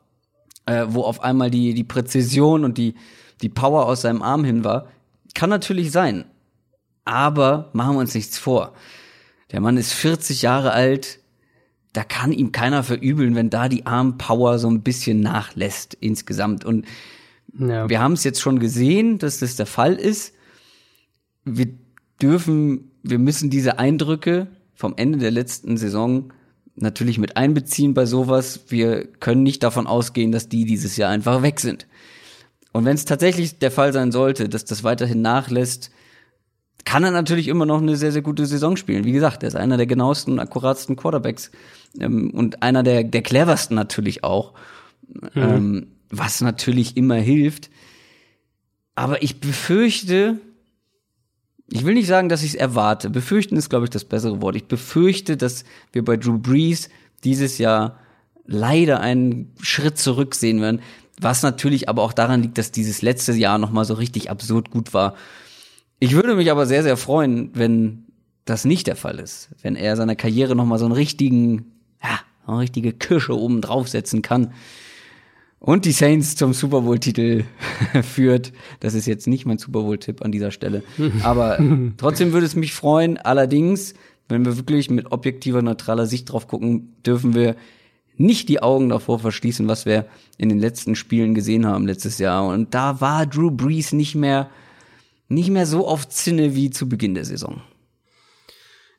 äh, 0.66 0.86
wo 0.88 1.02
auf 1.02 1.22
einmal 1.22 1.50
die, 1.50 1.74
die 1.74 1.84
Präzision 1.84 2.64
und 2.64 2.78
die, 2.78 2.94
die 3.42 3.48
Power 3.48 3.86
aus 3.86 4.02
seinem 4.02 4.22
Arm 4.22 4.44
hin 4.44 4.62
war. 4.62 4.86
Kann 5.34 5.50
natürlich 5.50 5.90
sein. 5.90 6.24
Aber 7.04 7.70
machen 7.72 7.96
wir 7.96 8.00
uns 8.00 8.14
nichts 8.14 8.38
vor. 8.38 8.74
Der 9.50 9.60
Mann 9.60 9.76
ist 9.76 9.92
40 9.92 10.42
Jahre 10.42 10.72
alt. 10.72 11.20
Da 11.92 12.04
kann 12.04 12.32
ihm 12.32 12.52
keiner 12.52 12.82
verübeln, 12.82 13.34
wenn 13.34 13.50
da 13.50 13.68
die 13.68 13.86
Armpower 13.86 14.58
so 14.58 14.68
ein 14.68 14.82
bisschen 14.82 15.20
nachlässt 15.20 15.96
insgesamt. 16.00 16.64
Und 16.64 16.86
ja. 17.58 17.88
wir 17.88 18.00
haben 18.00 18.12
es 18.12 18.24
jetzt 18.24 18.40
schon 18.40 18.58
gesehen, 18.58 19.18
dass 19.18 19.38
das 19.38 19.56
der 19.56 19.66
Fall 19.66 19.94
ist. 19.94 20.34
Wir 21.44 21.68
dürfen, 22.20 22.90
wir 23.02 23.18
müssen 23.18 23.48
diese 23.48 23.78
Eindrücke 23.78 24.48
vom 24.74 24.94
Ende 24.96 25.18
der 25.18 25.30
letzten 25.30 25.76
Saison 25.76 26.32
natürlich 26.76 27.18
mit 27.18 27.36
einbeziehen 27.36 27.94
bei 27.94 28.06
sowas. 28.06 28.60
Wir 28.68 29.06
können 29.06 29.42
nicht 29.42 29.62
davon 29.62 29.86
ausgehen, 29.86 30.30
dass 30.30 30.48
die 30.48 30.64
dieses 30.64 30.96
Jahr 30.96 31.10
einfach 31.10 31.42
weg 31.42 31.58
sind. 31.58 31.86
Und 32.72 32.84
wenn 32.84 32.94
es 32.94 33.06
tatsächlich 33.06 33.58
der 33.58 33.70
Fall 33.70 33.92
sein 33.92 34.12
sollte, 34.12 34.48
dass 34.48 34.64
das 34.64 34.84
weiterhin 34.84 35.22
nachlässt, 35.22 35.90
kann 36.88 37.04
er 37.04 37.10
natürlich 37.10 37.48
immer 37.48 37.66
noch 37.66 37.82
eine 37.82 37.98
sehr, 37.98 38.12
sehr 38.12 38.22
gute 38.22 38.46
Saison 38.46 38.78
spielen. 38.78 39.04
Wie 39.04 39.12
gesagt, 39.12 39.42
er 39.42 39.48
ist 39.48 39.56
einer 39.56 39.76
der 39.76 39.86
genauesten, 39.86 40.40
akkuratsten 40.40 40.96
Quarterbacks 40.96 41.50
ähm, 42.00 42.30
und 42.30 42.62
einer 42.62 42.82
der, 42.82 43.04
der 43.04 43.20
cleversten 43.20 43.74
natürlich 43.74 44.24
auch, 44.24 44.54
mhm. 45.06 45.30
ähm, 45.34 45.86
was 46.08 46.40
natürlich 46.40 46.96
immer 46.96 47.16
hilft. 47.16 47.68
Aber 48.94 49.22
ich 49.22 49.38
befürchte, 49.38 50.38
ich 51.70 51.84
will 51.84 51.92
nicht 51.92 52.06
sagen, 52.06 52.30
dass 52.30 52.42
ich 52.42 52.54
es 52.54 52.54
erwarte. 52.54 53.10
Befürchten 53.10 53.58
ist, 53.58 53.68
glaube 53.68 53.84
ich, 53.84 53.90
das 53.90 54.06
bessere 54.06 54.40
Wort. 54.40 54.56
Ich 54.56 54.64
befürchte, 54.64 55.36
dass 55.36 55.64
wir 55.92 56.02
bei 56.02 56.16
Drew 56.16 56.38
Brees 56.38 56.88
dieses 57.22 57.58
Jahr 57.58 57.98
leider 58.46 59.00
einen 59.00 59.52
Schritt 59.60 59.98
zurück 59.98 60.34
sehen 60.34 60.62
werden. 60.62 60.80
Was 61.20 61.42
natürlich 61.42 61.90
aber 61.90 62.02
auch 62.02 62.14
daran 62.14 62.40
liegt, 62.40 62.56
dass 62.56 62.72
dieses 62.72 63.02
letzte 63.02 63.34
Jahr 63.34 63.58
nochmal 63.58 63.84
so 63.84 63.92
richtig 63.92 64.30
absurd 64.30 64.70
gut 64.70 64.94
war. 64.94 65.16
Ich 66.00 66.14
würde 66.14 66.36
mich 66.36 66.50
aber 66.50 66.66
sehr, 66.66 66.82
sehr 66.82 66.96
freuen, 66.96 67.50
wenn 67.54 68.04
das 68.44 68.64
nicht 68.64 68.86
der 68.86 68.96
Fall 68.96 69.18
ist. 69.18 69.50
Wenn 69.62 69.76
er 69.76 69.96
seiner 69.96 70.16
Karriere 70.16 70.56
nochmal 70.56 70.78
so 70.78 70.84
einen 70.84 70.94
richtigen, 70.94 71.72
ja, 72.02 72.20
eine 72.46 72.60
richtige 72.60 72.92
Kirsche 72.92 73.36
oben 73.38 73.60
draufsetzen 73.60 74.22
kann 74.22 74.52
und 75.60 75.84
die 75.84 75.92
Saints 75.92 76.36
zum 76.36 76.52
Super 76.52 76.82
Bowl-Titel 76.82 77.44
führt. 78.02 78.52
Das 78.80 78.94
ist 78.94 79.06
jetzt 79.06 79.26
nicht 79.26 79.44
mein 79.44 79.58
Super 79.58 79.80
Bowl-Tipp 79.80 80.22
an 80.22 80.32
dieser 80.32 80.50
Stelle. 80.50 80.82
Aber 81.22 81.58
trotzdem 81.96 82.32
würde 82.32 82.46
es 82.46 82.56
mich 82.56 82.72
freuen. 82.72 83.18
Allerdings, 83.18 83.94
wenn 84.28 84.44
wir 84.44 84.56
wirklich 84.56 84.90
mit 84.90 85.10
objektiver, 85.10 85.62
neutraler 85.62 86.06
Sicht 86.06 86.30
drauf 86.30 86.46
gucken, 86.46 86.94
dürfen 87.04 87.34
wir 87.34 87.56
nicht 88.16 88.48
die 88.48 88.62
Augen 88.62 88.88
davor 88.88 89.18
verschließen, 89.18 89.68
was 89.68 89.86
wir 89.86 90.06
in 90.38 90.48
den 90.48 90.58
letzten 90.58 90.94
Spielen 90.94 91.34
gesehen 91.34 91.66
haben 91.66 91.86
letztes 91.86 92.18
Jahr. 92.18 92.46
Und 92.46 92.74
da 92.74 93.00
war 93.00 93.26
Drew 93.26 93.50
Brees 93.50 93.92
nicht 93.92 94.14
mehr, 94.14 94.48
nicht 95.28 95.50
mehr 95.50 95.66
so 95.66 95.86
auf 95.86 96.08
Zinne 96.08 96.54
wie 96.54 96.70
zu 96.70 96.88
Beginn 96.88 97.14
der 97.14 97.24
Saison. 97.24 97.62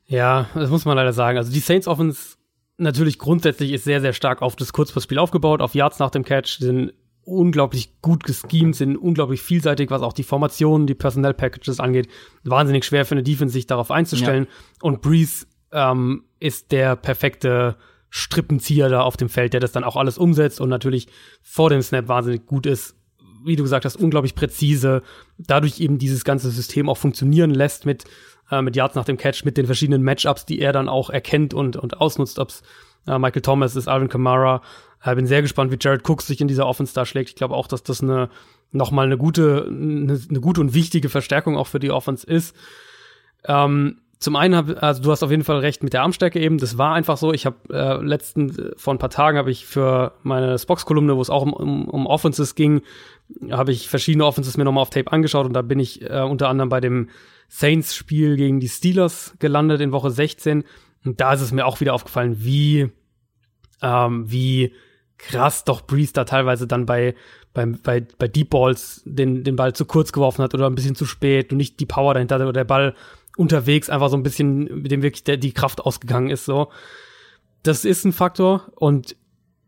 Ja, 0.06 0.48
das 0.54 0.70
muss 0.70 0.84
man 0.84 0.96
leider 0.96 1.12
sagen. 1.12 1.38
Also 1.38 1.52
die 1.52 1.60
Saints 1.60 1.86
Offense 1.86 2.36
natürlich 2.78 3.18
grundsätzlich 3.18 3.72
ist 3.72 3.84
sehr, 3.84 4.00
sehr 4.00 4.12
stark 4.12 4.42
auf 4.42 4.56
das 4.56 4.72
Kurzpassspiel 4.72 5.18
aufgebaut, 5.18 5.60
auf 5.60 5.74
Yards 5.74 5.98
nach 5.98 6.10
dem 6.10 6.24
Catch, 6.24 6.58
sind 6.58 6.92
unglaublich 7.22 8.00
gut 8.00 8.24
geschemt, 8.24 8.74
sind 8.74 8.96
unglaublich 8.96 9.42
vielseitig, 9.42 9.90
was 9.90 10.02
auch 10.02 10.12
die 10.12 10.22
Formationen, 10.22 10.86
die 10.86 10.94
Personnel 10.94 11.34
Packages 11.34 11.78
angeht. 11.78 12.08
Wahnsinnig 12.42 12.84
schwer 12.84 13.04
für 13.04 13.14
eine 13.14 13.22
Defense, 13.22 13.52
sich 13.52 13.66
darauf 13.66 13.90
einzustellen. 13.90 14.46
Ja. 14.46 14.50
Und 14.82 15.02
Breeze 15.02 15.46
ähm, 15.72 16.24
ist 16.40 16.72
der 16.72 16.96
perfekte 16.96 17.76
Strippenzieher 18.08 18.88
da 18.88 19.02
auf 19.02 19.16
dem 19.16 19.28
Feld, 19.28 19.52
der 19.52 19.60
das 19.60 19.72
dann 19.72 19.84
auch 19.84 19.96
alles 19.96 20.18
umsetzt 20.18 20.60
und 20.60 20.68
natürlich 20.68 21.06
vor 21.42 21.70
dem 21.70 21.82
Snap 21.82 22.08
wahnsinnig 22.08 22.46
gut 22.46 22.66
ist. 22.66 22.96
Wie 23.44 23.56
du 23.56 23.62
gesagt 23.62 23.84
hast, 23.84 23.96
unglaublich 23.96 24.34
präzise, 24.34 25.02
dadurch 25.38 25.80
eben 25.80 25.98
dieses 25.98 26.24
ganze 26.24 26.50
System 26.50 26.88
auch 26.88 26.96
funktionieren 26.96 27.50
lässt 27.50 27.86
mit 27.86 28.04
äh, 28.50 28.62
mit 28.62 28.76
Yards 28.76 28.94
nach 28.94 29.04
dem 29.04 29.16
Catch, 29.16 29.44
mit 29.44 29.56
den 29.56 29.66
verschiedenen 29.66 30.02
Matchups, 30.02 30.46
die 30.46 30.60
er 30.60 30.72
dann 30.72 30.88
auch 30.88 31.10
erkennt 31.10 31.54
und, 31.54 31.76
und 31.76 32.00
ausnutzt, 32.00 32.38
ob's 32.38 32.62
äh, 33.06 33.18
Michael 33.18 33.42
Thomas 33.42 33.76
ist, 33.76 33.88
Alvin 33.88 34.08
Kamara. 34.08 34.62
Äh, 35.02 35.14
bin 35.14 35.26
sehr 35.26 35.42
gespannt, 35.42 35.72
wie 35.72 35.78
Jared 35.80 36.08
Cooks 36.08 36.26
sich 36.26 36.40
in 36.40 36.48
dieser 36.48 36.66
Offense 36.66 36.94
da 36.94 37.06
schlägt. 37.06 37.30
Ich 37.30 37.36
glaube 37.36 37.54
auch, 37.54 37.66
dass 37.66 37.82
das 37.82 38.02
eine 38.02 38.28
nochmal 38.72 39.06
eine 39.06 39.18
gute, 39.18 39.66
eine, 39.68 40.20
eine 40.28 40.40
gute 40.40 40.60
und 40.60 40.74
wichtige 40.74 41.08
Verstärkung 41.08 41.56
auch 41.56 41.66
für 41.66 41.80
die 41.80 41.90
Offense 41.90 42.26
ist. 42.26 42.54
Ähm, 43.44 43.98
zum 44.20 44.36
einen 44.36 44.54
hab, 44.54 44.82
also 44.82 45.02
du 45.02 45.10
hast 45.10 45.22
auf 45.22 45.30
jeden 45.30 45.44
Fall 45.44 45.60
recht 45.60 45.82
mit 45.82 45.94
der 45.94 46.02
Armstärke 46.02 46.38
eben. 46.38 46.58
Das 46.58 46.76
war 46.76 46.94
einfach 46.94 47.16
so. 47.16 47.32
Ich 47.32 47.46
habe 47.46 47.56
äh, 47.70 48.04
letzten 48.04 48.72
vor 48.76 48.92
ein 48.92 48.98
paar 48.98 49.08
Tagen 49.08 49.38
habe 49.38 49.50
ich 49.50 49.64
für 49.64 50.12
meine 50.22 50.58
Spox-Kolumne, 50.58 51.16
wo 51.16 51.22
es 51.22 51.30
auch 51.30 51.42
um, 51.42 51.54
um, 51.54 51.88
um 51.88 52.06
Offenses 52.06 52.54
ging, 52.54 52.82
habe 53.50 53.72
ich 53.72 53.88
verschiedene 53.88 54.26
Offenses 54.26 54.58
mir 54.58 54.64
nochmal 54.64 54.82
auf 54.82 54.90
Tape 54.90 55.10
angeschaut 55.10 55.46
und 55.46 55.54
da 55.54 55.62
bin 55.62 55.78
ich 55.78 56.02
äh, 56.02 56.20
unter 56.20 56.50
anderem 56.50 56.68
bei 56.68 56.82
dem 56.82 57.08
Saints-Spiel 57.48 58.36
gegen 58.36 58.60
die 58.60 58.68
Steelers 58.68 59.34
gelandet 59.38 59.80
in 59.80 59.90
Woche 59.90 60.10
16. 60.10 60.64
Und 61.06 61.20
da 61.20 61.32
ist 61.32 61.40
es 61.40 61.50
mir 61.50 61.64
auch 61.64 61.80
wieder 61.80 61.94
aufgefallen, 61.94 62.36
wie, 62.40 62.92
ähm, 63.80 64.30
wie 64.30 64.74
krass 65.16 65.64
doch 65.64 65.80
Breeze 65.80 66.12
da 66.12 66.24
teilweise 66.24 66.66
dann 66.66 66.84
bei, 66.84 67.14
bei, 67.54 67.64
bei, 67.64 68.06
bei 68.18 68.28
Deep 68.28 68.50
Balls 68.50 69.02
den, 69.06 69.44
den 69.44 69.56
Ball 69.56 69.72
zu 69.74 69.86
kurz 69.86 70.12
geworfen 70.12 70.42
hat 70.42 70.52
oder 70.52 70.66
ein 70.66 70.74
bisschen 70.74 70.94
zu 70.94 71.06
spät 71.06 71.52
und 71.52 71.56
nicht 71.56 71.80
die 71.80 71.86
Power 71.86 72.12
dahinter 72.12 72.36
oder 72.36 72.52
der 72.52 72.64
Ball 72.64 72.94
unterwegs 73.40 73.88
einfach 73.88 74.10
so 74.10 74.16
ein 74.18 74.22
bisschen, 74.22 74.82
mit 74.82 74.92
dem 74.92 75.02
wirklich 75.02 75.24
der, 75.24 75.38
die 75.38 75.52
Kraft 75.52 75.80
ausgegangen 75.80 76.28
ist, 76.28 76.44
so. 76.44 76.68
Das 77.62 77.86
ist 77.86 78.04
ein 78.04 78.12
Faktor 78.12 78.70
und 78.76 79.16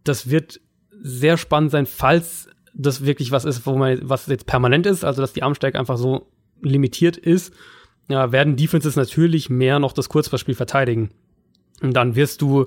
das 0.05 0.29
wird 0.29 0.61
sehr 1.01 1.39
spannend 1.39 1.71
sein, 1.71 1.87
falls 1.87 2.49
das 2.75 3.07
wirklich 3.07 3.33
was 3.33 3.47
ist, 3.47 3.65
wo 3.67 3.77
man, 3.77 3.99
was 4.03 4.27
jetzt 4.27 4.47
permanent 4.47 4.85
ist, 4.85 5.05
also 5.05 5.23
dass 5.23 5.33
die 5.33 5.43
Armstärke 5.43 5.79
einfach 5.79 5.97
so 5.97 6.29
limitiert 6.61 7.17
ist, 7.17 7.55
ja, 8.09 8.31
werden 8.31 8.57
Defenses 8.57 8.97
natürlich 8.97 9.49
mehr 9.49 9.79
noch 9.79 9.93
das 9.93 10.11
Kurzpassspiel 10.11 10.55
verteidigen. 10.55 11.11
Und 11.81 11.95
dann 11.95 12.15
wirst 12.15 12.43
du 12.43 12.67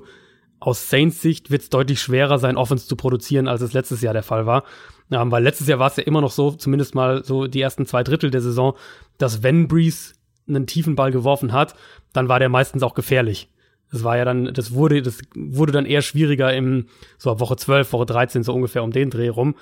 aus 0.58 0.90
Saints 0.90 1.22
Sicht 1.22 1.52
wird 1.52 1.62
es 1.62 1.70
deutlich 1.70 2.00
schwerer 2.00 2.38
sein, 2.38 2.56
Offense 2.56 2.88
zu 2.88 2.96
produzieren, 2.96 3.46
als 3.46 3.60
es 3.60 3.74
letztes 3.74 4.00
Jahr 4.00 4.14
der 4.14 4.22
Fall 4.24 4.46
war. 4.46 4.64
Ja, 5.10 5.30
weil 5.30 5.44
letztes 5.44 5.68
Jahr 5.68 5.78
war 5.78 5.88
es 5.88 5.96
ja 5.96 6.02
immer 6.02 6.20
noch 6.20 6.32
so, 6.32 6.50
zumindest 6.50 6.96
mal 6.96 7.22
so 7.22 7.46
die 7.46 7.60
ersten 7.60 7.86
zwei 7.86 8.02
Drittel 8.02 8.32
der 8.32 8.40
Saison, 8.40 8.74
dass 9.18 9.44
wenn 9.44 9.68
Breeze 9.68 10.15
einen 10.48 10.66
tiefen 10.66 10.96
Ball 10.96 11.10
geworfen 11.10 11.52
hat, 11.52 11.74
dann 12.12 12.28
war 12.28 12.38
der 12.38 12.48
meistens 12.48 12.82
auch 12.82 12.94
gefährlich. 12.94 13.48
Das 13.90 14.02
war 14.04 14.16
ja 14.16 14.24
dann, 14.24 14.52
das 14.52 14.74
wurde, 14.74 15.00
das 15.02 15.20
wurde 15.34 15.72
dann 15.72 15.86
eher 15.86 16.02
schwieriger 16.02 16.52
im, 16.52 16.86
so 17.18 17.30
ab 17.30 17.40
Woche 17.40 17.56
12, 17.56 17.92
Woche 17.92 18.06
13, 18.06 18.42
so 18.42 18.52
ungefähr 18.52 18.82
um 18.82 18.90
den 18.90 19.10
Dreh 19.10 19.28
rum. 19.28 19.54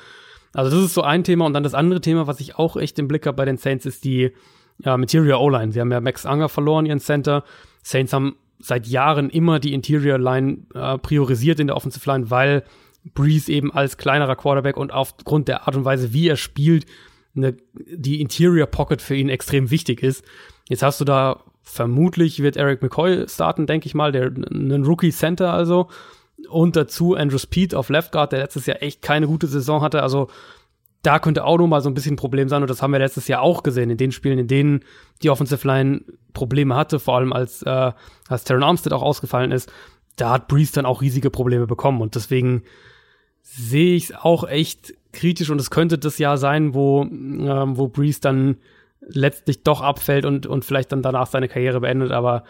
Also 0.53 0.75
das 0.75 0.87
ist 0.87 0.95
so 0.95 1.03
ein 1.03 1.25
Thema. 1.25 1.47
Und 1.47 1.53
dann 1.53 1.63
das 1.63 1.75
andere 1.75 2.01
Thema, 2.01 2.27
was 2.27 2.41
ich 2.41 2.57
auch 2.57 2.77
echt 2.77 2.99
im 2.99 3.09
Blick 3.09 3.27
habe 3.27 3.37
bei 3.37 3.45
den 3.45 3.59
Saints, 3.59 3.87
ist 3.87 4.05
die 4.05 4.33
ja, 4.79 4.97
Material 4.97 5.41
O-Line. 5.41 5.73
Sie 5.73 5.81
haben 5.81 5.93
ja 5.93 6.01
Max 6.01 6.25
Anger 6.27 6.49
verloren, 6.49 6.87
ihren 6.87 7.01
Center. 7.01 7.45
Saints 7.83 8.13
haben 8.13 8.37
seit 8.59 8.87
Jahren 8.87 9.31
immer 9.31 9.59
die 9.59 9.75
Interior 9.75 10.19
Line 10.19 10.59
äh, 10.75 10.97
priorisiert 10.99 11.61
in 11.61 11.67
der 11.67 11.77
Offensive 11.77 12.11
Line, 12.11 12.31
weil 12.31 12.65
Breeze 13.13 13.53
eben 13.53 13.73
als 13.73 13.99
kleinerer 13.99 14.37
Quarterback 14.37 14.77
und 14.77 14.93
aufgrund 14.93 15.49
der 15.49 15.67
Art 15.67 15.77
und 15.77 15.85
Weise, 15.85 16.13
wie 16.13 16.29
er 16.29 16.37
spielt, 16.37 16.87
ne, 17.35 17.57
die 17.75 18.21
Interior 18.21 18.67
Pocket 18.67 19.03
für 19.03 19.15
ihn 19.15 19.29
extrem 19.29 19.71
wichtig 19.71 20.03
ist. 20.03 20.25
Jetzt 20.69 20.83
hast 20.83 21.01
du 21.01 21.05
da 21.05 21.41
vermutlich 21.63 22.43
wird 22.43 22.57
Eric 22.57 22.83
McCoy 22.83 23.27
starten, 23.29 23.67
denke 23.67 23.87
ich 23.87 23.95
mal, 23.95 24.13
der 24.13 24.27
ein 24.27 24.85
Rookie 24.85 25.13
Center 25.13 25.53
also 25.53 25.89
und 26.49 26.77
dazu 26.77 27.15
Andrew 27.15 27.39
Speed 27.39 27.75
auf 27.75 27.89
Left 27.89 28.13
Guard, 28.13 28.33
der 28.33 28.41
letztes 28.41 28.67
Jahr 28.67 28.83
echt 28.83 29.03
keine 29.03 29.27
gute 29.27 29.47
Saison 29.47 29.81
hatte. 29.81 30.03
Also 30.03 30.29
da 31.05 31.19
könnte 31.19 31.45
auch 31.45 31.59
noch 31.59 31.67
mal 31.67 31.83
so 31.83 31.91
ein 31.91 31.95
bisschen 31.95 32.15
ein 32.15 32.17
Problem 32.17 32.49
sein. 32.49 32.63
Und 32.63 32.71
das 32.71 32.83
haben 32.83 32.93
wir 32.93 32.99
letztes 32.99 33.29
Jahr 33.29 33.43
auch 33.43 33.63
gesehen, 33.63 33.91
in 33.91 33.99
den 33.99 34.11
Spielen, 34.11 34.39
in 34.39 34.49
denen 34.49 34.81
die 35.23 35.31
Offensive 35.31 35.67
Line 35.67 36.01
Probleme 36.33 36.75
hatte, 36.75 36.99
vor 36.99 37.17
allem 37.17 37.33
als, 37.33 37.63
äh, 37.63 37.93
als 38.29 38.45
Terran 38.45 38.63
Armstead 38.63 38.93
auch 38.93 39.03
ausgefallen 39.03 39.53
ist. 39.53 39.71
Da 40.17 40.31
hat 40.31 40.49
Breeze 40.49 40.73
dann 40.73 40.87
auch 40.87 41.03
riesige 41.03 41.31
Probleme 41.31 41.67
bekommen. 41.67 42.01
Und 42.01 42.15
deswegen 42.15 42.63
sehe 43.43 43.95
ich 43.95 44.05
es 44.05 44.15
auch 44.15 44.49
echt 44.49 44.95
kritisch. 45.13 45.51
Und 45.51 45.61
es 45.61 45.71
könnte 45.71 45.99
das 45.99 46.19
Jahr 46.19 46.39
sein, 46.39 46.73
wo, 46.75 47.03
ähm, 47.03 47.77
wo 47.77 47.89
Breeze 47.89 48.21
dann 48.21 48.57
letztlich 49.09 49.63
doch 49.63 49.81
abfällt 49.81 50.25
und, 50.25 50.47
und 50.47 50.65
vielleicht 50.65 50.93
dann 50.93 51.03
danach 51.03 51.27
seine 51.27 51.49
Karriere 51.49 51.81
beendet. 51.81 52.13
Aber 52.13 52.45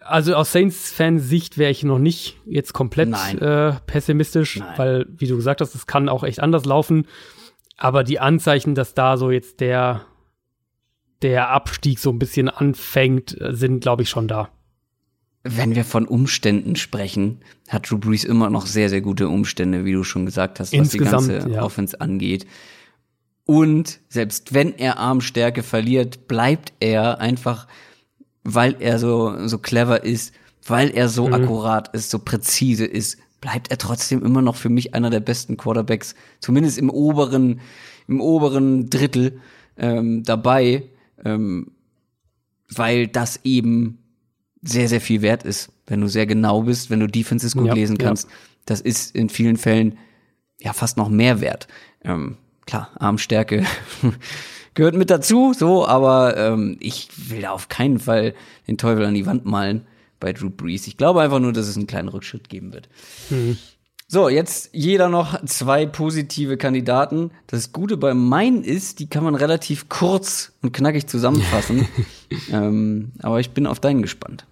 also 0.00 0.34
aus 0.34 0.52
Saints-Fan-Sicht 0.52 1.58
wäre 1.58 1.70
ich 1.70 1.84
noch 1.84 1.98
nicht 1.98 2.36
jetzt 2.44 2.72
komplett 2.72 3.14
äh, 3.40 3.72
pessimistisch, 3.86 4.58
Nein. 4.58 4.74
weil, 4.76 5.06
wie 5.16 5.26
du 5.26 5.36
gesagt 5.36 5.60
hast, 5.60 5.74
es 5.74 5.86
kann 5.86 6.08
auch 6.08 6.24
echt 6.24 6.40
anders 6.40 6.64
laufen. 6.64 7.06
Aber 7.76 8.04
die 8.04 8.18
Anzeichen, 8.18 8.74
dass 8.74 8.94
da 8.94 9.16
so 9.16 9.30
jetzt 9.30 9.60
der, 9.60 10.02
der 11.22 11.50
Abstieg 11.50 11.98
so 11.98 12.10
ein 12.10 12.18
bisschen 12.18 12.48
anfängt, 12.48 13.36
sind, 13.50 13.80
glaube 13.80 14.02
ich, 14.02 14.10
schon 14.10 14.28
da. 14.28 14.48
Wenn 15.44 15.74
wir 15.74 15.84
von 15.84 16.06
Umständen 16.06 16.74
sprechen, 16.74 17.40
hat 17.68 17.90
Drew 17.90 17.98
Brees 17.98 18.24
immer 18.24 18.48
noch 18.48 18.66
sehr, 18.66 18.88
sehr 18.88 19.02
gute 19.02 19.28
Umstände, 19.28 19.84
wie 19.84 19.92
du 19.92 20.02
schon 20.02 20.24
gesagt 20.24 20.58
hast, 20.58 20.72
was 20.72 20.94
Insgesamt, 20.94 21.28
die 21.28 21.32
ganze 21.32 21.50
ja. 21.50 21.62
Offense 21.62 22.00
angeht. 22.00 22.46
Und 23.46 24.00
selbst 24.08 24.54
wenn 24.54 24.76
er 24.78 24.98
Armstärke 24.98 25.62
verliert, 25.62 26.28
bleibt 26.28 26.72
er 26.80 27.20
einfach 27.20 27.66
weil 28.44 28.76
er 28.78 28.98
so, 28.98 29.48
so 29.48 29.58
clever 29.58 30.04
ist, 30.04 30.32
weil 30.66 30.90
er 30.90 31.08
so 31.08 31.26
mhm. 31.26 31.34
akkurat 31.34 31.94
ist, 31.94 32.10
so 32.10 32.18
präzise 32.18 32.84
ist, 32.84 33.18
bleibt 33.40 33.70
er 33.70 33.78
trotzdem 33.78 34.24
immer 34.24 34.42
noch 34.42 34.56
für 34.56 34.68
mich 34.68 34.94
einer 34.94 35.10
der 35.10 35.20
besten 35.20 35.56
Quarterbacks, 35.56 36.14
zumindest 36.40 36.78
im 36.78 36.90
oberen, 36.90 37.60
im 38.06 38.20
oberen 38.20 38.88
Drittel 38.88 39.40
ähm, 39.76 40.22
dabei, 40.22 40.84
ähm, 41.24 41.72
weil 42.68 43.08
das 43.08 43.40
eben 43.44 43.98
sehr, 44.62 44.88
sehr 44.88 45.00
viel 45.00 45.20
wert 45.20 45.42
ist, 45.42 45.70
wenn 45.86 46.00
du 46.00 46.08
sehr 46.08 46.26
genau 46.26 46.62
bist, 46.62 46.88
wenn 46.90 47.00
du 47.00 47.06
Defenses 47.06 47.54
gut 47.54 47.66
ja, 47.66 47.74
lesen 47.74 47.98
kannst. 47.98 48.28
Ja. 48.28 48.36
Das 48.66 48.80
ist 48.80 49.14
in 49.14 49.28
vielen 49.28 49.58
Fällen 49.58 49.98
ja 50.58 50.72
fast 50.72 50.96
noch 50.96 51.10
mehr 51.10 51.42
wert. 51.42 51.68
Ähm, 52.02 52.38
klar, 52.66 52.90
Armstärke 52.98 53.64
gehört 54.74 54.94
mit 54.94 55.10
dazu, 55.10 55.52
so, 55.52 55.86
aber 55.86 56.36
ähm, 56.36 56.76
ich 56.80 57.08
will 57.30 57.42
da 57.42 57.50
auf 57.50 57.68
keinen 57.68 57.98
Fall 57.98 58.34
den 58.66 58.78
Teufel 58.78 59.04
an 59.04 59.14
die 59.14 59.26
Wand 59.26 59.44
malen 59.44 59.86
bei 60.20 60.32
Drew 60.32 60.50
Brees. 60.50 60.86
Ich 60.86 60.96
glaube 60.96 61.22
einfach 61.22 61.40
nur, 61.40 61.52
dass 61.52 61.68
es 61.68 61.76
einen 61.76 61.86
kleinen 61.86 62.08
Rückschritt 62.08 62.48
geben 62.48 62.72
wird. 62.72 62.88
Mhm. 63.30 63.58
So, 64.06 64.28
jetzt 64.28 64.70
jeder 64.72 65.08
noch 65.08 65.44
zwei 65.44 65.86
positive 65.86 66.56
Kandidaten. 66.56 67.30
Das 67.46 67.72
Gute 67.72 67.96
bei 67.96 68.14
meinen 68.14 68.62
ist, 68.62 69.00
die 69.00 69.08
kann 69.08 69.24
man 69.24 69.34
relativ 69.34 69.88
kurz 69.88 70.52
und 70.62 70.72
knackig 70.72 71.06
zusammenfassen. 71.06 71.88
ähm, 72.52 73.12
aber 73.22 73.40
ich 73.40 73.50
bin 73.50 73.66
auf 73.66 73.80
deinen 73.80 74.02
gespannt. 74.02 74.46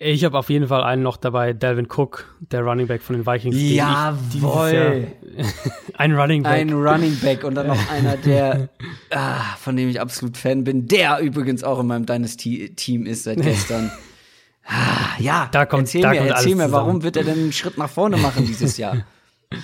Ich 0.00 0.24
habe 0.24 0.38
auf 0.38 0.48
jeden 0.48 0.68
Fall 0.68 0.84
einen 0.84 1.02
noch 1.02 1.16
dabei, 1.16 1.52
Delvin 1.52 1.88
Cook, 1.90 2.32
der 2.52 2.62
Running 2.62 2.86
Back 2.86 3.02
von 3.02 3.16
den 3.16 3.26
Vikings. 3.26 3.56
Jawohl. 3.56 5.08
ein 5.94 6.14
Running 6.14 6.44
Back. 6.44 6.52
Ein 6.52 6.72
Running 6.72 7.18
Back 7.20 7.42
und 7.42 7.56
dann 7.56 7.66
noch 7.66 7.90
einer, 7.90 8.16
der, 8.16 8.68
ah, 9.10 9.56
von 9.58 9.76
dem 9.76 9.88
ich 9.88 10.00
absolut 10.00 10.36
Fan 10.36 10.62
bin, 10.62 10.86
der 10.86 11.18
übrigens 11.18 11.64
auch 11.64 11.80
in 11.80 11.88
meinem 11.88 12.06
Dynasty-Team 12.06 13.06
ist 13.06 13.24
seit 13.24 13.42
gestern. 13.42 13.90
ah, 14.66 15.18
ja, 15.18 15.48
da 15.50 15.66
kommt, 15.66 15.82
erzähl 15.82 16.02
da 16.02 16.10
mir, 16.10 16.18
kommt 16.18 16.30
erzähl 16.30 16.54
mir, 16.54 16.70
warum 16.70 17.02
wird 17.02 17.16
er 17.16 17.24
denn 17.24 17.38
einen 17.38 17.52
Schritt 17.52 17.76
nach 17.76 17.90
vorne 17.90 18.18
machen 18.18 18.46
dieses 18.46 18.76
Jahr? 18.76 19.04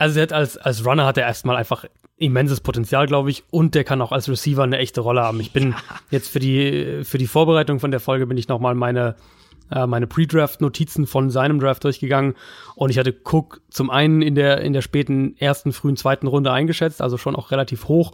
Also 0.00 0.20
er 0.20 0.22
hat 0.22 0.32
als, 0.32 0.56
als 0.56 0.86
Runner 0.86 1.04
hat 1.04 1.18
er 1.18 1.26
erstmal 1.26 1.56
einfach 1.56 1.84
immenses 2.18 2.60
Potenzial, 2.60 3.08
glaube 3.08 3.30
ich, 3.30 3.42
und 3.50 3.74
der 3.74 3.82
kann 3.82 4.00
auch 4.00 4.12
als 4.12 4.28
Receiver 4.28 4.62
eine 4.62 4.78
echte 4.78 5.00
Rolle 5.00 5.22
haben. 5.22 5.40
Ich 5.40 5.52
bin 5.52 5.74
jetzt 6.10 6.28
für 6.28 6.38
die, 6.38 7.00
für 7.02 7.18
die 7.18 7.26
Vorbereitung 7.26 7.80
von 7.80 7.90
der 7.90 7.98
Folge 7.98 8.28
bin 8.28 8.38
ich 8.38 8.46
nochmal 8.46 8.76
meine, 8.76 9.16
äh, 9.70 9.86
meine 9.86 10.06
Pre-Draft-Notizen 10.06 11.06
von 11.06 11.30
seinem 11.30 11.60
Draft 11.60 11.84
durchgegangen 11.84 12.34
und 12.74 12.90
ich 12.90 12.98
hatte 12.98 13.14
Cook 13.24 13.60
zum 13.70 13.90
einen 13.90 14.22
in 14.22 14.34
der, 14.34 14.60
in 14.60 14.72
der 14.72 14.82
späten 14.82 15.36
ersten, 15.38 15.72
frühen 15.72 15.96
zweiten 15.96 16.26
Runde 16.26 16.52
eingeschätzt, 16.52 17.02
also 17.02 17.16
schon 17.16 17.36
auch 17.36 17.50
relativ 17.50 17.88
hoch. 17.88 18.12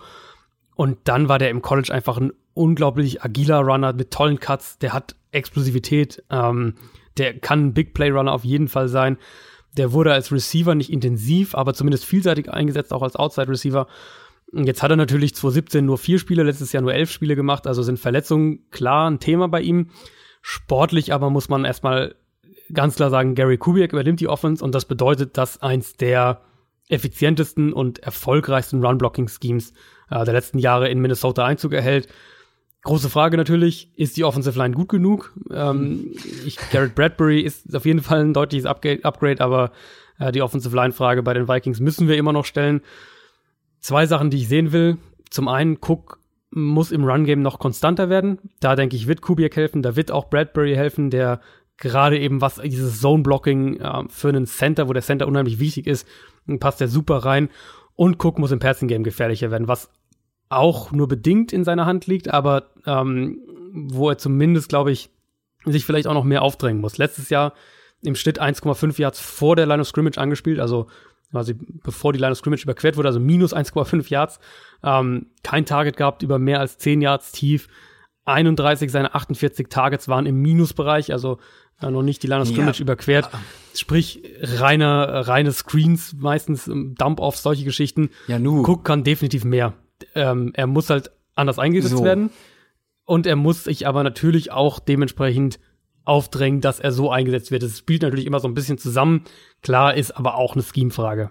Und 0.77 0.99
dann 1.05 1.29
war 1.29 1.39
der 1.39 1.51
im 1.51 1.63
College 1.63 1.93
einfach 1.93 2.19
ein 2.19 2.33
unglaublich 2.53 3.23
agiler 3.23 3.61
Runner 3.61 3.93
mit 3.93 4.11
tollen 4.11 4.41
Cuts. 4.41 4.79
Der 4.79 4.93
hat 4.93 5.15
Explosivität. 5.31 6.23
Ähm, 6.31 6.75
der 7.17 7.39
kann 7.39 7.67
ein 7.67 7.75
Big 7.75 7.95
Play 7.95 8.11
Runner 8.11 8.33
auf 8.33 8.45
jeden 8.45 8.69
Fall 8.69 8.89
sein. 8.89 9.19
Der 9.77 9.93
wurde 9.93 10.13
als 10.13 10.33
Receiver 10.33 10.75
nicht 10.75 10.93
intensiv, 10.93 11.55
aber 11.55 11.75
zumindest 11.75 12.05
vielseitig 12.05 12.51
eingesetzt, 12.51 12.93
auch 12.93 13.03
als 13.03 13.17
Outside 13.17 13.49
Receiver. 13.49 13.87
Jetzt 14.53 14.83
hat 14.83 14.91
er 14.91 14.97
natürlich 14.97 15.35
2017 15.35 15.85
nur 15.85 15.99
vier 15.99 16.19
Spiele, 16.19 16.45
letztes 16.45 16.73
Jahr 16.73 16.83
nur 16.83 16.95
elf 16.95 17.11
Spiele 17.11 17.35
gemacht, 17.35 17.67
also 17.67 17.83
sind 17.83 17.99
Verletzungen 17.99 18.71
klar 18.71 19.11
ein 19.11 19.19
Thema 19.19 19.49
bei 19.49 19.63
ihm. 19.63 19.91
Sportlich 20.47 21.15
aber 21.15 21.31
muss 21.31 21.49
man 21.49 21.65
erstmal 21.65 22.17
ganz 22.71 22.97
klar 22.97 23.09
sagen, 23.09 23.35
Gary 23.35 23.57
Kubiak 23.57 23.95
übernimmt 23.95 24.21
die 24.21 24.29
Offense 24.29 24.63
und 24.63 24.75
das 24.75 24.85
bedeutet, 24.85 25.39
dass 25.39 25.63
eins 25.63 25.95
der 25.95 26.43
effizientesten 26.91 27.73
und 27.73 28.01
erfolgreichsten 28.01 28.85
Run-Blocking-Schemes 28.85 29.73
äh, 30.11 30.23
der 30.27 30.35
letzten 30.35 30.59
Jahre 30.59 30.91
in 30.91 31.01
Minnesota 31.01 31.47
Einzug 31.47 31.73
erhält. 31.73 32.09
Große 32.83 33.09
Frage 33.09 33.39
natürlich, 33.39 33.91
ist 33.97 34.19
die 34.19 34.25
Offensive 34.25 34.59
Line 34.59 34.75
gut 34.75 34.91
genug? 34.91 35.33
Ähm, 35.51 36.13
ich, 36.45 36.59
Garrett 36.71 36.95
Bradbury 36.95 37.41
ist 37.41 37.75
auf 37.75 37.87
jeden 37.87 38.03
Fall 38.03 38.21
ein 38.21 38.35
deutliches 38.35 38.67
Upgrade, 38.67 39.03
Upgrade 39.03 39.41
aber 39.41 39.73
äh, 40.19 40.31
die 40.31 40.43
Offensive 40.43 40.77
Line-Frage 40.77 41.23
bei 41.23 41.33
den 41.33 41.49
Vikings 41.49 41.81
müssen 41.81 42.07
wir 42.07 42.19
immer 42.19 42.35
noch 42.35 42.45
stellen. 42.45 42.83
Zwei 43.81 44.05
Sachen, 44.05 44.29
die 44.29 44.37
ich 44.37 44.49
sehen 44.49 44.73
will. 44.73 44.99
Zum 45.31 45.49
einen, 45.49 45.79
Cook 45.81 46.19
muss 46.55 46.93
im 46.93 47.05
Run-Game 47.05 47.43
noch 47.43 47.59
konstanter 47.59 48.09
werden. 48.09 48.39
Da 48.61 48.77
denke 48.77 48.97
ich, 48.97 49.07
wird 49.07 49.21
Kubiak 49.21 49.57
helfen, 49.57 49.83
da 49.83 49.97
wird 49.97 50.11
auch 50.11 50.31
Bradbury 50.31 50.75
helfen, 50.75 51.11
der 51.11 51.41
gerade 51.77 52.19
eben 52.19 52.41
was 52.41 52.61
dieses 52.63 53.01
Zone-Blocking 53.01 53.81
äh, 53.81 54.05
für 54.09 54.29
einen 54.29 54.47
Center, 54.47 54.89
wo 54.89 54.93
der 54.93 55.03
Center 55.03 55.27
unheimlich 55.27 55.59
wichtig 55.59 55.87
ist, 55.87 56.07
passt 56.61 56.81
der 56.81 56.89
super 56.89 57.19
rein. 57.19 57.49
Und 57.97 58.25
Cook 58.25 58.39
muss 58.39 58.53
im 58.53 58.59
Passing-Game 58.61 59.05
gefährlicher 59.05 59.51
werden, 59.51 59.69
was 59.69 59.91
auch 60.49 60.93
nur 60.93 61.09
bedingt 61.09 61.53
in 61.53 61.65
seiner 61.65 61.87
Hand 61.87 62.07
liegt, 62.07 62.33
aber 62.33 62.71
ähm, 62.87 63.41
wo 63.73 64.09
er 64.11 64.19
zumindest, 64.19 64.69
glaube 64.69 64.93
ich, 64.93 65.11
sich 65.65 65.85
vielleicht 65.85 66.07
auch 66.07 66.15
noch 66.15 66.25
mehr 66.25 66.43
aufdrängen 66.43 66.81
muss. 66.81 66.99
Letztes 66.99 67.31
Jahr 67.31 67.55
im 68.03 68.15
Schnitt 68.15 68.41
1,5 68.41 69.01
Yards 69.01 69.21
vor 69.21 69.57
der 69.57 69.67
Line 69.67 69.81
of 69.81 69.89
Scrimmage 69.89 70.19
angespielt, 70.19 70.61
also 70.61 70.87
quasi 71.35 71.55
bevor 71.83 72.13
die 72.13 72.21
Line 72.21 72.31
of 72.33 72.39
Scrimmage 72.39 72.63
überquert 72.63 72.97
wurde, 72.97 73.09
also 73.09 73.19
minus 73.21 73.53
1,5 73.55 74.09
Yards. 74.09 74.39
Ähm, 74.85 75.27
kein 75.43 75.67
Target 75.67 75.97
gehabt 75.97 76.23
über 76.23 76.39
mehr 76.39 76.61
als 76.61 76.79
10 76.79 77.01
Yards 77.03 77.33
tief. 77.33 77.67
31 78.25 78.91
seiner 78.91 79.15
48 79.17 79.69
Targets 79.69 80.09
waren 80.09 80.27
im 80.27 80.41
Minusbereich, 80.41 81.13
also 81.13 81.39
äh, 81.83 81.91
noch 81.91 82.03
nicht 82.03 82.23
die 82.23 82.27
Line 82.29 82.43
of 82.43 82.49
Scrimmage 82.49 82.79
Ja. 82.79 82.83
überquert. 82.83 83.29
Sprich, 83.75 84.23
reine, 84.41 85.27
reine 85.27 85.51
Screens, 85.53 86.15
meistens 86.17 86.69
ähm, 86.69 86.95
Dump-Offs, 86.97 87.43
solche 87.43 87.65
Geschichten. 87.65 88.11
Ja, 88.29 88.39
nu. 88.39 88.63
Cook 88.63 88.85
kann 88.85 89.03
definitiv 89.05 89.45
mehr. 89.45 89.75
Ähm, 90.15 90.53
er 90.55 90.67
muss 90.69 90.89
halt 90.89 91.11
anders 91.35 91.59
eingesetzt 91.59 91.97
So. 91.99 92.05
werden. 92.05 92.31
Und 93.05 93.27
er 93.27 93.37
muss 93.37 93.65
sich 93.65 93.87
aber 93.87 94.03
natürlich 94.05 94.53
auch 94.53 94.79
dementsprechend 94.79 95.59
aufdrängen, 96.05 96.61
dass 96.61 96.81
er 96.81 96.93
so 96.93 97.11
eingesetzt 97.11 97.51
wird. 97.51 97.63
Das 97.63 97.79
spielt 97.79 98.03
natürlich 98.03 98.27
immer 98.27 98.41
so 98.41 98.49
ein 98.49 98.55
bisschen 98.55 98.79
zusammen. 98.79 99.25
Klar 99.63 99.95
ist 99.95 100.17
aber 100.17 100.37
auch 100.37 100.55
eine 100.55 100.63
Scheme-Frage. 100.63 101.31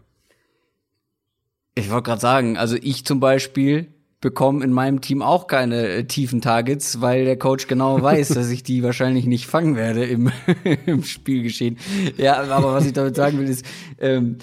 Ich 1.76 1.90
wollte 1.90 2.04
gerade 2.04 2.22
sagen, 2.22 2.58
also 2.58 2.76
ich 2.80 3.06
zum 3.06 3.20
Beispiel 3.20 3.94
bekomme 4.22 4.64
in 4.64 4.72
meinem 4.72 5.02
Team 5.02 5.22
auch 5.22 5.48
keine 5.48 5.88
äh, 5.88 6.04
tiefen 6.06 6.40
Targets, 6.40 7.02
weil 7.02 7.26
der 7.26 7.38
Coach 7.38 7.68
genau 7.68 8.02
weiß, 8.02 8.30
dass 8.36 8.50
ich 8.50 8.64
die 8.64 8.82
wahrscheinlich 8.82 9.26
nicht 9.26 9.48
fangen 9.48 9.76
werde 9.76 10.06
im, 10.06 10.32
im 10.86 11.04
Spielgeschehen. 11.04 11.78
Ja, 12.18 12.42
aber 12.42 12.74
was 12.74 12.86
ich 12.86 12.94
damit 12.94 13.16
sagen 13.16 13.38
will, 13.40 13.50
ist, 13.50 13.66
ähm, 14.00 14.38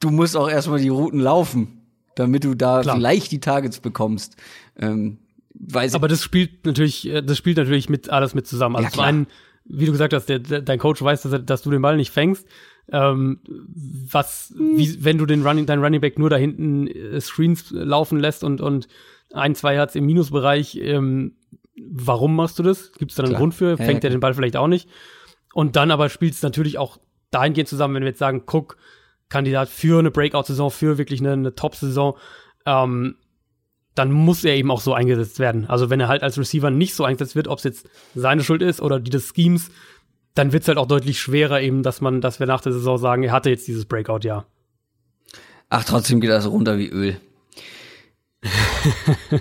du 0.00 0.10
musst 0.10 0.36
auch 0.36 0.48
erstmal 0.48 0.80
die 0.80 0.88
Routen 0.88 1.20
laufen, 1.20 1.82
damit 2.14 2.44
du 2.44 2.54
da 2.54 2.80
Klar. 2.80 2.96
vielleicht 2.96 3.30
die 3.30 3.40
Targets 3.40 3.80
bekommst. 3.80 4.36
Ähm, 4.78 5.18
weiß 5.54 5.94
Aber 5.94 6.08
das 6.08 6.22
spielt 6.22 6.64
natürlich, 6.64 7.08
äh, 7.08 7.22
das 7.22 7.36
spielt 7.36 7.58
natürlich 7.58 7.88
mit 7.90 8.08
alles 8.10 8.34
mit 8.34 8.46
zusammen. 8.46 8.76
Also 8.76 8.86
Ja, 8.86 8.92
zum 8.92 9.04
einen, 9.04 9.26
wie 9.68 9.86
du 9.86 9.92
gesagt 9.92 10.12
hast, 10.12 10.26
der, 10.28 10.38
der, 10.38 10.62
dein 10.62 10.78
Coach 10.78 11.02
weiß, 11.02 11.22
dass, 11.22 11.32
er, 11.32 11.38
dass 11.38 11.62
du 11.62 11.70
den 11.70 11.82
Ball 11.82 11.96
nicht 11.96 12.10
fängst. 12.10 12.46
Ähm, 12.90 13.40
was, 14.10 14.54
wie, 14.56 15.04
wenn 15.04 15.18
du 15.18 15.26
den 15.26 15.46
Running, 15.46 15.66
dein 15.66 15.82
Running 15.82 16.00
Back 16.00 16.18
nur 16.18 16.30
da 16.30 16.36
hinten 16.36 16.86
äh, 16.86 17.20
Screens 17.20 17.70
laufen 17.70 18.18
lässt 18.18 18.44
und, 18.44 18.60
und 18.60 18.88
ein, 19.32 19.54
zwei 19.54 19.74
Yards 19.74 19.94
im 19.94 20.06
Minusbereich, 20.06 20.76
ähm, 20.80 21.36
warum 21.76 22.34
machst 22.34 22.58
du 22.58 22.62
das? 22.62 22.92
Gibt 22.92 23.10
es 23.10 23.16
da 23.16 23.24
einen. 23.24 23.34
Grund 23.34 23.54
für? 23.54 23.70
Ja, 23.70 23.76
Fängt 23.76 23.88
ja, 23.88 23.94
er 23.94 24.00
klar. 24.00 24.10
den 24.10 24.20
Ball 24.20 24.34
vielleicht 24.34 24.56
auch 24.56 24.68
nicht? 24.68 24.88
Und 25.52 25.76
dann 25.76 25.90
aber 25.90 26.08
spielt 26.08 26.32
es 26.32 26.42
natürlich 26.42 26.78
auch 26.78 26.98
dahingehend 27.30 27.68
zusammen, 27.68 27.94
wenn 27.94 28.02
wir 28.02 28.10
jetzt 28.10 28.18
sagen, 28.18 28.44
guck, 28.46 28.76
Kandidat 29.28 29.68
für 29.68 29.98
eine 29.98 30.10
Breakout-Saison, 30.10 30.70
für 30.70 30.96
wirklich 30.96 31.20
eine, 31.20 31.32
eine 31.32 31.54
Top-Saison, 31.54 32.16
ähm, 32.64 33.16
dann 33.98 34.12
muss 34.12 34.44
er 34.44 34.54
eben 34.54 34.70
auch 34.70 34.80
so 34.80 34.94
eingesetzt 34.94 35.38
werden. 35.38 35.66
Also 35.66 35.90
wenn 35.90 36.00
er 36.00 36.08
halt 36.08 36.22
als 36.22 36.38
Receiver 36.38 36.70
nicht 36.70 36.94
so 36.94 37.04
eingesetzt 37.04 37.34
wird, 37.34 37.48
ob 37.48 37.58
es 37.58 37.64
jetzt 37.64 37.88
seine 38.14 38.44
Schuld 38.44 38.62
ist 38.62 38.80
oder 38.80 39.00
die 39.00 39.10
des 39.10 39.32
Schemes, 39.34 39.70
dann 40.34 40.52
wird 40.52 40.62
es 40.62 40.68
halt 40.68 40.78
auch 40.78 40.86
deutlich 40.86 41.20
schwerer 41.20 41.60
eben, 41.60 41.82
dass 41.82 42.00
man, 42.00 42.20
dass 42.20 42.38
wir 42.38 42.46
nach 42.46 42.60
der 42.60 42.72
Saison 42.72 42.96
sagen, 42.98 43.24
er 43.24 43.32
hatte 43.32 43.50
jetzt 43.50 43.66
dieses 43.66 43.86
Breakout-Jahr. 43.86 44.46
Ach, 45.68 45.84
trotzdem 45.84 46.20
geht 46.20 46.30
das 46.30 46.48
runter 46.48 46.78
wie 46.78 46.88
Öl. 46.88 47.20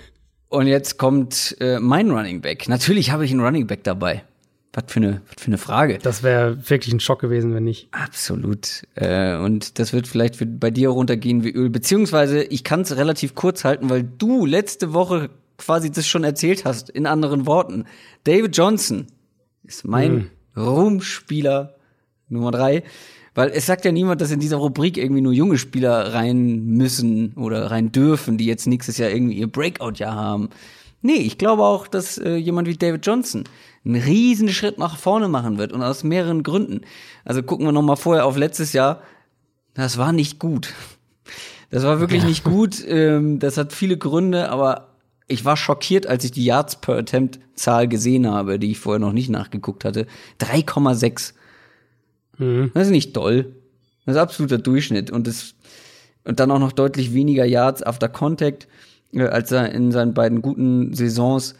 Und 0.50 0.68
jetzt 0.68 0.98
kommt 0.98 1.56
äh, 1.60 1.80
mein 1.80 2.10
Running 2.10 2.42
Back. 2.42 2.68
Natürlich 2.68 3.12
habe 3.12 3.26
ich 3.26 3.32
einen 3.32 3.42
Running 3.42 3.68
Back 3.68 3.84
dabei. 3.84 4.24
Was 4.78 4.94
für 4.94 5.00
eine, 5.00 5.22
was 5.26 5.44
für 5.44 5.48
eine 5.48 5.58
Frage. 5.58 5.98
Das 5.98 6.22
wäre 6.22 6.70
wirklich 6.70 6.94
ein 6.94 7.00
Schock 7.00 7.20
gewesen, 7.20 7.56
wenn 7.56 7.64
nicht. 7.64 7.88
Absolut. 7.94 8.84
Äh, 8.94 9.36
und 9.38 9.80
das 9.80 9.92
wird 9.92 10.08
vielleicht 10.08 10.38
bei 10.60 10.70
dir 10.70 10.90
runtergehen 10.90 11.44
wie 11.44 11.50
Öl. 11.50 11.72
Beziehungsweise 11.72 12.44
ich 12.44 12.64
kann 12.64 12.82
es 12.82 12.96
relativ 12.96 13.34
kurz 13.34 13.64
halten, 13.64 13.90
weil 13.90 14.04
du 14.04 14.46
letzte 14.46 14.94
Woche 14.94 15.32
quasi 15.58 15.90
das 15.92 16.08
schon 16.08 16.24
erzählt 16.24 16.64
hast, 16.64 16.92
in 16.92 17.08
anderen 17.08 17.48
Worten. 17.48 17.86
David 18.24 18.56
Johnson 18.56 19.08
ist 19.64 19.84
mein 19.84 20.30
Ruhmspieler 20.56 21.74
Nummer 22.30 22.52
drei. 22.52 22.84
Weil 23.34 23.50
es 23.50 23.66
sagt 23.66 23.84
ja 23.84 23.92
niemand, 23.92 24.22
dass 24.22 24.30
in 24.30 24.40
dieser 24.40 24.58
Rubrik 24.58 24.98
irgendwie 24.98 25.22
nur 25.22 25.34
junge 25.34 25.58
Spieler 25.58 26.14
rein 26.14 26.66
müssen 26.66 27.34
oder 27.34 27.72
rein 27.72 27.92
dürfen, 27.92 28.38
die 28.38 28.46
jetzt 28.46 28.68
nächstes 28.68 29.00
Jahr 29.00 29.10
irgendwie 29.10 29.40
ihr 29.40 29.48
Breakout-Jahr 29.48 30.14
haben. 30.16 30.50
Nee, 31.02 31.18
ich 31.18 31.38
glaube 31.38 31.64
auch, 31.64 31.88
dass 31.88 32.18
äh, 32.18 32.36
jemand 32.36 32.68
wie 32.68 32.76
David 32.76 33.06
Johnson 33.06 33.44
einen 33.86 34.02
riesen 34.02 34.50
Schritt 34.50 34.78
nach 34.78 34.98
vorne 34.98 35.28
machen 35.28 35.58
wird 35.58 35.72
und 35.72 35.82
aus 35.82 36.04
mehreren 36.04 36.44
Gründen. 36.44 36.82
Also 37.24 37.44
gucken 37.44 37.66
wir 37.66 37.72
noch 37.72 37.82
mal 37.82 37.96
vorher 37.96 38.26
auf 38.26 38.38
letztes 38.38 38.74
Jahr. 38.74 39.02
Das 39.74 39.98
war 39.98 40.12
nicht 40.12 40.40
gut. 40.40 40.74
Das 41.70 41.84
war 41.84 42.00
wirklich 42.00 42.24
nicht 42.24 42.44
gut. 42.44 42.84
Ähm, 42.88 43.40
das 43.40 43.58
hat 43.58 43.74
viele 43.74 43.98
Gründe, 43.98 44.50
aber 44.50 44.96
ich 45.28 45.46
war 45.46 45.58
schockiert, 45.58 46.08
als 46.08 46.24
ich 46.24 46.32
die 46.32 46.46
Yards 46.46 46.78
per 46.78 46.96
Attempt 46.96 47.40
Zahl 47.54 47.88
gesehen 47.88 48.28
habe, 48.28 48.60
die 48.60 48.72
ich 48.72 48.80
vorher 48.80 49.00
noch 49.00 49.14
nicht 49.14 49.30
nachgeguckt 49.30 49.84
hatte. 49.84 50.08
3,6. 50.40 51.34
Mhm. 52.38 52.72
Das 52.74 52.88
ist 52.88 52.92
nicht 52.92 53.14
toll. 53.14 53.54
Das 54.06 54.16
ist 54.16 54.22
absoluter 54.22 54.58
Durchschnitt 54.58 55.12
und 55.12 55.28
das 55.28 55.54
und 56.24 56.42
dann 56.42 56.52
auch 56.52 56.60
noch 56.60 56.74
deutlich 56.74 57.14
weniger 57.14 57.46
Yards 57.46 57.82
after 57.84 58.10
Contact 58.10 58.68
als 59.16 59.52
er 59.52 59.72
in 59.72 59.92
seinen 59.92 60.14
beiden 60.14 60.42
guten 60.42 60.94
Saisons. 60.94 61.56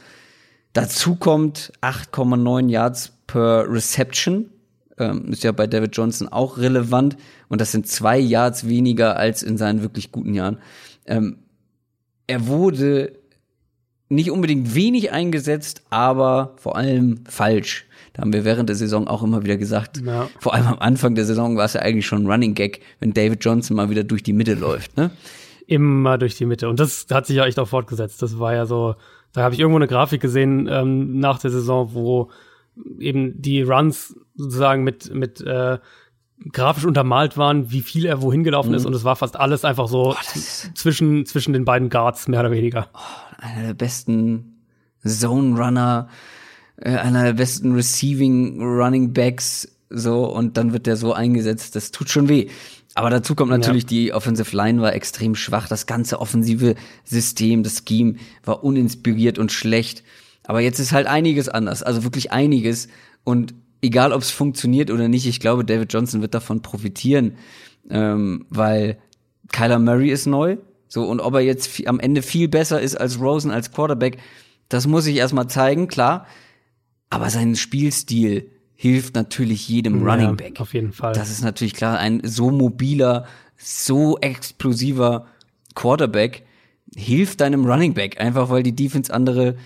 Dazu 0.74 1.16
kommt 1.16 1.72
8,9 1.82 2.70
Yards 2.70 3.14
per 3.26 3.66
Reception. 3.70 4.50
Ähm, 5.00 5.32
ist 5.32 5.44
ja 5.44 5.52
bei 5.52 5.68
David 5.68 5.96
Johnson 5.96 6.28
auch 6.28 6.58
relevant. 6.58 7.18
Und 7.50 7.62
das 7.62 7.72
sind 7.72 7.88
zwei 7.88 8.18
Yards 8.18 8.68
weniger 8.68 9.18
als 9.18 9.44
in 9.44 9.58
seinen 9.58 9.82
wirklich 9.82 10.12
guten 10.12 10.34
Jahren. 10.34 10.58
Ähm, 11.06 11.38
er 12.28 12.48
wurde 12.48 13.14
nicht 14.10 14.32
unbedingt 14.32 14.74
wenig 14.76 15.12
eingesetzt, 15.12 15.84
aber 15.90 16.56
vor 16.58 16.78
allem 16.78 17.24
falsch. 17.28 17.86
Da 18.14 18.22
haben 18.22 18.34
wir 18.34 18.46
während 18.46 18.70
der 18.70 18.76
Saison 18.76 19.08
auch 19.08 19.22
immer 19.22 19.44
wieder 19.44 19.58
gesagt. 19.58 20.02
Ja. 20.06 20.30
Vor 20.40 20.54
allem 20.54 20.68
am 20.68 20.80
Anfang 20.80 21.16
der 21.16 21.26
Saison 21.26 21.58
war 21.58 21.66
es 21.66 21.74
ja 21.74 21.82
eigentlich 21.82 22.06
schon 22.06 22.24
ein 22.24 22.32
Running 22.32 22.56
Gag, 22.56 22.82
wenn 23.00 23.14
David 23.14 23.44
Johnson 23.44 23.76
mal 23.76 23.90
wieder 23.90 24.04
durch 24.04 24.24
die 24.24 24.34
Mitte 24.34 24.56
läuft. 24.56 24.98
Ne? 24.98 25.12
Immer 25.68 26.18
durch 26.18 26.36
die 26.36 26.46
Mitte. 26.46 26.70
Und 26.70 26.80
das 26.80 27.06
hat 27.12 27.28
sich 27.28 27.36
ja 27.36 27.46
echt 27.46 27.60
auch 27.60 27.68
fortgesetzt. 27.68 28.22
Das 28.22 28.40
war 28.40 28.54
ja 28.54 28.66
so, 28.66 28.96
da 29.34 29.44
habe 29.44 29.54
ich 29.54 29.60
irgendwo 29.60 29.78
eine 29.78 29.88
Grafik 29.88 30.22
gesehen 30.22 30.68
ähm, 30.72 31.20
nach 31.20 31.40
der 31.40 31.52
Saison, 31.52 31.94
wo 31.94 32.32
eben 33.00 33.42
die 33.42 33.62
Runs 33.62 34.16
sozusagen 34.36 34.84
mit, 34.84 35.14
mit 35.14 35.42
äh, 35.42 35.78
grafisch 36.52 36.86
untermalt 36.86 37.38
waren, 37.38 37.72
wie 37.72 37.82
viel 37.82 38.06
er 38.06 38.22
wohin 38.22 38.44
gelaufen 38.44 38.70
mhm. 38.70 38.76
ist 38.76 38.86
und 38.86 38.94
es 38.94 39.04
war 39.04 39.16
fast 39.16 39.38
alles 39.38 39.66
einfach 39.66 39.88
so 39.88 40.04
Boah, 40.04 40.18
zwischen, 40.76 41.26
zwischen 41.26 41.54
den 41.54 41.66
beiden 41.66 41.90
Guards, 41.90 42.28
mehr 42.28 42.42
oder 42.42 42.52
weniger. 42.52 42.90
Oh, 42.94 43.36
einer 43.40 43.68
der 43.68 43.74
besten 43.74 44.62
Zone 45.06 45.58
Runner, 45.58 46.08
äh, 46.78 46.96
einer 46.96 47.24
der 47.24 47.34
besten 47.34 47.74
Receiving 47.74 48.62
Running 48.62 49.14
Backs, 49.14 49.68
so, 49.90 50.26
und 50.26 50.58
dann 50.58 50.74
wird 50.74 50.86
der 50.86 50.98
so 50.98 51.14
eingesetzt, 51.14 51.76
das 51.76 51.92
tut 51.92 52.10
schon 52.10 52.30
weh. 52.30 52.50
Aber 52.98 53.12
dazu 53.12 53.36
kommt 53.36 53.52
natürlich, 53.52 53.84
ja. 53.84 53.90
die 53.90 54.14
Offensive 54.14 54.58
Line 54.58 54.82
war 54.82 54.92
extrem 54.96 55.36
schwach. 55.36 55.68
Das 55.68 55.86
ganze 55.86 56.20
offensive 56.20 56.74
System, 57.04 57.62
das 57.62 57.84
Scheme 57.88 58.16
war 58.44 58.64
uninspiriert 58.64 59.38
und 59.38 59.52
schlecht. 59.52 60.04
Aber 60.44 60.62
jetzt 60.62 60.80
ist 60.80 60.94
halt 60.94 61.06
einiges 61.06 61.48
anders, 61.48 61.84
also 61.84 62.04
wirklich 62.04 62.32
einiges. 62.32 62.88
Und 63.24 63.54
egal, 63.84 64.14
ob 64.14 64.24
es 64.24 64.32
funktioniert 64.32 64.90
oder 64.90 65.10
nicht, 65.10 65.28
ich 65.28 65.40
glaube, 65.40 65.64
David 65.64 65.94
Johnson 65.94 66.22
wird 66.22 66.34
davon 66.34 66.64
profitieren, 66.64 67.34
ähm, 67.88 68.48
weil 68.50 68.98
Kyler 69.52 69.78
Murray 69.78 70.10
ist 70.10 70.26
neu. 70.26 70.58
So, 70.88 71.04
und 71.04 71.20
ob 71.20 71.36
er 71.36 71.42
jetzt 71.42 71.86
am 71.86 72.00
Ende 72.00 72.24
viel 72.24 72.48
besser 72.48 72.82
ist 72.82 72.96
als 73.00 73.20
Rosen 73.20 73.52
als 73.52 73.72
Quarterback, 73.72 74.18
das 74.70 74.88
muss 74.88 75.06
ich 75.06 75.18
erstmal 75.18 75.48
zeigen, 75.48 75.88
klar. 75.88 76.26
Aber 77.12 77.30
sein 77.30 77.56
Spielstil, 77.56 78.50
hilft 78.78 79.16
natürlich 79.16 79.68
jedem 79.68 80.06
ja, 80.06 80.14
Running 80.14 80.38
Back. 80.38 80.62
Auf 80.62 80.74
jeden 80.74 80.94
Fall. 80.94 81.14
Das 81.14 81.30
ist 81.30 81.44
natürlich 81.44 81.74
klar. 81.74 81.98
Ein 81.98 82.22
so 82.24 82.52
mobiler, 82.52 83.26
so 83.58 84.18
explosiver 84.20 85.26
Quarterback 85.76 86.46
hilft 86.96 87.42
deinem 87.42 87.66
Running 87.66 87.96
Back, 87.96 88.22
einfach 88.22 88.50
weil 88.50 88.64
die 88.64 88.76
Defense 88.76 89.14
andere, 89.14 89.58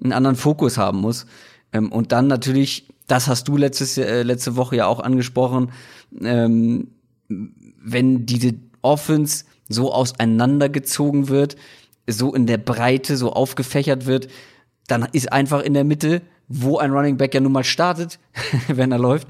einen 0.00 0.12
anderen 0.12 0.36
Fokus 0.36 0.78
haben 0.78 1.00
muss. 1.00 1.26
Ähm, 1.72 1.90
und 1.90 2.12
dann 2.12 2.28
natürlich, 2.28 2.88
das 3.08 3.26
hast 3.26 3.48
du 3.48 3.56
letztes, 3.56 3.98
äh, 3.98 4.22
letzte 4.22 4.56
Woche 4.56 4.76
ja 4.76 4.86
auch 4.86 5.00
angesprochen, 5.00 5.72
ähm, 6.22 6.88
wenn 7.28 8.24
diese 8.24 8.54
Offense 8.82 9.44
so 9.68 9.92
auseinandergezogen 9.92 11.28
wird, 11.28 11.56
so 12.06 12.34
in 12.34 12.46
der 12.46 12.58
Breite, 12.58 13.16
so 13.16 13.32
aufgefächert 13.32 14.06
wird, 14.06 14.28
dann 14.86 15.08
ist 15.12 15.32
einfach 15.32 15.62
in 15.62 15.74
der 15.74 15.84
Mitte 15.84 16.22
wo 16.48 16.78
ein 16.78 16.90
Running 16.92 17.16
Back 17.16 17.34
ja 17.34 17.40
nun 17.40 17.52
mal 17.52 17.64
startet, 17.64 18.18
wenn 18.68 18.92
er 18.92 18.98
läuft, 18.98 19.28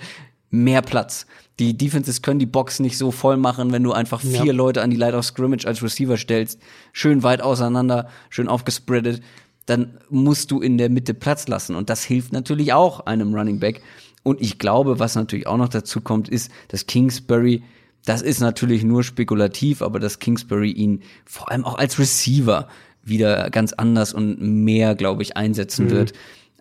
mehr 0.50 0.82
Platz. 0.82 1.26
Die 1.58 1.76
Defenses 1.76 2.22
können 2.22 2.40
die 2.40 2.46
Box 2.46 2.80
nicht 2.80 2.98
so 2.98 3.10
voll 3.10 3.36
machen, 3.36 3.72
wenn 3.72 3.82
du 3.82 3.92
einfach 3.92 4.20
vier 4.20 4.46
ja. 4.46 4.52
Leute 4.52 4.82
an 4.82 4.90
die 4.90 4.96
Light 4.96 5.14
of 5.14 5.24
Scrimmage 5.24 5.66
als 5.66 5.82
Receiver 5.82 6.16
stellst, 6.16 6.60
schön 6.92 7.22
weit 7.22 7.42
auseinander, 7.42 8.08
schön 8.28 8.48
aufgespreadet, 8.48 9.22
dann 9.66 9.98
musst 10.10 10.50
du 10.50 10.60
in 10.60 10.78
der 10.78 10.90
Mitte 10.90 11.14
Platz 11.14 11.46
lassen. 11.46 11.76
Und 11.76 11.90
das 11.90 12.04
hilft 12.04 12.32
natürlich 12.32 12.72
auch 12.72 13.00
einem 13.00 13.34
Running 13.34 13.60
Back. 13.60 13.82
Und 14.22 14.40
ich 14.40 14.58
glaube, 14.58 14.98
was 14.98 15.14
natürlich 15.14 15.46
auch 15.46 15.56
noch 15.56 15.68
dazu 15.68 16.00
kommt, 16.00 16.28
ist, 16.28 16.50
dass 16.68 16.86
Kingsbury, 16.86 17.62
das 18.04 18.20
ist 18.20 18.40
natürlich 18.40 18.82
nur 18.82 19.04
spekulativ, 19.04 19.80
aber 19.80 20.00
dass 20.00 20.18
Kingsbury 20.18 20.70
ihn 20.72 21.02
vor 21.24 21.50
allem 21.50 21.64
auch 21.64 21.78
als 21.78 21.98
Receiver 21.98 22.68
wieder 23.02 23.50
ganz 23.50 23.72
anders 23.72 24.12
und 24.12 24.40
mehr, 24.40 24.94
glaube 24.94 25.22
ich, 25.22 25.36
einsetzen 25.36 25.86
mhm. 25.86 25.90
wird 25.90 26.12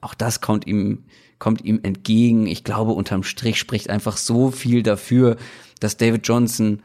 auch 0.03 0.13
das 0.13 0.41
kommt 0.41 0.67
ihm, 0.67 1.03
kommt 1.39 1.63
ihm 1.63 1.79
entgegen. 1.83 2.47
Ich 2.47 2.63
glaube, 2.63 2.91
unterm 2.91 3.23
Strich 3.23 3.57
spricht 3.57 3.89
einfach 3.89 4.17
so 4.17 4.51
viel 4.51 4.83
dafür, 4.83 5.37
dass 5.79 5.97
David 5.97 6.27
Johnson 6.27 6.83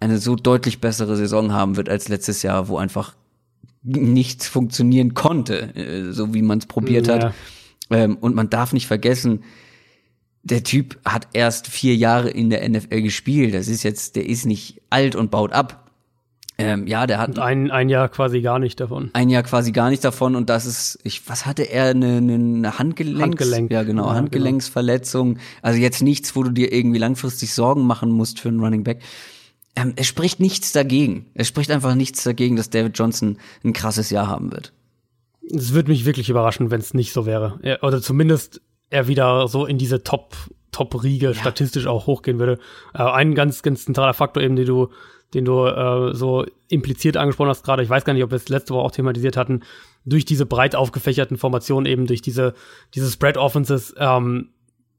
eine 0.00 0.18
so 0.18 0.36
deutlich 0.36 0.80
bessere 0.80 1.16
Saison 1.16 1.52
haben 1.52 1.76
wird 1.76 1.88
als 1.88 2.08
letztes 2.08 2.42
Jahr, 2.42 2.68
wo 2.68 2.76
einfach 2.76 3.14
nichts 3.82 4.48
funktionieren 4.48 5.14
konnte, 5.14 5.74
äh, 5.76 6.12
so 6.12 6.34
wie 6.34 6.42
man 6.42 6.58
es 6.58 6.66
probiert 6.66 7.06
ja. 7.06 7.14
hat. 7.14 7.34
Ähm, 7.90 8.16
und 8.16 8.34
man 8.34 8.50
darf 8.50 8.72
nicht 8.72 8.86
vergessen, 8.86 9.44
der 10.42 10.62
Typ 10.62 10.98
hat 11.04 11.28
erst 11.32 11.68
vier 11.68 11.96
Jahre 11.96 12.28
in 12.28 12.50
der 12.50 12.68
NFL 12.68 13.02
gespielt. 13.02 13.54
Das 13.54 13.68
ist 13.68 13.82
jetzt, 13.82 14.16
der 14.16 14.26
ist 14.26 14.44
nicht 14.44 14.82
alt 14.90 15.16
und 15.16 15.30
baut 15.30 15.52
ab. 15.52 15.83
Ähm, 16.56 16.86
ja, 16.86 17.06
der 17.06 17.18
hat 17.18 17.30
und 17.30 17.38
ein, 17.40 17.70
ein 17.72 17.88
Jahr 17.88 18.08
quasi 18.08 18.40
gar 18.40 18.60
nicht 18.60 18.78
davon. 18.78 19.10
Ein 19.12 19.28
Jahr 19.28 19.42
quasi 19.42 19.72
gar 19.72 19.90
nicht 19.90 20.04
davon 20.04 20.36
und 20.36 20.48
das 20.50 20.66
ist, 20.66 21.00
ich, 21.02 21.28
was 21.28 21.46
hatte 21.46 21.64
er 21.64 21.86
eine, 21.86 22.18
eine 22.18 22.78
Handgelenks, 22.78 23.22
Handgelenk, 23.22 23.72
ja 23.72 23.82
genau, 23.82 24.06
ja, 24.06 24.14
Handgelenksverletzung. 24.14 25.38
Also 25.62 25.80
jetzt 25.80 26.00
nichts, 26.00 26.36
wo 26.36 26.44
du 26.44 26.50
dir 26.50 26.72
irgendwie 26.72 26.98
langfristig 26.98 27.52
Sorgen 27.54 27.82
machen 27.86 28.10
musst 28.10 28.38
für 28.38 28.50
einen 28.50 28.60
Running 28.60 28.84
Back. 28.84 29.02
Ähm, 29.74 29.94
es 29.96 30.06
spricht 30.06 30.38
nichts 30.38 30.70
dagegen. 30.70 31.26
Es 31.34 31.48
spricht 31.48 31.72
einfach 31.72 31.96
nichts 31.96 32.22
dagegen, 32.22 32.54
dass 32.54 32.70
David 32.70 32.96
Johnson 32.96 33.38
ein 33.64 33.72
krasses 33.72 34.10
Jahr 34.10 34.28
haben 34.28 34.52
wird. 34.52 34.72
Es 35.52 35.74
würde 35.74 35.90
mich 35.90 36.04
wirklich 36.04 36.30
überraschen, 36.30 36.70
wenn 36.70 36.80
es 36.80 36.94
nicht 36.94 37.12
so 37.12 37.26
wäre. 37.26 37.58
Er, 37.62 37.82
oder 37.82 38.00
zumindest 38.00 38.60
er 38.90 39.08
wieder 39.08 39.48
so 39.48 39.66
in 39.66 39.78
diese 39.78 40.04
Top 40.04 40.36
Top-Riege 40.70 41.28
ja. 41.28 41.34
statistisch 41.34 41.86
auch 41.86 42.06
hochgehen 42.06 42.38
würde. 42.38 42.58
Äh, 42.94 43.02
ein 43.02 43.34
ganz, 43.34 43.62
ganz 43.62 43.84
zentraler 43.84 44.14
Faktor 44.14 44.42
eben, 44.42 44.56
den 44.56 44.66
du 44.66 44.90
den 45.34 45.44
du 45.44 45.66
äh, 45.66 46.14
so 46.14 46.46
impliziert 46.68 47.16
angesprochen 47.16 47.48
hast 47.48 47.64
gerade, 47.64 47.82
ich 47.82 47.90
weiß 47.90 48.04
gar 48.04 48.14
nicht, 48.14 48.24
ob 48.24 48.30
wir 48.30 48.36
es 48.36 48.48
letzte 48.48 48.74
Woche 48.74 48.84
auch 48.84 48.90
thematisiert 48.90 49.36
hatten, 49.36 49.62
durch 50.04 50.24
diese 50.24 50.46
breit 50.46 50.76
aufgefächerten 50.76 51.36
Formationen, 51.36 51.86
eben 51.86 52.06
durch 52.06 52.22
diese, 52.22 52.54
diese 52.94 53.10
Spread 53.10 53.36
Offenses, 53.36 53.94
ähm, 53.98 54.50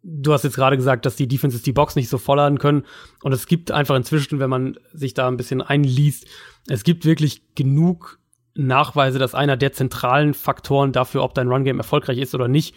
du 0.04 0.34
hast 0.34 0.44
jetzt 0.44 0.56
gerade 0.56 0.78
gesagt, 0.78 1.06
dass 1.06 1.16
die 1.16 1.28
Defenses 1.28 1.64
die 1.64 1.74
Box 1.74 1.96
nicht 1.96 2.10
so 2.10 2.18
vollladen 2.18 2.60
können. 2.60 2.84
Und 3.24 3.32
es 3.32 3.48
gibt 3.48 3.72
einfach 3.72 3.96
inzwischen, 3.96 4.40
wenn 4.40 4.50
man 4.50 4.78
sich 4.94 5.14
da 5.14 5.28
ein 5.28 5.38
bisschen 5.38 5.62
einliest, 5.62 6.28
es 6.68 6.84
gibt 6.84 7.06
wirklich 7.06 7.56
genug 7.56 8.20
Nachweise, 8.54 9.20
dass 9.20 9.36
einer 9.36 9.58
der 9.58 9.74
zentralen 9.74 10.34
Faktoren 10.34 10.92
dafür, 10.92 11.24
ob 11.24 11.34
dein 11.34 11.50
Run-Game 11.50 11.78
erfolgreich 11.78 12.20
ist 12.20 12.36
oder 12.36 12.48
nicht, 12.48 12.76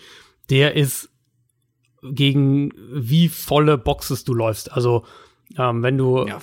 der 0.50 0.74
ist 0.74 1.10
gegen 2.02 2.72
wie 2.92 3.28
volle 3.28 3.78
Boxes 3.78 4.24
du 4.24 4.34
läufst. 4.34 4.72
Also 4.72 5.04
ähm, 5.56 5.82
wenn 5.82 5.96
du 5.96 6.26
ja, 6.26 6.38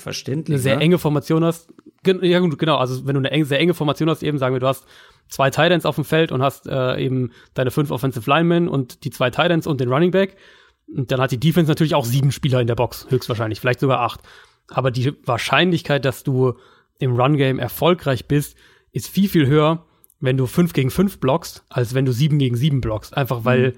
eine 0.49 0.59
sehr 0.59 0.77
ne? 0.77 0.81
enge 0.81 0.97
Formation 0.97 1.43
hast, 1.43 1.69
ja 2.05 2.39
genau, 2.39 2.77
also 2.77 3.05
wenn 3.05 3.15
du 3.15 3.19
eine 3.19 3.31
eng, 3.31 3.45
sehr 3.45 3.59
enge 3.59 3.73
Formation 3.73 4.09
hast, 4.09 4.23
eben 4.23 4.37
sagen 4.37 4.55
wir, 4.55 4.59
du 4.59 4.67
hast 4.67 4.85
zwei 5.27 5.49
Titans 5.49 5.85
auf 5.85 5.95
dem 5.95 6.05
Feld 6.05 6.31
und 6.31 6.41
hast 6.41 6.67
äh, 6.67 6.97
eben 6.97 7.31
deine 7.53 7.71
fünf 7.71 7.91
Offensive 7.91 8.29
Linemen 8.29 8.67
und 8.67 9.03
die 9.03 9.09
zwei 9.09 9.29
Titans 9.29 9.67
und 9.67 9.81
den 9.81 9.91
Running 9.91 10.11
Back. 10.11 10.37
Und 10.87 11.11
dann 11.11 11.19
hat 11.19 11.31
die 11.31 11.39
Defense 11.39 11.69
natürlich 11.69 11.95
auch 11.95 12.05
sieben 12.05 12.31
Spieler 12.31 12.61
in 12.61 12.67
der 12.67 12.75
Box, 12.75 13.07
höchstwahrscheinlich, 13.09 13.59
vielleicht 13.59 13.79
sogar 13.79 14.01
acht. 14.01 14.21
Aber 14.67 14.91
die 14.91 15.13
Wahrscheinlichkeit, 15.25 16.05
dass 16.05 16.23
du 16.23 16.55
im 16.99 17.19
Run-Game 17.19 17.59
erfolgreich 17.59 18.27
bist, 18.27 18.55
ist 18.91 19.09
viel, 19.09 19.29
viel 19.29 19.47
höher, 19.47 19.85
wenn 20.19 20.37
du 20.37 20.45
fünf 20.45 20.73
gegen 20.73 20.91
fünf 20.91 21.19
blockst, 21.19 21.63
als 21.69 21.93
wenn 21.93 22.05
du 22.05 22.11
sieben 22.11 22.39
gegen 22.39 22.55
sieben 22.55 22.81
blockst. 22.81 23.17
Einfach 23.17 23.45
weil 23.45 23.69
mhm. 23.69 23.73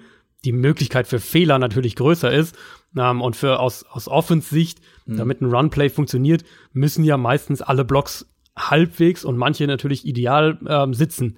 die 0.45 0.51
Möglichkeit 0.51 1.07
für 1.07 1.19
Fehler 1.19 1.59
natürlich 1.59 1.95
größer 1.95 2.31
ist. 2.31 2.57
Ähm, 2.95 3.21
und 3.21 3.35
für 3.35 3.59
aus, 3.59 3.83
aus 3.83 4.07
Offense-Sicht 4.07 4.81
Mhm. 5.07 5.17
Damit 5.17 5.41
ein 5.41 5.53
Runplay 5.53 5.89
funktioniert, 5.89 6.43
müssen 6.73 7.03
ja 7.03 7.17
meistens 7.17 7.61
alle 7.61 7.85
Blocks 7.85 8.29
halbwegs 8.55 9.23
und 9.23 9.37
manche 9.37 9.65
natürlich 9.67 10.05
ideal 10.05 10.59
ähm, 10.67 10.93
sitzen. 10.93 11.37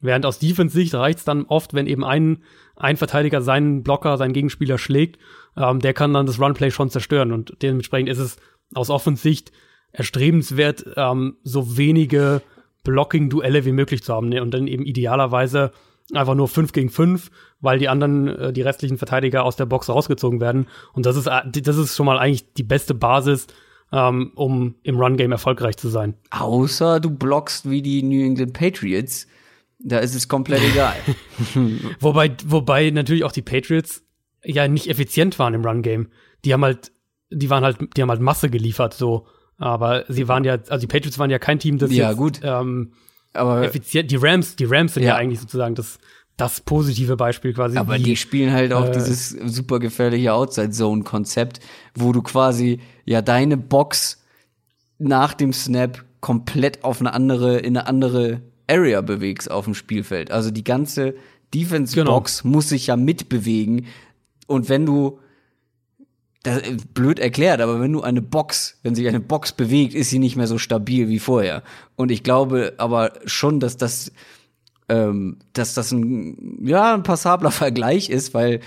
Während 0.00 0.26
aus 0.26 0.38
Defense-Sicht 0.38 0.94
reicht 0.94 1.20
es 1.20 1.24
dann 1.24 1.46
oft, 1.46 1.72
wenn 1.74 1.86
eben 1.86 2.04
ein, 2.04 2.42
ein 2.76 2.96
Verteidiger 2.96 3.40
seinen 3.40 3.82
Blocker, 3.82 4.18
seinen 4.18 4.34
Gegenspieler 4.34 4.78
schlägt, 4.78 5.18
ähm, 5.56 5.80
der 5.80 5.94
kann 5.94 6.12
dann 6.12 6.26
das 6.26 6.38
Runplay 6.38 6.70
schon 6.70 6.90
zerstören. 6.90 7.32
Und 7.32 7.56
dementsprechend 7.62 8.10
ist 8.10 8.18
es 8.18 8.36
aus 8.74 8.90
Offensicht 8.90 9.52
erstrebenswert, 9.92 10.84
ähm, 10.96 11.36
so 11.42 11.78
wenige 11.78 12.42
Blocking-Duelle 12.84 13.64
wie 13.64 13.72
möglich 13.72 14.02
zu 14.02 14.12
haben. 14.12 14.28
Ne? 14.28 14.42
Und 14.42 14.52
dann 14.52 14.66
eben 14.66 14.84
idealerweise 14.84 15.72
einfach 16.12 16.34
nur 16.34 16.48
5 16.48 16.72
gegen 16.72 16.90
5, 16.90 17.30
weil 17.60 17.78
die 17.78 17.88
anderen, 17.88 18.28
äh, 18.28 18.52
die 18.52 18.62
restlichen 18.62 18.98
Verteidiger 18.98 19.44
aus 19.44 19.56
der 19.56 19.66
Box 19.66 19.88
rausgezogen 19.88 20.40
werden. 20.40 20.66
Und 20.92 21.06
das 21.06 21.16
ist, 21.16 21.26
äh, 21.26 21.42
das 21.50 21.76
ist 21.76 21.96
schon 21.96 22.06
mal 22.06 22.18
eigentlich 22.18 22.52
die 22.54 22.62
beste 22.62 22.94
Basis, 22.94 23.46
ähm, 23.92 24.32
um 24.34 24.76
im 24.82 24.98
Run-Game 24.98 25.32
erfolgreich 25.32 25.76
zu 25.76 25.88
sein. 25.88 26.14
Außer 26.30 27.00
du 27.00 27.10
blockst 27.10 27.68
wie 27.70 27.82
die 27.82 28.02
New 28.02 28.24
England 28.24 28.52
Patriots. 28.52 29.26
Da 29.78 29.98
ist 29.98 30.14
es 30.14 30.28
komplett 30.28 30.62
egal. 30.62 30.94
wobei, 32.00 32.32
wobei 32.46 32.90
natürlich 32.90 33.24
auch 33.24 33.32
die 33.32 33.42
Patriots 33.42 34.02
ja 34.44 34.68
nicht 34.68 34.88
effizient 34.88 35.38
waren 35.38 35.54
im 35.54 35.64
Run-Game. 35.64 36.08
Die 36.44 36.52
haben 36.52 36.64
halt, 36.64 36.92
die 37.30 37.50
waren 37.50 37.64
halt, 37.64 37.78
die 37.96 38.02
haben 38.02 38.10
halt 38.10 38.20
Masse 38.20 38.48
geliefert, 38.48 38.94
so. 38.94 39.26
Aber 39.58 40.04
sie 40.08 40.28
waren 40.28 40.44
ja, 40.44 40.58
also 40.68 40.86
die 40.86 40.86
Patriots 40.86 41.18
waren 41.18 41.30
ja 41.30 41.38
kein 41.38 41.58
Team, 41.58 41.78
das 41.78 41.92
ja, 41.92 42.10
jetzt, 42.10 42.18
gut. 42.18 42.40
Ähm, 42.42 42.92
aber 43.36 43.62
effizient. 43.62 44.10
Die 44.10 44.16
Rams, 44.16 44.56
die 44.56 44.64
Rams 44.64 44.94
sind 44.94 45.02
ja, 45.02 45.10
ja 45.10 45.16
eigentlich 45.16 45.40
sozusagen 45.40 45.74
das, 45.74 45.98
das 46.36 46.60
positive 46.60 47.16
Beispiel 47.16 47.52
quasi. 47.52 47.76
Aber 47.76 47.96
wie, 47.96 48.02
die 48.02 48.16
spielen 48.16 48.52
halt 48.52 48.72
auch 48.72 48.86
äh, 48.86 48.92
dieses 48.92 49.30
super 49.30 49.78
gefährliche 49.78 50.32
Outside-Zone-Konzept, 50.32 51.60
wo 51.94 52.12
du 52.12 52.22
quasi 52.22 52.80
ja 53.04 53.22
deine 53.22 53.56
Box 53.56 54.22
nach 54.98 55.34
dem 55.34 55.52
Snap 55.52 56.04
komplett 56.20 56.84
auf 56.84 57.00
eine 57.00 57.12
andere, 57.12 57.58
in 57.58 57.76
eine 57.76 57.86
andere 57.86 58.42
Area 58.68 59.00
bewegst 59.00 59.50
auf 59.50 59.64
dem 59.64 59.74
Spielfeld. 59.74 60.30
Also 60.30 60.50
die 60.50 60.64
ganze 60.64 61.14
Defense-Box 61.54 62.42
genau. 62.42 62.54
muss 62.54 62.68
sich 62.68 62.88
ja 62.88 62.96
mitbewegen. 62.96 63.86
Und 64.46 64.68
wenn 64.68 64.86
du 64.86 65.20
das, 66.46 66.62
blöd 66.94 67.18
erklärt, 67.18 67.60
aber 67.60 67.80
wenn 67.80 67.92
du 67.92 68.02
eine 68.02 68.22
Box, 68.22 68.78
wenn 68.82 68.94
sich 68.94 69.08
eine 69.08 69.20
Box 69.20 69.52
bewegt, 69.52 69.94
ist 69.94 70.10
sie 70.10 70.20
nicht 70.20 70.36
mehr 70.36 70.46
so 70.46 70.58
stabil 70.58 71.08
wie 71.08 71.18
vorher. 71.18 71.62
Und 71.96 72.10
ich 72.10 72.22
glaube 72.22 72.74
aber 72.78 73.12
schon, 73.24 73.58
dass 73.58 73.76
das, 73.76 74.12
ähm, 74.88 75.38
dass 75.54 75.74
das 75.74 75.90
ein, 75.90 76.64
ja, 76.64 76.94
ein 76.94 77.02
passabler 77.02 77.50
Vergleich 77.50 78.08
ist, 78.10 78.32
weil 78.32 78.60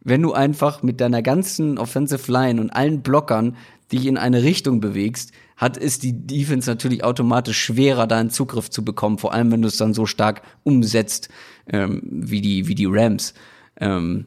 wenn 0.00 0.22
du 0.22 0.32
einfach 0.32 0.82
mit 0.82 1.00
deiner 1.00 1.20
ganzen 1.20 1.78
Offensive 1.78 2.30
Line 2.30 2.60
und 2.60 2.70
allen 2.70 3.02
Blockern 3.02 3.56
dich 3.92 4.06
in 4.06 4.16
eine 4.16 4.42
Richtung 4.42 4.80
bewegst, 4.80 5.32
hat 5.56 5.76
ist 5.76 6.02
die 6.02 6.26
Defense 6.26 6.68
natürlich 6.70 7.04
automatisch 7.04 7.58
schwerer, 7.58 8.06
da 8.06 8.18
einen 8.18 8.30
Zugriff 8.30 8.70
zu 8.70 8.84
bekommen, 8.84 9.18
vor 9.18 9.32
allem 9.32 9.50
wenn 9.52 9.62
du 9.62 9.68
es 9.68 9.76
dann 9.76 9.94
so 9.94 10.06
stark 10.06 10.42
umsetzt 10.64 11.28
ähm, 11.68 12.02
wie 12.04 12.40
die 12.40 12.68
wie 12.68 12.74
die 12.74 12.86
Rams. 12.86 13.34
Ähm, 13.78 14.26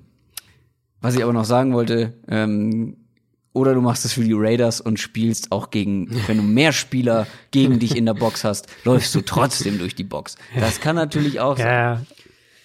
was 1.02 1.16
ich 1.16 1.24
aber 1.24 1.34
noch 1.34 1.46
sagen 1.46 1.74
wollte, 1.74 2.14
ähm, 2.28 2.98
oder 3.60 3.74
du 3.74 3.82
machst 3.82 4.06
es 4.06 4.14
für 4.14 4.24
die 4.24 4.34
Raiders 4.34 4.82
und 4.82 5.00
spielst 5.00 5.52
auch 5.52 5.70
gegen, 5.70 6.10
wenn 6.28 6.38
du 6.38 6.44
mehr 6.44 6.72
Spieler 6.72 7.28
gegen 7.52 7.80
dich 7.80 7.96
in 7.96 8.06
der 8.06 8.14
Box 8.14 8.44
hast, 8.44 8.68
läufst 8.84 9.14
du 9.14 9.22
trotzdem 9.22 9.78
durch 9.78 9.96
die 9.96 10.04
Box. 10.04 10.38
Das 10.58 10.80
kann 10.80 10.96
natürlich 10.96 11.40
auch 11.40 11.58
sein. 11.58 11.68
Ja, 11.68 12.02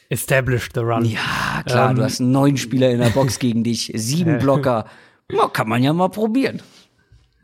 establish 0.08 0.68
the 0.74 0.80
run. 0.80 1.04
Ja, 1.04 1.62
klar, 1.66 1.90
Ähm, 1.90 1.96
du 1.96 2.02
hast 2.02 2.20
neun 2.20 2.56
Spieler 2.56 2.90
in 2.90 3.00
der 3.00 3.10
Box 3.10 3.38
gegen 3.38 3.64
dich, 3.64 3.92
sieben 3.94 4.38
Blocker. 4.38 4.86
Ja, 5.30 5.48
kann 5.48 5.68
man 5.68 5.82
ja 5.82 5.92
mal 5.92 6.08
probieren. 6.08 6.62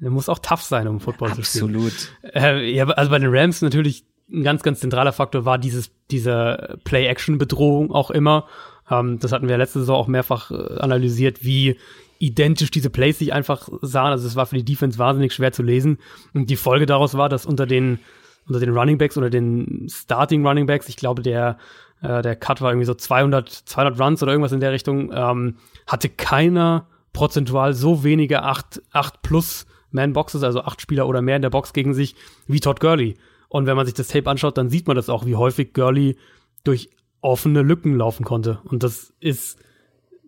Der 0.01 0.11
muss 0.11 0.29
auch 0.29 0.39
tough 0.39 0.63
sein, 0.63 0.89
um 0.89 1.01
Football 1.01 1.35
zu 1.35 1.43
spielen. 1.43 1.75
Absolut. 1.77 2.13
Äh, 2.35 2.71
ja, 2.75 2.87
also 2.87 3.11
bei 3.11 3.19
den 3.19 3.35
Rams 3.35 3.61
natürlich 3.61 4.05
ein 4.33 4.45
ganz, 4.45 4.63
ganz 4.63 4.81
zentraler 4.81 5.13
Faktor 5.13 5.45
war 5.45 5.59
dieses, 5.59 5.91
diese 6.11 6.79
Play-Action-Bedrohung 6.85 7.91
auch 7.91 8.11
immer. 8.11 8.47
Ähm, 8.91 9.19
das 9.19 9.33
hatten 9.33 9.49
wir 9.49 9.59
letzte 9.59 9.81
Saison 9.81 9.97
auch 9.97 10.07
mehrfach 10.07 10.51
äh, 10.51 10.79
analysiert, 10.79 11.45
wie 11.45 11.77
identisch 12.21 12.71
diese 12.71 12.91
Plays 12.91 13.19
sich 13.19 13.33
einfach 13.33 13.69
sahen. 13.83 14.13
Also 14.13 14.29
es 14.29 14.37
war 14.37 14.47
für 14.47 14.57
die 14.57 14.65
Defense 14.65 14.99
wahnsinnig 14.99 15.33
schwer 15.33 15.53
zu 15.53 15.63
lesen. 15.63 15.99
Und 16.35 16.51
die 16.51 16.57
Folge 16.57 16.87
daraus 16.87 17.15
war, 17.15 17.29
dass 17.29 17.47
unter 17.47 17.67
den, 17.67 17.99
unter 18.47 18.61
den 18.61 18.77
Running 18.77 18.99
Backs 18.99 19.17
oder 19.17 19.31
den 19.31 19.89
Starting 19.91 20.47
Running 20.47 20.67
Backs, 20.67 20.89
ich 20.89 20.97
glaube, 20.97 21.23
der, 21.23 21.57
äh, 22.03 22.21
der 22.23 22.37
Cut 22.37 22.61
war 22.61 22.71
irgendwie 22.71 22.87
so 22.87 22.95
200, 22.95 23.49
200 23.49 23.99
Runs 23.99 24.23
oder 24.23 24.33
irgendwas 24.33 24.53
in 24.53 24.61
der 24.61 24.73
Richtung, 24.73 25.11
ähm, 25.13 25.57
hatte 25.87 26.11
keiner 26.11 26.87
prozentual 27.15 27.73
so 27.73 28.05
wenige 28.05 28.43
8, 28.43 28.83
8 28.93 29.23
plus 29.23 29.67
Man-Boxes, 29.91 30.43
also 30.45 30.61
acht 30.61 30.81
Spieler 30.81 31.09
oder 31.09 31.23
mehr 31.23 31.37
in 31.37 31.43
der 31.43 31.51
Box 31.51 31.73
gegen 31.73 31.95
sich, 31.95 32.15
wie 32.47 32.61
Todd 32.61 32.81
Gurley. 32.81 33.17
Und 33.49 33.67
wenn 33.67 33.77
man 33.77 33.87
sich 33.87 33.95
das 33.95 34.09
Tape 34.09 34.31
anschaut, 34.31 34.57
dann 34.57 34.71
sieht 34.71 34.87
man 34.87 34.95
das 34.95 35.09
auch, 35.09 35.27
wie 35.27 35.35
häufig 35.35 35.73
Gurley 35.73 36.17
durch 36.63 36.91
offene 37.21 37.63
Lücken 37.63 37.97
laufen 37.97 38.25
konnte. 38.25 38.61
Und 38.65 38.83
das 38.85 39.13
ist, 39.19 39.59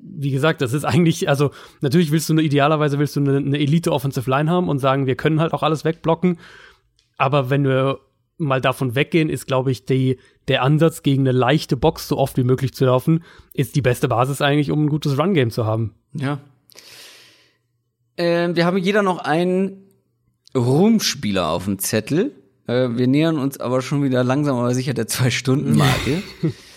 wie 0.02 0.30
gesagt, 0.30 0.60
das 0.60 0.72
ist 0.72 0.84
eigentlich, 0.84 1.28
also 1.28 1.50
natürlich 1.80 2.10
willst 2.10 2.28
du 2.28 2.34
eine, 2.34 2.42
idealerweise 2.42 2.98
willst 2.98 3.16
du 3.16 3.20
eine, 3.20 3.36
eine 3.36 3.58
Elite 3.58 3.92
Offensive 3.92 4.28
Line 4.28 4.50
haben 4.50 4.68
und 4.68 4.78
sagen, 4.78 5.06
wir 5.06 5.14
können 5.14 5.40
halt 5.40 5.52
auch 5.52 5.62
alles 5.62 5.84
wegblocken. 5.84 6.38
Aber 7.16 7.50
wenn 7.50 7.64
wir 7.64 8.00
mal 8.36 8.60
davon 8.60 8.94
weggehen, 8.94 9.28
ist, 9.28 9.46
glaube 9.46 9.70
ich, 9.70 9.84
die, 9.84 10.18
der 10.48 10.62
Ansatz 10.62 11.02
gegen 11.02 11.22
eine 11.22 11.36
leichte 11.36 11.76
Box 11.76 12.08
so 12.08 12.18
oft 12.18 12.36
wie 12.36 12.44
möglich 12.44 12.74
zu 12.74 12.84
laufen, 12.84 13.22
ist 13.54 13.76
die 13.76 13.82
beste 13.82 14.08
Basis 14.08 14.42
eigentlich, 14.42 14.70
um 14.72 14.84
ein 14.84 14.88
gutes 14.88 15.18
Run-Game 15.18 15.50
zu 15.50 15.64
haben. 15.64 15.94
Ja. 16.14 16.40
Ähm, 18.16 18.56
wir 18.56 18.66
haben 18.66 18.78
jeder 18.78 19.02
noch 19.02 19.18
einen 19.18 19.84
Ruhmspieler 20.56 21.48
auf 21.48 21.64
dem 21.64 21.78
Zettel. 21.78 22.32
Äh, 22.66 22.90
wir 22.90 23.06
nähern 23.06 23.38
uns 23.38 23.60
aber 23.60 23.82
schon 23.82 24.02
wieder 24.02 24.24
langsam 24.24 24.56
aber 24.56 24.74
sicher 24.74 24.94
der 24.94 25.06
Zwei-Stunden-Marke. 25.06 26.22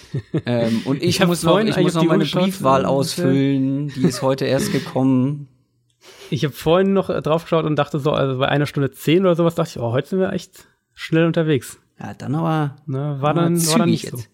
ähm, 0.46 0.82
und 0.86 1.02
ich, 1.02 1.20
Ich 1.20 1.26
muss 1.28 1.44
noch, 1.44 1.60
ich 1.60 1.78
muss 1.78 1.94
noch 1.94 2.04
Uhr 2.04 2.08
meine 2.08 2.26
Briefwahl 2.26 2.86
ausfüllen. 2.86 3.90
Die 3.90 4.04
ist 4.04 4.22
heute 4.22 4.46
erst 4.46 4.72
gekommen. 4.72 5.48
Ich 6.30 6.44
habe 6.44 6.54
vorhin 6.54 6.94
noch 6.94 7.10
äh, 7.10 7.22
drauf 7.22 7.44
geschaut 7.44 7.66
und 7.66 7.76
dachte 7.76 8.00
so, 8.00 8.12
also 8.12 8.40
bei 8.40 8.48
einer 8.48 8.66
Stunde 8.66 8.92
zehn 8.92 9.22
oder 9.22 9.36
sowas, 9.36 9.56
dachte 9.56 9.72
ich, 9.72 9.80
oh, 9.80 9.92
heute 9.92 10.10
sind 10.10 10.20
wir 10.20 10.34
echt 10.34 10.68
schnell 10.94 11.26
unterwegs. 11.26 11.80
Ja, 12.00 12.14
dann 12.14 12.36
aber. 12.36 12.76
Ne, 12.86 13.18
war, 13.20 13.34
dann, 13.34 13.66
war 13.68 13.78
dann 13.80 13.90
nicht 13.90 14.10
so. 14.10 14.18
jetzt. 14.18 14.30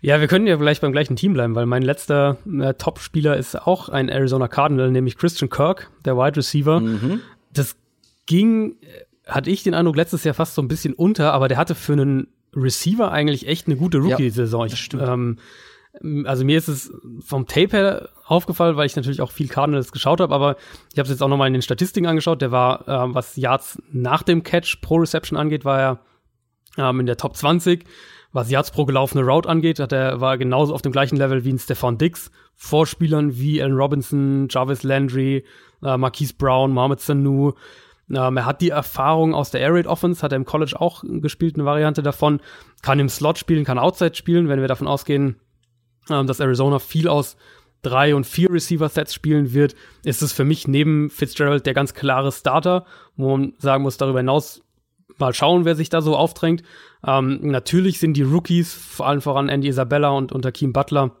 Ja, 0.00 0.20
wir 0.20 0.26
können 0.26 0.46
ja 0.46 0.58
vielleicht 0.58 0.80
beim 0.80 0.92
gleichen 0.92 1.14
Team 1.14 1.32
bleiben, 1.32 1.54
weil 1.54 1.66
mein 1.66 1.82
letzter 1.82 2.38
äh, 2.60 2.74
Top-Spieler 2.74 3.36
ist 3.36 3.54
auch 3.54 3.88
ein 3.88 4.08
Arizona 4.08 4.48
Cardinal, 4.48 4.90
nämlich 4.90 5.16
Christian 5.16 5.48
Kirk, 5.48 5.90
der 6.04 6.16
Wide 6.16 6.36
Receiver. 6.36 6.80
Mhm. 6.80 7.20
Das 7.52 7.76
ging, 8.26 8.76
äh, 8.80 9.30
hatte 9.30 9.50
ich 9.50 9.62
den 9.62 9.74
Eindruck, 9.74 9.96
letztes 9.96 10.24
Jahr 10.24 10.34
fast 10.34 10.54
so 10.54 10.62
ein 10.62 10.68
bisschen 10.68 10.92
unter, 10.92 11.32
aber 11.32 11.46
der 11.46 11.56
hatte 11.56 11.76
für 11.76 11.92
einen 11.92 12.26
Receiver 12.56 13.10
eigentlich 13.10 13.46
echt 13.46 13.66
eine 13.66 13.76
gute 13.76 13.98
Rookie-Saison. 13.98 14.66
Ich, 14.66 14.88
ähm, 14.94 15.38
also 16.24 16.44
mir 16.44 16.58
ist 16.58 16.68
es 16.68 16.92
vom 17.20 17.46
Tape 17.46 17.76
her 17.76 18.08
aufgefallen, 18.26 18.76
weil 18.76 18.86
ich 18.86 18.96
natürlich 18.96 19.20
auch 19.20 19.30
viel 19.30 19.48
Cardinals 19.48 19.92
geschaut 19.92 20.20
habe, 20.20 20.34
aber 20.34 20.56
ich 20.92 20.98
habe 20.98 21.04
es 21.04 21.10
jetzt 21.10 21.22
auch 21.22 21.28
nochmal 21.28 21.46
in 21.46 21.52
den 21.52 21.62
Statistiken 21.62 22.06
angeschaut. 22.06 22.42
Der 22.42 22.50
war, 22.50 22.88
ähm, 22.88 23.14
was 23.14 23.36
Yards 23.36 23.80
nach 23.92 24.22
dem 24.22 24.42
Catch 24.42 24.80
pro 24.80 24.96
Reception 24.96 25.38
angeht, 25.38 25.64
war 25.64 25.80
er 25.80 25.98
ähm, 26.78 27.00
in 27.00 27.06
der 27.06 27.16
Top 27.16 27.36
20. 27.36 27.84
Was 28.32 28.50
Yards 28.50 28.72
pro 28.72 28.84
gelaufene 28.84 29.24
Route 29.24 29.48
angeht, 29.48 29.78
hat 29.78 29.92
er, 29.92 30.20
war 30.20 30.32
er 30.32 30.38
genauso 30.38 30.74
auf 30.74 30.82
dem 30.82 30.90
gleichen 30.90 31.16
Level 31.16 31.44
wie 31.44 31.52
ein 31.52 31.58
Stefan 31.58 31.98
Dix. 31.98 32.32
Vorspielern 32.56 33.36
wie 33.36 33.62
Allen 33.62 33.76
Robinson, 33.76 34.48
Jarvis 34.50 34.82
Landry, 34.82 35.44
äh, 35.82 35.96
Marquise 35.96 36.34
Brown, 36.36 36.72
Mohamed 36.72 37.00
Sanu. 37.00 37.52
Ähm, 38.10 38.36
er 38.36 38.46
hat 38.46 38.60
die 38.60 38.70
Erfahrung 38.70 39.34
aus 39.34 39.50
der 39.50 39.60
Air 39.60 39.74
Raid 39.74 39.86
Offense, 39.86 40.22
hat 40.22 40.32
er 40.32 40.36
im 40.36 40.44
College 40.44 40.78
auch 40.78 41.04
gespielt, 41.06 41.56
eine 41.56 41.64
Variante 41.64 42.02
davon. 42.02 42.40
Kann 42.82 42.98
im 43.00 43.08
Slot 43.08 43.38
spielen, 43.38 43.64
kann 43.64 43.78
Outside 43.78 44.14
spielen, 44.14 44.48
wenn 44.48 44.60
wir 44.60 44.68
davon 44.68 44.88
ausgehen, 44.88 45.36
ähm, 46.10 46.26
dass 46.26 46.40
Arizona 46.40 46.78
viel 46.78 47.08
aus 47.08 47.36
drei 47.82 48.14
und 48.14 48.26
vier 48.26 48.50
Receiver-Sets 48.50 49.14
spielen 49.14 49.52
wird, 49.52 49.74
ist 50.04 50.22
es 50.22 50.32
für 50.32 50.44
mich 50.44 50.66
neben 50.66 51.10
Fitzgerald 51.10 51.66
der 51.66 51.74
ganz 51.74 51.94
klare 51.94 52.32
Starter, 52.32 52.86
wo 53.16 53.36
man 53.36 53.54
sagen 53.58 53.82
muss, 53.82 53.96
darüber 53.96 54.20
hinaus 54.20 54.62
mal 55.18 55.34
schauen, 55.34 55.64
wer 55.64 55.76
sich 55.76 55.90
da 55.90 56.00
so 56.00 56.16
aufdrängt. 56.16 56.62
Ähm, 57.06 57.38
natürlich 57.42 58.00
sind 58.00 58.14
die 58.14 58.22
Rookies, 58.22 58.72
vor 58.72 59.06
allem 59.06 59.20
voran 59.20 59.48
Andy 59.48 59.68
Isabella 59.68 60.10
und 60.10 60.32
unter 60.32 60.50
Keem 60.50 60.72
Butler, 60.72 61.12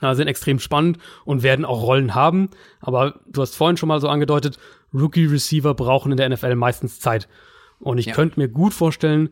äh, 0.00 0.14
sind 0.14 0.28
extrem 0.28 0.58
spannend 0.58 0.98
und 1.24 1.42
werden 1.42 1.64
auch 1.64 1.82
Rollen 1.82 2.14
haben. 2.14 2.50
Aber 2.80 3.20
du 3.26 3.40
hast 3.40 3.56
vorhin 3.56 3.76
schon 3.76 3.88
mal 3.88 4.00
so 4.00 4.08
angedeutet, 4.08 4.58
Rookie-Receiver 4.94 5.74
brauchen 5.74 6.12
in 6.12 6.16
der 6.16 6.28
NFL 6.28 6.54
meistens 6.54 7.00
Zeit. 7.00 7.28
Und 7.80 7.98
ich 7.98 8.06
Ja. 8.06 8.14
könnte 8.14 8.38
mir 8.40 8.48
gut 8.48 8.72
vorstellen, 8.72 9.30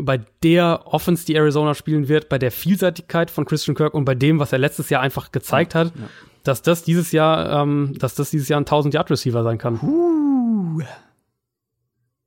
bei 0.00 0.18
der 0.42 0.82
Offense, 0.86 1.26
die 1.26 1.34
Arizona 1.34 1.74
spielen 1.74 2.08
wird, 2.08 2.28
bei 2.30 2.38
der 2.38 2.50
Vielseitigkeit 2.50 3.30
von 3.30 3.44
Christian 3.44 3.74
Kirk 3.76 3.92
und 3.94 4.04
bei 4.06 4.14
dem, 4.14 4.38
was 4.38 4.52
er 4.52 4.58
letztes 4.58 4.88
Jahr 4.88 5.02
einfach 5.02 5.30
gezeigt 5.30 5.74
hat, 5.74 5.92
dass 6.42 6.62
das 6.62 6.82
dieses 6.84 7.12
Jahr, 7.12 7.62
ähm, 7.62 7.94
dass 7.98 8.14
das 8.14 8.30
dieses 8.30 8.48
Jahr 8.48 8.60
ein 8.60 8.64
1000-Yard-Receiver 8.64 9.42
sein 9.42 9.58
kann. 9.58 9.78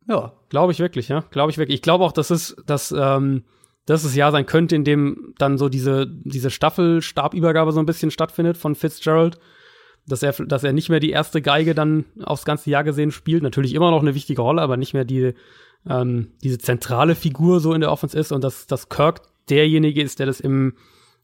Ja. 0.08 0.34
Glaube 0.50 0.72
ich 0.72 0.80
wirklich, 0.80 1.08
ja. 1.08 1.22
Glaube 1.32 1.52
ich 1.52 1.58
wirklich. 1.58 1.76
Ich 1.76 1.82
glaube 1.82 2.04
auch, 2.04 2.12
dass 2.12 2.30
es, 2.30 2.56
dass, 2.66 2.94
ähm, 2.96 3.44
dass 3.86 4.04
es 4.04 4.16
Jahr 4.16 4.32
sein 4.32 4.46
könnte, 4.46 4.76
in 4.76 4.84
dem 4.84 5.34
dann 5.38 5.58
so 5.58 5.70
diese, 5.70 6.08
diese 6.08 6.50
Staffel-Stabübergabe 6.52 7.72
so 7.72 7.80
ein 7.80 7.86
bisschen 7.86 8.12
stattfindet 8.12 8.58
von 8.58 8.76
Fitzgerald. 8.76 9.40
Dass 10.08 10.24
er, 10.24 10.34
dass 10.34 10.64
er 10.64 10.74
nicht 10.74 10.90
mehr 10.90 11.00
die 11.00 11.12
erste 11.12 11.42
Geige 11.42 11.76
dann 11.76 12.06
aufs 12.24 12.46
ganze 12.46 12.70
Jahr 12.70 12.84
gesehen 12.84 13.12
spielt. 13.12 13.44
Natürlich 13.44 13.74
immer 13.76 13.92
noch 13.92 14.02
eine 14.02 14.16
wichtige 14.16 14.42
Rolle, 14.42 14.62
aber 14.62 14.76
nicht 14.76 14.94
mehr 14.94 15.06
die, 15.06 15.34
ähm, 15.88 16.32
diese 16.44 16.58
zentrale 16.58 17.16
Figur 17.16 17.60
so 17.60 17.74
in 17.74 17.82
der 17.82 17.92
Offense 17.92 18.18
ist 18.18 18.32
und 18.32 18.44
dass, 18.44 18.68
dass 18.68 18.90
Kirk 18.90 19.22
derjenige 19.50 20.02
ist, 20.02 20.20
der 20.20 20.26
das 20.26 20.40
im, 20.40 20.74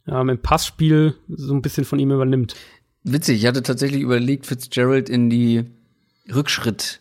ähm, 0.08 0.30
im 0.30 0.38
Passspiel 0.40 1.16
so 1.28 1.54
ein 1.54 1.62
bisschen 1.62 1.86
von 1.86 2.00
ihm 2.00 2.12
übernimmt. 2.12 2.56
Witzig, 3.04 3.40
ich 3.40 3.48
hatte 3.48 3.64
tatsächlich 3.64 4.02
überlegt, 4.02 4.46
Fitzgerald 4.46 5.10
in 5.10 5.30
die 5.30 5.66
Rückschritt 6.34 7.00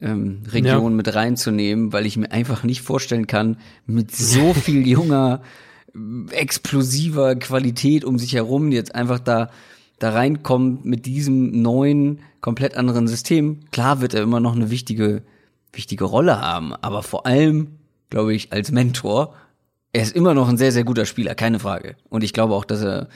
ähm, 0.00 0.42
Region 0.50 0.96
mit 0.96 1.14
reinzunehmen, 1.14 1.92
weil 1.92 2.06
ich 2.06 2.16
mir 2.16 2.30
einfach 2.30 2.64
nicht 2.64 2.82
vorstellen 2.82 3.26
kann, 3.26 3.58
mit 3.86 4.14
so 4.14 4.52
viel 4.54 4.86
junger, 4.86 5.42
explosiver 6.30 7.36
Qualität 7.36 8.04
um 8.04 8.18
sich 8.18 8.34
herum 8.34 8.72
jetzt 8.72 8.94
einfach 8.94 9.18
da 9.18 9.50
da 9.98 10.10
reinkommt 10.10 10.84
mit 10.84 11.06
diesem 11.06 11.62
neuen, 11.62 12.20
komplett 12.40 12.76
anderen 12.76 13.08
System. 13.08 13.60
Klar 13.70 14.00
wird 14.00 14.14
er 14.14 14.22
immer 14.22 14.40
noch 14.40 14.54
eine 14.54 14.70
wichtige, 14.70 15.22
wichtige 15.72 16.04
Rolle 16.04 16.40
haben, 16.40 16.74
aber 16.74 17.02
vor 17.02 17.26
allem, 17.26 17.78
glaube 18.10 18.34
ich, 18.34 18.52
als 18.52 18.70
Mentor, 18.70 19.34
er 19.92 20.02
ist 20.02 20.14
immer 20.14 20.34
noch 20.34 20.48
ein 20.48 20.58
sehr, 20.58 20.72
sehr 20.72 20.84
guter 20.84 21.06
Spieler, 21.06 21.34
keine 21.34 21.58
Frage. 21.58 21.96
Und 22.10 22.22
ich 22.22 22.34
glaube 22.34 22.54
auch, 22.54 22.66
dass 22.66 22.82
er, 22.82 23.08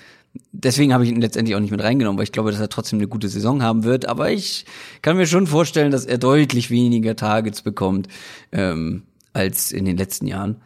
deswegen 0.52 0.94
habe 0.94 1.04
ich 1.04 1.10
ihn 1.10 1.20
letztendlich 1.20 1.54
auch 1.54 1.60
nicht 1.60 1.70
mit 1.70 1.82
reingenommen, 1.82 2.16
weil 2.16 2.24
ich 2.24 2.32
glaube, 2.32 2.50
dass 2.50 2.60
er 2.60 2.70
trotzdem 2.70 2.98
eine 2.98 3.08
gute 3.08 3.28
Saison 3.28 3.62
haben 3.62 3.84
wird. 3.84 4.06
Aber 4.06 4.30
ich 4.30 4.64
kann 5.02 5.18
mir 5.18 5.26
schon 5.26 5.46
vorstellen, 5.46 5.90
dass 5.90 6.06
er 6.06 6.16
deutlich 6.16 6.70
weniger 6.70 7.16
Targets 7.16 7.60
bekommt 7.60 8.08
ähm, 8.52 9.02
als 9.34 9.72
in 9.72 9.84
den 9.84 9.98
letzten 9.98 10.26
Jahren. 10.26 10.56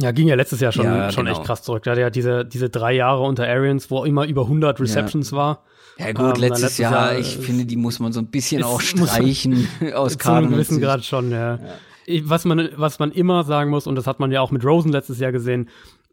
Ja, 0.00 0.10
ging 0.12 0.28
ja 0.28 0.34
letztes 0.34 0.60
Jahr 0.60 0.72
schon, 0.72 0.84
Ja, 0.84 1.10
schon 1.12 1.24
genau. 1.26 1.36
echt 1.36 1.46
krass 1.46 1.62
zurück. 1.62 1.82
Da 1.84 1.92
hatte 1.92 2.00
ja 2.00 2.10
diese, 2.10 2.44
diese 2.44 2.68
drei 2.70 2.94
Jahre 2.94 3.22
unter 3.22 3.46
Arians, 3.46 3.90
wo 3.90 4.04
immer 4.04 4.26
über 4.26 4.42
100 4.42 4.80
Receptions 4.80 5.32
war. 5.32 5.62
Ja 5.98 6.12
gut, 6.12 6.36
Ähm, 6.36 6.40
letztes, 6.42 6.60
letztes 6.62 6.78
Jahr, 6.78 7.12
Jahr, 7.12 7.18
ich 7.18 7.36
finde, 7.38 7.64
die 7.64 7.76
muss 7.76 7.98
man 8.00 8.12
so 8.12 8.20
ein 8.20 8.26
bisschen 8.26 8.62
auch 8.62 8.80
streichen 8.82 9.66
aus 9.94 10.12
Zu 10.12 10.18
einem 10.18 10.18
Cardinals 10.18 10.52
gewissen 10.52 10.74
Sicht. 10.74 10.84
Grad 10.84 11.04
schon, 11.04 11.30
ja. 11.30 11.58
Ich- 12.06 12.28
Was 12.28 12.44
man, 12.44 12.68
was 12.76 12.98
man 12.98 13.10
immer 13.12 13.42
sagen 13.44 13.70
muss, 13.70 13.86
und 13.86 13.94
das 13.96 14.06
hat 14.06 14.20
man 14.20 14.30
ja 14.30 14.40
auch 14.40 14.50
mit 14.50 14.64
Rosen 14.64 14.92
letztes 14.92 15.18
Jahr 15.18 15.32
gesehen, 15.32 15.68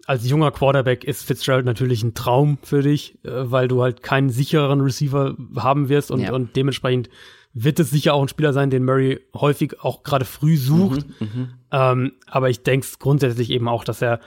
als 0.06 0.28
junger 0.28 0.52
Quarterback 0.52 1.04
ist 1.06 1.24
Fitzgerald 1.24 1.66
natürlich 1.66 2.04
ein 2.04 2.14
Traum 2.14 2.58
für 2.62 2.82
dich, 2.82 3.16
äh, 3.24 3.30
weil 3.32 3.68
du 3.70 3.82
halt 3.84 4.04
keinen 4.04 4.30
sichereren 4.30 4.82
Receiver 4.82 5.36
haben 5.58 5.88
wirst 5.88 6.12
und, 6.12 6.20
Ja. 6.22 6.34
und 6.34 6.56
dementsprechend 6.58 7.10
wird 7.54 7.80
es 7.80 7.92
sicher 7.92 8.14
auch 8.16 8.22
ein 8.22 8.28
Spieler 8.28 8.52
sein, 8.52 8.70
den 8.70 8.84
Murray 8.84 9.20
häufig 9.36 9.80
auch 9.82 10.04
gerade 10.04 10.26
früh 10.26 10.58
sucht. 10.58 11.06
Mhm, 11.20 11.54
Ähm, 11.72 12.14
aber 12.28 12.50
ich 12.50 12.64
denke 12.64 12.88
grundsätzlich 13.00 13.50
eben 13.50 13.68
auch, 13.68 13.84
dass 13.84 14.02
er 14.02 14.20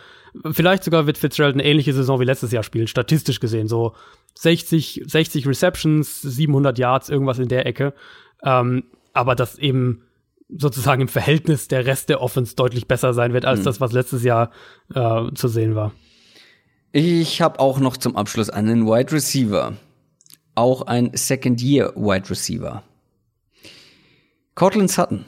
vielleicht 0.50 0.84
sogar 0.84 1.06
wird 1.06 1.18
Fitzgerald 1.18 1.54
eine 1.54 1.64
ähnliche 1.64 1.92
Saison 1.92 2.20
wie 2.20 2.24
letztes 2.24 2.52
Jahr 2.52 2.62
spielen, 2.62 2.86
statistisch 2.86 3.40
gesehen. 3.40 3.68
So 3.68 3.94
60, 4.34 5.02
60 5.06 5.46
Receptions, 5.46 6.22
700 6.22 6.78
Yards, 6.78 7.08
irgendwas 7.08 7.38
in 7.38 7.48
der 7.48 7.66
Ecke. 7.66 7.94
Ähm, 8.42 8.84
aber 9.12 9.34
das 9.34 9.58
eben 9.58 10.02
sozusagen 10.48 11.02
im 11.02 11.08
Verhältnis 11.08 11.68
der 11.68 11.86
Rest 11.86 12.08
der 12.08 12.20
Offense 12.20 12.54
deutlich 12.54 12.86
besser 12.86 13.14
sein 13.14 13.32
wird 13.32 13.44
als 13.44 13.60
mhm. 13.60 13.64
das, 13.64 13.80
was 13.80 13.92
letztes 13.92 14.22
Jahr 14.22 14.50
äh, 14.94 15.32
zu 15.34 15.48
sehen 15.48 15.74
war. 15.74 15.92
Ich 16.92 17.42
habe 17.42 17.58
auch 17.60 17.78
noch 17.78 17.96
zum 17.96 18.16
Abschluss 18.16 18.50
einen 18.50 18.86
Wide 18.86 19.12
Receiver. 19.12 19.74
Auch 20.54 20.82
ein 20.82 21.10
Second-Year 21.12 21.92
Wide 21.96 22.30
Receiver. 22.30 22.82
Cortland 24.56 24.90
Sutton. 24.90 25.26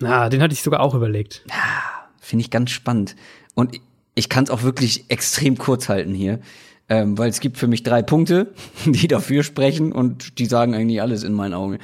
Na, 0.00 0.22
ah, 0.22 0.28
den 0.30 0.40
hatte 0.42 0.54
ich 0.54 0.62
sogar 0.62 0.80
auch 0.80 0.94
überlegt. 0.94 1.44
Ja, 1.48 2.08
finde 2.18 2.42
ich 2.42 2.50
ganz 2.50 2.70
spannend. 2.70 3.14
Und 3.54 3.78
ich 4.14 4.30
kann 4.30 4.44
es 4.44 4.50
auch 4.50 4.62
wirklich 4.62 5.04
extrem 5.10 5.58
kurz 5.58 5.90
halten 5.90 6.14
hier, 6.14 6.40
ähm, 6.88 7.18
weil 7.18 7.28
es 7.28 7.40
gibt 7.40 7.58
für 7.58 7.66
mich 7.66 7.82
drei 7.82 8.00
Punkte, 8.02 8.54
die 8.86 9.06
dafür 9.06 9.42
sprechen 9.42 9.92
und 9.92 10.38
die 10.38 10.46
sagen 10.46 10.74
eigentlich 10.74 11.02
alles 11.02 11.22
in 11.22 11.34
meinen 11.34 11.52
Augen. 11.52 11.78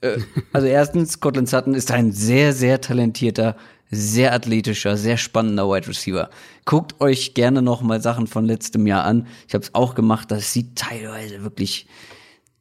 Äh, 0.00 0.18
also 0.52 0.66
erstens, 0.66 1.12
Scotland 1.12 1.48
Sutton 1.48 1.74
ist 1.74 1.92
ein 1.92 2.10
sehr, 2.10 2.52
sehr 2.52 2.80
talentierter, 2.80 3.56
sehr 3.92 4.32
athletischer, 4.32 4.96
sehr 4.96 5.18
spannender 5.18 5.68
Wide 5.70 5.86
Receiver. 5.86 6.30
Guckt 6.64 7.00
euch 7.00 7.34
gerne 7.34 7.62
noch 7.62 7.80
mal 7.80 8.02
Sachen 8.02 8.26
von 8.26 8.44
letztem 8.44 8.88
Jahr 8.88 9.04
an. 9.04 9.28
Ich 9.46 9.54
habe 9.54 9.62
es 9.62 9.72
auch 9.72 9.94
gemacht. 9.94 10.32
Das 10.32 10.52
sieht 10.52 10.74
teilweise 10.74 11.44
wirklich, 11.44 11.86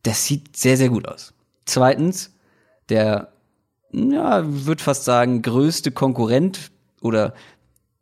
das 0.03 0.28
sieht 0.28 0.56
sehr, 0.56 0.78
sehr 0.78 0.90
gut 0.90 1.07
aus. 1.07 1.34
Zweitens, 1.65 2.33
der, 2.90 3.34
ja, 3.92 4.44
würde 4.46 4.84
fast 4.84 5.06
sagen, 5.06 5.42
größte 5.42 5.92
Konkurrent 5.92 6.72
oder 7.02 7.34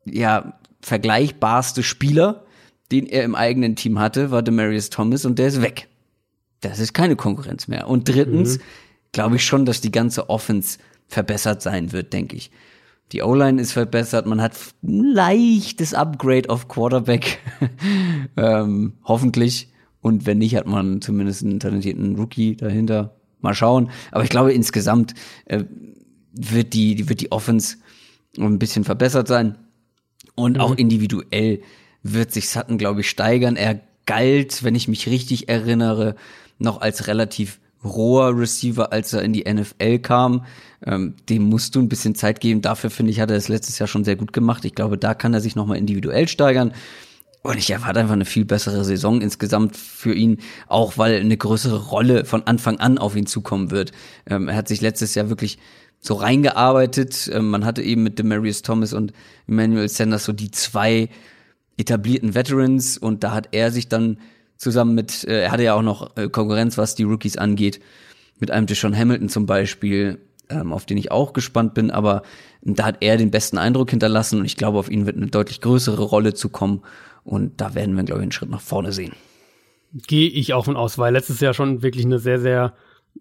ja, 0.05 0.59
vergleichbarste 0.81 1.83
Spieler, 1.83 2.45
den 2.91 3.05
er 3.05 3.23
im 3.23 3.35
eigenen 3.35 3.75
Team 3.75 3.99
hatte, 3.99 4.31
war 4.31 4.41
Demarius 4.41 4.89
Thomas 4.89 5.25
und 5.25 5.39
der 5.39 5.47
ist 5.47 5.61
weg. 5.61 5.87
Das 6.61 6.79
ist 6.79 6.93
keine 6.93 7.15
Konkurrenz 7.15 7.67
mehr. 7.67 7.87
Und 7.87 8.07
drittens 8.07 8.57
mhm. 8.57 8.61
glaube 9.11 9.35
ich 9.37 9.45
schon, 9.45 9.65
dass 9.65 9.81
die 9.81 9.91
ganze 9.91 10.29
Offense 10.29 10.77
verbessert 11.07 11.61
sein 11.61 11.91
wird, 11.91 12.13
denke 12.13 12.35
ich. 12.35 12.51
Die 13.11 13.23
O-Line 13.23 13.61
ist 13.61 13.73
verbessert, 13.73 14.25
man 14.25 14.41
hat 14.41 14.53
ein 14.83 15.03
leichtes 15.03 15.93
Upgrade 15.93 16.49
auf 16.49 16.69
Quarterback, 16.69 17.39
ähm, 18.37 18.93
hoffentlich. 19.03 19.69
Und 19.99 20.25
wenn 20.25 20.37
nicht, 20.37 20.55
hat 20.55 20.65
man 20.65 21.01
zumindest 21.01 21.43
einen 21.43 21.59
talentierten 21.59 22.15
Rookie 22.15 22.55
dahinter. 22.55 23.15
Mal 23.43 23.53
schauen. 23.53 23.91
Aber 24.11 24.23
ich 24.23 24.29
glaube, 24.29 24.53
insgesamt 24.53 25.13
äh, 25.45 25.63
wird 26.33 26.73
die, 26.73 27.09
wird 27.09 27.21
die 27.21 27.31
Offense 27.31 27.77
ein 28.37 28.59
bisschen 28.59 28.83
verbessert 28.83 29.27
sein. 29.27 29.55
Und 30.35 30.57
mhm. 30.57 30.61
auch 30.61 30.75
individuell 30.75 31.61
wird 32.03 32.31
sich 32.31 32.49
Sutton, 32.49 32.77
glaube 32.77 33.01
ich, 33.01 33.09
steigern. 33.09 33.55
Er 33.55 33.81
galt, 34.05 34.63
wenn 34.63 34.75
ich 34.75 34.87
mich 34.87 35.07
richtig 35.07 35.49
erinnere, 35.49 36.15
noch 36.57 36.81
als 36.81 37.07
relativ 37.07 37.59
roher 37.83 38.37
Receiver, 38.37 38.91
als 38.91 39.13
er 39.13 39.23
in 39.23 39.33
die 39.33 39.51
NFL 39.51 39.99
kam. 39.99 40.45
Ähm, 40.85 41.15
dem 41.29 41.43
musst 41.43 41.75
du 41.75 41.79
ein 41.79 41.89
bisschen 41.89 42.15
Zeit 42.15 42.39
geben. 42.39 42.61
Dafür 42.61 42.89
finde 42.89 43.11
ich, 43.11 43.19
hat 43.19 43.31
er 43.31 43.37
es 43.37 43.47
letztes 43.47 43.79
Jahr 43.79 43.87
schon 43.87 44.03
sehr 44.03 44.15
gut 44.15 44.33
gemacht. 44.33 44.65
Ich 44.65 44.75
glaube, 44.75 44.97
da 44.97 45.13
kann 45.13 45.33
er 45.33 45.41
sich 45.41 45.55
nochmal 45.55 45.77
individuell 45.77 46.27
steigern. 46.27 46.73
Und 47.43 47.57
ich 47.57 47.71
erwarte 47.71 47.99
einfach 47.99 48.13
eine 48.13 48.25
viel 48.25 48.45
bessere 48.45 48.83
Saison 48.83 49.19
insgesamt 49.19 49.75
für 49.75 50.13
ihn, 50.13 50.37
auch 50.67 50.97
weil 50.97 51.19
eine 51.19 51.37
größere 51.37 51.87
Rolle 51.87 52.25
von 52.25 52.45
Anfang 52.45 52.79
an 52.79 52.99
auf 52.99 53.15
ihn 53.15 53.25
zukommen 53.25 53.71
wird. 53.71 53.91
Ähm, 54.27 54.47
er 54.47 54.55
hat 54.55 54.67
sich 54.67 54.81
letztes 54.81 55.15
Jahr 55.15 55.29
wirklich 55.29 55.57
so 55.99 56.13
reingearbeitet. 56.15 57.31
Ähm, 57.33 57.49
man 57.49 57.65
hatte 57.65 57.81
eben 57.81 58.03
mit 58.03 58.19
Demarius 58.19 58.61
Thomas 58.61 58.93
und 58.93 59.13
Emmanuel 59.47 59.89
Sanders 59.89 60.25
so 60.25 60.33
die 60.33 60.51
zwei 60.51 61.09
etablierten 61.77 62.35
Veterans 62.35 62.97
und 62.97 63.23
da 63.23 63.31
hat 63.31 63.49
er 63.53 63.71
sich 63.71 63.89
dann 63.89 64.19
zusammen 64.57 64.93
mit, 64.93 65.23
äh, 65.23 65.43
er 65.43 65.51
hatte 65.51 65.63
ja 65.63 65.73
auch 65.73 65.81
noch 65.81 66.15
äh, 66.17 66.29
Konkurrenz, 66.29 66.77
was 66.77 66.93
die 66.93 67.03
Rookies 67.03 67.37
angeht, 67.37 67.79
mit 68.39 68.51
einem 68.51 68.67
Deshaun 68.67 68.95
Hamilton 68.95 69.29
zum 69.29 69.47
Beispiel, 69.47 70.19
ähm, 70.49 70.73
auf 70.73 70.85
den 70.85 70.97
ich 70.97 71.11
auch 71.11 71.33
gespannt 71.33 71.73
bin, 71.73 71.89
aber 71.89 72.21
da 72.61 72.85
hat 72.85 72.97
er 72.99 73.17
den 73.17 73.31
besten 73.31 73.57
Eindruck 73.57 73.89
hinterlassen 73.89 74.39
und 74.39 74.45
ich 74.45 74.57
glaube, 74.57 74.77
auf 74.77 74.91
ihn 74.91 75.07
wird 75.07 75.17
eine 75.17 75.27
deutlich 75.27 75.61
größere 75.61 76.03
Rolle 76.03 76.35
zukommen 76.35 76.83
und 77.23 77.61
da 77.61 77.75
werden 77.75 77.95
wir, 77.95 78.03
glaube 78.03 78.21
ich, 78.21 78.23
einen 78.23 78.31
Schritt 78.31 78.49
nach 78.49 78.61
vorne 78.61 78.91
sehen. 78.91 79.13
Gehe 79.93 80.29
ich 80.29 80.53
auch 80.53 80.65
von 80.65 80.77
aus, 80.77 80.97
weil 80.97 81.13
letztes 81.13 81.39
Jahr 81.39 81.53
schon 81.53 81.81
wirklich 81.81 82.05
eine 82.05 82.19
sehr, 82.19 82.39
sehr 82.39 82.73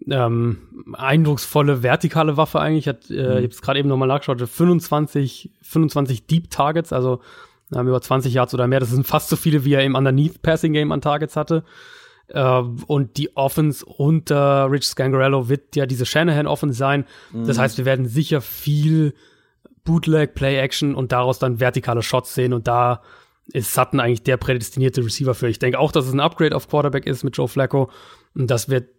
ähm, 0.09 0.57
eindrucksvolle 0.93 1.83
vertikale 1.83 2.37
Waffe 2.37 2.59
eigentlich. 2.59 2.87
Hat, 2.87 3.09
äh, 3.09 3.13
mhm. 3.13 3.19
Ich 3.19 3.35
habe 3.35 3.47
es 3.47 3.61
gerade 3.61 3.79
eben 3.79 3.89
nochmal 3.89 4.07
nachgeschaut, 4.07 4.41
25, 4.41 5.51
25 5.61 6.27
Deep 6.27 6.49
Targets, 6.49 6.93
also 6.93 7.21
haben 7.73 7.87
über 7.87 8.01
20 8.01 8.33
Yards 8.33 8.53
oder 8.53 8.67
mehr. 8.67 8.79
Das 8.79 8.89
sind 8.89 9.07
fast 9.07 9.29
so 9.29 9.35
viele, 9.35 9.63
wie 9.63 9.73
er 9.73 9.83
im 9.83 9.95
Underneath 9.95 10.41
Passing 10.41 10.73
Game 10.73 10.91
an 10.91 11.01
Targets 11.01 11.35
hatte. 11.35 11.63
Äh, 12.27 12.61
und 12.87 13.17
die 13.17 13.35
Offense 13.35 13.85
unter 13.85 14.71
Rich 14.71 14.87
Scangarello 14.87 15.49
wird 15.49 15.75
ja 15.75 15.85
diese 15.85 16.05
Shanahan 16.05 16.47
Offense 16.47 16.77
sein. 16.77 17.05
Mhm. 17.31 17.45
Das 17.45 17.57
heißt, 17.57 17.77
wir 17.77 17.85
werden 17.85 18.05
sicher 18.05 18.41
viel 18.41 19.13
Bootleg, 19.83 20.35
Play 20.35 20.57
Action 20.57 20.95
und 20.95 21.11
daraus 21.11 21.39
dann 21.39 21.59
vertikale 21.59 22.01
Shots 22.01 22.33
sehen 22.33 22.53
und 22.53 22.67
da 22.67 23.01
ist 23.47 23.73
Sutton 23.73 23.99
eigentlich 23.99 24.23
der 24.23 24.37
prädestinierte 24.37 25.03
Receiver 25.03 25.35
für. 25.35 25.47
Ich 25.49 25.59
denke 25.59 25.79
auch, 25.79 25.91
dass 25.91 26.05
es 26.05 26.13
ein 26.13 26.19
Upgrade 26.19 26.55
auf 26.55 26.67
Quarterback 26.67 27.05
ist 27.05 27.23
mit 27.23 27.35
Joe 27.35 27.47
Flacco 27.47 27.89
und 28.33 28.49
das 28.49 28.69
wird 28.69 28.89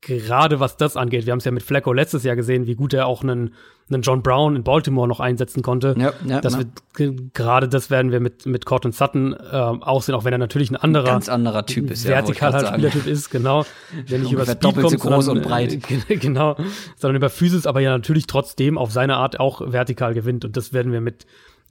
gerade 0.00 0.60
was 0.60 0.76
das 0.76 0.96
angeht, 0.96 1.26
wir 1.26 1.32
haben 1.32 1.38
es 1.38 1.44
ja 1.44 1.50
mit 1.50 1.62
Flacco 1.62 1.92
letztes 1.92 2.24
Jahr 2.24 2.36
gesehen, 2.36 2.66
wie 2.66 2.74
gut 2.74 2.94
er 2.94 3.06
auch 3.06 3.22
einen, 3.22 3.54
einen 3.90 4.02
John 4.02 4.22
Brown 4.22 4.56
in 4.56 4.62
Baltimore 4.62 5.06
noch 5.06 5.20
einsetzen 5.20 5.62
konnte. 5.62 5.94
Ja, 5.98 6.12
ja, 6.26 6.40
das 6.40 6.54
ja. 6.54 6.60
wird 6.60 7.34
gerade 7.34 7.68
das 7.68 7.90
werden 7.90 8.10
wir 8.10 8.20
mit 8.20 8.46
mit 8.46 8.64
Cortland 8.64 8.94
Sutton 8.94 9.34
äh, 9.34 9.56
auch 9.56 10.02
sehen, 10.02 10.14
auch 10.14 10.24
wenn 10.24 10.32
er 10.32 10.38
natürlich 10.38 10.70
ein 10.70 10.76
anderer 10.76 11.04
ganz 11.04 11.28
anderer 11.28 11.66
Typ 11.66 11.90
ist, 11.90 12.06
vertikaler 12.06 12.62
ja, 12.62 12.72
Spielertyp 12.72 13.06
ist, 13.06 13.30
genau, 13.30 13.66
der 14.10 14.20
nicht 14.20 14.32
über 14.32 14.44
Speed 14.44 14.64
doppelt 14.64 14.86
kommt, 14.86 15.00
so 15.00 15.08
groß 15.08 15.24
sondern, 15.26 15.44
und 15.44 15.50
breit, 15.50 15.90
äh, 16.08 16.16
genau, 16.16 16.56
sondern 16.96 17.16
über 17.16 17.28
Physis, 17.28 17.66
aber 17.66 17.80
ja 17.80 17.90
natürlich 17.90 18.26
trotzdem 18.26 18.78
auf 18.78 18.92
seine 18.92 19.16
Art 19.16 19.38
auch 19.38 19.60
vertikal 19.60 20.14
gewinnt 20.14 20.44
und 20.46 20.56
das 20.56 20.72
werden 20.72 20.92
wir 20.92 21.02
mit 21.02 21.26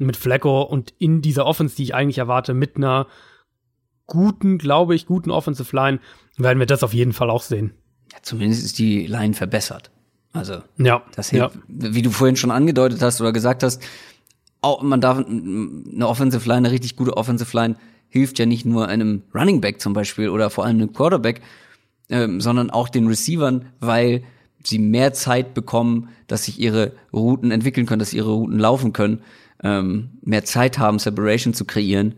mit 0.05 0.17
Flacco 0.17 0.61
und 0.61 0.93
in 0.97 1.21
dieser 1.21 1.45
Offense, 1.45 1.75
die 1.75 1.83
ich 1.83 1.95
eigentlich 1.95 2.17
erwarte, 2.17 2.53
mit 2.53 2.77
einer 2.77 3.07
guten, 4.07 4.57
glaube 4.57 4.95
ich, 4.95 5.05
guten 5.05 5.31
Offensive 5.31 5.75
Line 5.75 5.99
werden 6.37 6.59
wir 6.59 6.65
das 6.65 6.83
auf 6.83 6.93
jeden 6.93 7.13
Fall 7.13 7.29
auch 7.29 7.43
sehen. 7.43 7.73
Ja, 8.11 8.19
zumindest 8.21 8.65
ist 8.65 8.79
die 8.79 9.05
Line 9.05 9.33
verbessert. 9.33 9.91
Also, 10.31 10.61
ja, 10.77 11.03
das 11.15 11.29
hilft, 11.29 11.55
ja. 11.55 11.61
wie 11.67 12.01
du 12.01 12.11
vorhin 12.11 12.35
schon 12.35 12.51
angedeutet 12.51 13.01
hast 13.01 13.19
oder 13.21 13.33
gesagt 13.33 13.63
hast, 13.63 13.81
auch, 14.61 14.81
man 14.81 15.01
darf 15.01 15.17
eine 15.17 16.07
Offensive 16.07 16.47
Line, 16.47 16.57
eine 16.57 16.71
richtig 16.71 16.95
gute 16.95 17.15
Offensive 17.15 17.55
Line 17.55 17.75
hilft 18.09 18.39
ja 18.39 18.45
nicht 18.45 18.65
nur 18.65 18.87
einem 18.87 19.23
Running 19.33 19.61
Back 19.61 19.79
zum 19.79 19.93
Beispiel 19.93 20.29
oder 20.29 20.49
vor 20.49 20.65
allem 20.65 20.77
einem 20.77 20.93
Quarterback, 20.93 21.41
ähm, 22.09 22.41
sondern 22.41 22.69
auch 22.69 22.89
den 22.89 23.07
Receivern, 23.07 23.67
weil 23.79 24.23
sie 24.63 24.79
mehr 24.79 25.13
Zeit 25.13 25.53
bekommen, 25.53 26.09
dass 26.27 26.45
sich 26.45 26.59
ihre 26.59 26.93
Routen 27.13 27.51
entwickeln 27.51 27.85
können, 27.85 27.99
dass 27.99 28.13
ihre 28.13 28.31
Routen 28.31 28.59
laufen 28.59 28.93
können, 28.93 29.21
ähm, 29.63 30.11
mehr 30.21 30.45
Zeit 30.45 30.79
haben, 30.79 30.99
Separation 30.99 31.53
zu 31.53 31.65
kreieren. 31.65 32.15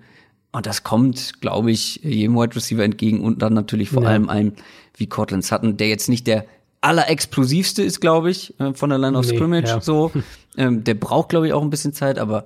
Und 0.51 0.65
das 0.65 0.83
kommt, 0.83 1.41
glaube 1.41 1.71
ich, 1.71 2.01
jedem 2.03 2.35
Wide 2.35 2.55
Receiver 2.55 2.83
entgegen 2.83 3.21
und 3.21 3.41
dann 3.41 3.53
natürlich 3.53 3.89
vor 3.89 4.03
ja. 4.03 4.09
allem 4.09 4.29
einem 4.29 4.53
wie 4.97 5.07
Cortland 5.07 5.45
Sutton, 5.45 5.77
der 5.77 5.87
jetzt 5.87 6.09
nicht 6.09 6.27
der 6.27 6.45
allerexplosivste 6.81 7.83
ist, 7.83 8.01
glaube 8.01 8.31
ich, 8.31 8.59
äh, 8.59 8.73
von 8.73 8.89
der 8.89 8.99
Line 8.99 9.17
of 9.17 9.25
nee, 9.25 9.35
Scrimmage. 9.35 9.69
Ja. 9.69 9.81
So, 9.81 10.11
ähm, 10.57 10.83
der 10.83 10.95
braucht, 10.95 11.29
glaube 11.29 11.47
ich, 11.47 11.53
auch 11.53 11.61
ein 11.61 11.69
bisschen 11.69 11.93
Zeit, 11.93 12.19
aber 12.19 12.45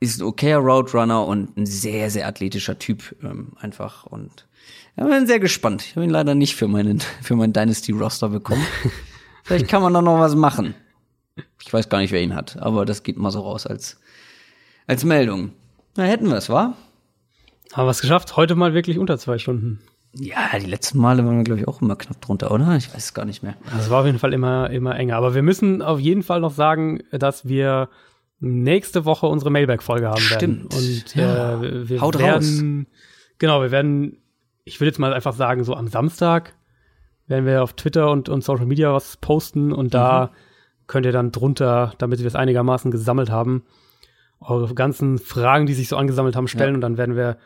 ist 0.00 0.20
ein 0.20 0.26
okayer 0.26 0.58
Route 0.58 0.96
Runner 0.96 1.26
und 1.26 1.56
ein 1.56 1.66
sehr, 1.66 2.10
sehr 2.10 2.26
athletischer 2.28 2.78
Typ 2.78 3.16
ähm, 3.22 3.52
einfach. 3.58 4.04
Und 4.04 4.46
ja, 4.96 5.04
bin 5.04 5.26
sehr 5.26 5.40
gespannt. 5.40 5.82
Ich 5.82 5.96
habe 5.96 6.04
ihn 6.04 6.10
leider 6.10 6.34
nicht 6.34 6.56
für 6.56 6.68
meinen 6.68 7.00
für 7.22 7.36
meinen 7.36 7.52
Dynasty 7.52 7.92
Roster 7.92 8.28
bekommen. 8.28 8.64
Vielleicht 9.44 9.68
kann 9.68 9.82
man 9.82 9.94
da 9.94 10.02
noch 10.02 10.18
was 10.18 10.34
machen. 10.34 10.74
Ich 11.60 11.72
weiß 11.72 11.88
gar 11.88 11.98
nicht, 11.98 12.12
wer 12.12 12.22
ihn 12.22 12.34
hat, 12.34 12.56
aber 12.58 12.84
das 12.84 13.02
geht 13.02 13.16
mal 13.16 13.30
so 13.30 13.40
raus 13.40 13.66
als 13.66 14.00
als 14.86 15.04
Meldung. 15.04 15.52
Na, 15.96 16.04
hätten 16.04 16.28
wir 16.28 16.36
es, 16.36 16.48
wa? 16.48 16.74
Haben 17.72 17.86
wir 17.86 17.90
es 17.90 18.00
geschafft? 18.00 18.36
Heute 18.36 18.54
mal 18.54 18.74
wirklich 18.74 18.98
unter 18.98 19.18
zwei 19.18 19.38
Stunden. 19.38 19.80
Ja, 20.14 20.58
die 20.58 20.66
letzten 20.66 20.98
Male 20.98 21.24
waren 21.24 21.36
wir, 21.36 21.44
glaube 21.44 21.60
ich, 21.60 21.68
auch 21.68 21.82
immer 21.82 21.96
knapp 21.96 22.20
drunter, 22.22 22.50
oder? 22.50 22.76
Ich 22.76 22.88
weiß 22.92 23.04
es 23.04 23.14
gar 23.14 23.26
nicht 23.26 23.42
mehr. 23.42 23.56
Das 23.76 23.90
war 23.90 24.00
auf 24.00 24.06
jeden 24.06 24.18
Fall 24.18 24.32
immer, 24.32 24.70
immer 24.70 24.96
enger. 24.96 25.16
Aber 25.16 25.34
wir 25.34 25.42
müssen 25.42 25.82
auf 25.82 26.00
jeden 26.00 26.22
Fall 26.22 26.40
noch 26.40 26.52
sagen, 26.52 27.02
dass 27.10 27.46
wir 27.46 27.90
nächste 28.40 29.04
Woche 29.04 29.26
unsere 29.26 29.50
Mailback-Folge 29.50 30.08
haben 30.08 30.20
Stimmt. 30.20 30.72
werden. 30.72 31.02
Und 31.02 31.14
ja. 31.14 31.62
äh, 31.62 31.88
wir 31.88 32.00
Haut 32.00 32.18
werden, 32.18 32.86
raus. 32.88 32.96
genau, 33.38 33.60
wir 33.60 33.70
werden, 33.70 34.16
ich 34.64 34.80
will 34.80 34.88
jetzt 34.88 34.98
mal 34.98 35.12
einfach 35.12 35.34
sagen, 35.34 35.64
so 35.64 35.74
am 35.74 35.88
Samstag 35.88 36.54
werden 37.26 37.44
wir 37.44 37.62
auf 37.62 37.74
Twitter 37.74 38.10
und, 38.10 38.28
und 38.28 38.42
Social 38.42 38.66
Media 38.66 38.92
was 38.92 39.18
posten 39.18 39.72
und 39.72 39.92
da 39.92 40.26
mhm. 40.26 40.47
Könnt 40.88 41.06
ihr 41.06 41.12
dann 41.12 41.30
drunter, 41.30 41.94
damit 41.98 42.18
wir 42.18 42.26
es 42.26 42.34
einigermaßen 42.34 42.90
gesammelt 42.90 43.30
haben, 43.30 43.62
eure 44.40 44.74
ganzen 44.74 45.18
Fragen, 45.18 45.66
die 45.66 45.74
sich 45.74 45.88
so 45.88 45.96
angesammelt 45.96 46.34
haben, 46.34 46.48
stellen 46.48 46.70
ja. 46.70 46.74
und 46.74 46.80
dann 46.80 46.96
werden 46.96 47.14
wir 47.14 47.38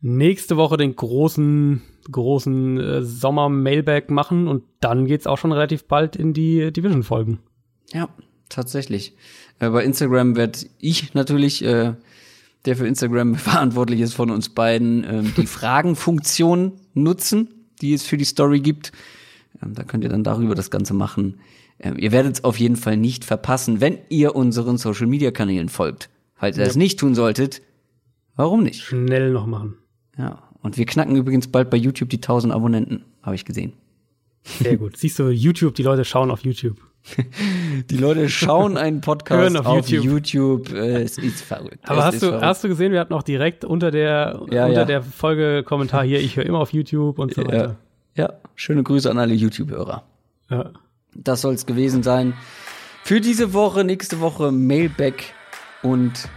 nächste 0.00 0.56
Woche 0.56 0.76
den 0.76 0.96
großen, 0.96 1.82
großen 2.10 2.80
äh, 2.80 3.02
Sommer-Mailback 3.02 4.10
machen 4.10 4.48
und 4.48 4.64
dann 4.80 5.06
geht's 5.06 5.26
auch 5.26 5.38
schon 5.38 5.52
relativ 5.52 5.84
bald 5.84 6.16
in 6.16 6.32
die 6.32 6.72
Division-Folgen. 6.72 7.38
Ja, 7.92 8.08
tatsächlich. 8.48 9.16
Äh, 9.60 9.70
bei 9.70 9.84
Instagram 9.84 10.36
werde 10.36 10.58
ich 10.78 11.14
natürlich 11.14 11.64
äh, 11.64 11.94
der 12.64 12.76
für 12.76 12.86
Instagram 12.86 13.34
verantwortlich 13.36 14.00
ist 14.00 14.14
von 14.14 14.30
uns 14.30 14.48
beiden, 14.48 15.04
ähm, 15.04 15.32
die 15.36 15.46
Fragenfunktion 15.46 16.72
nutzen, 16.94 17.48
die 17.80 17.92
es 17.92 18.04
für 18.04 18.16
die 18.16 18.24
Story 18.24 18.60
gibt. 18.60 18.92
Ähm, 19.62 19.74
da 19.74 19.84
könnt 19.84 20.04
ihr 20.04 20.10
dann 20.10 20.24
darüber 20.24 20.54
das 20.54 20.70
Ganze 20.70 20.94
machen. 20.94 21.40
Ähm, 21.80 21.96
ihr 21.98 22.12
werdet 22.12 22.34
es 22.36 22.44
auf 22.44 22.58
jeden 22.58 22.76
Fall 22.76 22.96
nicht 22.96 23.24
verpassen, 23.24 23.80
wenn 23.80 23.98
ihr 24.08 24.34
unseren 24.34 24.78
Social 24.78 25.06
Media 25.06 25.30
Kanälen 25.30 25.68
folgt. 25.68 26.10
Falls 26.34 26.56
ihr 26.56 26.62
Ja. 26.62 26.66
das 26.68 26.76
nicht 26.76 26.98
tun 26.98 27.14
solltet, 27.14 27.62
warum 28.36 28.62
nicht? 28.62 28.82
Schnell 28.82 29.30
noch 29.32 29.46
machen. 29.46 29.76
Ja. 30.16 30.42
Und 30.62 30.76
wir 30.76 30.86
knacken 30.86 31.14
übrigens 31.16 31.48
bald 31.48 31.70
bei 31.70 31.76
YouTube 31.76 32.08
die 32.10 32.20
1000 32.20 32.52
Abonnenten, 32.52 33.04
habe 33.22 33.36
ich 33.36 33.44
gesehen. 33.44 33.74
Sehr 34.42 34.76
gut. 34.76 34.96
Siehst 34.98 35.18
du, 35.18 35.28
YouTube, 35.30 35.74
die 35.76 35.82
Leute 35.84 36.04
schauen 36.04 36.30
auf 36.30 36.44
YouTube. 36.44 36.78
Die 37.90 37.96
Leute 37.96 38.28
schauen 38.28 38.76
einen 38.76 39.00
Podcast 39.02 39.40
Hören 39.40 39.56
auf 39.56 39.66
auf, 39.66 39.88
YouTube. 39.88 40.04
YouTube. 40.04 40.72
Äh, 40.72 41.02
es 41.02 41.16
ist 41.16 41.42
verrückt. 41.42 41.78
Aber 41.88 42.00
es 42.00 42.04
hast 42.06 42.22
du, 42.22 42.26
verrückt. 42.26 42.44
hast 42.44 42.64
du 42.64 42.68
gesehen, 42.68 42.92
wir 42.92 42.98
hatten 43.00 43.14
auch 43.14 43.22
direkt 43.22 43.64
unter 43.64 43.90
der, 43.92 44.40
Ja, 44.50 44.66
unter 44.66 44.80
ja. 44.80 44.84
der 44.84 45.02
Folge 45.02 45.62
Kommentar 45.62 46.04
hier, 46.04 46.20
ich 46.20 46.36
höre 46.36 46.44
immer 46.44 46.58
auf 46.58 46.72
YouTube 46.72 47.18
und 47.20 47.32
so 47.34 47.42
ja. 47.42 47.48
weiter. 47.48 47.76
ja, 48.14 48.32
schöne 48.56 48.82
Grüße 48.82 49.08
an 49.10 49.18
alle 49.18 49.32
YouTube-Hörer. 49.34 50.02
Ja. 50.50 50.72
Das 51.14 51.40
soll 51.40 51.54
es 51.54 51.66
gewesen 51.66 52.02
sein. 52.02 52.34
Für 53.04 53.20
diese 53.20 53.52
Woche, 53.52 53.84
nächste 53.84 54.20
Woche 54.20 54.52
Mailback 54.52 55.34
und 55.82 56.28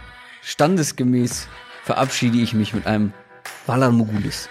standesgemäß 0.42 1.48
verabschiede 1.84 2.38
ich 2.38 2.54
mich 2.54 2.74
mit 2.74 2.86
einem 2.86 3.12
Valar 3.66 3.90
Mogulis. 3.90 4.48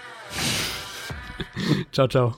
Ciao, 1.92 2.08
ciao. 2.08 2.36